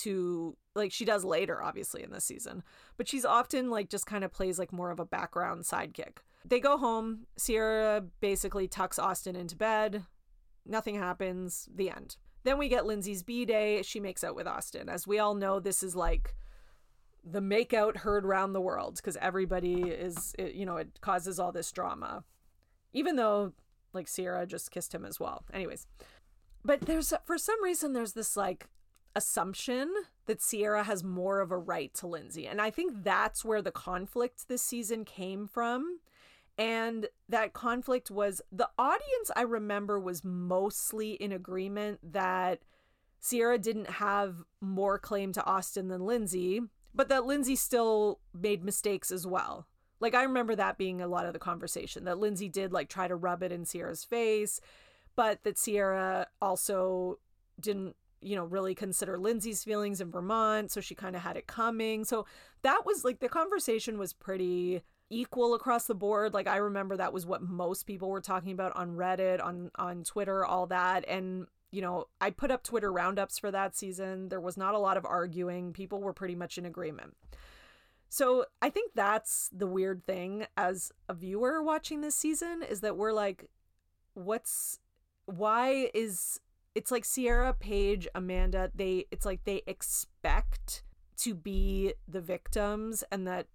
to 0.00 0.56
like 0.74 0.92
she 0.92 1.04
does 1.04 1.24
later 1.24 1.62
obviously 1.62 2.02
in 2.02 2.10
this 2.10 2.24
season 2.24 2.62
but 2.96 3.08
she's 3.08 3.24
often 3.24 3.70
like 3.70 3.88
just 3.88 4.06
kind 4.06 4.24
of 4.24 4.32
plays 4.32 4.58
like 4.58 4.72
more 4.72 4.90
of 4.90 5.00
a 5.00 5.04
background 5.04 5.64
sidekick. 5.64 6.18
They 6.44 6.60
go 6.60 6.78
home 6.78 7.26
ciara 7.38 8.04
basically 8.20 8.68
tucks 8.68 8.98
austin 8.98 9.36
into 9.36 9.56
bed 9.56 10.04
nothing 10.66 10.96
happens 10.96 11.68
the 11.74 11.90
end. 11.90 12.16
Then 12.44 12.58
we 12.58 12.68
get 12.68 12.86
lindsay's 12.86 13.22
b-day 13.22 13.82
she 13.82 14.00
makes 14.00 14.24
out 14.24 14.34
with 14.34 14.46
austin. 14.46 14.88
As 14.88 15.06
we 15.06 15.18
all 15.18 15.34
know 15.34 15.60
this 15.60 15.82
is 15.82 15.94
like 15.94 16.34
the 17.24 17.40
makeout 17.40 17.98
heard 17.98 18.24
round 18.24 18.54
the 18.54 18.60
world 18.60 18.96
because 18.96 19.18
everybody 19.20 19.82
is 19.82 20.34
it, 20.38 20.54
you 20.54 20.64
know 20.64 20.76
it 20.76 21.00
causes 21.00 21.38
all 21.38 21.52
this 21.52 21.70
drama. 21.72 22.24
Even 22.92 23.16
though 23.16 23.52
like 23.92 24.08
ciara 24.08 24.46
just 24.46 24.70
kissed 24.70 24.94
him 24.94 25.04
as 25.04 25.20
well. 25.20 25.44
Anyways. 25.52 25.86
But 26.64 26.82
there's 26.82 27.12
for 27.24 27.38
some 27.38 27.62
reason 27.62 27.92
there's 27.92 28.12
this 28.12 28.36
like 28.36 28.66
assumption 29.14 29.92
that 30.26 30.40
Ciara 30.40 30.84
has 30.84 31.02
more 31.02 31.40
of 31.40 31.50
a 31.50 31.58
right 31.58 31.92
to 31.94 32.06
Lindsay. 32.06 32.46
And 32.46 32.60
I 32.60 32.70
think 32.70 33.02
that's 33.02 33.44
where 33.44 33.62
the 33.62 33.70
conflict 33.70 34.48
this 34.48 34.62
season 34.62 35.04
came 35.04 35.46
from. 35.46 35.98
And 36.56 37.08
that 37.28 37.52
conflict 37.52 38.10
was 38.10 38.42
the 38.52 38.68
audience, 38.78 39.30
I 39.34 39.42
remember, 39.42 39.98
was 39.98 40.24
mostly 40.24 41.12
in 41.12 41.32
agreement 41.32 42.12
that 42.12 42.60
Ciara 43.26 43.58
didn't 43.58 43.90
have 43.90 44.36
more 44.60 44.98
claim 44.98 45.32
to 45.32 45.44
Austin 45.44 45.88
than 45.88 46.04
Lindsay, 46.04 46.60
but 46.94 47.08
that 47.08 47.24
Lindsay 47.24 47.56
still 47.56 48.20
made 48.34 48.62
mistakes 48.64 49.10
as 49.10 49.26
well. 49.26 49.66
Like, 50.00 50.14
I 50.14 50.22
remember 50.22 50.54
that 50.56 50.78
being 50.78 51.00
a 51.00 51.08
lot 51.08 51.26
of 51.26 51.32
the 51.32 51.38
conversation 51.38 52.04
that 52.04 52.18
Lindsay 52.18 52.48
did 52.48 52.72
like 52.72 52.88
try 52.88 53.08
to 53.08 53.16
rub 53.16 53.42
it 53.42 53.52
in 53.52 53.64
Ciara's 53.64 54.04
face 54.04 54.60
but 55.16 55.42
that 55.44 55.56
Ciara 55.56 56.28
also 56.40 57.18
didn't 57.60 57.96
you 58.22 58.36
know 58.36 58.44
really 58.44 58.74
consider 58.74 59.18
Lindsay's 59.18 59.64
feelings 59.64 60.00
in 60.00 60.10
Vermont 60.10 60.70
so 60.70 60.80
she 60.80 60.94
kind 60.94 61.16
of 61.16 61.22
had 61.22 61.36
it 61.36 61.46
coming. 61.46 62.04
So 62.04 62.26
that 62.62 62.82
was 62.84 63.04
like 63.04 63.20
the 63.20 63.28
conversation 63.28 63.98
was 63.98 64.12
pretty 64.12 64.82
equal 65.08 65.54
across 65.54 65.86
the 65.86 65.94
board. 65.94 66.34
Like 66.34 66.46
I 66.46 66.56
remember 66.56 66.96
that 66.96 67.12
was 67.12 67.26
what 67.26 67.42
most 67.42 67.86
people 67.86 68.08
were 68.08 68.20
talking 68.20 68.52
about 68.52 68.76
on 68.76 68.96
Reddit 68.96 69.44
on 69.44 69.70
on 69.76 70.04
Twitter 70.04 70.44
all 70.44 70.66
that. 70.68 71.04
And 71.08 71.46
you 71.70 71.82
know 71.82 72.06
I 72.20 72.30
put 72.30 72.50
up 72.50 72.62
Twitter 72.62 72.92
roundups 72.92 73.38
for 73.38 73.50
that 73.50 73.76
season. 73.76 74.28
There 74.28 74.40
was 74.40 74.56
not 74.56 74.74
a 74.74 74.78
lot 74.78 74.96
of 74.96 75.04
arguing. 75.04 75.72
People 75.72 76.00
were 76.00 76.12
pretty 76.12 76.34
much 76.34 76.58
in 76.58 76.66
agreement. 76.66 77.16
So 78.08 78.46
I 78.60 78.70
think 78.70 78.92
that's 78.94 79.50
the 79.52 79.68
weird 79.68 80.04
thing 80.04 80.46
as 80.56 80.90
a 81.08 81.14
viewer 81.14 81.62
watching 81.62 82.00
this 82.00 82.16
season 82.16 82.62
is 82.68 82.80
that 82.80 82.96
we're 82.96 83.12
like 83.12 83.48
what's 84.14 84.80
why 85.26 85.90
is 85.94 86.40
it's 86.74 86.90
like 86.90 87.04
Ciara, 87.04 87.54
Paige, 87.54 88.06
Amanda, 88.14 88.70
they 88.74 89.06
it's 89.10 89.26
like 89.26 89.44
they 89.44 89.62
expect 89.66 90.82
to 91.18 91.34
be 91.34 91.94
the 92.08 92.20
victims 92.20 93.04
and 93.10 93.26
that 93.26 93.46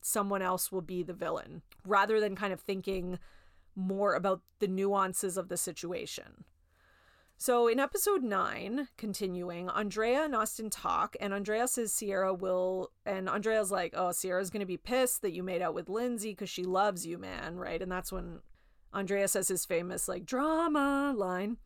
someone 0.00 0.42
else 0.42 0.70
will 0.70 0.82
be 0.82 1.02
the 1.02 1.12
villain 1.12 1.62
rather 1.86 2.20
than 2.20 2.36
kind 2.36 2.52
of 2.52 2.60
thinking 2.60 3.18
more 3.74 4.14
about 4.14 4.42
the 4.58 4.68
nuances 4.68 5.36
of 5.36 5.48
the 5.48 5.56
situation. 5.56 6.44
So 7.38 7.68
in 7.68 7.78
episode 7.78 8.22
nine, 8.22 8.88
continuing, 8.96 9.68
Andrea 9.68 10.24
and 10.24 10.34
Austin 10.34 10.70
talk, 10.70 11.16
and 11.20 11.34
Andrea 11.34 11.68
says 11.68 11.94
Ciara 11.94 12.32
will, 12.32 12.92
and 13.04 13.28
Andrea's 13.28 13.70
like, 13.70 13.92
oh, 13.94 14.12
Ciara's 14.12 14.48
gonna 14.48 14.64
be 14.64 14.78
pissed 14.78 15.20
that 15.20 15.34
you 15.34 15.42
made 15.42 15.60
out 15.60 15.74
with 15.74 15.90
Lindsay 15.90 16.30
because 16.30 16.48
she 16.48 16.64
loves 16.64 17.04
you, 17.04 17.18
man, 17.18 17.56
right? 17.56 17.82
And 17.82 17.92
that's 17.92 18.10
when 18.10 18.40
Andrea 18.94 19.28
says 19.28 19.48
his 19.48 19.66
famous, 19.66 20.08
like, 20.08 20.24
drama 20.24 21.12
line. 21.14 21.58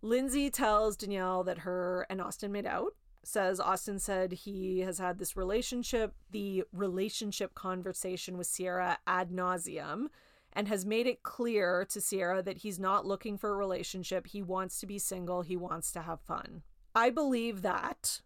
Lindsay 0.00 0.50
tells 0.50 0.96
Danielle 0.96 1.42
that 1.44 1.58
her 1.58 2.06
and 2.08 2.20
Austin 2.20 2.52
made 2.52 2.66
out. 2.66 2.94
Says 3.24 3.60
Austin 3.60 3.98
said 3.98 4.32
he 4.32 4.80
has 4.80 4.98
had 4.98 5.18
this 5.18 5.36
relationship, 5.36 6.14
the 6.30 6.64
relationship 6.72 7.54
conversation 7.54 8.38
with 8.38 8.54
Ciara 8.54 8.98
ad 9.06 9.30
nauseum, 9.30 10.06
and 10.52 10.68
has 10.68 10.86
made 10.86 11.06
it 11.06 11.22
clear 11.22 11.84
to 11.90 12.00
Ciara 12.00 12.42
that 12.42 12.58
he's 12.58 12.78
not 12.78 13.04
looking 13.04 13.36
for 13.36 13.50
a 13.50 13.56
relationship. 13.56 14.28
He 14.28 14.40
wants 14.40 14.80
to 14.80 14.86
be 14.86 14.98
single, 14.98 15.42
he 15.42 15.56
wants 15.56 15.92
to 15.92 16.02
have 16.02 16.20
fun. 16.20 16.62
I 16.94 17.10
believe 17.10 17.62
that. 17.62 18.22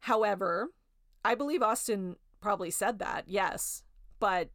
However, 0.00 0.70
I 1.24 1.34
believe 1.34 1.62
Austin 1.62 2.16
probably 2.40 2.70
said 2.70 2.98
that, 2.98 3.24
yes. 3.28 3.84
But 4.18 4.50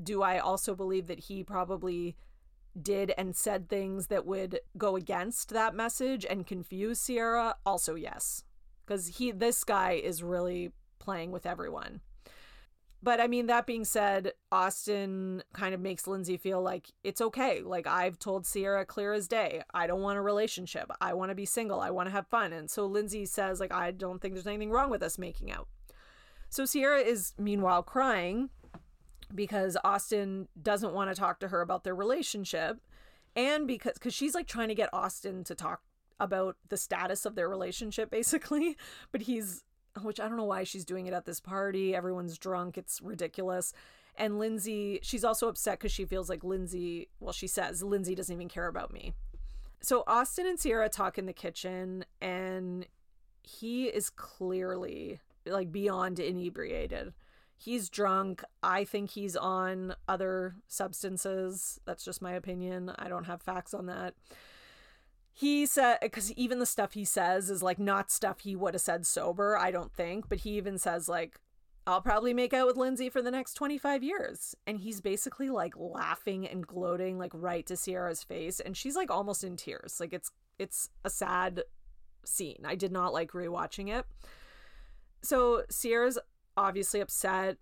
do 0.00 0.22
I 0.22 0.38
also 0.38 0.74
believe 0.74 1.08
that 1.08 1.20
he 1.20 1.42
probably 1.42 2.16
did 2.80 3.12
and 3.18 3.36
said 3.36 3.68
things 3.68 4.06
that 4.08 4.26
would 4.26 4.60
go 4.76 4.96
against 4.96 5.50
that 5.50 5.74
message 5.74 6.24
and 6.28 6.46
confuse 6.46 7.04
Ciara, 7.06 7.56
also 7.66 7.94
yes. 7.94 8.44
Because 8.84 9.18
he 9.18 9.30
this 9.30 9.64
guy 9.64 9.92
is 9.92 10.22
really 10.22 10.72
playing 10.98 11.30
with 11.30 11.46
everyone. 11.46 12.00
But 13.02 13.20
I 13.20 13.26
mean, 13.26 13.46
that 13.48 13.66
being 13.66 13.84
said, 13.84 14.32
Austin 14.52 15.42
kind 15.52 15.74
of 15.74 15.80
makes 15.80 16.06
Lindsay 16.06 16.36
feel 16.36 16.62
like 16.62 16.86
it's 17.02 17.20
okay. 17.20 17.60
Like 17.60 17.86
I've 17.86 18.18
told 18.18 18.46
Ciara 18.46 18.86
clear 18.86 19.12
as 19.12 19.26
day, 19.26 19.62
I 19.74 19.88
don't 19.88 20.02
want 20.02 20.18
a 20.18 20.22
relationship. 20.22 20.88
I 21.00 21.14
want 21.14 21.30
to 21.30 21.34
be 21.34 21.44
single. 21.44 21.80
I 21.80 21.90
want 21.90 22.06
to 22.06 22.12
have 22.12 22.28
fun. 22.28 22.52
And 22.52 22.70
so 22.70 22.86
Lindsay 22.86 23.26
says, 23.26 23.58
like, 23.58 23.72
I 23.72 23.90
don't 23.90 24.22
think 24.22 24.34
there's 24.34 24.46
anything 24.46 24.70
wrong 24.70 24.88
with 24.88 25.02
us 25.02 25.18
making 25.18 25.50
out. 25.50 25.66
So 26.48 26.64
Ciara 26.64 27.00
is 27.00 27.32
meanwhile 27.36 27.82
crying 27.82 28.50
because 29.34 29.76
Austin 29.84 30.48
doesn't 30.60 30.92
want 30.92 31.10
to 31.10 31.18
talk 31.18 31.40
to 31.40 31.48
her 31.48 31.60
about 31.60 31.84
their 31.84 31.94
relationship 31.94 32.80
and 33.34 33.66
because 33.66 33.98
cuz 33.98 34.12
she's 34.12 34.34
like 34.34 34.46
trying 34.46 34.68
to 34.68 34.74
get 34.74 34.90
Austin 34.92 35.44
to 35.44 35.54
talk 35.54 35.82
about 36.20 36.56
the 36.68 36.76
status 36.76 37.24
of 37.26 37.34
their 37.34 37.48
relationship 37.48 38.10
basically, 38.10 38.76
but 39.12 39.22
he's 39.22 39.64
which 40.00 40.20
I 40.20 40.28
don't 40.28 40.38
know 40.38 40.44
why 40.44 40.64
she's 40.64 40.84
doing 40.84 41.06
it 41.06 41.12
at 41.12 41.26
this 41.26 41.40
party. 41.40 41.94
Everyone's 41.94 42.38
drunk. 42.38 42.78
It's 42.78 43.02
ridiculous. 43.02 43.74
And 44.16 44.38
Lindsay, 44.38 45.00
she's 45.02 45.24
also 45.24 45.48
upset 45.48 45.80
cuz 45.80 45.92
she 45.92 46.04
feels 46.04 46.28
like 46.28 46.44
Lindsay, 46.44 47.08
well 47.20 47.32
she 47.32 47.46
says 47.46 47.82
Lindsay 47.82 48.14
doesn't 48.14 48.34
even 48.34 48.48
care 48.48 48.68
about 48.68 48.92
me. 48.92 49.14
So 49.80 50.04
Austin 50.06 50.46
and 50.46 50.58
Ciara 50.58 50.88
talk 50.88 51.18
in 51.18 51.26
the 51.26 51.32
kitchen 51.32 52.04
and 52.20 52.86
he 53.42 53.86
is 53.86 54.10
clearly 54.10 55.20
like 55.44 55.72
beyond 55.72 56.20
inebriated 56.20 57.12
he's 57.62 57.88
drunk. 57.88 58.42
I 58.62 58.84
think 58.84 59.10
he's 59.10 59.36
on 59.36 59.94
other 60.08 60.56
substances. 60.68 61.80
That's 61.84 62.04
just 62.04 62.22
my 62.22 62.32
opinion. 62.32 62.92
I 62.98 63.08
don't 63.08 63.24
have 63.24 63.40
facts 63.40 63.72
on 63.72 63.86
that. 63.86 64.14
He 65.32 65.64
said, 65.64 65.98
because 66.02 66.32
even 66.32 66.58
the 66.58 66.66
stuff 66.66 66.92
he 66.92 67.04
says 67.04 67.50
is 67.50 67.62
like 67.62 67.78
not 67.78 68.10
stuff 68.10 68.40
he 68.40 68.54
would 68.56 68.74
have 68.74 68.80
said 68.80 69.06
sober, 69.06 69.56
I 69.56 69.70
don't 69.70 69.92
think. 69.92 70.28
But 70.28 70.38
he 70.38 70.50
even 70.56 70.76
says, 70.76 71.08
like, 71.08 71.38
I'll 71.86 72.02
probably 72.02 72.34
make 72.34 72.52
out 72.52 72.66
with 72.66 72.76
Lindsay 72.76 73.08
for 73.08 73.22
the 73.22 73.30
next 73.30 73.54
25 73.54 74.02
years. 74.02 74.54
And 74.66 74.78
he's 74.78 75.00
basically 75.00 75.48
like 75.48 75.74
laughing 75.76 76.46
and 76.46 76.66
gloating, 76.66 77.18
like 77.18 77.32
right 77.32 77.66
to 77.66 77.76
Ciara's 77.76 78.22
face. 78.22 78.60
And 78.60 78.76
she's 78.76 78.96
like 78.96 79.10
almost 79.10 79.42
in 79.42 79.56
tears. 79.56 79.98
Like, 80.00 80.12
it's, 80.12 80.30
it's 80.58 80.90
a 81.04 81.10
sad 81.10 81.62
scene. 82.24 82.64
I 82.64 82.74
did 82.74 82.92
not 82.92 83.12
like 83.12 83.32
rewatching 83.32 83.88
it. 83.88 84.04
So 85.22 85.62
Ciara's 85.70 86.18
obviously 86.56 87.00
upset 87.00 87.56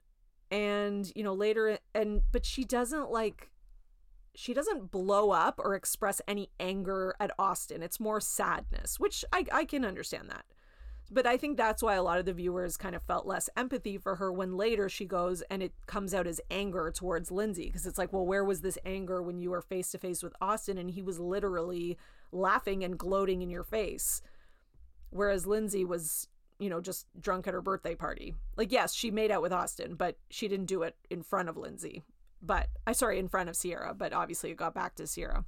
and 0.50 1.12
you 1.14 1.22
know 1.22 1.34
later 1.34 1.78
and 1.94 2.22
but 2.32 2.44
she 2.44 2.64
doesn't 2.64 3.10
like 3.10 3.50
she 4.34 4.54
doesn't 4.54 4.90
blow 4.90 5.30
up 5.30 5.60
or 5.62 5.74
express 5.74 6.20
any 6.28 6.50
anger 6.58 7.14
at 7.20 7.32
Austin. 7.38 7.82
It's 7.82 8.00
more 8.00 8.20
sadness, 8.20 9.00
which 9.00 9.24
I, 9.32 9.44
I 9.52 9.64
can 9.64 9.84
understand 9.84 10.30
that. 10.30 10.44
But 11.10 11.26
I 11.26 11.36
think 11.36 11.56
that's 11.56 11.82
why 11.82 11.96
a 11.96 12.02
lot 12.02 12.20
of 12.20 12.24
the 12.24 12.32
viewers 12.32 12.76
kind 12.76 12.94
of 12.94 13.02
felt 13.02 13.26
less 13.26 13.50
empathy 13.56 13.98
for 13.98 14.16
her 14.16 14.32
when 14.32 14.56
later 14.56 14.88
she 14.88 15.04
goes 15.04 15.42
and 15.50 15.60
it 15.60 15.72
comes 15.86 16.14
out 16.14 16.28
as 16.28 16.40
anger 16.50 16.92
towards 16.94 17.32
Lindsay. 17.32 17.66
Because 17.66 17.84
it's 17.84 17.98
like, 17.98 18.12
well, 18.12 18.24
where 18.24 18.44
was 18.44 18.60
this 18.60 18.78
anger 18.86 19.20
when 19.20 19.40
you 19.40 19.50
were 19.50 19.60
face 19.60 19.90
to 19.90 19.98
face 19.98 20.22
with 20.22 20.34
Austin 20.40 20.78
and 20.78 20.92
he 20.92 21.02
was 21.02 21.18
literally 21.18 21.98
laughing 22.30 22.84
and 22.84 22.96
gloating 22.96 23.42
in 23.42 23.50
your 23.50 23.64
face? 23.64 24.22
Whereas 25.10 25.48
Lindsay 25.48 25.84
was 25.84 26.28
you 26.60 26.70
know, 26.70 26.80
just 26.80 27.06
drunk 27.18 27.48
at 27.48 27.54
her 27.54 27.62
birthday 27.62 27.94
party. 27.94 28.34
Like, 28.56 28.70
yes, 28.70 28.94
she 28.94 29.10
made 29.10 29.30
out 29.30 29.42
with 29.42 29.52
Austin, 29.52 29.94
but 29.94 30.18
she 30.28 30.46
didn't 30.46 30.66
do 30.66 30.82
it 30.82 30.94
in 31.08 31.22
front 31.22 31.48
of 31.48 31.56
Lindsay. 31.56 32.04
But 32.42 32.68
I 32.86 32.92
sorry, 32.92 33.18
in 33.18 33.28
front 33.28 33.48
of 33.48 33.58
Ciara, 33.58 33.94
but 33.94 34.12
obviously 34.12 34.50
it 34.50 34.56
got 34.56 34.74
back 34.74 34.94
to 34.96 35.06
Ciara. 35.06 35.44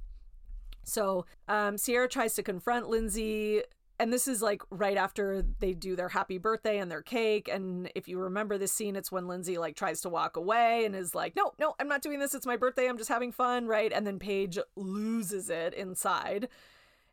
So 0.83 1.25
um, 1.47 1.77
Ciara 1.77 2.09
tries 2.09 2.35
to 2.35 2.43
confront 2.43 2.89
Lindsay, 2.89 3.61
and 3.99 4.11
this 4.11 4.27
is 4.27 4.41
like 4.41 4.61
right 4.69 4.97
after 4.97 5.43
they 5.59 5.73
do 5.73 5.95
their 5.95 6.09
happy 6.09 6.37
birthday 6.37 6.79
and 6.79 6.91
their 6.91 7.01
cake. 7.01 7.49
And 7.51 7.89
if 7.95 8.07
you 8.07 8.19
remember 8.19 8.57
this 8.57 8.71
scene, 8.71 8.95
it's 8.95 9.11
when 9.11 9.27
Lindsay 9.27 9.57
like 9.57 9.75
tries 9.75 10.01
to 10.01 10.09
walk 10.09 10.35
away 10.35 10.85
and 10.85 10.95
is 10.95 11.15
like, 11.15 11.35
"No, 11.35 11.53
no, 11.59 11.75
I'm 11.79 11.87
not 11.87 12.01
doing 12.01 12.19
this. 12.19 12.35
It's 12.35 12.45
my 12.45 12.57
birthday. 12.57 12.87
I'm 12.87 12.97
just 12.97 13.09
having 13.09 13.31
fun, 13.31 13.67
right?" 13.67 13.91
And 13.93 14.05
then 14.05 14.19
Paige 14.19 14.59
loses 14.75 15.49
it 15.49 15.73
inside 15.73 16.49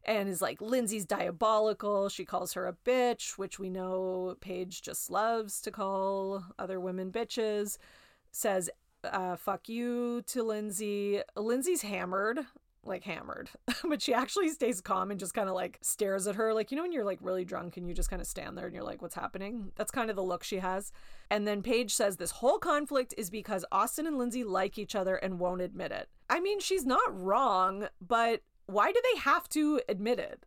and 0.04 0.28
is 0.28 0.42
like 0.42 0.60
Lindsay's 0.60 1.04
diabolical. 1.04 2.08
She 2.08 2.24
calls 2.24 2.54
her 2.54 2.66
a 2.66 2.76
bitch, 2.84 3.32
which 3.32 3.58
we 3.58 3.70
know 3.70 4.36
Paige 4.40 4.82
just 4.82 5.10
loves 5.10 5.60
to 5.62 5.70
call 5.70 6.44
other 6.58 6.80
women 6.80 7.12
bitches. 7.12 7.76
Says 8.32 8.70
uh, 9.04 9.36
fuck 9.36 9.68
you 9.68 10.22
to 10.26 10.42
Lindsay. 10.42 11.20
Lindsay's 11.36 11.82
hammered, 11.82 12.40
like 12.84 13.04
hammered, 13.04 13.50
but 13.88 14.02
she 14.02 14.14
actually 14.14 14.48
stays 14.50 14.80
calm 14.80 15.10
and 15.10 15.20
just 15.20 15.34
kind 15.34 15.48
of 15.48 15.54
like 15.54 15.78
stares 15.82 16.26
at 16.26 16.36
her. 16.36 16.54
Like, 16.54 16.70
you 16.70 16.76
know, 16.76 16.82
when 16.82 16.92
you're 16.92 17.04
like 17.04 17.18
really 17.20 17.44
drunk 17.44 17.76
and 17.76 17.86
you 17.88 17.94
just 17.94 18.10
kind 18.10 18.22
of 18.22 18.28
stand 18.28 18.56
there 18.56 18.66
and 18.66 18.74
you're 18.74 18.84
like, 18.84 19.02
what's 19.02 19.14
happening? 19.14 19.72
That's 19.76 19.90
kind 19.90 20.10
of 20.10 20.16
the 20.16 20.22
look 20.22 20.44
she 20.44 20.58
has. 20.58 20.92
And 21.30 21.46
then 21.46 21.62
Paige 21.62 21.94
says 21.94 22.16
this 22.16 22.32
whole 22.32 22.58
conflict 22.58 23.14
is 23.16 23.30
because 23.30 23.64
Austin 23.72 24.06
and 24.06 24.18
Lindsay 24.18 24.44
like 24.44 24.78
each 24.78 24.94
other 24.94 25.16
and 25.16 25.38
won't 25.38 25.62
admit 25.62 25.92
it. 25.92 26.08
I 26.28 26.40
mean, 26.40 26.60
she's 26.60 26.86
not 26.86 27.20
wrong, 27.20 27.88
but 28.00 28.42
why 28.72 28.92
do 28.92 29.00
they 29.12 29.20
have 29.20 29.48
to 29.50 29.80
admit 29.88 30.18
it? 30.18 30.46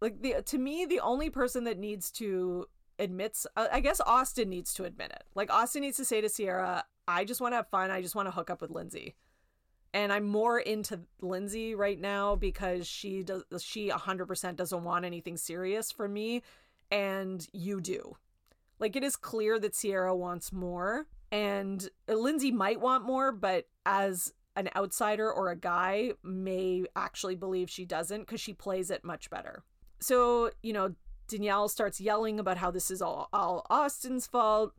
Like 0.00 0.22
the 0.22 0.42
to 0.42 0.58
me, 0.58 0.84
the 0.84 1.00
only 1.00 1.30
person 1.30 1.64
that 1.64 1.78
needs 1.78 2.10
to 2.12 2.66
admits, 2.98 3.46
uh, 3.56 3.66
I 3.72 3.80
guess 3.80 4.00
Austin 4.00 4.48
needs 4.48 4.74
to 4.74 4.84
admit 4.84 5.10
it. 5.10 5.24
Like 5.34 5.52
Austin 5.52 5.82
needs 5.82 5.96
to 5.96 6.04
say 6.04 6.20
to 6.20 6.28
Ciara, 6.28 6.84
"I 7.08 7.24
just 7.24 7.40
want 7.40 7.52
to 7.52 7.56
have 7.56 7.68
fun. 7.68 7.90
I 7.90 8.02
just 8.02 8.14
want 8.14 8.26
to 8.26 8.32
hook 8.32 8.50
up 8.50 8.60
with 8.60 8.70
Lindsay." 8.70 9.14
And 9.92 10.12
I'm 10.12 10.24
more 10.26 10.58
into 10.58 11.00
Lindsay 11.20 11.74
right 11.74 12.00
now 12.00 12.34
because 12.34 12.86
she 12.86 13.22
does 13.22 13.44
she 13.60 13.90
100% 13.90 14.56
doesn't 14.56 14.84
want 14.84 15.04
anything 15.04 15.36
serious 15.36 15.92
from 15.92 16.12
me 16.12 16.42
and 16.90 17.46
you 17.52 17.80
do. 17.80 18.16
Like 18.80 18.96
it 18.96 19.04
is 19.04 19.16
clear 19.16 19.58
that 19.60 19.74
Ciara 19.74 20.14
wants 20.14 20.52
more 20.52 21.06
and 21.30 21.88
Lindsay 22.08 22.50
might 22.50 22.80
want 22.80 23.04
more, 23.04 23.32
but 23.32 23.68
as 23.86 24.32
an 24.56 24.68
outsider 24.76 25.30
or 25.30 25.50
a 25.50 25.56
guy 25.56 26.12
may 26.22 26.84
actually 26.94 27.34
believe 27.34 27.68
she 27.70 27.84
doesn't 27.84 28.20
because 28.20 28.40
she 28.40 28.52
plays 28.52 28.90
it 28.90 29.04
much 29.04 29.30
better. 29.30 29.62
So, 30.00 30.50
you 30.62 30.72
know, 30.72 30.94
Danielle 31.28 31.68
starts 31.68 32.00
yelling 32.00 32.38
about 32.38 32.58
how 32.58 32.70
this 32.70 32.90
is 32.90 33.02
all, 33.02 33.28
all 33.32 33.66
Austin's 33.70 34.26
fault. 34.26 34.72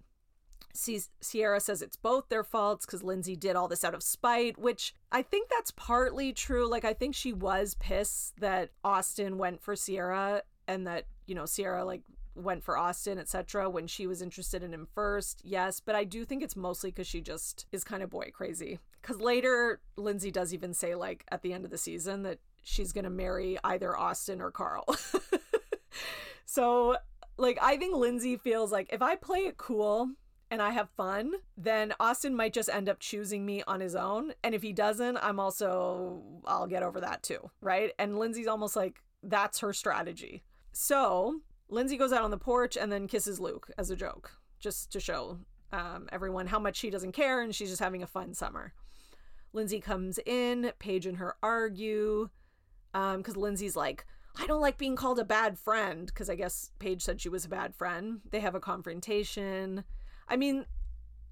Ciara 1.22 1.60
says 1.60 1.82
it's 1.82 1.96
both 1.96 2.28
their 2.30 2.44
faults 2.44 2.86
because 2.86 3.02
Lindsay 3.02 3.36
did 3.36 3.56
all 3.56 3.68
this 3.68 3.84
out 3.84 3.94
of 3.94 4.04
spite, 4.04 4.58
which 4.58 4.94
I 5.12 5.22
think 5.22 5.50
that's 5.50 5.72
partly 5.72 6.34
true. 6.34 6.70
Like, 6.70 6.84
I 6.84 6.94
think 6.94 7.16
she 7.16 7.32
was 7.32 7.76
pissed 7.76 8.40
that 8.40 8.72
Austin 8.84 9.38
went 9.38 9.62
for 9.62 9.76
Ciara 9.76 10.44
and 10.68 10.86
that, 10.86 11.06
you 11.28 11.36
know, 11.36 11.46
Ciara, 11.46 11.86
like, 11.86 12.02
went 12.36 12.64
for 12.64 12.78
Austin, 12.78 13.18
etc. 13.18 13.70
when 13.70 13.88
she 13.88 14.06
was 14.06 14.22
interested 14.22 14.62
in 14.62 14.74
him 14.74 14.88
first. 14.94 15.42
Yes, 15.44 15.80
but 15.80 15.96
I 15.96 16.04
do 16.04 16.26
think 16.26 16.44
it's 16.44 16.58
mostly 16.58 16.92
because 16.92 17.08
she 17.08 17.22
just 17.22 17.66
is 17.72 17.86
kind 17.86 18.04
of 18.04 18.10
boy 18.10 18.30
crazy. 18.34 18.80
Because 19.06 19.22
later, 19.22 19.82
Lindsay 19.98 20.32
does 20.32 20.52
even 20.52 20.73
say, 20.73 20.95
like, 20.95 21.26
at 21.30 21.44
the 21.44 21.53
end 21.53 21.64
of 21.64 21.69
the 21.69 21.77
season, 21.77 22.23
that 22.23 22.40
she's 22.64 22.91
to 22.91 23.07
marry 23.07 23.56
either 23.64 23.95
Austin 23.95 24.41
or 24.41 24.49
Carl. 24.49 24.84
so, 26.48 26.98
like, 27.38 27.60
I 27.61 27.77
think 27.77 27.95
Lindsay 27.95 28.36
feels 28.36 28.72
like 28.72 28.90
if 28.91 29.03
I 29.03 29.15
play 29.15 29.41
it 29.41 29.57
cool 29.57 30.10
and 30.49 30.60
I 30.60 30.72
have 30.72 30.90
fun, 30.90 31.34
then 31.56 31.94
Austin 31.99 32.36
might 32.36 32.52
just 32.52 32.68
end 32.68 32.90
up 32.90 32.99
choosing 32.99 33.45
me 33.45 33.61
on 33.68 33.80
his 33.80 33.94
own. 33.95 34.34
And 34.44 34.56
if 34.56 34.64
he 34.64 34.73
doesn't, 34.73 35.18
I'm 35.18 35.40
also, 35.40 36.23
I'll 36.45 36.65
get 36.65 36.82
over 36.82 36.99
that 37.02 37.22
too, 37.22 37.52
right? 37.61 37.91
And 37.99 38.18
Lindsay's 38.18 38.48
almost 38.48 38.76
like, 38.76 39.03
that's 39.22 39.60
her 39.60 39.72
strategy. 39.72 40.41
So 40.72 41.41
Lindsay 41.69 41.95
goes 41.95 42.11
out 42.11 42.23
on 42.23 42.32
the 42.32 42.38
porch 42.40 42.76
and 42.76 42.91
then 42.91 43.06
kisses 43.06 43.40
Luke 43.40 43.69
as 43.77 43.91
a 43.91 43.95
joke, 43.95 44.32
just 44.60 44.91
to 44.94 44.99
show 44.99 45.38
um, 45.72 46.10
everyone 46.11 46.48
how 46.48 46.57
much 46.57 46.77
she 46.77 46.90
doesn't 46.90 47.11
care 47.11 47.41
and 47.41 47.53
she's 47.53 47.69
just 47.69 47.84
having 47.84 48.02
a 48.02 48.07
fun 48.07 48.34
summer. 48.34 48.73
Lindsay 49.56 49.80
comes 49.80 50.19
in, 50.26 50.72
Paige 50.80 51.06
and 51.06 51.18
her 51.18 51.36
argue 51.41 52.30
because 52.91 53.36
um, 53.36 53.41
Lindsay's 53.41 53.76
like, 53.76 54.06
I 54.38 54.45
don't 54.48 54.61
like 54.61 54.77
being 54.77 54.95
called 54.95 55.18
a 55.18 55.26
bad 55.26 55.57
friend 55.57 56.07
because 56.07 56.30
I 56.30 56.36
guess 56.36 56.72
Paige 56.80 57.02
said 57.02 57.22
she 57.22 57.30
was 57.30 57.45
a 57.45 57.49
bad 57.49 57.73
friend. 57.73 58.19
They 58.32 58.41
have 58.41 58.56
a 58.56 58.60
confrontation. 58.60 59.86
I 60.27 60.36
mean, 60.36 60.65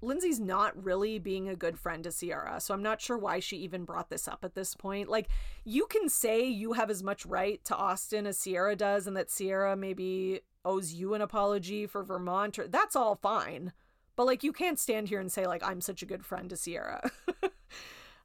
Lindsay's 0.00 0.40
not 0.40 0.82
really 0.82 1.18
being 1.18 1.48
a 1.48 1.56
good 1.56 1.78
friend 1.78 2.02
to 2.04 2.12
Ciara, 2.12 2.60
so 2.60 2.72
I'm 2.72 2.82
not 2.82 3.00
sure 3.00 3.18
why 3.18 3.40
she 3.40 3.58
even 3.58 3.84
brought 3.84 4.10
this 4.10 4.26
up 4.26 4.44
at 4.44 4.54
this 4.54 4.74
point. 4.74 5.08
Like, 5.08 5.28
you 5.64 5.86
can 5.86 6.08
say 6.08 6.44
you 6.44 6.72
have 6.72 6.90
as 6.90 7.02
much 7.02 7.26
right 7.26 7.62
to 7.64 7.76
Austin 7.76 8.26
as 8.26 8.42
Ciara 8.42 8.76
does, 8.76 9.06
and 9.06 9.16
that 9.16 9.30
Ciara 9.34 9.76
maybe 9.76 10.40
owes 10.64 10.94
you 10.94 11.14
an 11.14 11.20
apology 11.20 11.86
for 11.86 12.02
Vermont, 12.02 12.58
or 12.58 12.68
that's 12.68 12.96
all 12.96 13.16
fine. 13.16 13.72
But 14.16 14.26
like, 14.26 14.42
you 14.42 14.52
can't 14.52 14.78
stand 14.78 15.08
here 15.08 15.20
and 15.20 15.32
say 15.32 15.46
like 15.46 15.62
I'm 15.62 15.80
such 15.80 16.02
a 16.02 16.06
good 16.06 16.24
friend 16.24 16.48
to 16.50 16.56
Ciara. 16.56 17.10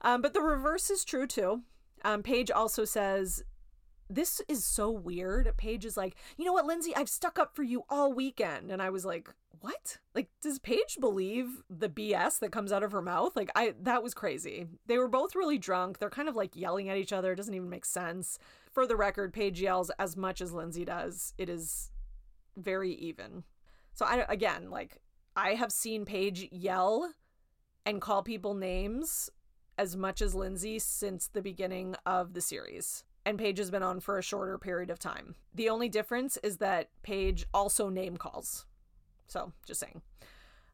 um, 0.01 0.21
but 0.21 0.33
the 0.33 0.41
reverse 0.41 0.89
is 0.89 1.03
true 1.03 1.27
too. 1.27 1.63
Um, 2.03 2.23
Paige 2.23 2.51
also 2.51 2.85
says 2.85 3.43
this 4.09 4.41
is 4.47 4.65
so 4.65 4.89
weird. 4.89 5.51
Paige 5.57 5.85
is 5.85 5.95
like, 5.95 6.15
you 6.35 6.43
know 6.43 6.53
what, 6.53 6.65
Lindsay, 6.65 6.95
I've 6.95 7.09
stuck 7.09 7.37
up 7.37 7.55
for 7.55 7.63
you 7.63 7.83
all 7.89 8.11
weekend. 8.11 8.71
And 8.71 8.81
I 8.81 8.89
was 8.89 9.05
like, 9.05 9.29
what? 9.61 9.99
Like, 10.15 10.29
does 10.41 10.57
Paige 10.57 10.97
believe 10.99 11.61
the 11.69 11.89
BS 11.89 12.39
that 12.39 12.51
comes 12.51 12.71
out 12.71 12.81
of 12.81 12.91
her 12.91 13.01
mouth? 13.01 13.35
Like, 13.35 13.51
I, 13.55 13.75
that 13.81 14.01
was 14.01 14.13
crazy. 14.15 14.67
They 14.87 14.97
were 14.97 15.07
both 15.07 15.35
really 15.35 15.59
drunk. 15.59 15.99
They're 15.99 16.09
kind 16.09 16.27
of 16.27 16.35
like 16.35 16.55
yelling 16.55 16.89
at 16.89 16.97
each 16.97 17.13
other. 17.13 17.33
It 17.33 17.35
doesn't 17.35 17.53
even 17.53 17.69
make 17.69 17.85
sense. 17.85 18.39
For 18.71 18.87
the 18.87 18.95
record, 18.95 19.33
Paige 19.33 19.61
yells 19.61 19.91
as 19.99 20.17
much 20.17 20.41
as 20.41 20.53
Lindsay 20.53 20.85
does. 20.85 21.33
It 21.37 21.49
is 21.49 21.91
very 22.57 22.93
even. 22.93 23.43
So, 23.93 24.05
I, 24.05 24.25
again, 24.27 24.71
like, 24.71 24.97
I 25.35 25.53
have 25.53 25.71
seen 25.71 26.05
Paige 26.05 26.47
yell 26.51 27.13
and 27.85 28.01
call 28.01 28.23
people 28.23 28.53
names 28.55 29.29
as 29.79 29.95
much 29.95 30.21
as 30.21 30.35
Lindsay 30.35 30.77
since 30.77 31.27
the 31.27 31.41
beginning 31.41 31.95
of 32.05 32.33
the 32.33 32.41
series 32.41 33.03
and 33.25 33.37
Paige 33.37 33.59
has 33.59 33.69
been 33.69 33.83
on 33.83 33.99
for 33.99 34.17
a 34.17 34.23
shorter 34.23 34.57
period 34.57 34.89
of 34.89 34.97
time. 34.97 35.35
The 35.53 35.69
only 35.69 35.87
difference 35.87 36.37
is 36.37 36.57
that 36.57 36.89
Paige 37.03 37.45
also 37.53 37.89
name 37.89 38.17
calls. 38.17 38.65
So, 39.27 39.53
just 39.67 39.79
saying. 39.79 40.01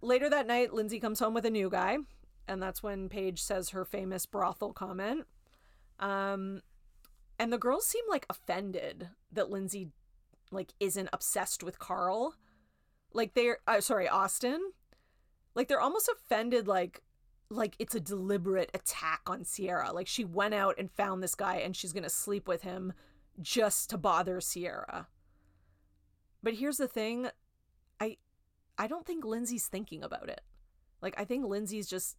Later 0.01 0.29
that 0.29 0.47
night, 0.47 0.73
Lindsay 0.73 0.99
comes 0.99 1.19
home 1.19 1.33
with 1.33 1.45
a 1.45 1.49
new 1.49 1.69
guy, 1.69 1.97
and 2.47 2.61
that's 2.61 2.81
when 2.81 3.09
Paige 3.09 3.41
says 3.41 3.71
her 3.71 3.83
famous 3.83 4.25
brothel 4.25 4.71
comment. 4.71 5.25
Um, 5.99 6.61
and 7.37 7.51
the 7.51 7.57
girls 7.57 7.85
seem 7.85 8.05
like 8.07 8.25
offended 8.29 9.09
that 9.31 9.49
Lindsay 9.49 9.89
like 10.51 10.73
isn't 10.79 11.09
obsessed 11.11 11.63
with 11.63 11.79
Carl. 11.79 12.35
Like 13.13 13.33
they're 13.33 13.57
uh, 13.67 13.81
sorry, 13.81 14.07
Austin. 14.07 14.71
Like 15.55 15.67
they're 15.67 15.81
almost 15.81 16.09
offended 16.09 16.67
like 16.67 17.01
like 17.55 17.75
it's 17.79 17.95
a 17.95 17.99
deliberate 17.99 18.69
attack 18.73 19.21
on 19.27 19.43
Ciara. 19.43 19.91
Like 19.91 20.07
she 20.07 20.23
went 20.23 20.53
out 20.53 20.75
and 20.77 20.91
found 20.91 21.23
this 21.23 21.35
guy 21.35 21.57
and 21.57 21.75
she's 21.75 21.93
going 21.93 22.03
to 22.03 22.09
sleep 22.09 22.47
with 22.47 22.61
him 22.61 22.93
just 23.41 23.89
to 23.89 23.97
bother 23.97 24.39
Ciara. 24.39 25.07
But 26.43 26.55
here's 26.55 26.77
the 26.77 26.87
thing, 26.87 27.27
I 27.99 28.17
I 28.77 28.87
don't 28.87 29.05
think 29.05 29.25
Lindsay's 29.25 29.67
thinking 29.67 30.03
about 30.03 30.29
it. 30.29 30.41
Like 31.01 31.15
I 31.17 31.25
think 31.25 31.45
Lindsay's 31.45 31.87
just 31.87 32.17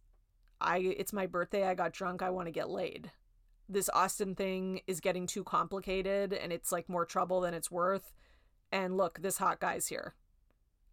I 0.59 0.79
it's 0.79 1.13
my 1.13 1.27
birthday, 1.27 1.65
I 1.65 1.75
got 1.75 1.93
drunk, 1.93 2.21
I 2.21 2.29
want 2.29 2.47
to 2.47 2.51
get 2.51 2.69
laid. 2.69 3.11
This 3.69 3.89
Austin 3.93 4.35
thing 4.35 4.81
is 4.87 4.99
getting 4.99 5.27
too 5.27 5.43
complicated 5.43 6.33
and 6.33 6.51
it's 6.51 6.71
like 6.71 6.89
more 6.89 7.05
trouble 7.05 7.41
than 7.41 7.53
it's 7.53 7.71
worth. 7.71 8.13
And 8.71 8.97
look, 8.97 9.21
this 9.21 9.37
hot 9.37 9.59
guy's 9.59 9.87
here. 9.87 10.13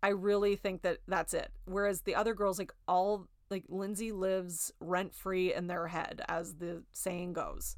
I 0.03 0.09
really 0.09 0.55
think 0.55 0.83
that 0.83 0.99
that's 1.09 1.35
it. 1.35 1.51
Whereas 1.65 2.03
the 2.03 2.15
other 2.15 2.35
girls 2.35 2.59
like 2.59 2.73
all 2.87 3.27
like 3.51 3.65
Lindsay 3.69 4.13
lives 4.13 4.73
rent 4.81 5.15
free 5.15 5.55
in 5.55 5.67
their 5.67 5.89
head, 5.89 6.23
as 6.29 6.57
the 6.57 6.83
saying 6.93 7.35
goes. 7.35 7.77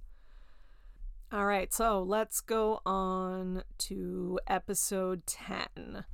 All 1.32 1.46
right, 1.46 1.72
so 1.74 2.02
let's 2.02 2.40
go 2.40 2.80
on 2.86 3.64
to 3.78 4.38
episode 4.46 5.26
10. 5.26 6.04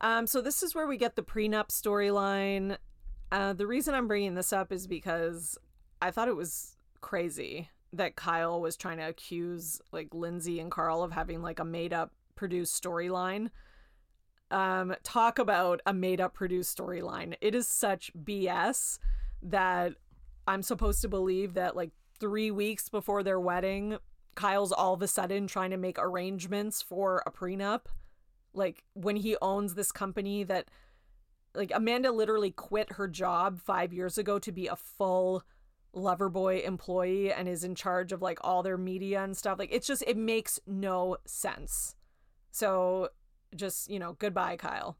Um, 0.00 0.26
so 0.26 0.40
this 0.40 0.62
is 0.62 0.74
where 0.74 0.86
we 0.86 0.96
get 0.96 1.16
the 1.16 1.22
prenup 1.22 1.68
storyline. 1.68 2.78
Uh, 3.30 3.52
the 3.52 3.66
reason 3.66 3.94
I'm 3.94 4.08
bringing 4.08 4.34
this 4.34 4.52
up 4.52 4.72
is 4.72 4.86
because 4.86 5.58
I 6.00 6.10
thought 6.10 6.28
it 6.28 6.36
was 6.36 6.76
crazy 7.00 7.68
that 7.92 8.16
Kyle 8.16 8.60
was 8.60 8.76
trying 8.76 8.96
to 8.96 9.08
accuse 9.08 9.80
like 9.92 10.14
Lindsay 10.14 10.60
and 10.60 10.70
Carl 10.70 11.02
of 11.02 11.12
having 11.12 11.42
like 11.42 11.60
a 11.60 11.64
made 11.64 11.92
up 11.92 12.12
produced 12.34 12.82
storyline 12.82 13.50
um, 14.52 14.94
talk 15.02 15.38
about 15.38 15.80
a 15.86 15.94
made 15.94 16.20
up 16.20 16.34
produced 16.34 16.76
storyline. 16.76 17.34
It 17.40 17.54
is 17.54 17.66
such 17.66 18.12
BS 18.14 18.98
that 19.42 19.94
I'm 20.46 20.62
supposed 20.62 21.00
to 21.02 21.08
believe 21.08 21.54
that 21.54 21.74
like 21.74 21.90
three 22.20 22.50
weeks 22.50 22.88
before 22.88 23.22
their 23.22 23.40
wedding, 23.40 23.96
Kyle's 24.34 24.70
all 24.70 24.94
of 24.94 25.02
a 25.02 25.08
sudden 25.08 25.46
trying 25.46 25.70
to 25.70 25.76
make 25.78 25.98
arrangements 25.98 26.82
for 26.82 27.22
a 27.26 27.32
prenup. 27.32 27.86
Like 28.52 28.84
when 28.92 29.16
he 29.16 29.36
owns 29.40 29.74
this 29.74 29.90
company 29.90 30.44
that, 30.44 30.68
like, 31.54 31.72
Amanda 31.74 32.12
literally 32.12 32.50
quit 32.50 32.92
her 32.92 33.08
job 33.08 33.58
five 33.58 33.92
years 33.92 34.18
ago 34.18 34.38
to 34.38 34.52
be 34.52 34.66
a 34.66 34.76
full 34.76 35.42
Loverboy 35.94 36.66
employee 36.66 37.32
and 37.32 37.48
is 37.48 37.64
in 37.64 37.74
charge 37.74 38.12
of 38.12 38.22
like 38.22 38.38
all 38.42 38.62
their 38.62 38.78
media 38.78 39.22
and 39.22 39.36
stuff. 39.36 39.58
Like, 39.58 39.72
it's 39.72 39.86
just, 39.86 40.04
it 40.06 40.16
makes 40.16 40.60
no 40.66 41.16
sense. 41.26 41.96
So 42.50 43.08
just, 43.54 43.90
you 43.90 43.98
know, 43.98 44.16
goodbye, 44.18 44.56
Kyle. 44.56 44.96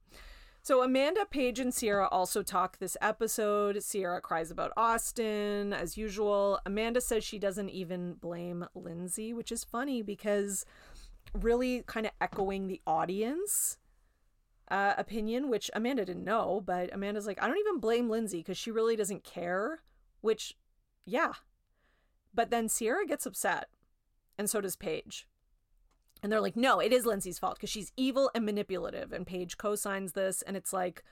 So 0.65 0.83
Amanda, 0.83 1.27
Paige, 1.29 1.59
and 1.59 1.74
Ciara 1.74 2.07
also 2.07 2.45
talk 2.45 2.79
this 2.79 2.97
episode. 3.01 3.83
Ciara 3.83 4.20
cries 4.20 4.51
about 4.53 4.73
Austin, 4.77 5.73
as 5.73 5.97
usual. 5.97 6.61
Amanda 6.65 7.01
says 7.01 7.24
she 7.24 7.41
doesn't 7.41 7.70
even 7.70 8.15
blame 8.15 8.66
Lindsay, 8.73 9.33
which 9.33 9.51
is 9.51 9.65
funny 9.65 10.03
because 10.03 10.65
really 11.35 11.83
kind 11.87 12.07
of 12.07 12.12
echoing 12.20 12.69
the 12.69 12.81
audience 12.87 13.79
uh, 14.70 14.95
opinion, 14.97 15.49
which 15.49 15.70
Amanda 15.74 16.05
didn't 16.05 16.24
know, 16.24 16.62
but 16.65 16.95
Amanda's 16.95 17.27
like, 17.27 17.43
I 17.43 17.49
don't 17.49 17.59
even 17.59 17.81
blame 17.81 18.09
Lindsay 18.09 18.39
because 18.39 18.57
she 18.57 18.70
really 18.70 18.95
doesn't 18.95 19.24
care, 19.24 19.83
which, 20.20 20.57
yeah. 21.05 21.33
But 22.33 22.51
then 22.51 22.69
Ciara 22.69 23.05
gets 23.05 23.27
upset, 23.27 23.69
and 24.39 24.49
so 24.49 24.61
does 24.61 24.77
Paige. 24.77 25.27
And 26.23 26.31
they're 26.31 26.40
like, 26.40 26.57
no, 26.57 26.78
it 26.78 26.93
is 26.93 27.05
Lindsay's 27.05 27.39
fault 27.39 27.57
because 27.57 27.70
she's 27.70 27.93
evil 27.97 28.31
and 28.35 28.47
manipulative. 28.47 29.12
And 29.12 29.27
Paige 29.27 29.59
co 29.59 29.74
signs 29.74 30.12
this, 30.12 30.43
and 30.43 30.57
it's 30.57 30.73
like, 30.73 31.03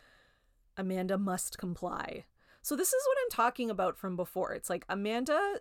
Amanda 0.77 1.19
must 1.19 1.59
comply. 1.59 2.25
So, 2.63 2.77
this 2.77 2.93
is 2.93 3.03
what 3.07 3.19
I'm 3.23 3.31
talking 3.31 3.71
about 3.71 3.97
from 3.97 4.17
before. 4.17 4.53
It's 4.55 4.71
like 4.71 4.85
Amanda 4.89 5.61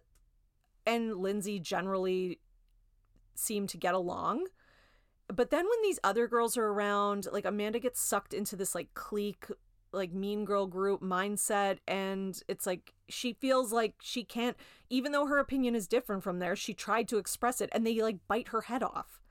and 0.86 1.18
Lindsay 1.18 1.60
generally 1.60 2.40
seem 3.36 3.68
to 3.68 3.78
get 3.78 3.94
along. 3.94 4.48
But 5.28 5.52
then 5.52 5.66
when 5.66 5.82
these 5.84 6.00
other 6.04 6.28
girls 6.28 6.58
are 6.58 6.66
around, 6.66 7.28
like 7.32 7.46
Amanda 7.46 7.80
gets 7.80 8.02
sucked 8.02 8.34
into 8.34 8.56
this 8.56 8.74
like 8.74 8.94
clique, 8.96 9.46
like 9.92 10.12
mean 10.12 10.44
girl 10.44 10.66
group 10.66 11.02
mindset. 11.02 11.78
And 11.88 12.42
it's 12.48 12.66
like 12.66 12.94
she 13.08 13.34
feels 13.34 13.72
like 13.72 13.96
she 14.02 14.24
can't, 14.24 14.58
even 14.90 15.12
though 15.12 15.28
her 15.28 15.38
opinion 15.38 15.76
is 15.76 15.88
different 15.88 16.24
from 16.24 16.40
theirs, 16.40 16.60
she 16.60 16.74
tried 16.74 17.08
to 17.10 17.18
express 17.18 17.62
it 17.62 17.70
and 17.72 17.86
they 17.86 18.02
like 18.02 18.28
bite 18.28 18.50
her 18.50 18.62
head 18.62 18.84
off. 18.84 19.22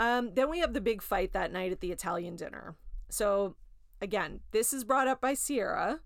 Um, 0.00 0.32
then 0.34 0.48
we 0.48 0.60
have 0.60 0.72
the 0.72 0.80
big 0.80 1.02
fight 1.02 1.34
that 1.34 1.52
night 1.52 1.72
at 1.72 1.80
the 1.80 1.92
Italian 1.92 2.34
dinner. 2.34 2.74
So, 3.10 3.56
again, 4.00 4.40
this 4.50 4.72
is 4.72 4.82
brought 4.82 5.06
up 5.06 5.20
by 5.20 5.34
Ciara. 5.34 6.00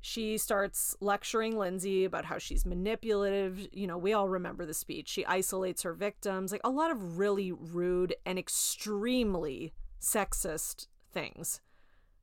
She 0.00 0.36
starts 0.36 0.96
lecturing 1.00 1.56
Lindsay 1.56 2.04
about 2.04 2.24
how 2.24 2.38
she's 2.38 2.66
manipulative. 2.66 3.68
You 3.72 3.86
know, 3.86 3.96
we 3.96 4.12
all 4.12 4.28
remember 4.28 4.66
the 4.66 4.74
speech. 4.74 5.08
She 5.08 5.24
isolates 5.26 5.82
her 5.82 5.94
victims, 5.94 6.50
like 6.50 6.60
a 6.64 6.70
lot 6.70 6.90
of 6.90 7.16
really 7.16 7.52
rude 7.52 8.16
and 8.26 8.36
extremely 8.36 9.72
sexist 10.00 10.88
things 11.12 11.60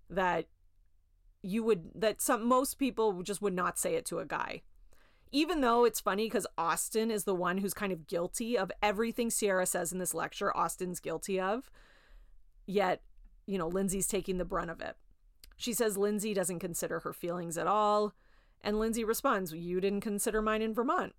that 0.09 0.47
you 1.41 1.63
would 1.63 1.89
that 1.95 2.21
some 2.21 2.45
most 2.45 2.75
people 2.75 3.23
just 3.23 3.41
would 3.41 3.55
not 3.55 3.79
say 3.79 3.95
it 3.95 4.05
to 4.07 4.19
a 4.19 4.25
guy. 4.25 4.61
Even 5.31 5.61
though 5.61 5.85
it's 5.85 5.99
funny 5.99 6.25
because 6.25 6.47
Austin 6.57 7.09
is 7.09 7.23
the 7.23 7.35
one 7.35 7.59
who's 7.59 7.73
kind 7.73 7.93
of 7.93 8.07
guilty 8.07 8.57
of 8.57 8.71
everything 8.81 9.29
Ciara 9.29 9.65
says 9.65 9.91
in 9.93 9.99
this 9.99 10.13
lecture, 10.13 10.55
Austin's 10.55 10.99
guilty 10.99 11.39
of. 11.39 11.71
Yet, 12.65 13.01
you 13.45 13.57
know, 13.57 13.67
Lindsay's 13.67 14.07
taking 14.07 14.37
the 14.37 14.45
brunt 14.45 14.71
of 14.71 14.81
it. 14.81 14.97
She 15.55 15.73
says 15.73 15.97
Lindsay 15.97 16.33
doesn't 16.33 16.59
consider 16.59 16.99
her 16.99 17.13
feelings 17.13 17.57
at 17.57 17.67
all. 17.67 18.13
And 18.61 18.77
Lindsay 18.77 19.03
responds, 19.03 19.53
You 19.53 19.79
didn't 19.79 20.01
consider 20.01 20.41
mine 20.41 20.61
in 20.61 20.73
Vermont. 20.73 21.13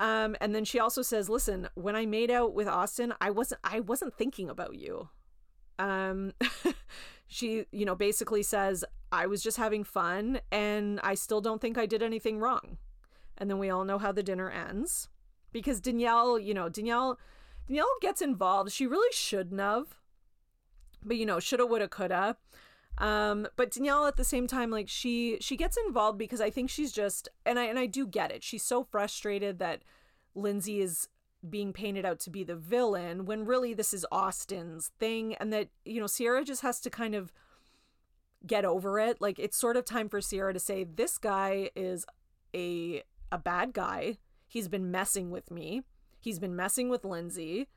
Um, 0.00 0.34
and 0.40 0.54
then 0.54 0.64
she 0.64 0.80
also 0.80 1.02
says, 1.02 1.28
"Listen, 1.28 1.68
when 1.74 1.94
I 1.94 2.06
made 2.06 2.30
out 2.30 2.54
with 2.54 2.66
Austin, 2.66 3.12
I 3.20 3.30
wasn't 3.30 3.60
I 3.62 3.80
wasn't 3.80 4.16
thinking 4.16 4.48
about 4.48 4.74
you." 4.74 5.10
Um, 5.78 6.32
she, 7.30 7.64
you 7.70 7.84
know, 7.84 7.94
basically 7.94 8.42
says, 8.42 8.84
"I 9.12 9.26
was 9.26 9.40
just 9.40 9.56
having 9.56 9.84
fun, 9.84 10.40
and 10.50 11.00
I 11.02 11.14
still 11.14 11.40
don't 11.40 11.60
think 11.60 11.78
I 11.78 11.86
did 11.86 12.02
anything 12.02 12.40
wrong." 12.40 12.76
And 13.38 13.48
then 13.48 13.58
we 13.58 13.70
all 13.70 13.84
know 13.84 13.98
how 13.98 14.12
the 14.12 14.22
dinner 14.22 14.50
ends, 14.50 15.08
because 15.52 15.80
Danielle, 15.80 16.38
you 16.38 16.52
know, 16.52 16.68
Danielle, 16.68 17.18
Danielle 17.68 17.86
gets 18.00 18.20
involved. 18.20 18.72
She 18.72 18.86
really 18.86 19.12
shouldn't 19.12 19.60
have, 19.60 19.94
but 21.04 21.16
you 21.16 21.24
know, 21.24 21.38
shoulda, 21.38 21.64
woulda, 21.66 21.88
coulda. 21.88 22.36
Um, 22.98 23.46
but 23.56 23.70
Danielle 23.70 24.06
at 24.06 24.16
the 24.16 24.24
same 24.24 24.48
time, 24.48 24.70
like 24.70 24.88
she 24.88 25.38
she 25.40 25.56
gets 25.56 25.78
involved 25.86 26.18
because 26.18 26.40
I 26.40 26.50
think 26.50 26.68
she's 26.68 26.90
just 26.92 27.28
and 27.46 27.60
I 27.60 27.64
and 27.66 27.78
I 27.78 27.86
do 27.86 28.08
get 28.08 28.32
it. 28.32 28.42
She's 28.42 28.64
so 28.64 28.82
frustrated 28.82 29.60
that 29.60 29.82
Lindsay 30.34 30.80
is 30.80 31.08
being 31.48 31.72
painted 31.72 32.04
out 32.04 32.18
to 32.20 32.30
be 32.30 32.44
the 32.44 32.56
villain 32.56 33.24
when 33.24 33.44
really 33.44 33.72
this 33.72 33.94
is 33.94 34.06
Austin's 34.12 34.90
thing 34.98 35.34
and 35.36 35.52
that, 35.52 35.68
you 35.84 36.00
know, 36.00 36.06
Ciara 36.06 36.44
just 36.44 36.62
has 36.62 36.80
to 36.80 36.90
kind 36.90 37.14
of 37.14 37.32
get 38.46 38.64
over 38.64 38.98
it. 38.98 39.20
Like 39.20 39.38
it's 39.38 39.56
sort 39.56 39.76
of 39.76 39.84
time 39.84 40.08
for 40.08 40.20
Ciara 40.20 40.52
to 40.52 40.60
say, 40.60 40.84
This 40.84 41.18
guy 41.18 41.70
is 41.74 42.04
a 42.54 43.02
a 43.32 43.38
bad 43.38 43.72
guy. 43.72 44.18
He's 44.46 44.68
been 44.68 44.90
messing 44.90 45.30
with 45.30 45.50
me. 45.50 45.82
He's 46.20 46.38
been 46.38 46.56
messing 46.56 46.88
with 46.88 47.04
Lindsay. 47.04 47.68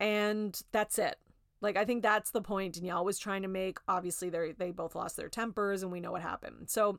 And 0.00 0.58
that's 0.72 0.98
it. 0.98 1.16
Like 1.60 1.76
I 1.76 1.84
think 1.84 2.02
that's 2.02 2.30
the 2.30 2.42
point 2.42 2.74
Danielle 2.74 3.04
was 3.04 3.18
trying 3.18 3.42
to 3.42 3.48
make. 3.48 3.78
Obviously, 3.88 4.28
they 4.28 4.52
they 4.56 4.70
both 4.70 4.94
lost 4.94 5.16
their 5.16 5.28
tempers, 5.28 5.82
and 5.82 5.90
we 5.90 6.00
know 6.00 6.12
what 6.12 6.22
happened. 6.22 6.68
So 6.68 6.98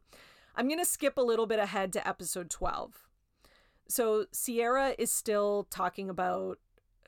I'm 0.56 0.68
gonna 0.68 0.86
skip 0.86 1.18
a 1.18 1.22
little 1.22 1.46
bit 1.46 1.60
ahead 1.60 1.94
to 1.94 2.08
episode 2.08 2.50
12. 2.50 3.07
So 3.90 4.26
Ciara 4.34 4.96
is 4.98 5.12
still 5.12 5.68
talking 5.70 6.10
about, 6.10 6.60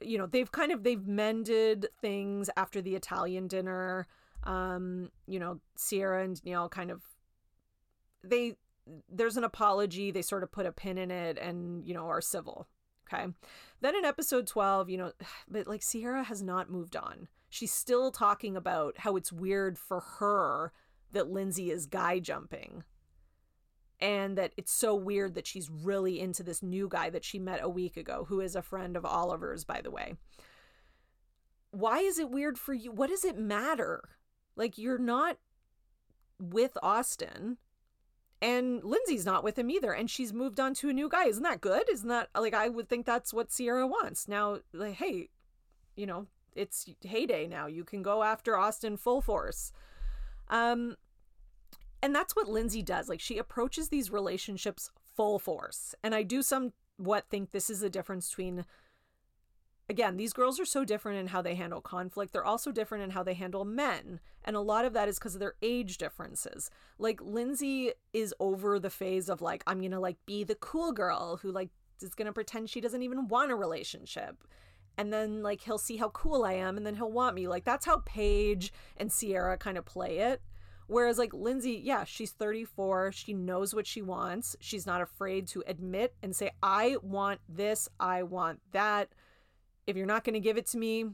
you 0.01 0.17
know, 0.17 0.25
they've 0.25 0.51
kind 0.51 0.71
of 0.71 0.83
they've 0.83 1.05
mended 1.05 1.87
things 2.01 2.49
after 2.55 2.81
the 2.81 2.95
Italian 2.95 3.47
dinner. 3.47 4.07
Um, 4.43 5.11
you 5.27 5.39
know, 5.39 5.59
Ciara 5.77 6.23
and 6.23 6.41
Danielle 6.41 6.69
kind 6.69 6.91
of 6.91 7.03
they 8.23 8.55
there's 9.09 9.37
an 9.37 9.43
apology. 9.43 10.11
They 10.11 10.21
sort 10.21 10.43
of 10.43 10.51
put 10.51 10.65
a 10.65 10.71
pin 10.71 10.97
in 10.97 11.11
it, 11.11 11.37
and 11.37 11.85
you 11.85 11.93
know, 11.93 12.07
are 12.07 12.21
civil. 12.21 12.67
Okay. 13.11 13.27
Then 13.81 13.95
in 13.95 14.05
episode 14.05 14.45
12, 14.45 14.89
you 14.89 14.97
know, 14.97 15.11
but 15.49 15.67
like 15.67 15.81
Ciara 15.81 16.23
has 16.23 16.41
not 16.41 16.69
moved 16.69 16.95
on 16.95 17.27
she's 17.49 17.71
still 17.71 18.11
talking 18.11 18.55
about 18.55 18.99
how 18.99 19.15
it's 19.15 19.33
weird 19.33 19.77
for 19.77 19.99
her 20.19 20.71
that 21.11 21.29
Lindsay 21.29 21.71
is 21.71 21.87
guy 21.87 22.19
jumping. 22.19 22.83
And 24.01 24.37
that 24.37 24.53
it's 24.55 24.71
so 24.71 24.95
weird 24.95 25.35
that 25.35 25.45
she's 25.45 25.69
really 25.69 26.19
into 26.19 26.41
this 26.41 26.63
new 26.63 26.87
guy 26.87 27.09
that 27.09 27.25
she 27.25 27.37
met 27.37 27.59
a 27.61 27.67
week 27.69 27.97
ago, 27.97 28.25
who 28.29 28.39
is 28.39 28.55
a 28.55 28.61
friend 28.61 28.95
of 28.95 29.05
Oliver's, 29.05 29.65
by 29.65 29.81
the 29.81 29.91
way. 29.91 30.15
Why 31.71 31.99
is 31.99 32.17
it 32.17 32.29
weird 32.29 32.57
for 32.57 32.73
you? 32.73 32.91
What 32.91 33.09
does 33.09 33.25
it 33.25 33.37
matter? 33.37 34.09
Like, 34.55 34.77
you're 34.77 34.97
not 34.97 35.37
with 36.39 36.77
Austin, 36.81 37.57
and 38.41 38.83
Lindsay's 38.83 39.25
not 39.25 39.43
with 39.43 39.59
him 39.59 39.69
either, 39.69 39.91
and 39.91 40.09
she's 40.09 40.31
moved 40.33 40.59
on 40.59 40.73
to 40.75 40.89
a 40.89 40.93
new 40.93 41.09
guy. 41.09 41.25
Isn't 41.25 41.43
that 41.43 41.61
good? 41.61 41.83
Isn't 41.91 42.07
that 42.07 42.29
like 42.33 42.53
I 42.53 42.69
would 42.69 42.87
think 42.87 43.05
that's 43.05 43.33
what 43.33 43.49
Ciara 43.49 43.85
wants? 43.85 44.27
Now, 44.27 44.59
like, 44.73 44.95
hey, 44.95 45.29
you 45.95 46.05
know, 46.05 46.27
it's 46.55 46.89
heyday 47.01 47.47
now. 47.47 47.67
You 47.67 47.83
can 47.83 48.01
go 48.01 48.23
after 48.23 48.57
Austin 48.57 48.95
full 48.95 49.21
force. 49.21 49.71
Um, 50.47 50.95
and 52.01 52.15
that's 52.15 52.35
what 52.35 52.47
Lindsay 52.47 52.81
does. 52.81 53.09
Like 53.09 53.19
she 53.19 53.37
approaches 53.37 53.89
these 53.89 54.11
relationships 54.11 54.91
full 55.15 55.39
force. 55.39 55.93
And 56.03 56.15
I 56.15 56.23
do 56.23 56.41
somewhat 56.41 57.25
think 57.29 57.51
this 57.51 57.69
is 57.69 57.81
the 57.81 57.89
difference 57.89 58.29
between 58.29 58.65
again, 59.89 60.17
these 60.17 60.33
girls 60.33 60.59
are 60.59 60.65
so 60.65 60.85
different 60.85 61.17
in 61.17 61.27
how 61.27 61.41
they 61.41 61.55
handle 61.55 61.81
conflict. 61.81 62.31
They're 62.31 62.45
also 62.45 62.71
different 62.71 63.03
in 63.03 63.09
how 63.09 63.23
they 63.23 63.33
handle 63.33 63.65
men. 63.65 64.19
And 64.45 64.55
a 64.55 64.61
lot 64.61 64.85
of 64.85 64.93
that 64.93 65.09
is 65.09 65.17
because 65.17 65.33
of 65.33 65.39
their 65.39 65.55
age 65.63 65.97
differences. 65.97 66.69
Like 66.99 67.19
Lindsay 67.21 67.93
is 68.13 68.33
over 68.39 68.79
the 68.79 68.91
phase 68.91 69.29
of 69.29 69.41
like, 69.41 69.63
I'm 69.65 69.81
gonna 69.81 69.99
like 69.99 70.17
be 70.27 70.43
the 70.43 70.55
cool 70.55 70.91
girl 70.91 71.37
who 71.37 71.51
like 71.51 71.69
is 72.01 72.13
gonna 72.13 72.31
pretend 72.31 72.69
she 72.69 72.81
doesn't 72.81 73.01
even 73.01 73.27
want 73.27 73.51
a 73.51 73.55
relationship 73.55 74.37
and 74.99 75.13
then 75.13 75.41
like 75.41 75.61
he'll 75.61 75.77
see 75.77 75.95
how 75.95 76.09
cool 76.09 76.43
I 76.43 76.53
am 76.53 76.75
and 76.75 76.85
then 76.85 76.95
he'll 76.95 77.11
want 77.11 77.33
me. 77.33 77.47
Like 77.47 77.63
that's 77.63 77.85
how 77.85 78.03
Paige 78.05 78.73
and 78.97 79.09
Ciara 79.09 79.57
kind 79.57 79.77
of 79.77 79.85
play 79.85 80.17
it. 80.19 80.41
Whereas 80.89 81.17
like 81.19 81.33
Lindsay, 81.33 81.79
yeah, 81.83 82.03
she's 82.03 82.31
34, 82.31 83.11
she 83.11 83.33
knows 83.33 83.75
what 83.75 83.85
she 83.85 84.01
wants. 84.01 84.55
She's 84.59 84.87
not 84.87 85.01
afraid 85.01 85.47
to 85.49 85.63
admit 85.67 86.15
and 86.23 86.35
say 86.35 86.51
I 86.63 86.97
want 87.03 87.41
this, 87.47 87.87
I 87.99 88.23
want 88.23 88.59
that. 88.71 89.09
If 89.85 89.95
you're 89.95 90.07
not 90.07 90.23
going 90.23 90.33
to 90.33 90.39
give 90.39 90.57
it 90.57 90.65
to 90.67 90.77
me, 90.77 91.05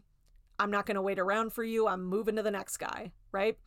I'm 0.57 0.71
not 0.71 0.85
going 0.85 0.95
to 0.95 1.01
wait 1.01 1.19
around 1.19 1.51
for 1.51 1.63
you. 1.63 1.87
I'm 1.87 2.05
moving 2.05 2.37
to 2.37 2.43
the 2.43 2.51
next 2.51 2.77
guy, 2.77 3.11
right? 3.31 3.57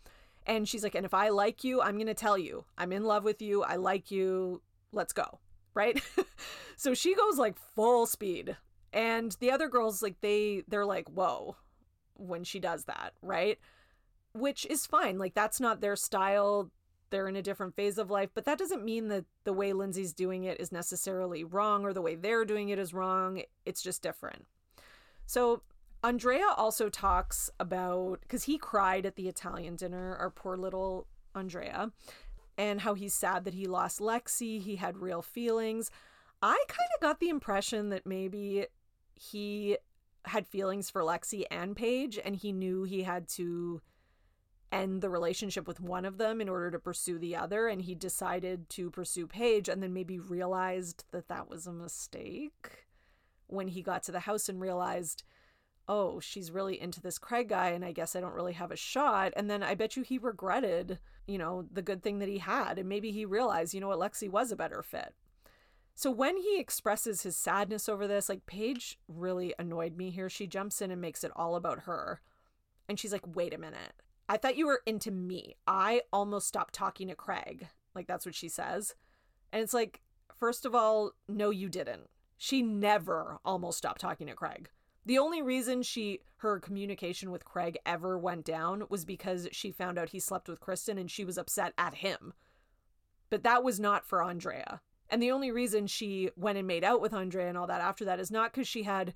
And 0.47 0.67
she's 0.67 0.83
like, 0.83 0.95
and 0.95 1.05
if 1.05 1.13
I 1.13 1.29
like 1.29 1.63
you, 1.63 1.83
I'm 1.83 1.97
going 1.97 2.07
to 2.07 2.15
tell 2.15 2.39
you. 2.39 2.65
I'm 2.79 2.93
in 2.93 3.05
love 3.05 3.23
with 3.23 3.43
you. 3.43 3.63
I 3.63 3.77
like 3.77 4.11
you. 4.11 4.63
Let's 4.93 5.13
go, 5.13 5.41
right? 5.75 6.03
so 6.77 6.95
she 6.95 7.15
goes 7.15 7.37
like 7.37 7.59
full 7.75 8.07
speed 8.07 8.57
and 8.93 9.37
the 9.41 9.51
other 9.51 9.69
girls 9.69 10.03
like 10.03 10.21
they 10.21 10.63
they're 10.69 10.87
like 10.87 11.09
whoa 11.09 11.57
when 12.15 12.45
she 12.45 12.59
does 12.59 12.85
that 12.85 13.13
right 13.23 13.59
which 14.39 14.67
is 14.67 14.87
fine 14.87 15.19
like 15.19 15.35
that's 15.35 15.61
not 15.61 15.81
their 15.81 15.97
style 15.97 16.71
they're 17.11 17.29
in 17.29 17.37
a 17.37 17.43
different 17.43 17.75
phase 17.75 17.99
of 17.99 18.11
life 18.11 18.31
but 18.35 18.45
that 18.45 18.59
doesn't 18.59 18.85
mean 18.85 19.09
that 19.09 19.25
the 19.45 19.53
way 19.53 19.73
lindsay's 19.73 20.13
doing 20.13 20.45
it 20.45 20.61
is 20.61 20.73
necessarily 20.73 21.45
wrong 21.45 21.85
or 21.85 21.93
the 21.93 22.03
way 22.03 22.15
they're 22.15 22.45
doing 22.45 22.69
it 22.69 22.79
is 22.79 22.95
wrong 22.95 23.43
it's 23.65 23.83
just 23.83 24.03
different. 24.03 24.45
So 25.27 25.63
andrea 26.03 26.47
also 26.57 26.89
talks 26.89 27.51
about 27.59 28.21
because 28.23 28.45
he 28.45 28.57
cried 28.59 29.05
at 29.05 29.17
the 29.17 29.29
italian 29.29 29.77
dinner 29.77 30.17
our 30.17 30.31
poor 30.31 30.57
little 30.57 31.09
andrea 31.35 31.91
and 32.57 32.81
how 32.83 32.95
he's 32.95 33.15
sad 33.15 33.45
that 33.45 33.55
he 33.55 33.67
lost 33.67 33.99
lexi 34.01 34.61
he 34.61 34.77
had 34.77 34.99
real 34.99 35.23
feelings. 35.23 35.91
I 36.41 36.63
kind 36.69 36.89
of 36.97 37.01
got 37.01 37.19
the 37.19 37.31
impression 37.31 37.89
that 37.89 38.07
maybe 38.07 38.67
he 39.15 39.77
had 40.25 40.47
feelings 40.47 40.91
for 40.91 41.03
Lexi 41.03 41.45
and 41.51 41.75
Paige, 41.75 42.19
and 42.25 42.37
he 42.37 42.53
knew 42.53 42.85
he 42.85 43.03
had 43.03 43.29
to 43.31 43.81
end 44.71 45.01
the 45.01 45.11
relationship 45.11 45.67
with 45.67 45.81
one 45.81 46.05
of 46.05 46.19
them 46.19 46.41
in 46.41 46.49
order 46.49 46.71
to 46.71 46.79
pursue 46.79 47.19
the 47.19 47.37
other. 47.37 47.69
And 47.69 47.83
he 47.83 47.95
decided 47.95 48.69
to 48.71 48.91
pursue 48.91 49.27
Paige 49.27 49.69
and 49.69 49.83
then 49.83 49.93
maybe 49.93 50.19
realized 50.19 51.05
that 51.13 51.29
that 51.29 51.49
was 51.49 51.67
a 51.67 51.73
mistake 51.73 52.87
when 53.47 53.69
he 53.69 53.83
got 53.83 54.03
to 54.05 54.13
the 54.13 54.21
house 54.21 54.49
and 54.49 54.61
realized, 54.61 55.25
oh, 55.89 56.21
she's 56.21 56.51
really 56.51 56.81
into 56.81 57.01
this 57.01 57.19
Craig 57.19 57.49
guy, 57.49 57.71
and 57.71 57.83
I 57.83 57.93
guess 57.93 58.15
I 58.15 58.21
don't 58.21 58.35
really 58.35 58.53
have 58.53 58.71
a 58.71 58.77
shot. 58.77 59.33
And 59.37 59.51
then 59.51 59.63
I 59.63 59.75
bet 59.75 59.97
you 59.97 60.03
he 60.03 60.19
regretted, 60.19 60.99
you 61.27 61.39
know, 61.39 61.65
the 61.73 61.83
good 61.83 62.03
thing 62.03 62.19
that 62.19 62.29
he 62.29 62.39
had. 62.39 62.79
And 62.79 62.89
maybe 62.89 63.11
he 63.11 63.25
realized, 63.25 63.73
you 63.73 63.81
know 63.81 63.89
what, 63.89 63.99
Lexi 63.99 64.29
was 64.29 64.53
a 64.53 64.57
better 64.57 64.83
fit. 64.83 65.15
So 65.95 66.11
when 66.11 66.37
he 66.37 66.61
expresses 66.61 67.23
his 67.23 67.37
sadness 67.37 67.89
over 67.89 68.07
this, 68.07 68.29
like 68.29 68.47
Paige 68.47 68.99
really 69.09 69.55
annoyed 69.59 69.97
me 69.97 70.11
here. 70.11 70.29
She 70.29 70.47
jumps 70.47 70.81
in 70.81 70.91
and 70.91 71.01
makes 71.01 71.25
it 71.25 71.33
all 71.35 71.57
about 71.57 71.81
her. 71.81 72.21
And 72.89 73.01
she's 73.01 73.13
like, 73.13 73.35
wait 73.35 73.53
a 73.53 73.59
minute. 73.59 73.95
I 74.29 74.37
thought 74.37 74.57
you 74.57 74.67
were 74.67 74.83
into 74.87 75.11
me. 75.11 75.57
I 75.67 76.03
almost 76.13 76.49
stopped 76.49 76.75
talking 76.75 77.09
to 77.09 77.15
Craig. 77.15 77.69
Like, 77.95 78.07
that's 78.07 78.27
what 78.27 78.35
she 78.35 78.49
says. 78.49 78.95
And 79.53 79.63
it's 79.63 79.75
like, 79.75 80.03
first 80.37 80.67
of 80.67 80.75
all, 80.75 81.13
no, 81.29 81.51
you 81.51 81.69
didn't. 81.69 82.09
She 82.37 82.63
never 82.63 83.39
almost 83.45 83.79
stopped 83.79 84.01
talking 84.01 84.27
to 84.27 84.35
Craig. 84.35 84.69
The 85.07 85.19
only 85.19 85.41
reason 85.41 85.83
she 85.83 86.21
her 86.37 86.61
communication 86.61 87.31
with 87.31 87.45
Craig 87.45 87.79
ever 87.87 88.19
went 88.19 88.45
down 88.45 88.85
was 88.91 89.05
because 89.05 89.49
she 89.53 89.73
found 89.73 89.99
out 89.99 90.11
he 90.11 90.21
slept 90.21 90.49
with 90.49 90.61
Kristen 90.61 90.99
and 90.99 91.11
she 91.11 91.25
was 91.25 91.39
upset 91.39 91.73
at 91.79 91.97
him. 91.97 92.35
But 93.31 93.43
that 93.43 93.65
was 93.65 93.81
not 93.81 94.07
for 94.07 94.23
Andrea. 94.23 94.83
And 95.09 95.23
the 95.23 95.31
only 95.31 95.51
reason 95.51 95.87
she 95.87 96.31
went 96.37 96.59
and 96.59 96.67
made 96.67 96.85
out 96.85 97.01
with 97.01 97.15
Andrea 97.15 97.49
and 97.49 97.57
all 97.57 97.67
that 97.67 97.81
after 97.81 98.05
that 98.05 98.21
is 98.21 98.31
not 98.31 98.53
because 98.53 98.69
she 98.69 98.83
had 98.83 99.15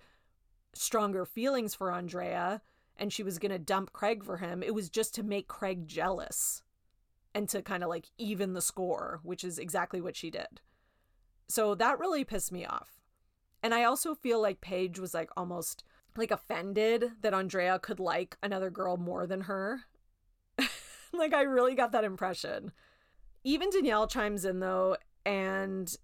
stronger 0.74 1.26
feelings 1.26 1.74
for 1.74 1.92
Andrea 1.92 2.62
and 2.96 3.12
she 3.12 3.22
was 3.22 3.38
going 3.38 3.52
to 3.52 3.58
dump 3.58 3.92
Craig 3.92 4.24
for 4.24 4.38
him. 4.38 4.62
It 4.62 4.74
was 4.74 4.90
just 4.90 5.14
to 5.14 5.22
make 5.22 5.48
Craig 5.48 5.86
jealous 5.86 6.62
and 7.34 7.48
to 7.48 7.62
kind 7.62 7.82
of 7.82 7.88
like 7.88 8.06
even 8.18 8.52
the 8.52 8.60
score, 8.60 9.20
which 9.22 9.44
is 9.44 9.58
exactly 9.58 10.00
what 10.00 10.16
she 10.16 10.30
did. 10.30 10.60
So 11.48 11.74
that 11.74 11.98
really 11.98 12.24
pissed 12.24 12.52
me 12.52 12.64
off. 12.64 13.00
And 13.62 13.74
I 13.74 13.84
also 13.84 14.14
feel 14.14 14.40
like 14.40 14.60
Paige 14.60 14.98
was 14.98 15.14
like 15.14 15.30
almost 15.36 15.84
like 16.16 16.30
offended 16.30 17.12
that 17.22 17.34
Andrea 17.34 17.78
could 17.78 18.00
like 18.00 18.36
another 18.42 18.70
girl 18.70 18.96
more 18.96 19.26
than 19.26 19.42
her. 19.42 19.82
like, 21.12 21.32
I 21.32 21.42
really 21.42 21.74
got 21.74 21.92
that 21.92 22.04
impression. 22.04 22.72
Even 23.44 23.70
Danielle 23.70 24.06
chimes 24.06 24.44
in 24.44 24.60
though, 24.60 24.96
and 25.24 25.94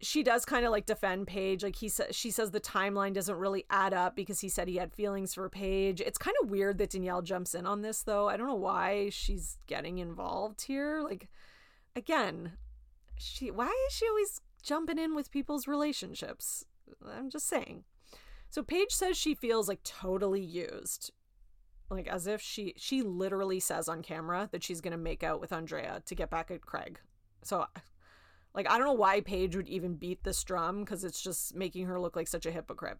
she 0.00 0.22
does 0.22 0.44
kind 0.44 0.64
of 0.64 0.70
like 0.70 0.86
defend 0.86 1.26
Paige. 1.26 1.64
Like 1.64 1.76
he 1.76 1.88
says, 1.88 2.14
she 2.14 2.30
says 2.30 2.50
the 2.50 2.60
timeline 2.60 3.12
doesn't 3.12 3.36
really 3.36 3.64
add 3.68 3.92
up 3.92 4.14
because 4.14 4.40
he 4.40 4.48
said 4.48 4.68
he 4.68 4.76
had 4.76 4.92
feelings 4.92 5.34
for 5.34 5.48
Paige. 5.48 6.00
It's 6.00 6.18
kind 6.18 6.36
of 6.42 6.50
weird 6.50 6.78
that 6.78 6.90
Danielle 6.90 7.22
jumps 7.22 7.54
in 7.54 7.66
on 7.66 7.82
this 7.82 8.02
though. 8.02 8.28
I 8.28 8.36
don't 8.36 8.46
know 8.46 8.54
why 8.54 9.08
she's 9.10 9.58
getting 9.66 9.98
involved 9.98 10.62
here. 10.62 11.00
Like, 11.02 11.28
again, 11.96 12.52
she 13.16 13.50
why 13.50 13.74
is 13.88 13.94
she 13.94 14.06
always 14.06 14.40
jumping 14.62 14.98
in 14.98 15.14
with 15.14 15.32
people's 15.32 15.66
relationships? 15.66 16.64
I'm 17.06 17.28
just 17.28 17.48
saying. 17.48 17.84
So 18.50 18.62
Paige 18.62 18.92
says 18.92 19.16
she 19.16 19.34
feels 19.34 19.68
like 19.68 19.82
totally 19.82 20.40
used. 20.40 21.10
Like 21.90 22.06
as 22.06 22.26
if 22.28 22.40
she 22.40 22.74
she 22.76 23.02
literally 23.02 23.58
says 23.58 23.88
on 23.88 24.02
camera 24.02 24.48
that 24.52 24.62
she's 24.62 24.80
going 24.80 24.92
to 24.92 24.98
make 24.98 25.24
out 25.24 25.40
with 25.40 25.52
Andrea 25.52 26.02
to 26.06 26.14
get 26.14 26.30
back 26.30 26.52
at 26.52 26.60
Craig. 26.62 27.00
So 27.42 27.66
like 28.58 28.70
I 28.70 28.76
don't 28.76 28.86
know 28.86 28.92
why 28.92 29.20
Paige 29.20 29.56
would 29.56 29.68
even 29.68 29.94
beat 29.94 30.24
this 30.24 30.42
drum 30.42 30.84
cuz 30.84 31.04
it's 31.04 31.22
just 31.22 31.54
making 31.54 31.86
her 31.86 32.00
look 32.00 32.16
like 32.16 32.28
such 32.28 32.44
a 32.44 32.50
hypocrite. 32.50 32.98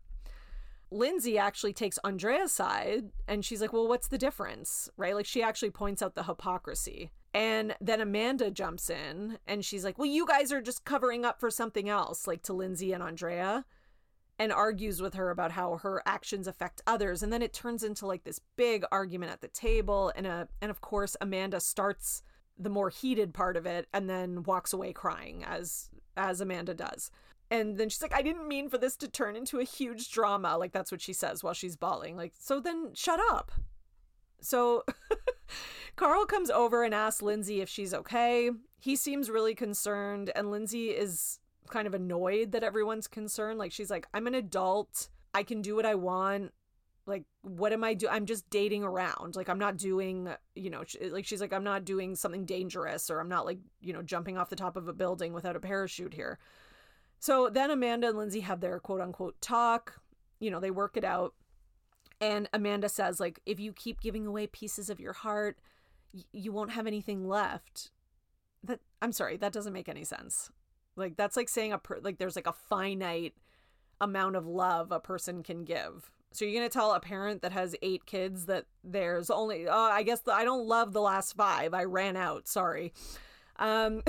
Lindsay 0.90 1.36
actually 1.36 1.74
takes 1.74 1.98
Andrea's 1.98 2.52
side 2.52 3.10
and 3.26 3.44
she's 3.44 3.60
like, 3.60 3.72
"Well, 3.74 3.89
what's 3.89 4.09
the 4.09 4.16
difference?" 4.16 4.89
Right? 4.97 5.14
Like 5.14 5.26
she 5.26 5.43
actually 5.43 5.70
points 5.70 6.01
out 6.01 6.14
the 6.14 6.22
hypocrisy. 6.22 7.10
And 7.35 7.76
then 7.80 8.01
Amanda 8.01 8.51
jumps 8.51 8.89
in 8.89 9.39
and 9.47 9.64
she's 9.64 9.85
like, 9.85 9.98
Well, 9.98 10.06
you 10.06 10.26
guys 10.26 10.52
are 10.52 10.62
just 10.62 10.85
covering 10.85 11.24
up 11.24 11.40
for 11.40 11.51
something 11.51 11.89
else, 11.89 12.26
like 12.26 12.43
to 12.44 12.52
Lindsay 12.52 12.93
and 12.93 13.02
Andrea, 13.02 13.64
and 14.39 14.52
argues 14.52 15.02
with 15.02 15.14
her 15.14 15.30
about 15.30 15.52
how 15.52 15.76
her 15.78 16.02
actions 16.06 16.47
affect 16.47 16.80
others. 16.86 17.22
And 17.22 17.32
then 17.32 17.43
it 17.43 17.52
turns 17.52 17.82
into 17.82 18.06
like 18.06 18.24
this 18.24 18.40
big 18.56 18.85
argument 18.90 19.32
at 19.32 19.40
the 19.40 19.48
table. 19.48 20.12
And, 20.16 20.26
a, 20.26 20.48
and 20.62 20.70
of 20.70 20.80
course, 20.80 21.16
Amanda 21.20 21.60
starts 21.60 22.22
the 22.59 22.70
more 22.70 22.90
heated 22.90 23.32
part 23.32 23.56
of 23.56 23.66
it 23.66 23.86
and 23.93 24.09
then 24.09 24.43
walks 24.43 24.72
away 24.72 24.93
crying 24.93 25.44
as 25.44 25.90
as 26.16 26.40
Amanda 26.40 26.74
does. 26.74 27.10
And 27.51 27.78
then 27.78 27.89
she's 27.89 28.02
like, 28.02 28.14
I 28.14 28.22
didn't 28.22 28.48
mean 28.48 28.68
for 28.68 28.76
this 28.76 28.97
to 28.97 29.09
turn 29.09 29.36
into 29.36 29.59
a 29.59 29.64
huge 29.64 30.10
drama. 30.10 30.59
Like 30.59 30.72
that's 30.72 30.93
what 30.93 31.01
she 31.01 31.12
says 31.12 31.43
while 31.43 31.55
she's 31.55 31.76
bawling. 31.76 32.16
Like, 32.16 32.35
so 32.39 32.60
then 32.60 32.90
shut 32.94 33.20
up. 33.30 33.52
So 34.40 34.85
Carl 35.97 36.26
comes 36.26 36.51
over 36.51 36.85
and 36.85 36.94
asks 36.94 37.22
Lindsay 37.22 37.60
if 37.60 37.68
she's 37.68 37.94
okay. 37.94 38.51
He 38.80 38.97
seems 38.97 39.30
really 39.30 39.55
concerned, 39.55 40.30
and 40.36 40.51
Lindsay 40.51 40.90
is 40.90 41.40
kind 41.68 41.86
of 41.86 41.94
annoyed 41.94 42.52
that 42.52 42.62
everyone's 42.62 43.09
concerned. 43.09 43.59
Like, 43.59 43.72
she's 43.72 43.90
like, 43.90 44.06
I'm 44.14 44.26
an 44.26 44.35
adult. 44.35 45.09
I 45.35 45.43
can 45.43 45.60
do 45.60 45.74
what 45.74 45.86
I 45.86 45.97
want. 45.97 46.52
Like, 47.09 47.24
what 47.43 47.72
am 47.72 47.82
I 47.82 47.94
doing? 47.94 48.12
I'm 48.12 48.26
just 48.26 48.48
dating 48.51 48.85
around. 48.85 49.35
Like, 49.35 49.48
I'm 49.48 49.59
not 49.59 49.78
doing, 49.78 50.28
you 50.55 50.68
know, 50.68 50.85
like, 51.10 51.24
she's 51.24 51.40
like, 51.40 51.55
I'm 51.55 51.64
not 51.64 51.85
doing 51.85 52.14
something 52.14 52.44
dangerous 52.44 53.09
or 53.09 53.18
I'm 53.18 53.28
not, 53.28 53.47
like, 53.47 53.59
you 53.80 53.94
know, 53.94 54.02
jumping 54.02 54.36
off 54.36 54.51
the 54.51 54.56
top 54.56 54.76
of 54.76 54.89
a 54.89 54.93
building 54.93 55.32
without 55.32 55.56
a 55.56 55.60
parachute 55.60 56.12
here. 56.12 56.39
So 57.18 57.48
then 57.48 57.70
Amanda 57.70 58.09
and 58.09 58.18
Lindsay 58.18 58.40
have 58.40 58.60
their 58.60 58.78
quote 58.78 59.01
unquote 59.01 59.40
talk. 59.40 60.01
You 60.39 60.51
know, 60.51 60.60
they 60.60 60.70
work 60.70 60.97
it 60.97 61.05
out. 61.05 61.35
And 62.20 62.48
Amanda 62.52 62.89
says, 62.89 63.18
like, 63.20 63.40
if 63.47 63.59
you 63.59 63.72
keep 63.72 64.01
giving 64.01 64.26
away 64.26 64.47
pieces 64.47 64.90
of 64.90 65.01
your 65.01 65.14
heart, 65.14 65.59
y- 66.12 66.24
you 66.32 66.52
won't 66.52 66.72
have 66.72 66.86
anything 66.86 67.26
left. 67.26 67.90
That 68.64 68.80
I'm 69.01 69.12
sorry, 69.12 69.36
that 69.39 69.52
doesn't 69.52 69.72
make 69.72 69.89
any 69.89 70.05
sense. 70.05 70.51
Like 70.97 71.16
that's 71.16 71.36
like 71.36 71.48
saying 71.48 71.72
a 71.72 71.78
per- 71.78 72.01
like 72.02 72.18
there's 72.18 72.36
like 72.36 72.48
a 72.48 72.52
finite 72.52 73.35
amount 74.01 74.36
of 74.36 74.47
love 74.47 74.93
a 74.93 75.01
person 75.01 75.43
can 75.43 75.64
give. 75.64 76.10
So 76.33 76.45
you're 76.45 76.61
gonna 76.61 76.69
tell 76.69 76.93
a 76.93 77.01
parent 77.01 77.43
that 77.43 77.53
has 77.53 77.75
eight 77.83 78.07
kids 78.07 78.47
that 78.47 78.67
there's 78.85 79.31
only 79.31 79.67
oh 79.69 79.91
I 79.91 80.03
guess 80.03 80.21
the, 80.21 80.33
I 80.33 80.45
don't 80.45 80.67
love 80.67 80.93
the 80.93 81.01
last 81.01 81.37
five. 81.37 81.75
I 81.75 81.85
ran 81.85 82.17
out. 82.17 82.49
Sorry. 82.49 82.93
Um. 83.57 84.03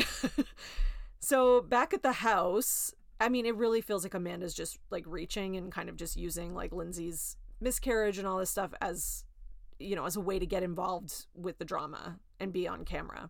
so 1.20 1.62
back 1.62 1.94
at 1.94 2.04
the 2.04 2.12
house, 2.12 2.94
I 3.20 3.30
mean, 3.30 3.46
it 3.46 3.56
really 3.56 3.82
feels 3.82 4.04
like 4.04 4.14
Amanda's 4.14 4.54
just 4.54 4.78
like 4.90 5.06
reaching 5.08 5.56
and 5.56 5.72
kind 5.72 5.90
of 5.90 5.98
just 5.98 6.18
using 6.18 6.54
like 6.54 6.72
Lindsay's 6.72 7.38
miscarriage 7.62 8.18
and 8.18 8.28
all 8.28 8.38
this 8.38 8.50
stuff 8.50 8.74
as 8.82 9.26
you 9.80 9.96
know 9.96 10.06
as 10.06 10.16
a 10.16 10.22
way 10.22 10.40
to 10.40 10.46
get 10.46 10.64
involved 10.64 11.26
with 11.36 11.58
the 11.58 11.66
drama 11.66 12.20
and 12.40 12.54
be 12.54 12.68
on 12.68 12.86
camera 12.86 13.30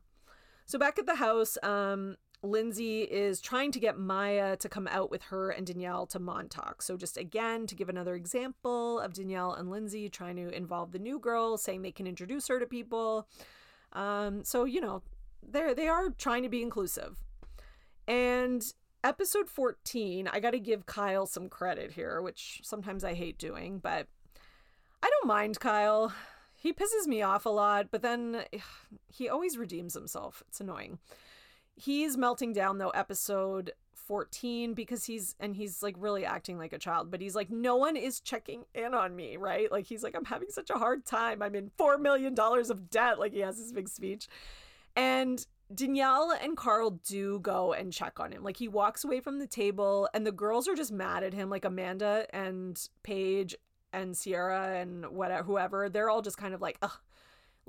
so 0.66 0.78
back 0.78 1.00
at 1.00 1.06
the 1.06 1.16
house 1.16 1.58
um 1.64 2.16
lindsay 2.42 3.02
is 3.02 3.42
trying 3.42 3.72
to 3.72 3.80
get 3.80 3.98
maya 3.98 4.56
to 4.56 4.70
come 4.70 4.88
out 4.88 5.12
with 5.12 5.24
her 5.24 5.50
and 5.50 5.68
danielle 5.68 6.06
to 6.06 6.20
montauk 6.20 6.82
so 6.82 6.96
just 6.96 7.18
again 7.18 7.68
to 7.68 7.76
give 7.76 7.90
another 7.90 8.16
example 8.16 9.00
of 9.00 9.14
danielle 9.14 9.54
and 9.54 9.70
lindsay 9.70 10.08
trying 10.08 10.36
to 10.36 10.50
involve 10.56 10.92
the 10.92 11.00
new 11.00 11.20
girl 11.20 11.58
saying 11.58 11.82
they 11.82 11.92
can 11.92 12.08
introduce 12.08 12.48
her 12.48 12.60
to 12.60 12.66
people 12.66 13.28
um 13.94 14.44
so 14.44 14.64
you 14.64 14.80
know 14.80 15.02
they're 15.44 15.76
they 15.76 15.88
are 15.88 16.10
trying 16.12 16.44
to 16.44 16.50
be 16.50 16.62
inclusive 16.62 17.18
and 18.08 18.74
episode 19.04 19.50
14 19.50 20.30
i 20.30 20.40
got 20.40 20.52
to 20.52 20.60
give 20.60 20.86
kyle 20.86 21.26
some 21.26 21.50
credit 21.50 21.92
here 21.92 22.22
which 22.22 22.62
sometimes 22.64 23.04
i 23.04 23.14
hate 23.14 23.38
doing 23.38 23.80
but 23.80 24.08
I 25.02 25.10
don't 25.10 25.28
mind 25.28 25.60
Kyle. 25.60 26.14
He 26.56 26.74
pisses 26.74 27.08
me 27.08 27.22
off 27.22 27.46
a 27.46 27.50
lot, 27.50 27.88
but 27.90 28.02
then 28.02 28.44
he 29.08 29.30
always 29.30 29.58
redeems 29.58 29.94
himself. 29.94 30.44
It's 30.48 30.60
annoying. 30.60 31.00
He's 31.80 32.18
melting 32.18 32.52
down 32.54 32.78
though 32.78 32.90
episode 32.90 33.72
14 33.94 34.74
because 34.74 35.06
he's 35.06 35.36
and 35.40 35.56
he's 35.56 35.82
like 35.82 35.96
really 35.98 36.26
acting 36.26 36.58
like 36.58 36.74
a 36.74 36.78
child, 36.80 37.10
but 37.10 37.22
he's 37.22 37.36
like 37.36 37.50
no 37.50 37.76
one 37.78 37.96
is 37.96 38.20
checking 38.20 38.66
in 38.74 38.94
on 38.94 39.16
me, 39.16 39.38
right? 39.38 39.72
Like 39.72 39.86
he's 39.86 40.04
like 40.04 40.16
I'm 40.16 40.26
having 40.26 40.50
such 40.50 40.70
a 40.70 40.78
hard 40.78 41.06
time. 41.06 41.42
I'm 41.42 41.56
in 41.56 41.72
4 41.78 41.98
million 41.98 42.34
dollars 42.34 42.70
of 42.70 42.90
debt 42.90 43.20
like 43.20 43.34
he 43.34 43.40
has 43.40 43.58
this 43.58 43.72
big 43.72 43.88
speech. 43.88 44.28
And 44.96 45.46
Danielle 45.74 46.36
and 46.42 46.58
Carl 46.58 47.00
do 47.08 47.40
go 47.40 47.74
and 47.74 47.94
check 47.94 48.20
on 48.20 48.32
him. 48.32 48.44
Like 48.44 48.58
he 48.58 48.68
walks 48.68 49.04
away 49.04 49.20
from 49.20 49.40
the 49.40 49.48
table 49.48 50.10
and 50.14 50.26
the 50.26 50.32
girls 50.32 50.68
are 50.68 50.76
just 50.76 50.92
mad 50.92 51.24
at 51.24 51.34
him 51.34 51.50
like 51.50 51.64
Amanda 51.64 52.26
and 52.34 52.78
Paige 53.04 53.56
and 53.94 54.20
Ciara 54.20 54.80
and 54.80 55.06
whatever 55.12 55.44
whoever, 55.44 55.88
they're 55.88 56.10
all 56.10 56.22
just 56.22 56.38
kind 56.38 56.54
of 56.54 56.62
like, 56.62 56.78
ugh. 56.82 56.98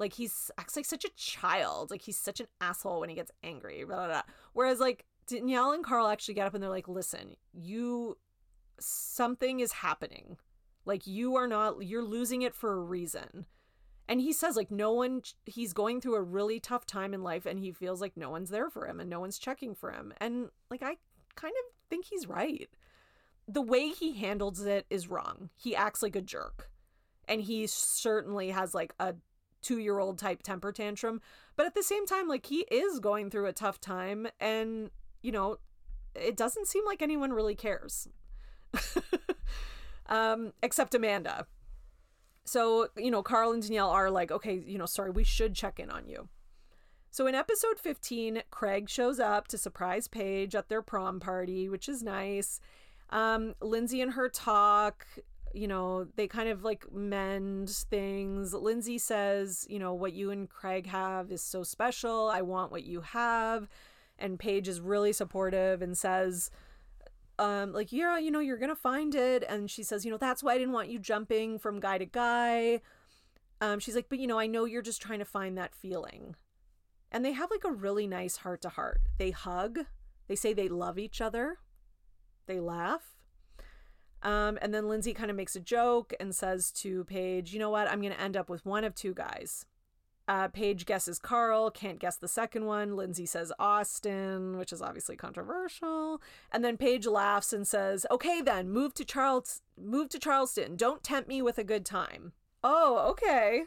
Like 0.01 0.15
he's 0.15 0.51
acts 0.59 0.75
like 0.75 0.87
such 0.87 1.05
a 1.05 1.11
child. 1.17 1.91
Like 1.91 2.03
he's 2.03 2.19
such 2.19 2.41
an 2.41 2.49
asshole 2.61 3.01
when 3.01 3.09
he 3.09 3.15
gets 3.15 3.31
angry. 3.43 3.85
Blah, 3.85 3.97
blah, 3.97 4.07
blah. 4.07 4.23
Whereas 4.53 4.81
like 4.81 5.05
Danielle 5.27 5.73
and 5.73 5.85
Carl 5.85 6.09
actually 6.09 6.35
get 6.35 6.47
up 6.47 6.55
and 6.55 6.63
they're 6.63 6.71
like, 6.71 6.89
listen, 6.89 7.37
you 7.53 8.17
something 8.81 9.61
is 9.61 9.73
happening. 9.73 10.37
Like 10.85 11.07
you 11.07 11.37
are 11.37 11.47
not 11.47 11.85
you're 11.85 12.03
losing 12.03 12.43
it 12.43 12.55
for 12.55 12.73
a 12.73 12.81
reason. 12.81 13.47
And 14.09 14.21
he 14.21 14.33
says 14.33 14.57
like 14.57 14.73
no 14.73 14.93
one 14.93 15.23
he's 15.47 15.73
going 15.73 16.01
through 16.01 16.17
a 16.17 16.23
really 16.23 16.59
tough 16.59 16.87
time 16.87 17.15
in 17.15 17.23
life 17.23 17.47
and 17.47 17.61
he 17.61 17.71
feels 17.71 18.01
like 18.01 18.17
no 18.17 18.31
one's 18.31 18.51
there 18.51 18.71
for 18.71 18.89
him 18.89 18.99
and 18.99 19.09
no 19.09 19.21
one's 19.21 19.39
checking 19.39 19.75
for 19.77 19.93
him. 19.93 20.13
And 20.19 20.49
like 20.71 20.83
I 20.83 20.97
kind 21.37 21.55
of 21.55 21.75
think 21.89 22.07
he's 22.07 22.27
right 22.27 22.69
the 23.53 23.63
way 23.63 23.89
he 23.89 24.13
handles 24.13 24.61
it 24.65 24.87
is 24.91 25.09
wrong. 25.09 25.51
He 25.57 25.75
acts 25.75 26.03
like 26.03 26.15
a 26.15 26.21
jerk. 26.21 26.71
And 27.27 27.43
he 27.43 27.67
certainly 27.67 28.51
has 28.51 28.75
like 28.75 28.95
a 28.99 29.15
two 29.63 29.79
year 29.79 29.99
old 29.99 30.19
type 30.19 30.43
temper 30.43 30.73
tantrum. 30.73 31.21
But 31.57 31.67
at 31.67 31.75
the 31.75 31.83
same 31.83 32.07
time, 32.07 32.29
like 32.29 32.47
he 32.47 32.61
is 32.71 33.01
going 33.01 33.31
through 33.31 33.47
a 33.47 33.53
tough 33.53 33.81
time. 33.81 34.29
And, 34.41 34.91
you 35.23 35.33
know, 35.33 35.59
it 36.15 36.37
doesn't 36.37 36.69
seem 36.69 36.85
like 36.85 37.03
anyone 37.03 37.33
really 37.33 37.55
cares. 37.55 38.09
um, 40.07 40.53
except 40.63 40.95
Amanda. 40.95 41.47
So, 42.45 42.89
you 42.97 43.11
know, 43.11 43.23
Carl 43.23 43.53
and 43.53 43.63
Danielle 43.63 43.91
are 43.91 44.11
like, 44.11 44.33
okay, 44.33 44.63
you 44.67 44.79
know, 44.79 44.87
sorry, 44.87 45.11
we 45.11 45.25
should 45.25 45.55
check 45.55 45.79
in 45.79 45.91
on 45.91 46.09
you. 46.09 46.29
So 47.13 47.27
in 47.27 47.35
episode 47.35 47.79
15, 47.79 48.43
Craig 48.51 48.89
shows 48.89 49.19
up 49.19 49.49
to 49.49 49.59
surprise 49.59 50.07
Paige 50.07 50.55
at 50.55 50.69
their 50.69 50.83
prom 50.83 51.21
party, 51.21 51.69
which 51.69 51.89
is 51.89 52.03
nice. 52.03 52.61
Um, 53.11 53.55
Lindsay 53.61 54.01
and 54.01 54.13
her 54.13 54.29
talk, 54.29 55.07
you 55.53 55.69
know, 55.69 56.07
they 56.17 56.27
kind 56.27 56.49
of 56.49 56.63
like 56.65 56.93
mend 56.93 57.71
things. 57.71 58.55
Lindsay 58.55 58.99
says, 58.99 59.67
you 59.69 59.79
know, 59.79 59.95
what 59.95 60.13
you 60.13 60.31
and 60.31 60.49
Craig 60.49 60.87
have 60.87 61.31
is 61.31 61.43
so 61.43 61.63
special. 61.63 62.31
I 62.33 62.43
want 62.43 62.71
what 62.71 62.85
you 62.85 63.01
have. 63.01 63.69
And 64.19 64.39
Paige 64.39 64.69
is 64.69 64.81
really 64.81 65.13
supportive 65.13 65.83
and 65.83 65.97
says, 65.97 66.51
um, 67.39 67.73
like, 67.73 67.91
yeah, 67.91 68.19
you 68.19 68.31
know, 68.31 68.41
you're 68.41 68.59
gonna 68.59 68.77
find 68.77 69.15
it. 69.15 69.45
And 69.49 69.71
she 69.71 69.83
says, 69.83 70.05
you 70.05 70.11
know, 70.11 70.19
that's 70.19 70.43
why 70.43 70.55
I 70.55 70.59
didn't 70.59 70.75
want 70.75 70.91
you 70.91 70.99
jumping 70.99 71.59
from 71.59 71.81
guy 71.81 71.99
to 71.99 72.05
guy. 72.05 72.83
Um, 73.61 73.79
she's 73.79 73.95
like, 73.95 74.09
but 74.09 74.19
you 74.19 74.27
know, 74.27 74.39
I 74.39 74.47
know 74.47 74.65
you're 74.65 74.83
just 74.83 75.03
trying 75.03 75.19
to 75.19 75.25
find 75.25 75.57
that 75.57 75.75
feeling. 75.75 76.37
And 77.13 77.25
they 77.25 77.33
have 77.33 77.51
like 77.51 77.65
a 77.65 77.73
really 77.73 78.07
nice 78.07 78.39
heart 78.39 78.63
to 78.63 78.69
heart. 78.69 79.01
They 79.19 79.31
hug. 79.31 79.81
They 80.29 80.37
say 80.37 80.53
they 80.53 80.69
love 80.69 80.99
each 80.99 81.21
other. 81.21 81.59
They 82.47 82.61
laugh. 82.61 83.20
Um, 84.23 84.59
and 84.61 84.75
then 84.75 84.89
Lindsay 84.89 85.15
kind 85.15 85.31
of 85.31 85.37
makes 85.37 85.57
a 85.57 85.61
joke 85.61 86.13
and 86.21 86.35
says 86.35 86.71
to 86.73 87.05
Paige, 87.05 87.53
you 87.53 87.59
know 87.59 87.71
what? 87.71 87.91
I'm 87.91 88.01
going 88.01 88.13
to 88.13 88.21
end 88.21 88.37
up 88.37 88.51
with 88.51 88.67
one 88.67 88.85
of 88.85 88.95
two 88.95 89.15
guys. 89.15 89.65
Uh, 90.29 90.47
Paige 90.47 90.87
guesses 90.87 91.19
Carl, 91.19 91.73
can't 91.73 91.99
guess 91.99 92.17
the 92.17 92.29
second 92.29 92.65
one. 92.65 92.95
Lindsay 92.95 93.27
says 93.27 93.53
Austin, 93.59 94.59
which 94.59 94.73
is 94.73 94.81
obviously 94.81 95.17
controversial. 95.17 96.23
And 96.53 96.65
then 96.65 96.77
Paige 96.77 97.07
laughs 97.07 97.53
and 97.53 97.67
says, 97.67 98.07
"Okay, 98.13 98.41
then 98.41 98.71
move 98.71 98.95
to 98.95 99.05
Charles, 99.05 99.61
move 99.77 100.09
to 100.11 100.21
Charleston. 100.21 100.77
Don't 100.77 101.03
tempt 101.03 101.29
me 101.29 101.43
with 101.43 101.59
a 101.59 101.65
good 101.65 101.85
time." 101.85 102.33
Oh, 102.63 103.09
okay. 103.11 103.65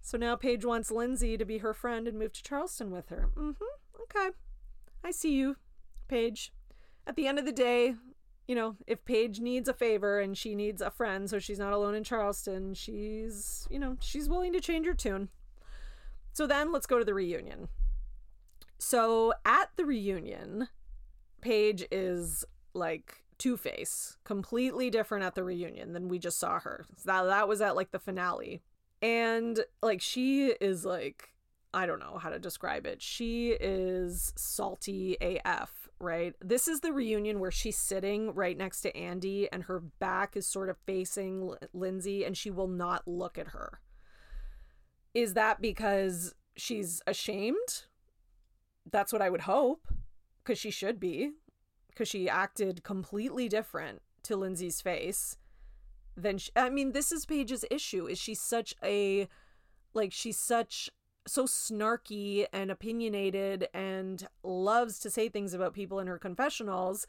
So 0.00 0.16
now 0.16 0.36
Paige 0.36 0.64
wants 0.64 0.90
Lindsay 0.90 1.36
to 1.36 1.44
be 1.44 1.58
her 1.58 1.74
friend 1.74 2.08
and 2.08 2.18
move 2.18 2.32
to 2.32 2.42
Charleston 2.42 2.90
with 2.90 3.10
her. 3.10 3.28
Mm 3.36 3.56
hmm. 3.58 4.02
Okay. 4.04 4.30
I 5.04 5.10
see 5.10 5.34
you, 5.34 5.56
Paige. 6.08 6.52
At 7.06 7.16
the 7.16 7.26
end 7.26 7.38
of 7.38 7.44
the 7.44 7.52
day, 7.52 7.96
you 8.52 8.56
know, 8.56 8.76
if 8.86 9.02
Paige 9.06 9.40
needs 9.40 9.66
a 9.66 9.72
favor 9.72 10.20
and 10.20 10.36
she 10.36 10.54
needs 10.54 10.82
a 10.82 10.90
friend 10.90 11.30
so 11.30 11.38
she's 11.38 11.58
not 11.58 11.72
alone 11.72 11.94
in 11.94 12.04
Charleston, 12.04 12.74
she's, 12.74 13.66
you 13.70 13.78
know, 13.78 13.96
she's 13.98 14.28
willing 14.28 14.52
to 14.52 14.60
change 14.60 14.84
her 14.84 14.92
tune. 14.92 15.30
So 16.34 16.46
then 16.46 16.70
let's 16.70 16.84
go 16.84 16.98
to 16.98 17.04
the 17.04 17.14
reunion. 17.14 17.68
So 18.78 19.32
at 19.46 19.70
the 19.76 19.86
reunion, 19.86 20.68
Paige 21.40 21.86
is 21.90 22.44
like 22.74 23.22
Two 23.38 23.56
Face, 23.56 24.18
completely 24.22 24.90
different 24.90 25.24
at 25.24 25.34
the 25.34 25.44
reunion 25.44 25.94
than 25.94 26.08
we 26.08 26.18
just 26.18 26.38
saw 26.38 26.60
her. 26.60 26.84
That 27.06 27.22
that 27.22 27.48
was 27.48 27.62
at 27.62 27.74
like 27.74 27.90
the 27.90 27.98
finale. 27.98 28.60
And 29.00 29.64
like 29.82 30.02
she 30.02 30.48
is 30.60 30.84
like 30.84 31.30
I 31.72 31.86
don't 31.86 32.00
know 32.00 32.18
how 32.18 32.28
to 32.28 32.38
describe 32.38 32.84
it. 32.84 33.00
She 33.00 33.52
is 33.52 34.34
salty 34.36 35.16
AF, 35.22 35.81
right? 36.02 36.34
This 36.40 36.66
is 36.66 36.80
the 36.80 36.92
reunion 36.92 37.38
where 37.38 37.52
she's 37.52 37.78
sitting 37.78 38.34
right 38.34 38.58
next 38.58 38.80
to 38.82 38.96
Andy 38.96 39.50
and 39.52 39.62
her 39.64 39.80
back 39.80 40.36
is 40.36 40.46
sort 40.46 40.68
of 40.68 40.76
facing 40.84 41.54
Lindsay 41.72 42.24
and 42.24 42.36
she 42.36 42.50
will 42.50 42.68
not 42.68 43.06
look 43.06 43.38
at 43.38 43.48
her. 43.48 43.80
Is 45.14 45.34
that 45.34 45.62
because 45.62 46.34
she's 46.56 47.00
ashamed? 47.06 47.84
That's 48.90 49.12
what 49.12 49.22
I 49.22 49.30
would 49.30 49.42
hope, 49.42 49.86
because 50.42 50.58
she 50.58 50.72
should 50.72 50.98
be, 50.98 51.30
because 51.88 52.08
she 52.08 52.28
acted 52.28 52.82
completely 52.82 53.48
different 53.48 54.02
to 54.24 54.36
Lindsay's 54.36 54.80
face. 54.80 55.36
Then, 56.16 56.38
she, 56.38 56.50
I 56.56 56.68
mean, 56.68 56.92
this 56.92 57.12
is 57.12 57.26
Paige's 57.26 57.64
issue. 57.70 58.06
Is 58.06 58.18
she 58.18 58.34
such 58.34 58.74
a, 58.82 59.28
like, 59.94 60.12
she's 60.12 60.38
such 60.38 60.90
so 61.26 61.44
snarky 61.44 62.46
and 62.52 62.70
opinionated 62.70 63.68
and 63.72 64.26
loves 64.42 64.98
to 65.00 65.10
say 65.10 65.28
things 65.28 65.54
about 65.54 65.74
people 65.74 65.98
in 65.98 66.06
her 66.06 66.18
confessionals, 66.18 67.06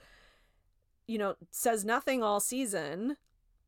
you 1.07 1.17
know, 1.17 1.35
says 1.51 1.83
nothing 1.83 2.23
all 2.23 2.39
season 2.39 3.17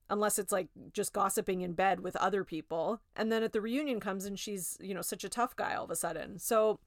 unless 0.09 0.37
it's 0.37 0.51
like 0.51 0.67
just 0.93 1.13
gossiping 1.13 1.61
in 1.61 1.73
bed 1.73 1.99
with 1.99 2.15
other 2.17 2.43
people. 2.43 3.01
And 3.15 3.31
then 3.31 3.43
at 3.43 3.53
the 3.53 3.61
reunion 3.61 3.99
comes 3.99 4.25
and 4.25 4.37
she's, 4.37 4.77
you 4.79 4.93
know, 4.93 5.01
such 5.01 5.23
a 5.23 5.29
tough 5.29 5.55
guy 5.55 5.73
all 5.73 5.85
of 5.85 5.91
a 5.91 5.95
sudden. 5.95 6.37
So 6.37 6.79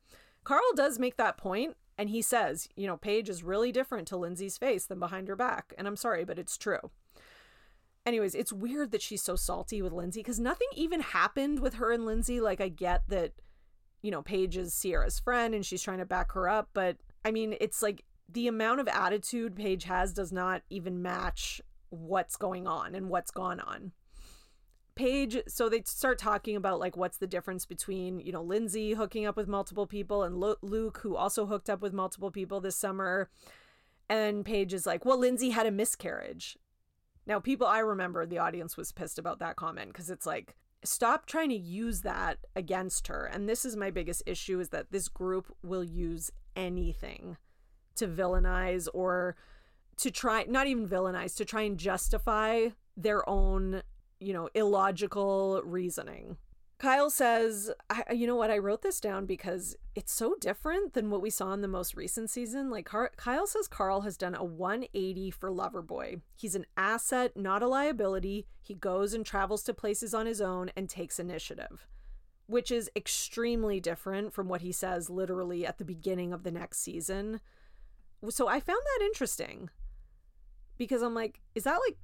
Carl 0.45 0.73
does 0.77 0.99
make 0.99 1.17
that 1.17 1.37
point 1.37 1.77
and 1.97 2.11
he 2.11 2.23
says, 2.23 2.69
you 2.77 2.87
know, 2.87 2.97
Paige 2.97 3.29
is 3.29 3.43
really 3.43 3.73
different 3.73 4.07
to 4.09 4.17
Lindsay's 4.17 4.57
face 4.57 4.87
than 4.87 5.01
behind 5.01 5.27
her 5.27 5.35
back. 5.35 5.75
And 5.77 5.89
I'm 5.89 5.97
sorry, 5.97 6.25
but 6.25 6.39
it's 6.39 6.57
true. 6.57 6.91
Anyways, 8.07 8.37
it's 8.37 8.53
weird 8.53 8.93
that 8.93 9.03
she's 9.03 9.21
so 9.21 9.35
salty 9.35 9.83
with 9.83 9.93
Lindsay 9.93 10.21
because 10.21 10.39
nothing 10.39 10.69
even 10.75 11.01
happened 11.01 11.59
with 11.59 11.75
her 11.75 11.91
and 11.91 12.07
Lindsay. 12.07 12.41
Like, 12.41 12.61
I 12.61 12.69
get 12.69 13.03
that 13.09 13.33
you 14.03 14.11
know, 14.11 14.23
Paige 14.23 14.57
is 14.57 14.79
Ciara's 14.81 15.19
friend 15.19 15.55
and 15.55 15.65
she's 15.65 15.83
trying 15.83 15.99
to 15.99 16.07
back 16.07 16.33
her 16.33 16.49
up. 16.49 16.69
But 16.73 16.97
I 17.25 17.31
mean, 17.31 17.57
it's 17.61 17.83
like 17.83 18.05
the 18.29 18.49
amount 18.49 18.81
of 18.81 18.89
attitude 18.89 19.57
Paige 19.57 19.85
has 19.85 20.13
does 20.13 20.33
not 20.33 20.63
even 20.71 21.03
match 21.03 21.61
what's 21.91 22.37
going 22.37 22.67
on 22.67 22.95
and 22.95 23.09
what's 23.09 23.31
gone 23.31 23.61
on. 23.61 23.93
Paige, 24.95 25.43
so 25.47 25.69
they 25.69 25.83
start 25.85 26.19
talking 26.19 26.57
about 26.57 26.81
like 26.81 26.97
what's 26.97 27.19
the 27.19 27.27
difference 27.27 27.65
between, 27.65 28.19
you 28.19 28.33
know, 28.33 28.43
Lindsay 28.43 28.95
hooking 28.95 29.27
up 29.27 29.37
with 29.37 29.47
multiple 29.47 29.87
people 29.87 30.25
and 30.25 30.37
Luke, 30.37 30.99
who 31.03 31.15
also 31.15 31.47
hooked 31.47 31.71
up 31.71 31.81
with 31.81 31.93
multiple 31.93 32.31
people 32.33 32.61
this 32.61 32.77
summer. 32.77 33.31
And 34.09 34.45
Paige 34.45 34.75
is 34.75 34.87
like, 34.87 35.05
well, 35.05 35.19
Lindsay 35.19 35.51
had 35.51 35.67
a 35.67 35.71
miscarriage. 35.71 36.59
Now, 37.27 37.39
people, 37.39 37.67
I 37.67 37.79
remember 37.81 38.27
the 38.27 38.39
audience 38.39 38.77
was 38.77 38.91
pissed 38.91 39.19
about 39.19 39.39
that 39.39 39.57
comment 39.57 39.93
because 39.93 40.11
it's 40.11 40.27
like, 40.27 40.57
stop 40.85 41.27
trying 41.27 41.49
to 41.51 41.57
use 41.57 42.03
that 42.03 42.39
against 42.55 43.09
her. 43.09 43.25
And 43.25 43.49
this 43.49 43.65
is 43.65 43.77
my 43.77 43.91
biggest 43.91 44.23
issue 44.27 44.61
is 44.61 44.69
that 44.71 44.91
this 44.91 45.09
group 45.09 45.55
will 45.63 45.85
use 45.85 46.31
anything 46.57 47.37
to 47.97 48.07
villainize 48.07 48.89
or 48.95 49.37
to 49.99 50.11
try 50.11 50.45
not 50.49 50.67
even 50.67 50.89
villainize 50.89 51.37
to 51.37 51.45
try 51.45 51.63
and 51.63 51.79
justify 51.79 52.69
their 52.97 53.29
own 53.29 53.83
you 54.21 54.33
know 54.33 54.49
illogical 54.55 55.61
reasoning 55.65 56.37
Kyle 56.79 57.11
says, 57.11 57.73
you 58.13 58.29
know 58.29 58.37
what? 58.37 58.53
I 58.53 58.59
wrote 58.59 58.83
this 58.83 59.01
down 59.01 59.27
because 59.27 59.77
it's 59.97 60.13
so 60.13 60.37
different 60.41 60.95
than 60.95 61.11
what 61.11 61.21
we 61.21 61.29
saw 61.29 61.53
in 61.53 61.61
the 61.61 61.67
most 61.67 61.97
recent 61.97 62.31
season. 62.31 62.71
Like, 62.71 62.87
Car- 62.87 63.11
Kyle 63.17 63.49
says 63.49 63.67
Carl 63.67 64.03
has 64.03 64.17
done 64.17 64.37
a 64.37 64.45
180 64.45 65.33
for 65.33 65.51
Loverboy. 65.51 66.21
He's 66.37 66.55
an 66.55 66.67
asset, 66.77 67.37
not 67.37 67.65
a 67.65 67.67
liability. 67.67 68.47
He 68.63 68.75
goes 68.75 69.13
and 69.13 69.27
travels 69.27 69.65
to 69.65 69.75
places 69.75 70.15
on 70.15 70.27
his 70.27 70.41
own 70.41 70.71
and 70.77 70.89
takes 70.89 71.19
initiative, 71.19 71.89
which 72.47 72.71
is 72.71 72.89
extremely 72.95 73.81
different 73.81 74.33
from 74.33 74.49
what 74.49 74.61
he 74.61 74.71
says 74.71 75.11
literally 75.11 75.67
at 75.67 75.79
the 75.79 75.85
beginning 75.85 76.33
of 76.33 76.45
the 76.45 76.53
next 76.53 76.79
season. 76.79 77.41
So 78.29 78.47
I 78.47 78.61
found 78.61 78.83
that 78.85 79.05
interesting 79.05 79.69
because 80.77 81.03
I'm 81.03 81.15
like, 81.15 81.41
is 81.57 81.65
that 81.65 81.81
like 81.85 81.97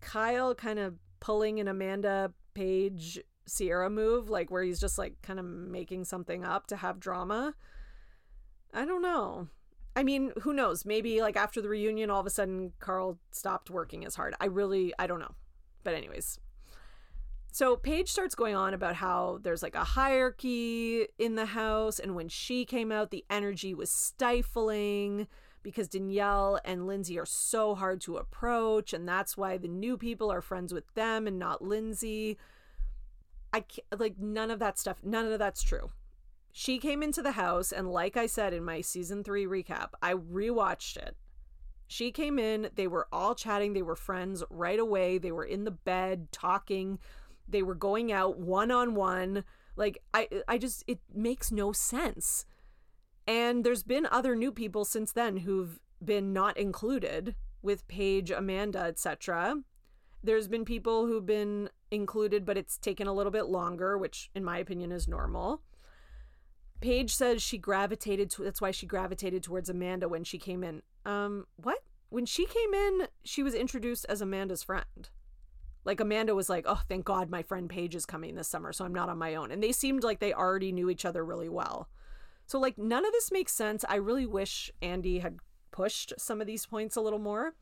Kyle 0.00 0.54
kind 0.54 0.78
of 0.78 0.94
pulling 1.18 1.58
an 1.58 1.66
Amanda 1.66 2.32
Paige 2.54 3.20
Ciara 3.46 3.90
move, 3.90 4.28
like 4.28 4.50
where 4.50 4.62
he's 4.62 4.80
just 4.80 4.98
like 4.98 5.20
kind 5.22 5.38
of 5.38 5.44
making 5.44 6.04
something 6.04 6.44
up 6.44 6.66
to 6.68 6.76
have 6.76 7.00
drama. 7.00 7.54
I 8.74 8.84
don't 8.84 9.02
know. 9.02 9.48
I 9.94 10.02
mean, 10.02 10.32
who 10.42 10.52
knows? 10.52 10.84
Maybe 10.84 11.22
like 11.22 11.36
after 11.36 11.62
the 11.62 11.68
reunion, 11.68 12.10
all 12.10 12.20
of 12.20 12.26
a 12.26 12.30
sudden 12.30 12.72
Carl 12.80 13.18
stopped 13.30 13.70
working 13.70 14.04
as 14.04 14.14
hard. 14.14 14.34
I 14.40 14.46
really, 14.46 14.92
I 14.98 15.06
don't 15.06 15.20
know. 15.20 15.34
But, 15.84 15.94
anyways. 15.94 16.38
So 17.50 17.76
Paige 17.76 18.10
starts 18.10 18.34
going 18.34 18.54
on 18.54 18.74
about 18.74 18.96
how 18.96 19.38
there's 19.42 19.62
like 19.62 19.74
a 19.74 19.84
hierarchy 19.84 21.06
in 21.18 21.36
the 21.36 21.46
house. 21.46 21.98
And 21.98 22.14
when 22.14 22.28
she 22.28 22.66
came 22.66 22.92
out, 22.92 23.10
the 23.10 23.24
energy 23.30 23.72
was 23.72 23.90
stifling 23.90 25.26
because 25.62 25.88
Danielle 25.88 26.60
and 26.66 26.86
Lindsay 26.86 27.18
are 27.18 27.24
so 27.24 27.74
hard 27.74 28.02
to 28.02 28.18
approach. 28.18 28.92
And 28.92 29.08
that's 29.08 29.38
why 29.38 29.56
the 29.56 29.68
new 29.68 29.96
people 29.96 30.30
are 30.30 30.42
friends 30.42 30.74
with 30.74 30.92
them 30.92 31.26
and 31.26 31.38
not 31.38 31.62
Lindsay. 31.62 32.36
I 33.56 33.60
can't, 33.60 33.98
like 33.98 34.18
none 34.18 34.50
of 34.50 34.58
that 34.58 34.78
stuff. 34.78 34.98
None 35.02 35.32
of 35.32 35.38
that's 35.38 35.62
true. 35.62 35.90
She 36.52 36.78
came 36.78 37.02
into 37.02 37.22
the 37.22 37.32
house, 37.32 37.72
and 37.72 37.90
like 37.90 38.14
I 38.14 38.26
said 38.26 38.52
in 38.52 38.62
my 38.64 38.82
season 38.82 39.24
three 39.24 39.46
recap, 39.46 39.90
I 40.02 40.12
rewatched 40.12 40.98
it. 40.98 41.16
She 41.86 42.12
came 42.12 42.38
in, 42.38 42.68
they 42.74 42.86
were 42.86 43.08
all 43.10 43.34
chatting, 43.34 43.72
they 43.72 43.80
were 43.80 43.96
friends 43.96 44.44
right 44.50 44.78
away. 44.78 45.16
They 45.16 45.32
were 45.32 45.44
in 45.44 45.64
the 45.64 45.70
bed 45.70 46.30
talking, 46.32 46.98
they 47.48 47.62
were 47.62 47.74
going 47.74 48.12
out 48.12 48.38
one 48.38 48.70
on 48.70 48.94
one. 48.94 49.44
Like 49.74 50.02
I 50.12 50.28
I 50.46 50.58
just 50.58 50.84
it 50.86 50.98
makes 51.14 51.50
no 51.50 51.72
sense. 51.72 52.44
And 53.26 53.64
there's 53.64 53.84
been 53.84 54.06
other 54.10 54.36
new 54.36 54.52
people 54.52 54.84
since 54.84 55.12
then 55.12 55.38
who've 55.38 55.80
been 56.04 56.34
not 56.34 56.58
included 56.58 57.34
with 57.62 57.88
Paige, 57.88 58.30
Amanda, 58.30 58.80
etc. 58.80 59.62
There's 60.22 60.46
been 60.46 60.66
people 60.66 61.06
who've 61.06 61.24
been 61.24 61.70
included, 61.90 62.44
but 62.44 62.56
it's 62.56 62.78
taken 62.78 63.06
a 63.06 63.12
little 63.12 63.32
bit 63.32 63.46
longer, 63.46 63.96
which 63.96 64.30
in 64.34 64.44
my 64.44 64.58
opinion 64.58 64.92
is 64.92 65.08
normal. 65.08 65.62
Paige 66.80 67.14
says 67.14 67.42
she 67.42 67.58
gravitated 67.58 68.30
to 68.30 68.44
that's 68.44 68.60
why 68.60 68.70
she 68.70 68.86
gravitated 68.86 69.42
towards 69.42 69.68
Amanda 69.68 70.08
when 70.08 70.24
she 70.24 70.38
came 70.38 70.62
in. 70.62 70.82
Um, 71.04 71.46
what? 71.56 71.78
When 72.08 72.26
she 72.26 72.46
came 72.46 72.74
in, 72.74 73.08
she 73.24 73.42
was 73.42 73.54
introduced 73.54 74.06
as 74.08 74.20
Amanda's 74.20 74.62
friend. 74.62 75.08
Like 75.84 76.00
Amanda 76.00 76.34
was 76.34 76.48
like, 76.48 76.64
"Oh, 76.68 76.82
thank 76.88 77.04
God 77.04 77.30
my 77.30 77.42
friend 77.42 77.70
Paige 77.70 77.94
is 77.94 78.06
coming 78.06 78.34
this 78.34 78.48
summer, 78.48 78.72
so 78.72 78.84
I'm 78.84 78.94
not 78.94 79.08
on 79.08 79.18
my 79.18 79.34
own." 79.34 79.50
And 79.50 79.62
they 79.62 79.72
seemed 79.72 80.04
like 80.04 80.18
they 80.18 80.32
already 80.32 80.72
knew 80.72 80.90
each 80.90 81.04
other 81.04 81.24
really 81.24 81.48
well. 81.48 81.88
So 82.46 82.58
like 82.58 82.76
none 82.76 83.06
of 83.06 83.12
this 83.12 83.32
makes 83.32 83.52
sense. 83.52 83.84
I 83.88 83.96
really 83.96 84.26
wish 84.26 84.70
Andy 84.82 85.20
had 85.20 85.38
pushed 85.70 86.12
some 86.18 86.40
of 86.40 86.46
these 86.46 86.66
points 86.66 86.96
a 86.96 87.00
little 87.00 87.18
more. 87.18 87.54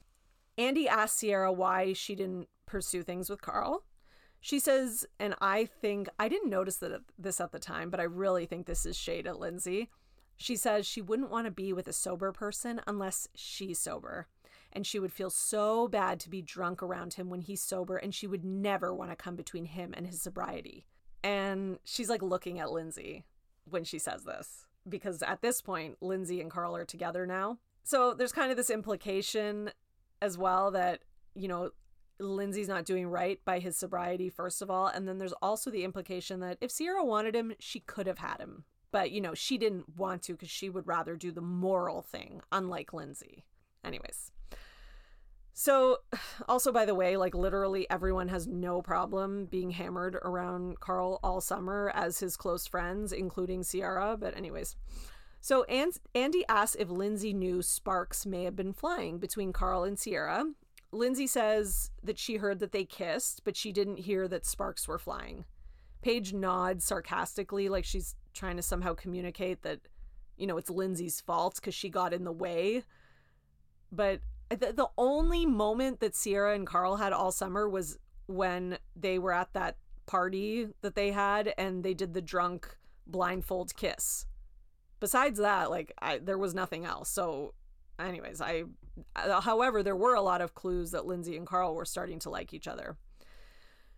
Andy 0.57 0.89
asked 0.89 1.21
Ciara 1.21 1.53
why 1.53 1.93
she 1.93 2.15
didn't 2.15 2.49
pursue 2.67 3.03
things 3.03 3.29
with 3.29 3.43
Carl. 3.43 3.85
She 4.45 4.59
says, 4.59 5.07
and 5.19 5.35
I 5.41 5.65
think 5.65 6.07
I 6.19 6.29
didn't 6.29 6.51
notice 6.51 6.77
that 6.77 7.01
this 7.19 7.41
at 7.41 7.51
the 7.51 7.59
time, 7.59 7.89
but 7.89 7.99
I 7.99 8.03
really 8.03 8.45
think 8.45 8.67
this 8.67 8.85
is 8.85 8.95
shade 8.95 9.27
at 9.27 9.39
Lindsay. 9.39 9.89
She 10.37 10.55
says 10.55 10.87
she 10.87 11.01
wouldn't 11.01 11.31
want 11.31 11.47
to 11.47 11.51
be 11.51 11.73
with 11.73 11.89
a 11.89 11.95
sober 11.95 12.31
person 12.31 12.79
unless 12.87 13.27
she's 13.35 13.79
sober. 13.79 14.27
And 14.71 14.87
she 14.87 14.99
would 14.99 15.15
feel 15.15 15.31
so 15.31 15.89
bad 15.89 16.21
to 16.21 16.29
be 16.29 16.43
drunk 16.43 16.83
around 16.83 17.15
him 17.15 17.31
when 17.31 17.41
he's 17.41 17.63
sober, 17.63 17.97
and 17.97 18.15
she 18.15 18.27
would 18.27 18.45
never 18.45 18.95
want 18.95 19.11
to 19.11 19.17
come 19.17 19.35
between 19.35 19.65
him 19.65 19.95
and 19.97 20.07
his 20.07 20.21
sobriety. 20.21 20.85
And 21.23 21.79
she's 21.83 22.11
like 22.11 22.21
looking 22.21 22.61
at 22.61 22.71
Lindsay 22.71 23.25
when 23.65 23.85
she 23.85 23.99
says 23.99 24.25
this, 24.25 24.67
because 24.87 25.23
at 25.23 25.41
this 25.41 25.63
point, 25.63 25.97
Lindsay 26.03 26.43
and 26.43 26.51
Carl 26.51 26.77
are 26.77 26.85
together 26.85 27.25
now. 27.25 27.61
So 27.83 28.13
there's 28.13 28.33
kind 28.33 28.51
of 28.51 28.59
this 28.59 28.69
implication 28.69 29.71
as 30.21 30.37
well 30.37 30.71
that, 30.73 31.01
you 31.35 31.49
know, 31.49 31.71
Lindsay's 32.21 32.69
not 32.69 32.85
doing 32.85 33.09
right 33.09 33.41
by 33.45 33.59
his 33.59 33.77
sobriety, 33.77 34.29
first 34.31 34.63
of 34.63 34.71
all. 34.71 34.87
And 34.87 35.09
then 35.09 35.19
there's 35.19 35.33
also 35.43 35.71
the 35.71 35.85
implication 35.85 36.41
that 36.41 36.59
if 36.61 36.77
Ciara 36.77 37.05
wanted 37.05 37.35
him, 37.35 37.55
she 37.59 37.81
could 37.81 38.07
have 38.07 38.19
had 38.19 38.39
him. 38.39 38.65
But, 38.93 39.11
you 39.11 39.21
know, 39.21 39.35
she 39.35 39.59
didn't 39.59 39.97
want 39.97 40.23
to 40.23 40.35
because 40.35 40.51
she 40.51 40.71
would 40.71 40.87
rather 40.87 41.17
do 41.17 41.33
the 41.33 41.41
moral 41.41 42.03
thing, 42.03 42.41
unlike 42.53 42.93
Lindsay. 42.93 43.45
Anyways. 43.85 44.31
So, 45.53 45.99
also, 46.49 46.71
by 46.71 46.85
the 46.85 46.95
way, 46.95 47.17
like 47.17 47.35
literally 47.35 47.89
everyone 47.91 48.29
has 48.29 48.47
no 48.47 48.83
problem 48.83 49.47
being 49.47 49.71
hammered 49.71 50.15
around 50.17 50.81
Carl 50.81 51.19
all 51.23 51.41
summer 51.41 51.91
as 51.95 52.21
his 52.21 52.37
close 52.37 52.67
friends, 52.67 53.13
including 53.13 53.65
Ciara. 53.65 54.17
But, 54.17 54.37
anyways. 54.37 54.77
So, 55.41 55.65
Andy 55.65 56.45
asks 56.49 56.77
if 56.77 56.89
Lindsay 56.89 57.33
knew 57.33 57.63
sparks 57.63 58.25
may 58.25 58.45
have 58.45 58.57
been 58.57 58.73
flying 58.73 59.19
between 59.19 59.53
Carl 59.53 59.85
and 59.85 59.99
Ciara. 59.99 60.45
Lindsay 60.95 61.27
says 61.27 61.91
that 62.03 62.19
she 62.19 62.37
heard 62.37 62.61
that 62.61 62.73
they 62.73 62.85
kissed, 62.85 63.43
but 63.45 63.57
she 63.57 63.73
didn't 63.73 63.99
hear 63.99 64.29
that 64.29 64.47
sparks 64.47 64.87
were 64.87 64.99
flying. 64.99 65.45
Paige 66.03 66.33
nods 66.33 66.85
sarcastically, 66.85 67.69
like 67.69 67.85
she's 67.85 68.15
trying 68.33 68.57
to 68.57 68.63
somehow 68.63 68.95
communicate 68.95 69.63
that, 69.63 69.81
you 70.37 70.47
know, 70.47 70.57
it's 70.57 70.71
Lindsay's 70.71 71.21
fault 71.21 71.57
because 71.57 71.75
she 71.75 71.89
got 71.89 72.13
in 72.13 72.25
the 72.25 72.33
way. 72.33 72.85
But 73.91 74.21
the, 74.51 74.73
the 74.73 74.89
only 74.99 75.47
moment 75.47 76.01
that 76.01 76.15
Ciara 76.15 76.55
and 76.55 76.67
Carl 76.67 76.97
had 76.97 77.13
all 77.13 77.33
summer 77.33 77.69
was 77.69 77.99
when 78.27 78.79
they 78.95 79.19
were 79.19 79.33
at 79.33 79.53
that 79.55 79.77
party 80.07 80.69
that 80.83 80.95
they 80.95 81.11
had 81.11 81.55
and 81.57 81.83
they 81.83 81.95
did 81.95 82.15
the 82.15 82.23
drunk 82.23 82.77
blindfold 83.07 83.75
kiss. 83.77 84.27
Besides 85.01 85.39
that, 85.39 85.71
like 85.71 85.93
I, 86.01 86.19
there 86.19 86.39
was 86.39 86.55
nothing 86.55 86.85
else. 86.85 87.11
So, 87.11 87.55
anyways, 87.99 88.41
I. 88.41 88.65
Uh, 89.17 89.41
however, 89.41 89.83
there 89.83 89.97
were 89.97 90.15
a 90.15 90.23
lot 90.23 90.41
of 90.41 90.55
clues 90.55 90.93
that 90.93 91.05
Lindsay 91.05 91.37
and 91.37 91.47
Carl 91.47 91.75
were 91.75 91.85
starting 91.85 92.21
to 92.21 92.31
like 92.31 92.55
each 92.55 92.69
other. 92.69 92.97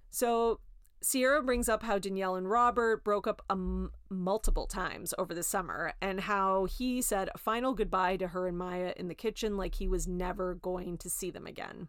So 0.08 0.60
Ciara 1.02 1.42
brings 1.42 1.68
up 1.68 1.82
how 1.82 1.98
Danielle 1.98 2.36
and 2.36 2.48
Robert 2.48 3.04
broke 3.04 3.26
up 3.26 3.42
um, 3.50 3.90
multiple 4.08 4.66
times 4.66 5.12
over 5.18 5.34
the 5.34 5.42
summer 5.42 5.92
and 6.00 6.20
how 6.20 6.64
he 6.64 7.02
said 7.02 7.28
a 7.34 7.38
final 7.38 7.74
goodbye 7.74 8.16
to 8.16 8.28
her 8.28 8.48
and 8.48 8.56
Maya 8.56 8.94
in 8.96 9.08
the 9.08 9.14
kitchen 9.14 9.56
like 9.56 9.74
he 9.74 9.88
was 9.88 10.08
never 10.08 10.54
going 10.54 10.96
to 10.98 11.10
see 11.10 11.30
them 11.30 11.46
again. 11.46 11.88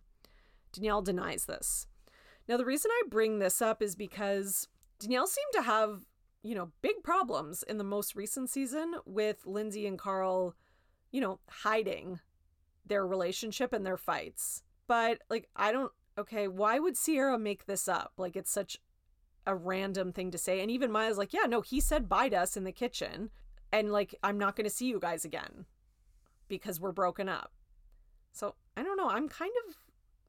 Danielle 0.74 1.02
denies 1.02 1.46
this. 1.46 1.88
Now, 2.48 2.58
the 2.58 2.66
reason 2.66 2.92
I 2.92 3.04
bring 3.10 3.40
this 3.40 3.62
up 3.62 3.82
is 3.82 3.96
because 3.96 4.68
Danielle 5.00 5.28
seemed 5.28 5.54
to 5.54 5.62
have, 5.64 6.02
you 6.44 6.56
know, 6.56 6.72
big 6.82 7.04
problems 7.04 7.64
in 7.64 7.78
the 7.78 7.84
most 7.84 8.16
recent 8.16 8.50
season 8.50 8.96
with 9.06 9.46
Lindsay 9.46 9.88
and 9.88 9.98
Carl, 9.98 10.56
you 11.12 11.22
know, 11.22 11.40
hiding 11.50 12.20
their 12.86 13.06
relationship 13.06 13.74
and 13.74 13.86
their 13.86 13.98
fights. 13.98 14.64
But, 14.88 15.20
like, 15.30 15.50
I 15.56 15.72
don't 15.72 15.92
okay, 16.18 16.48
why 16.48 16.80
would 16.80 16.96
Ciara 16.98 17.38
make 17.38 17.66
this 17.66 17.88
up? 17.88 18.14
Like 18.18 18.36
it's 18.36 18.52
such 18.52 18.78
a 19.46 19.56
random 19.56 20.12
thing 20.12 20.32
to 20.32 20.38
say. 20.38 20.62
And 20.62 20.72
even 20.72 20.92
Maya's 20.92 21.18
like, 21.18 21.34
yeah, 21.34 21.46
no, 21.48 21.62
he 21.62 21.80
said 21.80 22.10
bye 22.10 22.30
to 22.30 22.38
us 22.38 22.58
in 22.58 22.64
the 22.64 22.72
kitchen. 22.72 23.30
And 23.72 23.92
like, 23.92 24.16
I'm 24.24 24.38
not 24.38 24.56
going 24.56 24.66
to 24.66 24.76
see 24.76 24.88
you 24.88 25.00
guys 25.00 25.26
again 25.26 25.66
because 26.48 26.80
we're 26.80 26.92
broken 26.92 27.30
up. 27.30 27.52
So 28.32 28.56
I 28.76 28.84
don't 28.84 28.98
know. 28.98 29.10
I'm 29.10 29.30
kind 29.30 29.52
of 29.68 29.76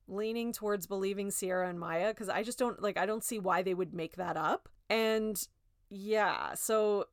leaning 0.06 0.52
towards 0.52 0.86
believing 0.86 1.30
Ciara 1.30 1.68
and 1.68 1.80
Maya 1.80 2.08
because 2.08 2.28
I 2.28 2.42
just 2.42 2.58
don't 2.58 2.80
like, 2.82 2.96
I 2.96 3.06
don't 3.06 3.24
see 3.24 3.38
why 3.38 3.62
they 3.62 3.74
would 3.74 3.94
make 3.94 4.16
that 4.16 4.36
up. 4.36 4.68
And 4.90 5.40
yeah, 5.90 6.54
so 6.54 7.06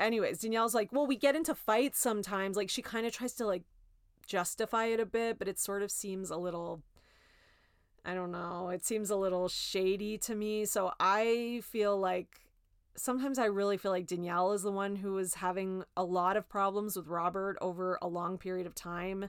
anyways, 0.00 0.38
Danielle's 0.38 0.74
like, 0.74 0.92
well, 0.92 1.06
we 1.06 1.16
get 1.16 1.36
into 1.36 1.54
fights 1.54 2.00
sometimes. 2.00 2.56
Like, 2.56 2.70
she 2.70 2.82
kind 2.82 3.06
of 3.06 3.12
tries 3.12 3.34
to 3.34 3.46
like 3.46 3.62
justify 4.26 4.86
it 4.86 5.00
a 5.00 5.06
bit, 5.06 5.38
but 5.38 5.48
it 5.48 5.58
sort 5.58 5.82
of 5.82 5.90
seems 5.90 6.30
a 6.30 6.36
little 6.36 6.82
I 8.04 8.14
don't 8.14 8.32
know. 8.32 8.70
It 8.70 8.84
seems 8.84 9.10
a 9.10 9.16
little 9.16 9.48
shady 9.48 10.16
to 10.18 10.34
me. 10.34 10.64
So 10.64 10.92
I 10.98 11.60
feel 11.64 11.98
like 11.98 12.40
sometimes 12.96 13.38
I 13.38 13.44
really 13.44 13.76
feel 13.76 13.90
like 13.90 14.06
Danielle 14.06 14.52
is 14.52 14.62
the 14.62 14.72
one 14.72 14.96
who 14.96 15.18
is 15.18 15.34
having 15.34 15.84
a 15.96 16.04
lot 16.04 16.36
of 16.36 16.48
problems 16.48 16.96
with 16.96 17.08
Robert 17.08 17.56
over 17.60 17.98
a 18.00 18.08
long 18.08 18.38
period 18.38 18.66
of 18.66 18.74
time. 18.74 19.28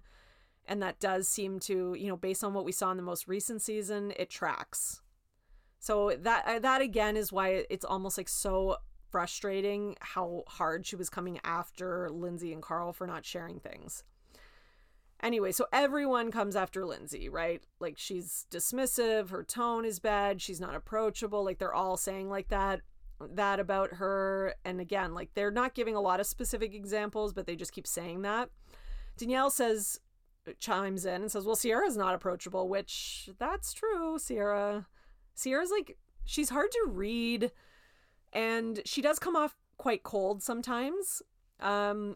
And 0.65 0.81
that 0.81 0.99
does 0.99 1.27
seem 1.27 1.60
to, 1.61 1.95
you 1.98 2.07
know, 2.07 2.15
based 2.15 2.43
on 2.43 2.53
what 2.53 2.65
we 2.65 2.72
saw 2.72 2.91
in 2.91 2.98
the 2.98 3.03
most 3.03 3.27
recent 3.27 3.61
season, 3.61 4.14
it 4.18 4.30
tracks. 4.30 5.02
So 5.80 6.15
that 6.22 6.61
that 6.61 6.81
again 6.81 7.18
is 7.18 7.34
why 7.34 7.65
it's 7.69 7.84
almost 7.84 8.18
like 8.18 8.30
so 8.30 8.77
frustrating 9.11 9.95
how 9.99 10.43
hard 10.47 10.85
she 10.85 10.95
was 10.95 11.09
coming 11.09 11.39
after 11.43 12.09
Lindsay 12.09 12.53
and 12.53 12.61
Carl 12.61 12.93
for 12.93 13.05
not 13.05 13.25
sharing 13.25 13.59
things. 13.59 14.03
Anyway, 15.21 15.51
so 15.51 15.67
everyone 15.71 16.31
comes 16.31 16.55
after 16.55 16.85
Lindsay, 16.85 17.29
right? 17.29 17.61
Like 17.79 17.97
she's 17.97 18.47
dismissive, 18.49 19.29
her 19.29 19.43
tone 19.43 19.85
is 19.85 19.99
bad, 19.99 20.41
she's 20.41 20.59
not 20.59 20.75
approachable. 20.75 21.43
Like 21.43 21.59
they're 21.59 21.73
all 21.73 21.97
saying 21.97 22.29
like 22.29 22.47
that 22.47 22.81
that 23.35 23.59
about 23.59 23.93
her 23.93 24.55
and 24.65 24.81
again, 24.81 25.13
like 25.13 25.29
they're 25.35 25.51
not 25.51 25.75
giving 25.75 25.95
a 25.95 26.01
lot 26.01 26.19
of 26.19 26.25
specific 26.25 26.73
examples, 26.73 27.33
but 27.33 27.45
they 27.45 27.55
just 27.55 27.73
keep 27.73 27.85
saying 27.85 28.23
that. 28.23 28.49
Danielle 29.17 29.51
says 29.51 29.99
chimes 30.59 31.05
in 31.05 31.21
and 31.21 31.31
says, 31.31 31.45
"Well, 31.45 31.55
Ciara's 31.55 31.97
not 31.97 32.15
approachable," 32.15 32.67
which 32.67 33.29
that's 33.38 33.73
true. 33.73 34.17
Ciara. 34.17 34.88
Ciara's 35.35 35.69
like 35.69 35.97
she's 36.25 36.49
hard 36.49 36.71
to 36.71 36.88
read 36.88 37.51
and 38.33 38.81
she 38.85 39.01
does 39.01 39.19
come 39.19 39.35
off 39.35 39.55
quite 39.77 40.03
cold 40.03 40.43
sometimes. 40.43 41.21
Um 41.59 42.15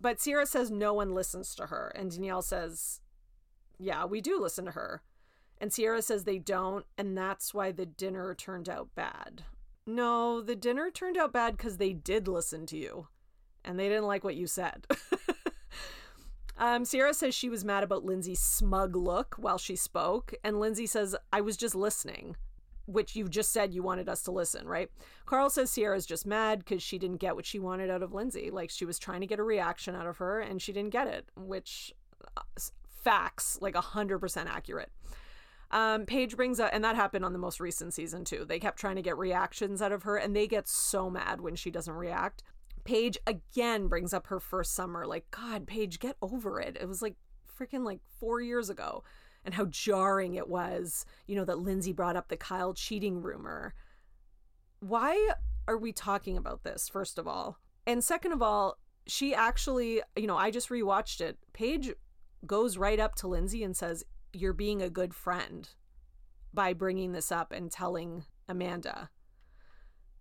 but 0.00 0.18
Ciara 0.18 0.44
says 0.44 0.70
no 0.70 0.92
one 0.92 1.14
listens 1.14 1.54
to 1.54 1.66
her. 1.66 1.90
And 1.94 2.10
Danielle 2.10 2.42
says, 2.42 3.00
yeah, 3.78 4.04
we 4.04 4.20
do 4.20 4.38
listen 4.38 4.66
to 4.66 4.72
her. 4.72 5.02
And 5.58 5.72
Ciara 5.72 6.02
says 6.02 6.24
they 6.24 6.38
don't. 6.38 6.84
And 6.98 7.16
that's 7.16 7.54
why 7.54 7.72
the 7.72 7.86
dinner 7.86 8.34
turned 8.34 8.68
out 8.68 8.88
bad. 8.94 9.44
No, 9.86 10.42
the 10.42 10.56
dinner 10.56 10.90
turned 10.90 11.16
out 11.16 11.32
bad 11.32 11.56
because 11.56 11.78
they 11.78 11.92
did 11.92 12.28
listen 12.28 12.66
to 12.66 12.76
you 12.76 13.08
and 13.64 13.78
they 13.78 13.88
didn't 13.88 14.06
like 14.06 14.24
what 14.24 14.36
you 14.36 14.46
said. 14.46 14.86
um, 16.58 16.84
Ciara 16.84 17.14
says 17.14 17.34
she 17.34 17.48
was 17.48 17.64
mad 17.64 17.82
about 17.82 18.04
Lindsay's 18.04 18.40
smug 18.40 18.96
look 18.96 19.36
while 19.38 19.58
she 19.58 19.76
spoke. 19.76 20.34
And 20.44 20.60
Lindsay 20.60 20.86
says, 20.86 21.16
I 21.32 21.40
was 21.40 21.56
just 21.56 21.74
listening 21.74 22.36
which 22.86 23.16
you 23.16 23.28
just 23.28 23.52
said 23.52 23.72
you 23.72 23.82
wanted 23.82 24.08
us 24.08 24.22
to 24.22 24.30
listen, 24.30 24.66
right? 24.66 24.90
Carl 25.26 25.50
says 25.50 25.74
Ciara's 25.74 26.06
just 26.06 26.26
mad 26.26 26.60
because 26.60 26.82
she 26.82 26.98
didn't 26.98 27.18
get 27.18 27.36
what 27.36 27.46
she 27.46 27.58
wanted 27.58 27.90
out 27.90 28.02
of 28.02 28.12
Lindsay. 28.12 28.50
Like 28.50 28.70
she 28.70 28.84
was 28.84 28.98
trying 28.98 29.20
to 29.20 29.26
get 29.26 29.38
a 29.38 29.44
reaction 29.44 29.94
out 29.94 30.06
of 30.06 30.18
her 30.18 30.40
and 30.40 30.60
she 30.60 30.72
didn't 30.72 30.90
get 30.90 31.06
it, 31.06 31.26
which 31.36 31.92
uh, 32.36 32.42
facts, 33.02 33.58
like 33.60 33.74
100% 33.74 34.46
accurate. 34.46 34.90
Um, 35.70 36.06
Paige 36.06 36.36
brings 36.36 36.60
up, 36.60 36.70
and 36.72 36.84
that 36.84 36.94
happened 36.94 37.24
on 37.24 37.32
the 37.32 37.38
most 37.38 37.58
recent 37.58 37.94
season 37.94 38.24
too. 38.24 38.44
They 38.46 38.60
kept 38.60 38.78
trying 38.78 38.96
to 38.96 39.02
get 39.02 39.18
reactions 39.18 39.82
out 39.82 39.92
of 39.92 40.04
her 40.04 40.16
and 40.16 40.36
they 40.36 40.46
get 40.46 40.68
so 40.68 41.10
mad 41.10 41.40
when 41.40 41.56
she 41.56 41.70
doesn't 41.70 41.94
react. 41.94 42.42
Paige 42.84 43.18
again 43.26 43.88
brings 43.88 44.12
up 44.12 44.26
her 44.26 44.38
first 44.38 44.74
summer. 44.74 45.06
Like, 45.06 45.30
God, 45.30 45.66
Paige, 45.66 45.98
get 45.98 46.16
over 46.20 46.60
it. 46.60 46.76
It 46.78 46.86
was 46.86 47.00
like 47.00 47.16
freaking 47.58 47.84
like 47.84 48.00
four 48.20 48.40
years 48.40 48.68
ago 48.68 49.02
and 49.44 49.54
how 49.54 49.66
jarring 49.66 50.34
it 50.34 50.48
was, 50.48 51.04
you 51.26 51.36
know, 51.36 51.44
that 51.44 51.58
Lindsay 51.58 51.92
brought 51.92 52.16
up 52.16 52.28
the 52.28 52.36
Kyle 52.36 52.74
cheating 52.74 53.22
rumor. 53.22 53.74
Why 54.80 55.30
are 55.68 55.76
we 55.76 55.92
talking 55.92 56.36
about 56.36 56.64
this, 56.64 56.88
first 56.88 57.18
of 57.18 57.26
all? 57.26 57.58
And 57.86 58.02
second 58.02 58.32
of 58.32 58.42
all, 58.42 58.78
she 59.06 59.34
actually, 59.34 60.00
you 60.16 60.26
know, 60.26 60.36
I 60.36 60.50
just 60.50 60.70
rewatched 60.70 61.20
it. 61.20 61.38
Paige 61.52 61.92
goes 62.46 62.78
right 62.78 63.00
up 63.00 63.14
to 63.16 63.28
Lindsay 63.28 63.62
and 63.62 63.76
says, 63.76 64.04
You're 64.32 64.52
being 64.52 64.80
a 64.82 64.90
good 64.90 65.14
friend 65.14 65.68
by 66.52 66.72
bringing 66.72 67.12
this 67.12 67.30
up 67.30 67.52
and 67.52 67.70
telling 67.70 68.24
Amanda. 68.48 69.10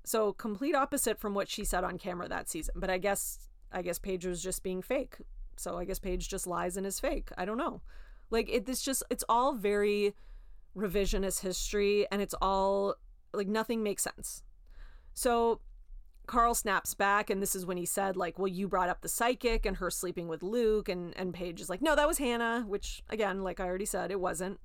So 0.06 0.34
complete 0.34 0.76
opposite 0.76 1.20
from 1.20 1.34
what 1.34 1.50
she 1.50 1.64
said 1.64 1.84
on 1.84 1.98
camera 1.98 2.28
that 2.28 2.50
season. 2.50 2.74
But 2.76 2.90
I 2.90 2.98
guess 2.98 3.40
I 3.72 3.82
guess 3.82 4.00
Paige 4.00 4.26
was 4.26 4.44
just 4.44 4.64
being 4.64 4.82
fake. 4.82 5.18
So 5.58 5.78
I 5.78 5.86
guess 5.86 6.00
Paige 6.00 6.30
just 6.30 6.48
lies 6.48 6.78
and 6.78 6.86
is 6.86 7.00
fake. 7.00 7.30
I 7.38 7.46
don't 7.46 7.58
know. 7.58 7.82
Like 8.30 8.50
it, 8.50 8.68
it's 8.68 8.82
just 8.82 9.04
it's 9.10 9.24
all 9.30 9.54
very 9.54 10.14
revisionist 10.76 11.42
history, 11.42 12.08
and 12.12 12.22
it's 12.22 12.36
all 12.42 12.96
like 13.34 13.48
nothing 13.48 13.84
makes 13.84 14.04
sense. 14.04 14.44
So 15.14 15.62
Carl 16.26 16.54
snaps 16.56 16.94
back, 16.94 17.30
and 17.30 17.42
this 17.42 17.56
is 17.56 17.66
when 17.66 17.78
he 17.78 17.86
said, 17.86 18.16
like, 18.16 18.40
well, 18.40 18.48
you 18.48 18.68
brought 18.68 18.90
up 18.90 19.02
the 19.02 19.10
psychic 19.10 19.66
and 19.66 19.78
her 19.78 19.90
sleeping 19.90 20.28
with 20.28 20.42
Luke, 20.44 20.90
and 20.90 21.16
and 21.18 21.34
Paige 21.34 21.62
is 21.62 21.70
like, 21.70 21.82
no, 21.82 21.96
that 21.96 22.08
was 22.08 22.18
Hannah, 22.18 22.64
which 22.68 23.04
again, 23.10 23.44
like 23.44 23.60
I 23.60 23.66
already 23.66 23.86
said, 23.86 24.12
it 24.12 24.20
wasn't. 24.20 24.60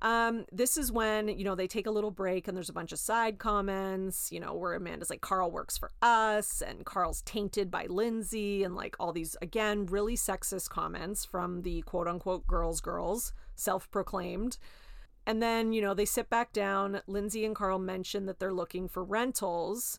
Um, 0.00 0.46
this 0.52 0.76
is 0.76 0.92
when, 0.92 1.28
you 1.28 1.44
know, 1.44 1.56
they 1.56 1.66
take 1.66 1.86
a 1.86 1.90
little 1.90 2.12
break 2.12 2.46
and 2.46 2.56
there's 2.56 2.68
a 2.68 2.74
bunch 2.74 2.92
of 2.92 3.00
side 3.00 3.38
comments, 3.38 4.30
you 4.30 4.38
know, 4.38 4.54
where 4.54 4.74
Amanda's 4.74 5.10
like, 5.10 5.20
Carl 5.20 5.50
works 5.50 5.76
for 5.76 5.90
us 6.02 6.62
and 6.62 6.84
Carl's 6.84 7.22
tainted 7.22 7.70
by 7.70 7.86
Lindsay 7.86 8.62
and 8.62 8.76
like 8.76 8.94
all 9.00 9.12
these, 9.12 9.36
again, 9.42 9.86
really 9.86 10.16
sexist 10.16 10.68
comments 10.68 11.24
from 11.24 11.62
the 11.62 11.82
quote 11.82 12.06
unquote 12.06 12.46
girls, 12.46 12.80
girls, 12.80 13.32
self 13.56 13.90
proclaimed. 13.90 14.58
And 15.26 15.42
then, 15.42 15.72
you 15.72 15.82
know, 15.82 15.94
they 15.94 16.04
sit 16.04 16.30
back 16.30 16.52
down. 16.52 17.02
Lindsay 17.06 17.44
and 17.44 17.54
Carl 17.54 17.78
mention 17.78 18.26
that 18.26 18.38
they're 18.38 18.52
looking 18.52 18.88
for 18.88 19.02
rentals 19.02 19.98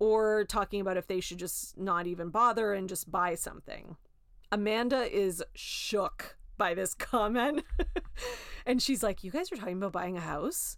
or 0.00 0.44
talking 0.44 0.80
about 0.80 0.96
if 0.96 1.06
they 1.06 1.20
should 1.20 1.38
just 1.38 1.78
not 1.78 2.06
even 2.06 2.30
bother 2.30 2.72
and 2.74 2.88
just 2.88 3.10
buy 3.10 3.34
something. 3.34 3.96
Amanda 4.50 5.04
is 5.14 5.44
shook 5.54 6.37
by 6.58 6.74
this 6.74 6.94
comment. 6.94 7.64
and 8.66 8.82
she's 8.82 9.02
like, 9.02 9.24
You 9.24 9.30
guys 9.30 9.50
are 9.52 9.56
talking 9.56 9.78
about 9.78 9.92
buying 9.92 10.16
a 10.16 10.20
house? 10.20 10.76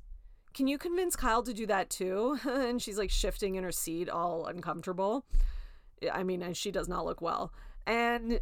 Can 0.52 0.66
you 0.66 0.78
convince 0.78 1.16
Kyle 1.16 1.42
to 1.42 1.54
do 1.54 1.66
that 1.66 1.90
too? 1.90 2.38
and 2.48 2.80
she's 2.80 2.98
like 2.98 3.10
shifting 3.10 3.56
in 3.56 3.64
her 3.64 3.72
seat, 3.72 4.08
all 4.08 4.46
uncomfortable. 4.46 5.24
I 6.12 6.22
mean, 6.22 6.42
and 6.42 6.56
she 6.56 6.70
does 6.70 6.88
not 6.88 7.04
look 7.04 7.20
well. 7.20 7.52
And 7.86 8.40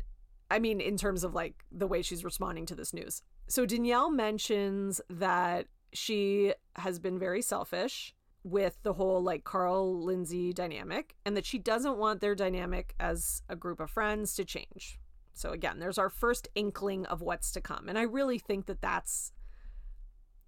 I 0.51 0.59
mean, 0.59 0.81
in 0.81 0.97
terms 0.97 1.25
of 1.25 1.35
like 1.35 1.65
the 1.71 1.87
way 1.87 2.03
she's 2.03 2.25
responding 2.25 2.67
to 2.67 2.75
this 2.75 2.93
news. 2.93 3.23
So 3.49 3.67
Danielle 3.67 4.11
mentions 4.11 5.01
that 5.09 5.67
she 5.93 6.53
has 6.77 6.99
been 6.99 7.19
very 7.19 7.43
selfish 7.43 8.15
with 8.45 8.79
the 8.83 8.95
whole 8.95 9.23
like 9.23 9.45
Carl 9.45 10.03
Lindsay 10.03 10.53
dynamic 10.53 11.17
and 11.25 11.37
that 11.37 11.45
she 11.45 11.59
doesn't 11.59 11.99
want 11.99 12.21
their 12.21 12.35
dynamic 12.35 12.95
as 13.01 13.43
a 13.49 13.57
group 13.57 13.81
of 13.81 13.91
friends 13.91 14.35
to 14.35 14.45
change. 14.45 14.99
So 15.39 15.53
again, 15.53 15.79
there's 15.79 15.99
our 15.99 16.11
first 16.11 16.49
inkling 16.57 17.07
of 17.07 17.23
what's 17.23 17.53
to 17.53 17.61
come. 17.61 17.89
And 17.89 17.97
I 17.97 18.03
really 18.03 18.39
think 18.39 18.67
that 18.67 18.83
that's 18.83 19.33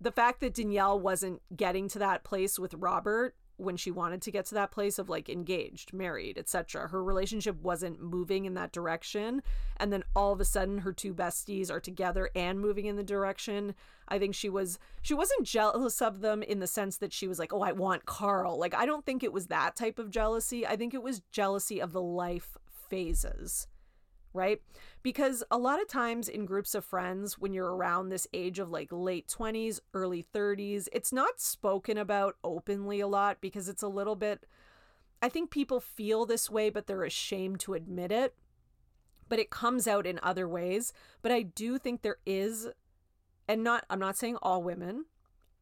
the 0.00 0.10
fact 0.10 0.40
that 0.40 0.54
Danielle 0.54 0.98
wasn't 0.98 1.42
getting 1.54 1.86
to 1.88 1.98
that 2.00 2.24
place 2.24 2.58
with 2.58 2.74
Robert 2.74 3.36
when 3.56 3.76
she 3.76 3.90
wanted 3.90 4.22
to 4.22 4.30
get 4.30 4.46
to 4.46 4.54
that 4.54 4.72
place 4.72 4.98
of 4.98 5.08
like 5.08 5.28
engaged, 5.28 5.92
married, 5.92 6.38
etc. 6.38 6.88
Her 6.88 7.04
relationship 7.04 7.60
wasn't 7.60 8.00
moving 8.00 8.46
in 8.46 8.54
that 8.54 8.72
direction 8.72 9.42
and 9.76 9.92
then 9.92 10.02
all 10.16 10.32
of 10.32 10.40
a 10.40 10.44
sudden 10.44 10.78
her 10.78 10.92
two 10.92 11.14
besties 11.14 11.70
are 11.70 11.78
together 11.78 12.30
and 12.34 12.58
moving 12.58 12.86
in 12.86 12.96
the 12.96 13.04
direction. 13.04 13.74
I 14.08 14.18
think 14.18 14.34
she 14.34 14.48
was 14.48 14.80
she 15.02 15.14
wasn't 15.14 15.46
jealous 15.46 16.02
of 16.02 16.20
them 16.20 16.42
in 16.42 16.58
the 16.58 16.66
sense 16.66 16.96
that 16.96 17.12
she 17.12 17.28
was 17.28 17.38
like, 17.38 17.52
"Oh, 17.52 17.62
I 17.62 17.72
want 17.72 18.06
Carl." 18.06 18.58
Like 18.58 18.74
I 18.74 18.86
don't 18.86 19.06
think 19.06 19.22
it 19.22 19.32
was 19.32 19.46
that 19.48 19.76
type 19.76 20.00
of 20.00 20.10
jealousy. 20.10 20.66
I 20.66 20.74
think 20.74 20.94
it 20.94 21.02
was 21.02 21.22
jealousy 21.30 21.80
of 21.80 21.92
the 21.92 22.02
life 22.02 22.56
phases 22.88 23.68
right? 24.32 24.60
Because 25.02 25.42
a 25.50 25.58
lot 25.58 25.80
of 25.80 25.88
times 25.88 26.28
in 26.28 26.46
groups 26.46 26.74
of 26.74 26.84
friends, 26.84 27.38
when 27.38 27.52
you're 27.52 27.74
around 27.74 28.08
this 28.08 28.26
age 28.32 28.58
of 28.58 28.70
like 28.70 28.88
late 28.90 29.28
20s, 29.28 29.80
early 29.94 30.24
30s, 30.34 30.88
it's 30.92 31.12
not 31.12 31.40
spoken 31.40 31.98
about 31.98 32.36
openly 32.44 33.00
a 33.00 33.08
lot 33.08 33.38
because 33.40 33.68
it's 33.68 33.82
a 33.82 33.88
little 33.88 34.16
bit, 34.16 34.46
I 35.22 35.28
think 35.28 35.50
people 35.50 35.80
feel 35.80 36.26
this 36.26 36.50
way, 36.50 36.70
but 36.70 36.86
they're 36.86 37.04
ashamed 37.04 37.60
to 37.60 37.74
admit 37.74 38.12
it. 38.12 38.34
But 39.28 39.38
it 39.38 39.50
comes 39.50 39.86
out 39.86 40.06
in 40.06 40.18
other 40.22 40.48
ways. 40.48 40.92
But 41.22 41.32
I 41.32 41.42
do 41.42 41.78
think 41.78 42.02
there 42.02 42.18
is, 42.26 42.68
and 43.48 43.62
not, 43.62 43.84
I'm 43.88 44.00
not 44.00 44.16
saying 44.16 44.36
all 44.42 44.62
women, 44.62 45.06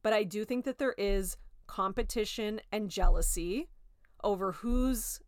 but 0.02 0.12
I 0.12 0.24
do 0.24 0.44
think 0.44 0.64
that 0.64 0.78
there 0.78 0.94
is 0.96 1.36
competition 1.66 2.60
and 2.72 2.88
jealousy 2.88 3.68
over 4.24 4.52
who's 4.52 5.20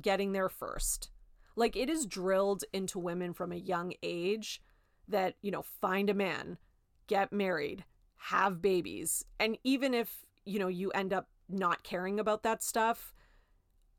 getting 0.00 0.32
there 0.32 0.48
first 0.48 1.10
like 1.56 1.74
it 1.74 1.88
is 1.88 2.06
drilled 2.06 2.64
into 2.72 2.98
women 2.98 3.32
from 3.32 3.50
a 3.50 3.56
young 3.56 3.94
age 4.02 4.62
that, 5.08 5.34
you 5.42 5.50
know, 5.50 5.62
find 5.80 6.10
a 6.10 6.14
man, 6.14 6.58
get 7.06 7.32
married, 7.32 7.84
have 8.16 8.60
babies. 8.60 9.24
And 9.40 9.56
even 9.64 9.94
if, 9.94 10.24
you 10.44 10.58
know, 10.58 10.68
you 10.68 10.90
end 10.90 11.12
up 11.12 11.28
not 11.48 11.82
caring 11.82 12.20
about 12.20 12.42
that 12.42 12.62
stuff, 12.62 13.14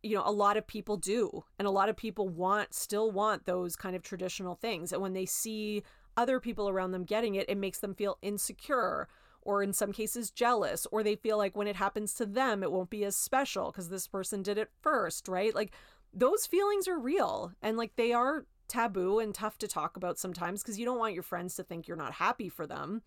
you 0.04 0.16
know, 0.16 0.24
a 0.26 0.32
lot 0.32 0.58
of 0.58 0.68
people 0.68 0.98
do. 0.98 1.44
And 1.58 1.68
a 1.68 1.72
lot 1.72 1.90
of 1.90 1.98
people 1.98 2.30
want, 2.30 2.74
still 2.74 3.12
want 3.12 3.46
those 3.46 3.76
kind 3.76 3.96
of 3.96 4.04
traditional 4.04 4.56
things. 4.56 4.94
And 4.94 5.02
when 5.02 5.14
they 5.14 5.26
see 5.26 5.84
other 6.16 6.40
people 6.40 6.70
around 6.70 6.92
them 6.92 7.04
getting 7.04 7.36
it, 7.36 7.50
it 7.50 7.58
makes 7.58 7.80
them 7.80 7.96
feel 7.96 8.18
insecure 8.22 9.08
or 9.48 9.64
in 9.64 9.72
some 9.72 9.94
cases 9.94 10.30
jealous, 10.30 10.86
or 10.92 11.02
they 11.02 11.16
feel 11.16 11.38
like 11.38 11.56
when 11.56 11.68
it 11.68 11.78
happens 11.78 12.14
to 12.14 12.26
them, 12.26 12.62
it 12.62 12.72
won't 12.72 12.90
be 12.90 13.06
as 13.06 13.16
special 13.16 13.72
because 13.72 13.88
this 13.88 14.06
person 14.06 14.44
did 14.44 14.58
it 14.58 14.70
first, 14.82 15.30
right? 15.30 15.56
Like 15.56 15.72
those 16.14 16.46
feelings 16.46 16.88
are 16.88 17.00
real 17.00 17.52
and 17.62 17.78
like 17.78 17.96
they 17.96 18.14
are 18.14 18.46
taboo 18.68 19.20
and 19.20 19.34
tough 19.34 19.58
to 19.60 19.68
talk 19.68 19.98
about 19.98 20.18
sometimes 20.18 20.62
because 20.62 20.78
you 20.80 20.86
don't 20.86 21.00
want 21.00 21.14
your 21.14 21.24
friends 21.24 21.56
to 21.56 21.64
think 21.64 21.88
you're 21.88 21.98
not 21.98 22.14
happy 22.14 22.50
for 22.50 22.68
them. 22.68 23.02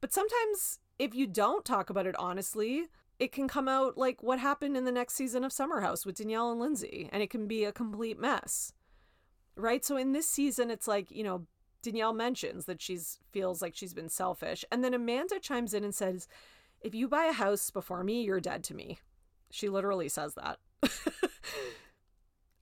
But 0.00 0.12
sometimes 0.12 0.80
if 0.98 1.14
you 1.14 1.26
don't 1.26 1.64
talk 1.64 1.90
about 1.90 2.06
it 2.06 2.16
honestly, 2.18 2.86
it 3.18 3.32
can 3.32 3.48
come 3.48 3.68
out 3.68 3.96
like 3.96 4.22
what 4.22 4.38
happened 4.38 4.76
in 4.76 4.84
the 4.84 4.92
next 4.92 5.14
season 5.14 5.44
of 5.44 5.52
Summer 5.52 5.80
House 5.80 6.04
with 6.04 6.16
Danielle 6.16 6.50
and 6.50 6.60
Lindsay, 6.60 7.08
and 7.12 7.22
it 7.22 7.30
can 7.30 7.46
be 7.46 7.64
a 7.64 7.72
complete 7.72 8.18
mess. 8.18 8.72
Right? 9.56 9.84
So 9.84 9.96
in 9.96 10.12
this 10.12 10.28
season, 10.28 10.70
it's 10.70 10.88
like, 10.88 11.12
you 11.12 11.22
know, 11.22 11.46
Danielle 11.80 12.12
mentions 12.12 12.64
that 12.64 12.82
she's 12.82 13.18
feels 13.30 13.62
like 13.62 13.76
she's 13.76 13.94
been 13.94 14.08
selfish. 14.08 14.64
And 14.72 14.82
then 14.82 14.94
Amanda 14.94 15.38
chimes 15.38 15.74
in 15.74 15.84
and 15.84 15.94
says, 15.94 16.26
If 16.80 16.94
you 16.94 17.06
buy 17.06 17.26
a 17.26 17.32
house 17.32 17.70
before 17.70 18.02
me, 18.02 18.22
you're 18.22 18.40
dead 18.40 18.64
to 18.64 18.74
me. 18.74 18.98
She 19.50 19.68
literally 19.68 20.08
says 20.08 20.34
that. 20.34 20.58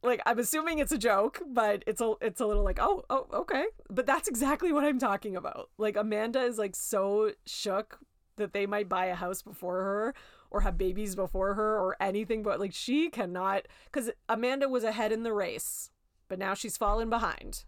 like 0.03 0.21
I'm 0.27 0.39
assuming 0.39 0.79
it's 0.79 0.93
a 0.93 0.99
joke, 0.99 1.41
but 1.47 1.85
it's 1.87 2.01
a 2.01 2.15
it's 2.21 2.41
a 2.41 2.47
little 2.47 2.65
like 2.65 2.79
oh 2.81 3.05
oh 3.09 3.27
okay, 3.33 3.67
but 3.89 4.07
that's 4.07 4.29
exactly 4.29 4.73
what 4.73 4.85
I'm 4.85 4.99
talking 4.99 5.37
about. 5.37 5.71
Like 5.79 5.97
Amanda 5.97 6.43
is 6.43 6.59
like 6.59 6.75
so 6.75 7.33
shook 7.47 8.01
that 8.37 8.53
they 8.53 8.67
might 8.67 8.89
buy 8.89 9.07
a 9.07 9.15
house 9.15 9.43
before 9.43 9.83
her 9.83 10.15
or 10.51 10.63
have 10.63 10.77
babies 10.77 11.15
before 11.15 11.55
her 11.55 11.79
or 11.79 11.97
anything, 12.01 12.43
but 12.43 12.59
like 12.59 12.75
she 12.75 13.09
cannot 13.11 13.69
because 13.85 14.11
Amanda 14.29 14.69
was 14.69 14.85
ahead 14.85 15.13
in 15.13 15.23
the 15.23 15.33
race, 15.33 15.91
but 16.29 16.39
now 16.39 16.55
she's 16.55 16.77
fallen 16.77 17.09
behind 17.09 17.65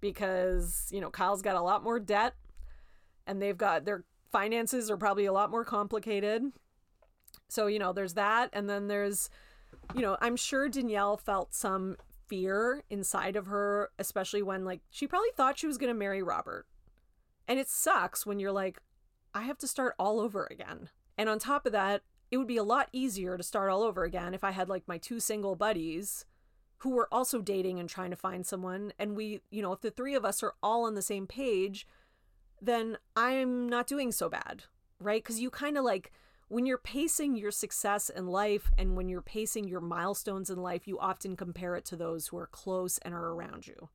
because 0.00 0.88
you 0.90 1.00
know 1.00 1.10
Kyle's 1.10 1.42
got 1.42 1.56
a 1.56 1.62
lot 1.62 1.84
more 1.84 2.00
debt 2.00 2.34
and 3.26 3.40
they've 3.40 3.56
got 3.56 3.84
their 3.84 4.04
finances 4.32 4.90
are 4.90 4.96
probably 4.96 5.26
a 5.26 5.32
lot 5.32 5.50
more 5.50 5.64
complicated. 5.64 6.42
So 7.48 7.66
you 7.66 7.78
know 7.78 7.92
there's 7.92 8.14
that, 8.14 8.50
and 8.52 8.68
then 8.68 8.88
there's 8.88 9.30
you 9.94 10.02
know, 10.02 10.16
I'm 10.20 10.36
sure 10.36 10.68
Danielle 10.68 11.16
felt 11.16 11.54
some 11.54 11.96
fear 12.28 12.82
inside 12.88 13.36
of 13.36 13.46
her, 13.46 13.90
especially 13.98 14.42
when 14.42 14.64
like 14.64 14.80
she 14.90 15.06
probably 15.06 15.30
thought 15.36 15.58
she 15.58 15.66
was 15.66 15.78
going 15.78 15.92
to 15.92 15.98
marry 15.98 16.22
Robert. 16.22 16.66
And 17.46 17.58
it 17.58 17.68
sucks 17.68 18.24
when 18.24 18.38
you're 18.38 18.52
like, 18.52 18.78
I 19.34 19.42
have 19.42 19.58
to 19.58 19.66
start 19.66 19.94
all 19.98 20.20
over 20.20 20.48
again. 20.50 20.88
And 21.18 21.28
on 21.28 21.38
top 21.38 21.66
of 21.66 21.72
that, 21.72 22.02
it 22.30 22.38
would 22.38 22.46
be 22.46 22.56
a 22.56 22.64
lot 22.64 22.88
easier 22.92 23.36
to 23.36 23.42
start 23.42 23.70
all 23.70 23.82
over 23.82 24.04
again 24.04 24.32
if 24.32 24.44
I 24.44 24.52
had 24.52 24.68
like 24.68 24.88
my 24.88 24.96
two 24.96 25.20
single 25.20 25.54
buddies 25.54 26.24
who 26.78 26.90
were 26.90 27.08
also 27.12 27.40
dating 27.40 27.78
and 27.78 27.88
trying 27.88 28.10
to 28.10 28.16
find 28.16 28.46
someone. 28.46 28.92
And 28.98 29.14
we, 29.14 29.40
you 29.50 29.62
know, 29.62 29.72
if 29.72 29.82
the 29.82 29.90
three 29.90 30.14
of 30.14 30.24
us 30.24 30.42
are 30.42 30.54
all 30.62 30.84
on 30.84 30.94
the 30.94 31.02
same 31.02 31.26
page, 31.26 31.86
then 32.60 32.96
I'm 33.14 33.68
not 33.68 33.86
doing 33.86 34.10
so 34.10 34.28
bad, 34.28 34.64
right? 34.98 35.22
Because 35.22 35.40
you 35.40 35.50
kind 35.50 35.76
of 35.76 35.84
like 35.84 36.12
when 36.52 36.66
you're 36.66 36.76
pacing 36.76 37.34
your 37.34 37.50
success 37.50 38.10
in 38.10 38.26
life 38.26 38.70
and 38.76 38.94
when 38.94 39.08
you're 39.08 39.22
pacing 39.22 39.66
your 39.66 39.80
milestones 39.80 40.50
in 40.50 40.58
life, 40.58 40.86
you 40.86 40.98
often 40.98 41.34
compare 41.34 41.76
it 41.76 41.84
to 41.86 41.96
those 41.96 42.26
who 42.26 42.36
are 42.36 42.46
close 42.46 42.98
and 42.98 43.14
are 43.14 43.28
around 43.28 43.66
you. 43.66 43.88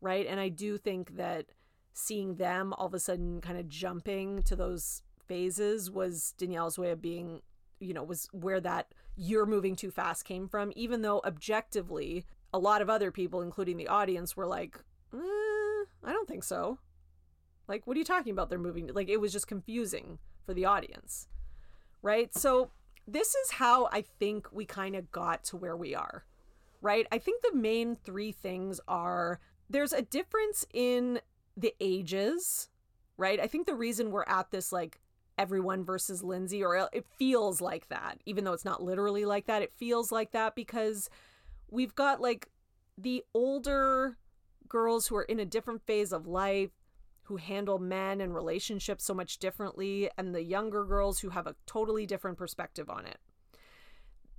Right. 0.00 0.26
And 0.26 0.40
I 0.40 0.48
do 0.48 0.78
think 0.78 1.16
that 1.16 1.46
seeing 1.94 2.34
them 2.34 2.72
all 2.72 2.86
of 2.86 2.94
a 2.94 2.98
sudden 2.98 3.40
kind 3.40 3.56
of 3.56 3.68
jumping 3.68 4.42
to 4.42 4.56
those 4.56 5.02
phases 5.28 5.88
was 5.88 6.34
Danielle's 6.36 6.76
way 6.76 6.90
of 6.90 7.00
being, 7.00 7.40
you 7.78 7.94
know, 7.94 8.02
was 8.02 8.26
where 8.32 8.60
that 8.62 8.92
you're 9.14 9.46
moving 9.46 9.76
too 9.76 9.92
fast 9.92 10.24
came 10.24 10.48
from, 10.48 10.72
even 10.74 11.02
though 11.02 11.20
objectively, 11.24 12.26
a 12.52 12.58
lot 12.58 12.82
of 12.82 12.90
other 12.90 13.12
people, 13.12 13.42
including 13.42 13.76
the 13.76 13.86
audience, 13.86 14.36
were 14.36 14.48
like, 14.48 14.76
eh, 15.14 15.84
I 16.02 16.12
don't 16.12 16.26
think 16.26 16.42
so. 16.42 16.80
Like, 17.68 17.86
what 17.86 17.96
are 17.96 18.00
you 18.00 18.04
talking 18.04 18.32
about? 18.32 18.50
They're 18.50 18.58
moving. 18.58 18.90
Like, 18.92 19.08
it 19.08 19.20
was 19.20 19.32
just 19.32 19.46
confusing 19.46 20.18
for 20.44 20.52
the 20.52 20.64
audience 20.64 21.28
right? 22.06 22.32
So 22.32 22.70
this 23.08 23.34
is 23.34 23.50
how 23.50 23.88
I 23.90 24.02
think 24.02 24.46
we 24.52 24.64
kind 24.64 24.94
of 24.94 25.10
got 25.10 25.42
to 25.46 25.56
where 25.56 25.76
we 25.76 25.92
are, 25.92 26.24
right? 26.80 27.04
I 27.10 27.18
think 27.18 27.42
the 27.42 27.52
main 27.52 27.96
three 27.96 28.30
things 28.30 28.80
are 28.86 29.40
there's 29.68 29.92
a 29.92 30.02
difference 30.02 30.64
in 30.72 31.20
the 31.56 31.74
ages, 31.80 32.68
right? 33.16 33.40
I 33.40 33.48
think 33.48 33.66
the 33.66 33.74
reason 33.74 34.12
we're 34.12 34.22
at 34.28 34.52
this 34.52 34.70
like 34.70 35.00
everyone 35.36 35.84
versus 35.84 36.22
Lindsay, 36.22 36.62
or 36.62 36.88
it 36.92 37.04
feels 37.18 37.60
like 37.60 37.88
that, 37.88 38.20
even 38.24 38.44
though 38.44 38.52
it's 38.52 38.64
not 38.64 38.84
literally 38.84 39.24
like 39.24 39.46
that, 39.46 39.62
it 39.62 39.72
feels 39.76 40.12
like 40.12 40.30
that 40.30 40.54
because 40.54 41.10
we've 41.72 41.96
got 41.96 42.20
like 42.20 42.48
the 42.96 43.24
older 43.34 44.16
girls 44.68 45.08
who 45.08 45.16
are 45.16 45.24
in 45.24 45.40
a 45.40 45.44
different 45.44 45.84
phase 45.84 46.12
of 46.12 46.28
life 46.28 46.70
who 47.26 47.36
handle 47.36 47.78
men 47.78 48.20
and 48.20 48.34
relationships 48.34 49.04
so 49.04 49.14
much 49.14 49.38
differently, 49.38 50.10
and 50.16 50.34
the 50.34 50.42
younger 50.42 50.84
girls 50.84 51.20
who 51.20 51.30
have 51.30 51.46
a 51.46 51.56
totally 51.66 52.06
different 52.06 52.38
perspective 52.38 52.88
on 52.88 53.06
it. 53.06 53.18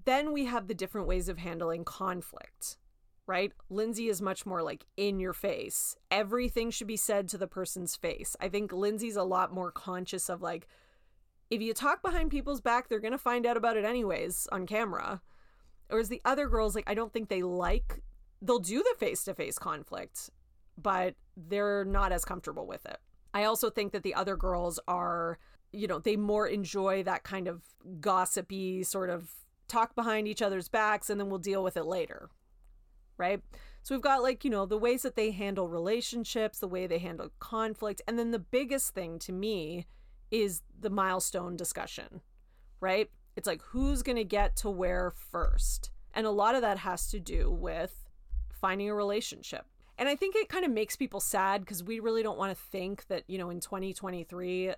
Then 0.05 0.31
we 0.31 0.45
have 0.45 0.67
the 0.67 0.73
different 0.73 1.07
ways 1.07 1.27
of 1.27 1.37
handling 1.37 1.83
conflict, 1.83 2.77
right? 3.25 3.51
Lindsay 3.69 4.07
is 4.07 4.21
much 4.21 4.45
more 4.45 4.61
like 4.63 4.85
in 4.95 5.19
your 5.19 5.33
face. 5.33 5.95
Everything 6.09 6.71
should 6.71 6.87
be 6.87 6.97
said 6.97 7.27
to 7.29 7.37
the 7.37 7.47
person's 7.47 7.95
face. 7.95 8.35
I 8.39 8.47
think 8.47 8.71
Lindsay's 8.71 9.17
a 9.17 9.23
lot 9.23 9.53
more 9.53 9.71
conscious 9.71 10.29
of 10.29 10.41
like, 10.41 10.67
if 11.49 11.61
you 11.61 11.73
talk 11.73 12.01
behind 12.01 12.31
people's 12.31 12.61
back, 12.61 12.87
they're 12.87 12.99
going 12.99 13.11
to 13.11 13.17
find 13.17 13.45
out 13.45 13.57
about 13.57 13.77
it 13.77 13.85
anyways 13.85 14.47
on 14.51 14.65
camera. 14.65 15.21
Whereas 15.89 16.09
the 16.09 16.21
other 16.25 16.47
girls, 16.47 16.75
like, 16.75 16.89
I 16.89 16.93
don't 16.93 17.13
think 17.13 17.29
they 17.29 17.43
like, 17.43 18.01
they'll 18.41 18.59
do 18.59 18.79
the 18.79 18.95
face 18.97 19.23
to 19.23 19.33
face 19.33 19.57
conflict 19.57 20.29
but 20.77 21.15
they're 21.37 21.85
not 21.85 22.11
as 22.11 22.25
comfortable 22.25 22.65
with 22.65 22.85
it. 22.85 22.97
I 23.33 23.43
also 23.43 23.69
think 23.69 23.91
that 23.91 24.03
the 24.03 24.15
other 24.15 24.35
girls 24.35 24.79
are, 24.87 25.37
you 25.71 25.87
know, 25.87 25.99
they 25.99 26.15
more 26.15 26.47
enjoy 26.47 27.03
that 27.03 27.23
kind 27.23 27.47
of 27.47 27.61
gossipy 28.01 28.83
sort 28.83 29.09
of 29.09 29.29
talk 29.67 29.95
behind 29.95 30.27
each 30.27 30.41
other's 30.41 30.69
backs 30.69 31.09
and 31.09 31.19
then 31.19 31.29
we'll 31.29 31.39
deal 31.39 31.63
with 31.63 31.77
it 31.77 31.85
later. 31.85 32.29
Right? 33.17 33.41
So 33.83 33.95
we've 33.95 34.01
got 34.01 34.23
like, 34.23 34.43
you 34.43 34.49
know, 34.49 34.65
the 34.65 34.77
ways 34.77 35.03
that 35.03 35.15
they 35.15 35.31
handle 35.31 35.67
relationships, 35.67 36.59
the 36.59 36.67
way 36.67 36.87
they 36.87 36.99
handle 36.99 37.31
conflict. 37.39 38.01
And 38.07 38.17
then 38.17 38.31
the 38.31 38.39
biggest 38.39 38.93
thing 38.93 39.19
to 39.19 39.31
me 39.31 39.85
is 40.29 40.61
the 40.79 40.89
milestone 40.89 41.55
discussion, 41.55 42.21
right? 42.79 43.09
It's 43.35 43.47
like 43.47 43.61
who's 43.61 44.03
going 44.03 44.17
to 44.17 44.23
get 44.23 44.55
to 44.57 44.69
where 44.69 45.13
first. 45.31 45.91
And 46.13 46.25
a 46.25 46.31
lot 46.31 46.55
of 46.55 46.61
that 46.61 46.79
has 46.79 47.09
to 47.11 47.19
do 47.19 47.51
with 47.51 48.07
finding 48.51 48.89
a 48.89 48.95
relationship 48.95 49.65
And 49.97 50.07
I 50.07 50.15
think 50.15 50.35
it 50.35 50.49
kind 50.49 50.65
of 50.65 50.71
makes 50.71 50.95
people 50.95 51.19
sad 51.19 51.61
because 51.61 51.83
we 51.83 51.99
really 51.99 52.21
don't 52.21 52.37
want 52.37 52.55
to 52.55 52.63
think 52.71 53.07
that, 53.07 53.23
you 53.27 53.37
know, 53.37 53.49
in 53.49 53.59
2023, 53.59 54.69
uh, 54.69 54.73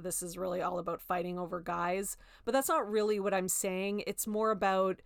this 0.00 0.22
is 0.22 0.38
really 0.38 0.62
all 0.62 0.78
about 0.78 1.00
fighting 1.00 1.38
over 1.38 1.60
guys. 1.60 2.16
But 2.44 2.52
that's 2.52 2.68
not 2.68 2.88
really 2.90 3.18
what 3.18 3.34
I'm 3.34 3.48
saying. 3.48 4.04
It's 4.06 4.26
more 4.26 4.50
about 4.50 5.00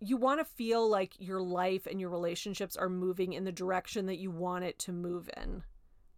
you 0.00 0.16
want 0.16 0.40
to 0.40 0.44
feel 0.44 0.88
like 0.88 1.14
your 1.18 1.40
life 1.40 1.86
and 1.86 2.00
your 2.00 2.10
relationships 2.10 2.76
are 2.76 2.88
moving 2.88 3.32
in 3.32 3.44
the 3.44 3.52
direction 3.52 4.06
that 4.06 4.18
you 4.18 4.30
want 4.30 4.64
it 4.64 4.78
to 4.80 4.92
move 4.92 5.30
in, 5.36 5.62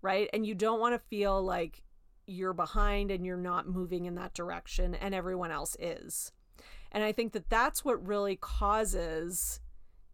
right? 0.03 0.29
And 0.33 0.47
you 0.47 0.55
don't 0.55 0.81
want 0.81 0.95
to 0.95 1.09
feel 1.09 1.43
like 1.43 1.83
you're 2.27 2.53
behind 2.53 3.11
and 3.11 3.25
you're 3.25 3.37
not 3.37 3.69
moving 3.69 4.07
in 4.07 4.17
that 4.17 4.35
direction 4.35 4.95
and 4.95 5.15
everyone 5.15 5.51
else 5.51 5.77
is. 5.79 6.33
And 6.91 7.05
I 7.05 7.13
think 7.13 7.33
that 7.33 7.51
that's 7.51 7.85
what 7.85 8.05
really 8.07 8.37
causes 8.37 9.61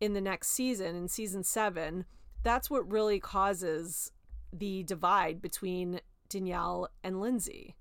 in 0.01 0.15
the 0.15 0.21
next 0.21 0.49
season, 0.49 0.97
in 0.97 1.09
season 1.09 1.45
seven, 1.45 2.05
that's 2.43 2.71
what 2.71 2.91
really 2.91 3.21
causes 3.21 4.13
the 4.53 4.83
divide 4.83 5.41
between 5.41 6.01
Danielle 6.29 6.89
and 7.03 7.21
Lindsay 7.21 7.77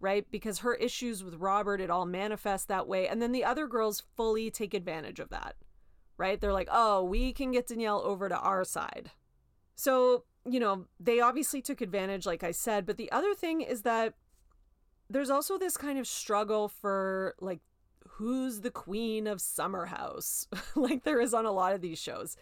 right? 0.00 0.26
Because 0.30 0.60
her 0.60 0.74
issues 0.74 1.24
with 1.24 1.34
Robert, 1.36 1.80
it 1.80 1.90
all 1.90 2.06
manifests 2.06 2.66
that 2.66 2.86
way. 2.86 3.08
And 3.08 3.20
then 3.20 3.32
the 3.32 3.44
other 3.44 3.66
girls 3.66 4.02
fully 4.16 4.50
take 4.50 4.74
advantage 4.74 5.20
of 5.20 5.30
that, 5.30 5.56
right? 6.18 6.40
They're 6.40 6.52
like, 6.52 6.68
oh, 6.70 7.02
we 7.04 7.32
can 7.32 7.52
get 7.52 7.66
Danielle 7.66 8.02
over 8.02 8.28
to 8.28 8.38
our 8.38 8.64
side. 8.64 9.10
So, 9.74 10.24
you 10.44 10.60
know, 10.60 10.86
they 11.00 11.20
obviously 11.20 11.62
took 11.62 11.80
advantage, 11.80 12.26
like 12.26 12.42
I 12.42 12.50
said. 12.50 12.86
But 12.86 12.98
the 12.98 13.10
other 13.10 13.34
thing 13.34 13.62
is 13.62 13.82
that 13.82 14.14
there's 15.08 15.30
also 15.30 15.58
this 15.58 15.76
kind 15.76 15.98
of 15.98 16.06
struggle 16.06 16.68
for 16.68 17.34
like, 17.40 17.60
who's 18.08 18.60
the 18.60 18.70
queen 18.70 19.26
of 19.26 19.40
Summer 19.40 19.86
House, 19.86 20.46
like 20.74 21.04
there 21.04 21.20
is 21.20 21.34
on 21.34 21.46
a 21.46 21.52
lot 21.52 21.74
of 21.74 21.80
these 21.80 21.98
shows. 21.98 22.36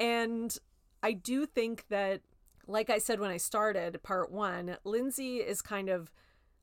And 0.00 0.56
I 1.02 1.12
do 1.12 1.46
think 1.46 1.84
that, 1.88 2.20
like 2.66 2.90
I 2.90 2.98
said 2.98 3.20
when 3.20 3.30
I 3.30 3.36
started 3.36 4.02
part 4.02 4.30
one, 4.30 4.76
Lindsay 4.84 5.36
is 5.36 5.62
kind 5.62 5.88
of 5.88 6.10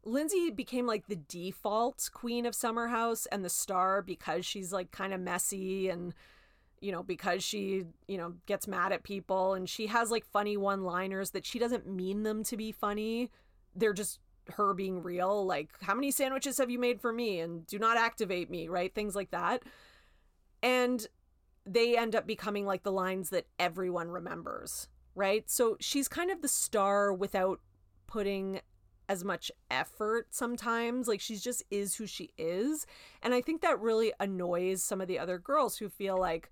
Lindsay 0.06 0.52
became 0.52 0.86
like 0.86 1.07
the 1.07 1.16
default 1.16 2.10
queen 2.14 2.45
of 2.45 2.53
Summer 2.53 2.88
House 2.88 3.26
and 3.28 3.44
the 3.44 3.49
star 3.49 4.03
because 4.03 4.45
she's 4.45 4.72
like 4.72 4.91
kind 4.91 5.14
of 5.14 5.20
messy 5.20 5.90
and 5.90 6.14
you 6.80 6.91
know 6.91 7.02
because 7.02 7.44
she 7.44 7.86
you 8.07 8.18
know 8.18 8.36
gets 8.45 8.68
mad 8.68 8.91
at 8.91 9.03
people 9.03 9.56
and 9.56 9.68
she 9.68 9.88
has 9.88 10.12
like 10.12 10.24
funny 10.26 10.57
one 10.57 10.84
liners 10.84 11.32
that 11.32 11.45
she 11.45 11.57
doesn't 11.57 11.88
mean 11.88 12.22
them 12.24 12.44
to 12.44 12.56
be 12.56 12.72
funny. 12.72 13.32
They're 13.76 13.94
just 13.94 14.20
her 14.52 14.76
being 14.76 15.02
real. 15.02 15.44
Like 15.44 15.72
how 15.82 15.95
many 15.95 16.12
sandwiches 16.12 16.60
have 16.60 16.70
you 16.70 16.78
made 16.78 17.02
for 17.02 17.12
me? 17.12 17.40
and 17.40 17.66
do 17.66 17.80
not 17.80 17.98
activate 17.98 18.52
me 18.52 18.68
right? 18.68 18.94
Things 18.94 19.16
like 19.16 19.32
that. 19.32 19.64
And 20.62 21.06
they 21.66 21.98
end 21.98 22.16
up 22.16 22.28
becoming 22.28 22.66
like 22.66 22.84
the 22.84 22.92
lines 22.92 23.30
that 23.30 23.46
everyone 23.60 24.10
remembers 24.10 24.88
right 25.16 25.50
so 25.50 25.78
she's 25.80 26.08
kind 26.08 26.30
of 26.30 26.42
the 26.42 26.48
star 26.48 27.14
without 27.14 27.60
putting 28.08 28.62
as 29.08 29.24
much 29.24 29.52
effort 29.70 30.28
sometimes. 30.32 31.08
Like 31.08 31.22
she 31.22 31.38
just 31.38 31.64
is 31.70 31.96
who 31.96 32.08
she 32.08 32.32
is. 32.38 32.86
And 33.22 33.34
I 33.34 33.42
think 33.42 33.62
that 33.62 33.80
really 33.80 34.14
annoys 34.20 34.84
some 34.84 35.02
of 35.02 35.08
the 35.08 35.20
other 35.20 35.38
girls 35.38 35.78
who 35.78 35.90
feel 35.90 36.18
like, 36.18 36.50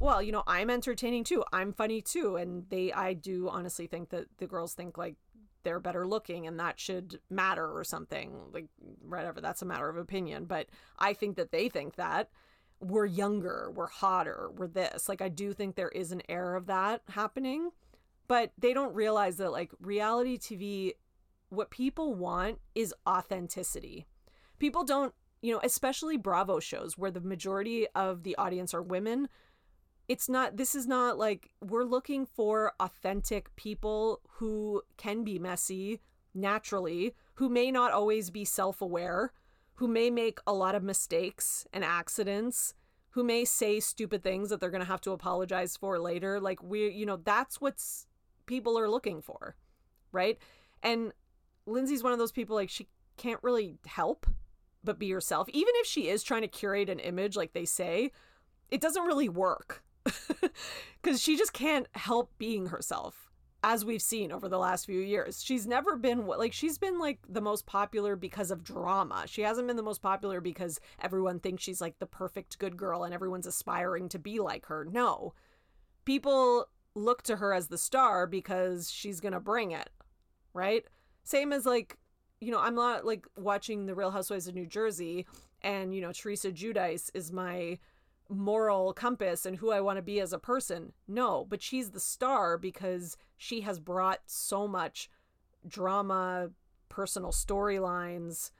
well, 0.00 0.22
you 0.22 0.32
know, 0.32 0.42
I'm 0.46 0.70
entertaining 0.70 1.24
too. 1.24 1.44
I'm 1.52 1.72
funny 1.72 2.00
too. 2.00 2.36
And 2.36 2.68
they, 2.70 2.92
I 2.92 3.14
do 3.14 3.48
honestly 3.48 3.86
think 3.86 4.10
that 4.10 4.26
the 4.38 4.46
girls 4.46 4.74
think 4.74 4.98
like 4.98 5.16
they're 5.62 5.80
better 5.80 6.06
looking 6.06 6.46
and 6.46 6.58
that 6.60 6.78
should 6.78 7.20
matter 7.30 7.76
or 7.76 7.84
something. 7.84 8.32
Like, 8.52 8.66
whatever, 9.02 9.40
that's 9.40 9.62
a 9.62 9.66
matter 9.66 9.88
of 9.88 9.96
opinion. 9.96 10.44
But 10.44 10.66
I 10.98 11.12
think 11.12 11.36
that 11.36 11.50
they 11.50 11.68
think 11.68 11.96
that 11.96 12.30
we're 12.80 13.06
younger, 13.06 13.70
we're 13.74 13.86
hotter, 13.86 14.50
we're 14.54 14.68
this. 14.68 15.08
Like, 15.08 15.22
I 15.22 15.28
do 15.28 15.52
think 15.52 15.74
there 15.74 15.88
is 15.88 16.12
an 16.12 16.22
air 16.28 16.54
of 16.54 16.66
that 16.66 17.02
happening. 17.08 17.70
But 18.28 18.52
they 18.58 18.74
don't 18.74 18.94
realize 18.94 19.36
that, 19.36 19.52
like, 19.52 19.70
reality 19.80 20.36
TV 20.36 20.92
what 21.48 21.70
people 21.70 22.14
want 22.14 22.58
is 22.74 22.94
authenticity. 23.08 24.06
People 24.58 24.84
don't, 24.84 25.14
you 25.42 25.52
know, 25.52 25.60
especially 25.62 26.16
Bravo 26.16 26.58
shows 26.58 26.98
where 26.98 27.10
the 27.10 27.20
majority 27.20 27.86
of 27.94 28.24
the 28.24 28.36
audience 28.36 28.74
are 28.74 28.82
women. 28.82 29.28
It's 30.08 30.28
not, 30.28 30.56
this 30.56 30.74
is 30.74 30.86
not 30.86 31.18
like 31.18 31.50
we're 31.60 31.84
looking 31.84 32.26
for 32.26 32.72
authentic 32.80 33.54
people 33.56 34.20
who 34.38 34.82
can 34.96 35.24
be 35.24 35.38
messy 35.38 36.00
naturally, 36.34 37.14
who 37.34 37.48
may 37.48 37.70
not 37.70 37.92
always 37.92 38.30
be 38.30 38.44
self 38.44 38.80
aware, 38.80 39.32
who 39.76 39.88
may 39.88 40.10
make 40.10 40.38
a 40.46 40.52
lot 40.52 40.74
of 40.74 40.82
mistakes 40.82 41.66
and 41.72 41.84
accidents, 41.84 42.74
who 43.10 43.22
may 43.22 43.44
say 43.44 43.80
stupid 43.80 44.22
things 44.22 44.50
that 44.50 44.60
they're 44.60 44.70
going 44.70 44.82
to 44.82 44.86
have 44.86 45.00
to 45.02 45.12
apologize 45.12 45.76
for 45.76 45.98
later. 45.98 46.40
Like, 46.40 46.62
we, 46.62 46.90
you 46.90 47.06
know, 47.06 47.16
that's 47.16 47.60
what's 47.60 48.06
people 48.46 48.78
are 48.78 48.88
looking 48.88 49.22
for, 49.22 49.56
right? 50.12 50.38
And 50.82 51.12
Lindsay's 51.66 52.02
one 52.02 52.12
of 52.12 52.18
those 52.18 52.32
people 52.32 52.56
like 52.56 52.70
she 52.70 52.88
can't 53.16 53.42
really 53.42 53.78
help 53.86 54.26
but 54.84 54.98
be 54.98 55.10
herself. 55.10 55.48
Even 55.50 55.72
if 55.76 55.86
she 55.86 56.08
is 56.08 56.22
trying 56.22 56.42
to 56.42 56.48
curate 56.48 56.88
an 56.88 57.00
image 57.00 57.36
like 57.36 57.52
they 57.52 57.64
say, 57.64 58.12
it 58.70 58.80
doesn't 58.80 59.04
really 59.04 59.28
work. 59.28 59.82
Cuz 61.02 61.20
she 61.20 61.36
just 61.36 61.52
can't 61.52 61.88
help 61.92 62.30
being 62.38 62.66
herself 62.66 63.25
as 63.66 63.84
we've 63.84 64.00
seen 64.00 64.30
over 64.30 64.48
the 64.48 64.60
last 64.60 64.86
few 64.86 65.00
years. 65.00 65.42
She's 65.42 65.66
never 65.66 65.96
been 65.96 66.24
like 66.24 66.52
she's 66.52 66.78
been 66.78 67.00
like 67.00 67.18
the 67.28 67.40
most 67.40 67.66
popular 67.66 68.14
because 68.14 68.52
of 68.52 68.62
drama. 68.62 69.24
She 69.26 69.42
hasn't 69.42 69.66
been 69.66 69.76
the 69.76 69.82
most 69.82 70.00
popular 70.00 70.40
because 70.40 70.78
everyone 71.02 71.40
thinks 71.40 71.64
she's 71.64 71.80
like 71.80 71.98
the 71.98 72.06
perfect 72.06 72.60
good 72.60 72.76
girl 72.76 73.02
and 73.02 73.12
everyone's 73.12 73.46
aspiring 73.46 74.08
to 74.10 74.20
be 74.20 74.38
like 74.38 74.66
her. 74.66 74.86
No. 74.88 75.34
People 76.04 76.68
look 76.94 77.24
to 77.24 77.36
her 77.36 77.52
as 77.52 77.66
the 77.66 77.76
star 77.76 78.28
because 78.28 78.88
she's 78.88 79.18
going 79.18 79.32
to 79.32 79.40
bring 79.40 79.72
it, 79.72 79.90
right? 80.54 80.84
Same 81.24 81.52
as 81.52 81.66
like, 81.66 81.98
you 82.40 82.52
know, 82.52 82.60
I'm 82.60 82.76
not 82.76 83.04
like 83.04 83.26
watching 83.36 83.86
The 83.86 83.96
Real 83.96 84.12
Housewives 84.12 84.46
of 84.46 84.54
New 84.54 84.66
Jersey 84.66 85.26
and, 85.62 85.92
you 85.92 86.00
know, 86.02 86.12
Teresa 86.12 86.52
Giudice 86.52 87.10
is 87.14 87.32
my 87.32 87.80
moral 88.28 88.92
compass 88.92 89.46
and 89.46 89.56
who 89.56 89.70
I 89.70 89.80
want 89.80 89.96
to 89.96 90.02
be 90.02 90.20
as 90.20 90.32
a 90.32 90.38
person. 90.38 90.92
No, 91.06 91.46
but 91.48 91.62
she's 91.62 91.90
the 91.90 92.00
star 92.00 92.58
because 92.58 93.16
she 93.36 93.60
has 93.62 93.78
brought 93.78 94.20
so 94.26 94.66
much 94.66 95.08
drama, 95.66 96.50
personal 96.88 97.30
storylines. 97.30 98.50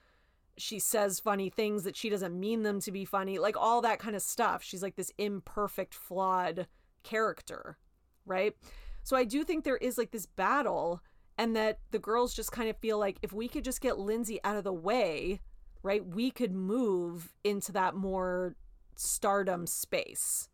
She 0.57 0.79
says 0.79 1.21
funny 1.21 1.51
things 1.51 1.83
that 1.85 1.97
she 1.97 2.09
doesn't 2.09 2.39
mean 2.39 2.63
them 2.63 2.81
to 2.81 2.93
be 2.93 3.05
funny, 3.05 3.39
like 3.39 3.57
all 3.57 3.81
that 3.83 3.99
kind 3.99 4.17
of 4.17 4.23
stuff. 4.23 4.63
She's 4.63 4.83
like 4.83 4.97
this 4.97 5.13
imperfect, 5.19 5.95
flawed 5.95 6.67
character, 7.03 7.79
right? 8.25 8.55
So 9.03 9.17
I 9.17 9.25
do 9.25 9.45
think 9.45 9.65
there 9.65 9.77
is 9.77 9.99
like 9.99 10.11
this 10.11 10.27
battle 10.27 11.03
and 11.39 11.55
that 11.55 11.79
the 11.91 11.99
girls 11.99 12.35
just 12.35 12.53
kind 12.53 12.69
of 12.69 12.77
feel 12.79 12.99
like 12.99 13.19
if 13.23 13.33
we 13.33 13.49
could 13.49 13.65
just 13.65 13.81
get 13.81 13.99
Lindsay 13.99 14.41
out 14.43 14.57
of 14.57 14.65
the 14.65 14.73
way, 14.73 15.41
right, 15.83 16.05
we 16.05 16.31
could 16.31 16.53
move 16.53 17.33
into 17.45 17.73
that 17.73 17.95
more 17.95 18.57
stardom 18.97 19.67
space, 19.67 20.49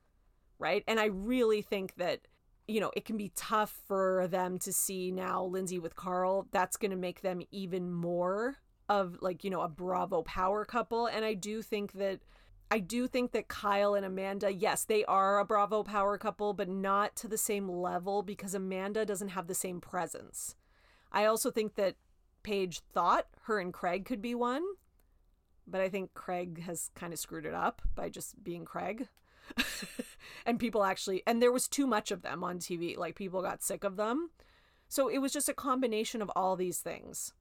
right? 0.59 0.85
And 0.87 1.01
I 1.01 1.07
really 1.07 1.63
think 1.63 1.95
that 1.97 2.21
you 2.69 2.81
know, 2.81 2.91
it 2.97 3.05
can 3.05 3.17
be 3.17 3.33
tough 3.35 3.77
for 3.87 4.29
them 4.29 4.59
to 4.61 4.73
see 4.73 5.11
now 5.11 5.45
Lindsay 5.45 5.79
with 5.79 5.97
Carl. 5.97 6.47
That's 6.53 6.77
going 6.77 6.93
to 6.93 6.97
make 6.97 7.21
them 7.21 7.43
even 7.51 7.93
more 7.93 8.59
of 8.89 9.19
like, 9.21 9.45
you 9.45 9.51
know, 9.51 9.63
a 9.63 9.69
Bravo 9.69 10.23
power 10.23 10.65
couple. 10.65 11.07
And 11.07 11.25
I 11.25 11.35
do 11.35 11.63
think 11.63 11.93
that 11.93 12.21
I 12.71 12.79
do 12.79 13.07
think 13.07 13.33
that 13.33 13.49
Kyle 13.49 13.95
and 13.95 14.07
Amanda, 14.07 14.51
yes, 14.51 14.85
they 14.85 15.05
are 15.05 15.39
a 15.39 15.45
Bravo 15.45 15.83
power 15.83 16.17
couple, 16.17 16.55
but 16.55 16.69
not 16.69 17.15
to 17.17 17.29
the 17.29 17.37
same 17.37 17.69
level 17.69 18.23
because 18.23 18.55
Amanda 18.55 19.05
doesn't 19.05 19.29
have 19.29 19.47
the 19.47 19.55
same 19.55 19.81
presence. 19.81 20.55
I 21.11 21.27
also 21.27 21.51
think 21.51 21.75
that 21.75 21.97
Paige 22.43 22.81
thought 22.81 23.27
her 23.43 23.59
and 23.59 23.75
Craig 23.75 24.07
could 24.07 24.23
be 24.23 24.35
one, 24.35 24.63
but 25.73 25.81
I 25.81 25.89
think 25.89 26.15
Craig 26.15 26.63
has 26.63 26.91
kind 26.95 27.13
of 27.13 27.19
screwed 27.19 27.47
it 27.47 27.55
up 27.55 27.83
by 27.95 28.11
just 28.11 28.45
being 28.45 28.65
Craig. 28.65 29.09
and 30.47 30.61
people 30.61 30.85
actually, 30.85 31.23
and 31.27 31.43
there 31.43 31.51
was 31.51 31.67
too 31.67 31.87
much 31.87 32.11
of 32.11 32.23
them 32.23 32.45
on 32.45 32.59
TV. 32.59 32.97
Like 32.97 33.17
people 33.17 33.43
got 33.43 33.63
sick 33.63 33.83
of 33.83 33.97
them. 33.97 34.31
So 34.89 35.09
it 35.09 35.19
was 35.19 35.33
just 35.33 35.49
a 35.49 35.55
combination 35.55 36.21
of 36.21 36.31
all 36.37 36.55
these 36.55 36.79
things. 36.79 37.33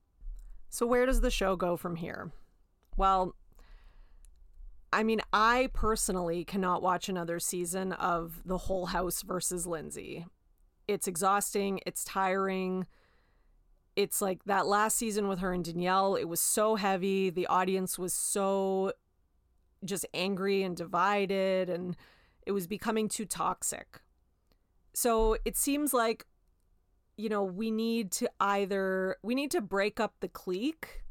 So 0.69 0.85
where 0.85 1.05
does 1.05 1.19
the 1.19 1.29
show 1.29 1.57
go 1.57 1.75
from 1.75 1.97
here? 1.97 2.31
Well, 2.95 3.35
I 4.93 5.03
mean, 5.03 5.21
I 5.33 5.69
personally 5.73 6.45
cannot 6.45 6.81
watch 6.81 7.09
another 7.09 7.39
season 7.39 7.91
of 7.91 8.41
The 8.45 8.57
Whole 8.57 8.87
House 8.87 9.21
versus 9.21 9.67
Lindsay. 9.67 10.25
It's 10.87 11.07
exhausting, 11.07 11.81
it's 11.85 12.05
tiring 12.05 12.87
it's 13.95 14.21
like 14.21 14.43
that 14.45 14.67
last 14.67 14.97
season 14.97 15.27
with 15.27 15.39
her 15.39 15.53
and 15.53 15.65
Danielle, 15.65 16.15
it 16.15 16.25
was 16.25 16.39
so 16.39 16.75
heavy. 16.75 17.29
The 17.29 17.47
audience 17.47 17.99
was 17.99 18.13
so 18.13 18.93
just 19.83 20.05
angry 20.13 20.63
and 20.63 20.77
divided, 20.77 21.69
and 21.69 21.97
it 22.45 22.51
was 22.51 22.67
becoming 22.67 23.09
too 23.09 23.25
toxic. 23.25 24.01
So 24.93 25.37
it 25.45 25.57
seems 25.57 25.93
like, 25.93 26.25
you 27.17 27.29
know, 27.29 27.43
we 27.43 27.71
need 27.71 28.11
to 28.13 28.29
either, 28.39 29.17
we 29.23 29.35
need 29.35 29.51
to 29.51 29.61
break 29.61 29.99
up 29.99 30.15
the 30.19 30.27
clique. 30.27 31.03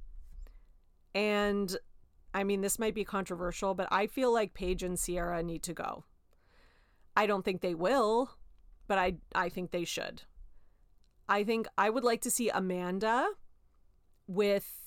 And 1.14 1.76
I 2.32 2.44
mean, 2.44 2.60
this 2.60 2.78
might 2.78 2.94
be 2.94 3.04
controversial, 3.04 3.74
but 3.74 3.88
I 3.90 4.06
feel 4.06 4.32
like 4.32 4.54
Paige 4.54 4.82
and 4.82 4.98
Ciara 4.98 5.42
need 5.42 5.62
to 5.64 5.74
go. 5.74 6.04
I 7.16 7.26
don't 7.26 7.44
think 7.44 7.60
they 7.60 7.74
will, 7.74 8.30
but 8.86 8.98
I 8.98 9.16
I 9.34 9.48
think 9.48 9.72
they 9.72 9.84
should. 9.84 10.22
I 11.30 11.44
think 11.44 11.66
I 11.78 11.88
would 11.88 12.04
like 12.04 12.20
to 12.22 12.30
see 12.30 12.50
Amanda 12.50 13.26
with 14.26 14.80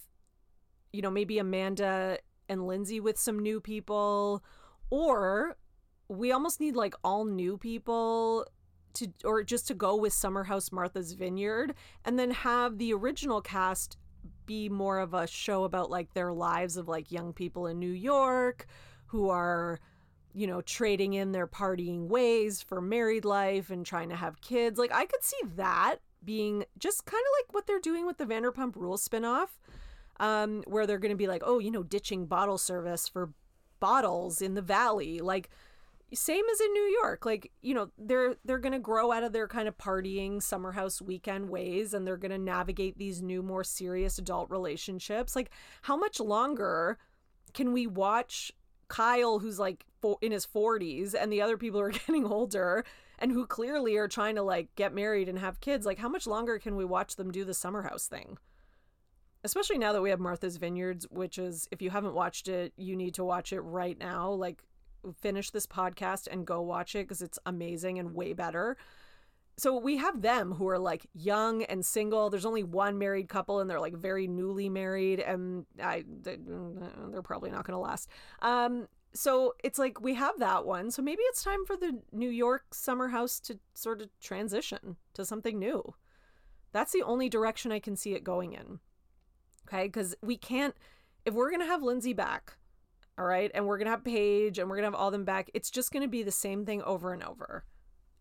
you 0.93 1.01
know, 1.01 1.09
maybe 1.09 1.39
Amanda 1.39 2.19
and 2.47 2.67
Lindsay 2.67 2.99
with 2.99 3.17
some 3.19 3.39
new 3.39 3.59
people 3.59 4.43
or 4.89 5.57
we 6.07 6.31
almost 6.31 6.59
need 6.59 6.75
like 6.75 6.93
all 7.03 7.25
new 7.25 7.57
people 7.57 8.45
to 8.93 9.07
or 9.25 9.43
just 9.43 9.67
to 9.67 9.73
go 9.73 9.95
with 9.95 10.13
Summerhouse 10.13 10.71
Martha's 10.71 11.13
Vineyard 11.13 11.73
and 12.05 12.19
then 12.19 12.29
have 12.29 12.77
the 12.77 12.93
original 12.93 13.41
cast 13.41 13.97
be 14.45 14.69
more 14.69 14.99
of 14.99 15.15
a 15.15 15.25
show 15.25 15.63
about 15.63 15.89
like 15.89 16.13
their 16.13 16.31
lives 16.31 16.77
of 16.77 16.87
like 16.87 17.11
young 17.11 17.33
people 17.33 17.65
in 17.65 17.79
New 17.79 17.91
York 17.91 18.67
who 19.07 19.29
are 19.29 19.79
you 20.33 20.45
know 20.45 20.61
trading 20.61 21.13
in 21.13 21.31
their 21.31 21.47
partying 21.47 22.07
ways 22.07 22.61
for 22.61 22.81
married 22.81 23.25
life 23.25 23.71
and 23.71 23.83
trying 23.83 24.09
to 24.09 24.15
have 24.15 24.41
kids. 24.41 24.77
Like 24.77 24.93
I 24.93 25.05
could 25.05 25.23
see 25.23 25.41
that 25.55 25.95
being 26.23 26.65
just 26.77 27.05
kind 27.05 27.21
of 27.21 27.43
like 27.43 27.53
what 27.53 27.67
they're 27.67 27.79
doing 27.79 28.05
with 28.05 28.17
the 28.17 28.25
Vanderpump 28.25 28.75
Rules 28.75 29.07
spinoff 29.07 29.49
um 30.19 30.63
where 30.67 30.85
they're 30.85 30.99
going 30.99 31.11
to 31.11 31.17
be 31.17 31.27
like 31.27 31.41
oh 31.43 31.57
you 31.57 31.71
know 31.71 31.81
ditching 31.81 32.27
bottle 32.27 32.59
service 32.59 33.07
for 33.07 33.31
bottles 33.79 34.43
in 34.43 34.53
the 34.53 34.61
valley 34.61 35.19
like 35.19 35.49
same 36.15 36.43
as 36.51 36.61
in 36.61 36.73
New 36.73 36.97
York. 37.01 37.25
Like, 37.25 37.51
you 37.61 37.73
know, 37.73 37.89
they're 37.97 38.35
they're 38.45 38.59
going 38.59 38.73
to 38.73 38.79
grow 38.79 39.11
out 39.11 39.23
of 39.23 39.33
their 39.33 39.47
kind 39.47 39.67
of 39.67 39.77
partying 39.77 40.41
summer 40.41 40.71
house 40.71 41.01
weekend 41.01 41.49
ways 41.49 41.93
and 41.93 42.05
they're 42.05 42.17
going 42.17 42.31
to 42.31 42.37
navigate 42.37 42.97
these 42.97 43.21
new 43.21 43.41
more 43.41 43.63
serious 43.63 44.17
adult 44.17 44.49
relationships. 44.49 45.35
Like, 45.35 45.51
how 45.83 45.97
much 45.97 46.19
longer 46.19 46.97
can 47.53 47.73
we 47.73 47.87
watch 47.87 48.51
Kyle 48.87 49.39
who's 49.39 49.59
like 49.59 49.85
in 50.21 50.31
his 50.31 50.45
40s 50.45 51.15
and 51.19 51.31
the 51.31 51.41
other 51.41 51.57
people 51.57 51.79
are 51.79 51.89
getting 52.05 52.25
older 52.25 52.83
and 53.19 53.31
who 53.31 53.45
clearly 53.45 53.95
are 53.97 54.07
trying 54.07 54.35
to 54.35 54.41
like 54.41 54.73
get 54.75 54.93
married 54.93 55.29
and 55.29 55.39
have 55.39 55.61
kids? 55.61 55.85
Like, 55.85 55.99
how 55.99 56.09
much 56.09 56.27
longer 56.27 56.59
can 56.59 56.75
we 56.75 56.85
watch 56.85 57.15
them 57.15 57.31
do 57.31 57.45
the 57.45 57.53
summer 57.53 57.83
house 57.83 58.07
thing? 58.07 58.37
Especially 59.43 59.77
now 59.77 59.91
that 59.93 60.01
we 60.01 60.09
have 60.09 60.19
Martha's 60.19 60.57
Vineyards, 60.57 61.05
which 61.09 61.37
is, 61.37 61.67
if 61.71 61.81
you 61.81 61.89
haven't 61.89 62.13
watched 62.13 62.47
it, 62.47 62.71
you 62.77 62.95
need 62.95 63.13
to 63.15 63.25
watch 63.25 63.51
it 63.51 63.59
right 63.59 63.97
now. 63.99 64.31
Like, 64.31 64.63
finish 65.19 65.49
this 65.49 65.67
podcast 65.67 66.27
and 66.31 66.47
go 66.47 66.61
watch 66.61 66.95
it 66.95 67.07
because 67.07 67.21
it's 67.21 67.39
amazing 67.45 67.99
and 67.99 68.15
way 68.15 68.33
better. 68.33 68.77
So 69.57 69.77
we 69.77 69.97
have 69.97 70.21
them 70.21 70.53
who 70.53 70.67
are 70.67 70.79
like 70.79 71.05
young 71.13 71.63
and 71.63 71.85
single. 71.85 72.29
There's 72.29 72.45
only 72.45 72.63
one 72.63 72.97
married 72.97 73.29
couple 73.29 73.59
and 73.59 73.69
they're 73.69 73.79
like 73.79 73.95
very 73.95 74.27
newly 74.27 74.67
married 74.67 75.19
and 75.19 75.65
I 75.81 76.03
they're 76.07 77.21
probably 77.21 77.51
not 77.51 77.65
going 77.65 77.75
to 77.75 77.79
last. 77.79 78.09
Um 78.41 78.87
so 79.15 79.53
it's 79.63 79.77
like 79.77 80.01
we 80.01 80.15
have 80.15 80.39
that 80.39 80.65
one. 80.65 80.89
So 80.89 81.03
maybe 81.03 81.21
it's 81.23 81.43
time 81.43 81.65
for 81.67 81.77
the 81.77 81.99
New 82.11 82.29
York 82.29 82.73
summer 82.73 83.09
house 83.09 83.39
to 83.41 83.59
sort 83.75 84.01
of 84.01 84.09
transition 84.19 84.97
to 85.13 85.23
something 85.23 85.59
new. 85.59 85.93
That's 86.71 86.91
the 86.91 87.03
only 87.03 87.29
direction 87.29 87.71
I 87.71 87.79
can 87.79 87.95
see 87.95 88.13
it 88.15 88.23
going 88.23 88.53
in. 88.53 88.79
Okay? 89.67 89.87
Cuz 89.89 90.15
we 90.23 90.35
can't 90.35 90.75
if 91.25 91.33
we're 91.35 91.49
going 91.49 91.61
to 91.61 91.67
have 91.67 91.81
Lindsay 91.81 92.11
back, 92.11 92.57
all 93.17 93.25
right, 93.25 93.49
and 93.53 93.65
we're 93.65 93.77
going 93.77 93.85
to 93.85 93.91
have 93.91 94.03
Paige 94.03 94.59
and 94.59 94.69
we're 94.69 94.75
going 94.75 94.83
to 94.83 94.97
have 94.97 95.01
all 95.01 95.11
them 95.11 95.23
back, 95.23 95.49
it's 95.53 95.71
just 95.71 95.91
going 95.91 96.03
to 96.03 96.09
be 96.09 96.23
the 96.23 96.31
same 96.31 96.65
thing 96.65 96.81
over 96.81 97.13
and 97.13 97.23
over 97.23 97.63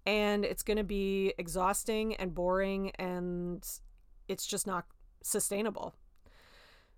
and 0.06 0.44
it's 0.44 0.62
going 0.62 0.76
to 0.76 0.84
be 0.84 1.32
exhausting 1.38 2.14
and 2.16 2.34
boring 2.34 2.90
and 2.98 3.66
it's 4.28 4.46
just 4.46 4.66
not 4.66 4.86
sustainable. 5.22 5.94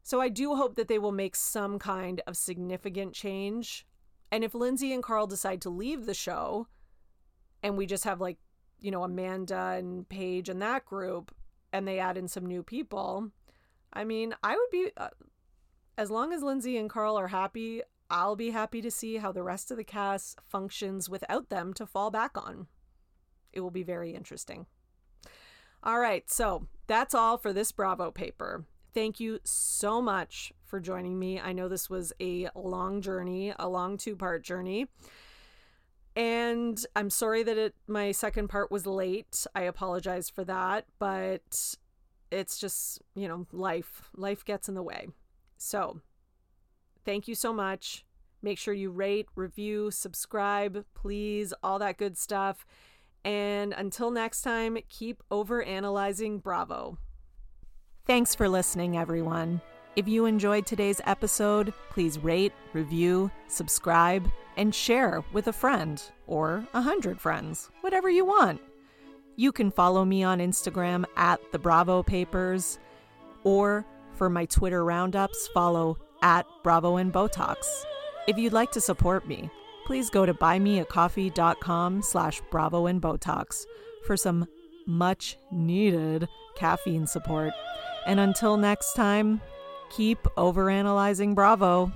So 0.03 0.21
I 0.21 0.29
do 0.29 0.55
hope 0.55 0.77
that 0.77 0.89
they 0.89 0.99
will 0.99 1.13
make 1.13 1.35
some 1.37 1.79
kind 1.79 2.21
of 2.27 2.37
significant 2.37 3.15
change. 3.15 3.87
And 4.31 4.45
if 4.45 4.55
Lindsay 4.55 4.93
and 4.93 5.03
Carl 5.03 5.27
decide 5.27 5.63
to 5.63 5.71
leave 5.71 6.07
the 6.07 6.15
show 6.15 6.67
and 7.63 7.77
we 7.77 7.87
just 7.87 8.05
have 8.05 8.21
like, 8.21 8.39
you 8.81 8.91
know, 8.91 9.05
Amanda 9.05 9.77
and 9.79 10.09
Paige 10.09 10.49
and 10.49 10.61
that 10.61 10.85
group 10.85 11.35
and 11.73 11.89
they 11.89 11.99
add 11.99 12.19
in 12.19 12.29
some 12.29 12.45
new 12.45 12.63
people, 12.63 13.31
I 13.93 14.05
mean, 14.05 14.35
I 14.43 14.55
would 14.57 14.71
be 14.71 14.91
uh, 14.97 15.09
as 15.97 16.11
long 16.11 16.33
as 16.33 16.43
Lindsay 16.43 16.77
and 16.77 16.91
Carl 16.91 17.17
are 17.17 17.29
happy, 17.29 17.83
I'll 18.11 18.37
be 18.37 18.51
happy 18.51 18.83
to 18.83 18.91
see 18.91 19.17
how 19.17 19.33
the 19.33 19.43
rest 19.43 19.71
of 19.71 19.77
the 19.77 19.85
cast 19.85 20.39
functions 20.43 21.09
without 21.09 21.49
them 21.49 21.73
to 21.75 21.87
fall 21.87 22.11
back 22.11 22.37
on. 22.37 22.67
It 23.55 23.61
will 23.61 23.71
be 23.71 23.83
very 23.83 24.15
interesting. 24.15 24.67
All 25.83 25.99
right, 25.99 26.31
so 26.31 26.67
that's 26.87 27.15
all 27.15 27.39
for 27.39 27.53
this 27.53 27.73
Bravo 27.73 28.11
paper. 28.11 28.65
Thank 28.95 29.21
you 29.21 29.41
so 29.45 30.01
much 30.01 30.53
for 30.65 30.81
joining 30.81 31.19
me. 31.19 31.41
I 31.41 31.53
know 31.53 31.69
this 31.69 31.91
was 31.91 32.13
a 32.21 32.49
long 32.55 33.01
journey, 33.01 33.53
a 33.59 33.69
long 33.69 33.97
two 33.97 34.17
part 34.17 34.45
journey. 34.45 34.87
And 36.17 36.85
I'm 36.95 37.11
sorry 37.11 37.43
that 37.43 37.59
it 37.59 37.75
my 37.89 38.13
second 38.13 38.49
part 38.49 38.71
was 38.71 38.87
late. 38.87 39.47
I 39.55 39.63
apologize 39.63 40.31
for 40.31 40.45
that, 40.45 40.87
but 40.99 41.77
it's 42.31 42.59
just, 42.59 43.03
you 43.15 43.27
know, 43.27 43.47
life. 43.53 44.11
Life 44.17 44.45
gets 44.45 44.69
in 44.69 44.75
the 44.75 44.83
way. 44.83 45.09
So, 45.59 46.01
thank 47.05 47.27
you 47.27 47.35
so 47.35 47.53
much. 47.53 48.05
Make 48.43 48.59
sure 48.59 48.75
you 48.75 48.91
rate, 48.91 49.27
review, 49.35 49.91
subscribe, 49.91 50.85
please, 50.95 51.53
all 51.63 51.79
that 51.79 51.97
good 51.97 52.17
stuff. 52.17 52.67
And 53.25 53.73
until 53.73 54.11
next 54.11 54.43
time, 54.43 54.79
keep 54.89 55.23
over 55.31 55.63
analyzing 55.63 56.39
Bravo. 56.39 56.99
Thanks 58.07 58.35
for 58.35 58.49
listening, 58.49 58.99
everyone. 58.99 59.63
If 59.97 60.09
you 60.09 60.27
enjoyed 60.27 60.67
today's 60.67 61.01
episode, 61.07 61.73
please 61.89 62.19
rate, 62.19 62.53
review, 62.73 63.31
subscribe, 63.47 64.29
and 64.57 64.75
share 64.75 65.25
with 65.33 65.47
a 65.47 65.53
friend 65.53 66.03
or 66.27 66.67
a 66.75 66.83
hundred 66.83 67.21
friends, 67.21 67.71
whatever 67.81 68.11
you 68.11 68.25
want. 68.25 68.61
You 69.37 69.53
can 69.53 69.71
follow 69.71 70.05
me 70.05 70.23
on 70.23 70.39
Instagram 70.39 71.05
at 71.17 71.41
the 71.51 71.59
Bravo 71.59 72.03
Papers, 72.03 72.79
or 73.43 73.87
for 74.13 74.29
my 74.29 74.45
Twitter 74.45 74.85
roundups, 74.85 75.49
follow 75.55 75.97
at 76.23 76.47
Bravo 76.63 76.97
and 76.97 77.13
Botox. 77.13 77.85
If 78.27 78.39
you'd 78.39 78.53
like 78.53 78.73
to 78.73 78.81
support 78.81 79.27
me, 79.27 79.51
please 79.87 80.11
go 80.11 80.27
to 80.27 80.35
buymeacoffee.com 80.35 82.03
slash 82.03 82.41
bravo 82.51 82.87
and 82.87 83.01
botox 83.01 83.65
for 84.07 84.17
some 84.17 84.47
much 84.87 85.39
needed 85.51 86.29
caffeine 86.57 87.07
support. 87.07 87.53
And 88.07 88.21
until 88.21 88.57
next 88.57 88.95
time, 88.95 89.41
keep 89.91 90.23
overanalyzing 90.37 91.35
Bravo. 91.35 91.93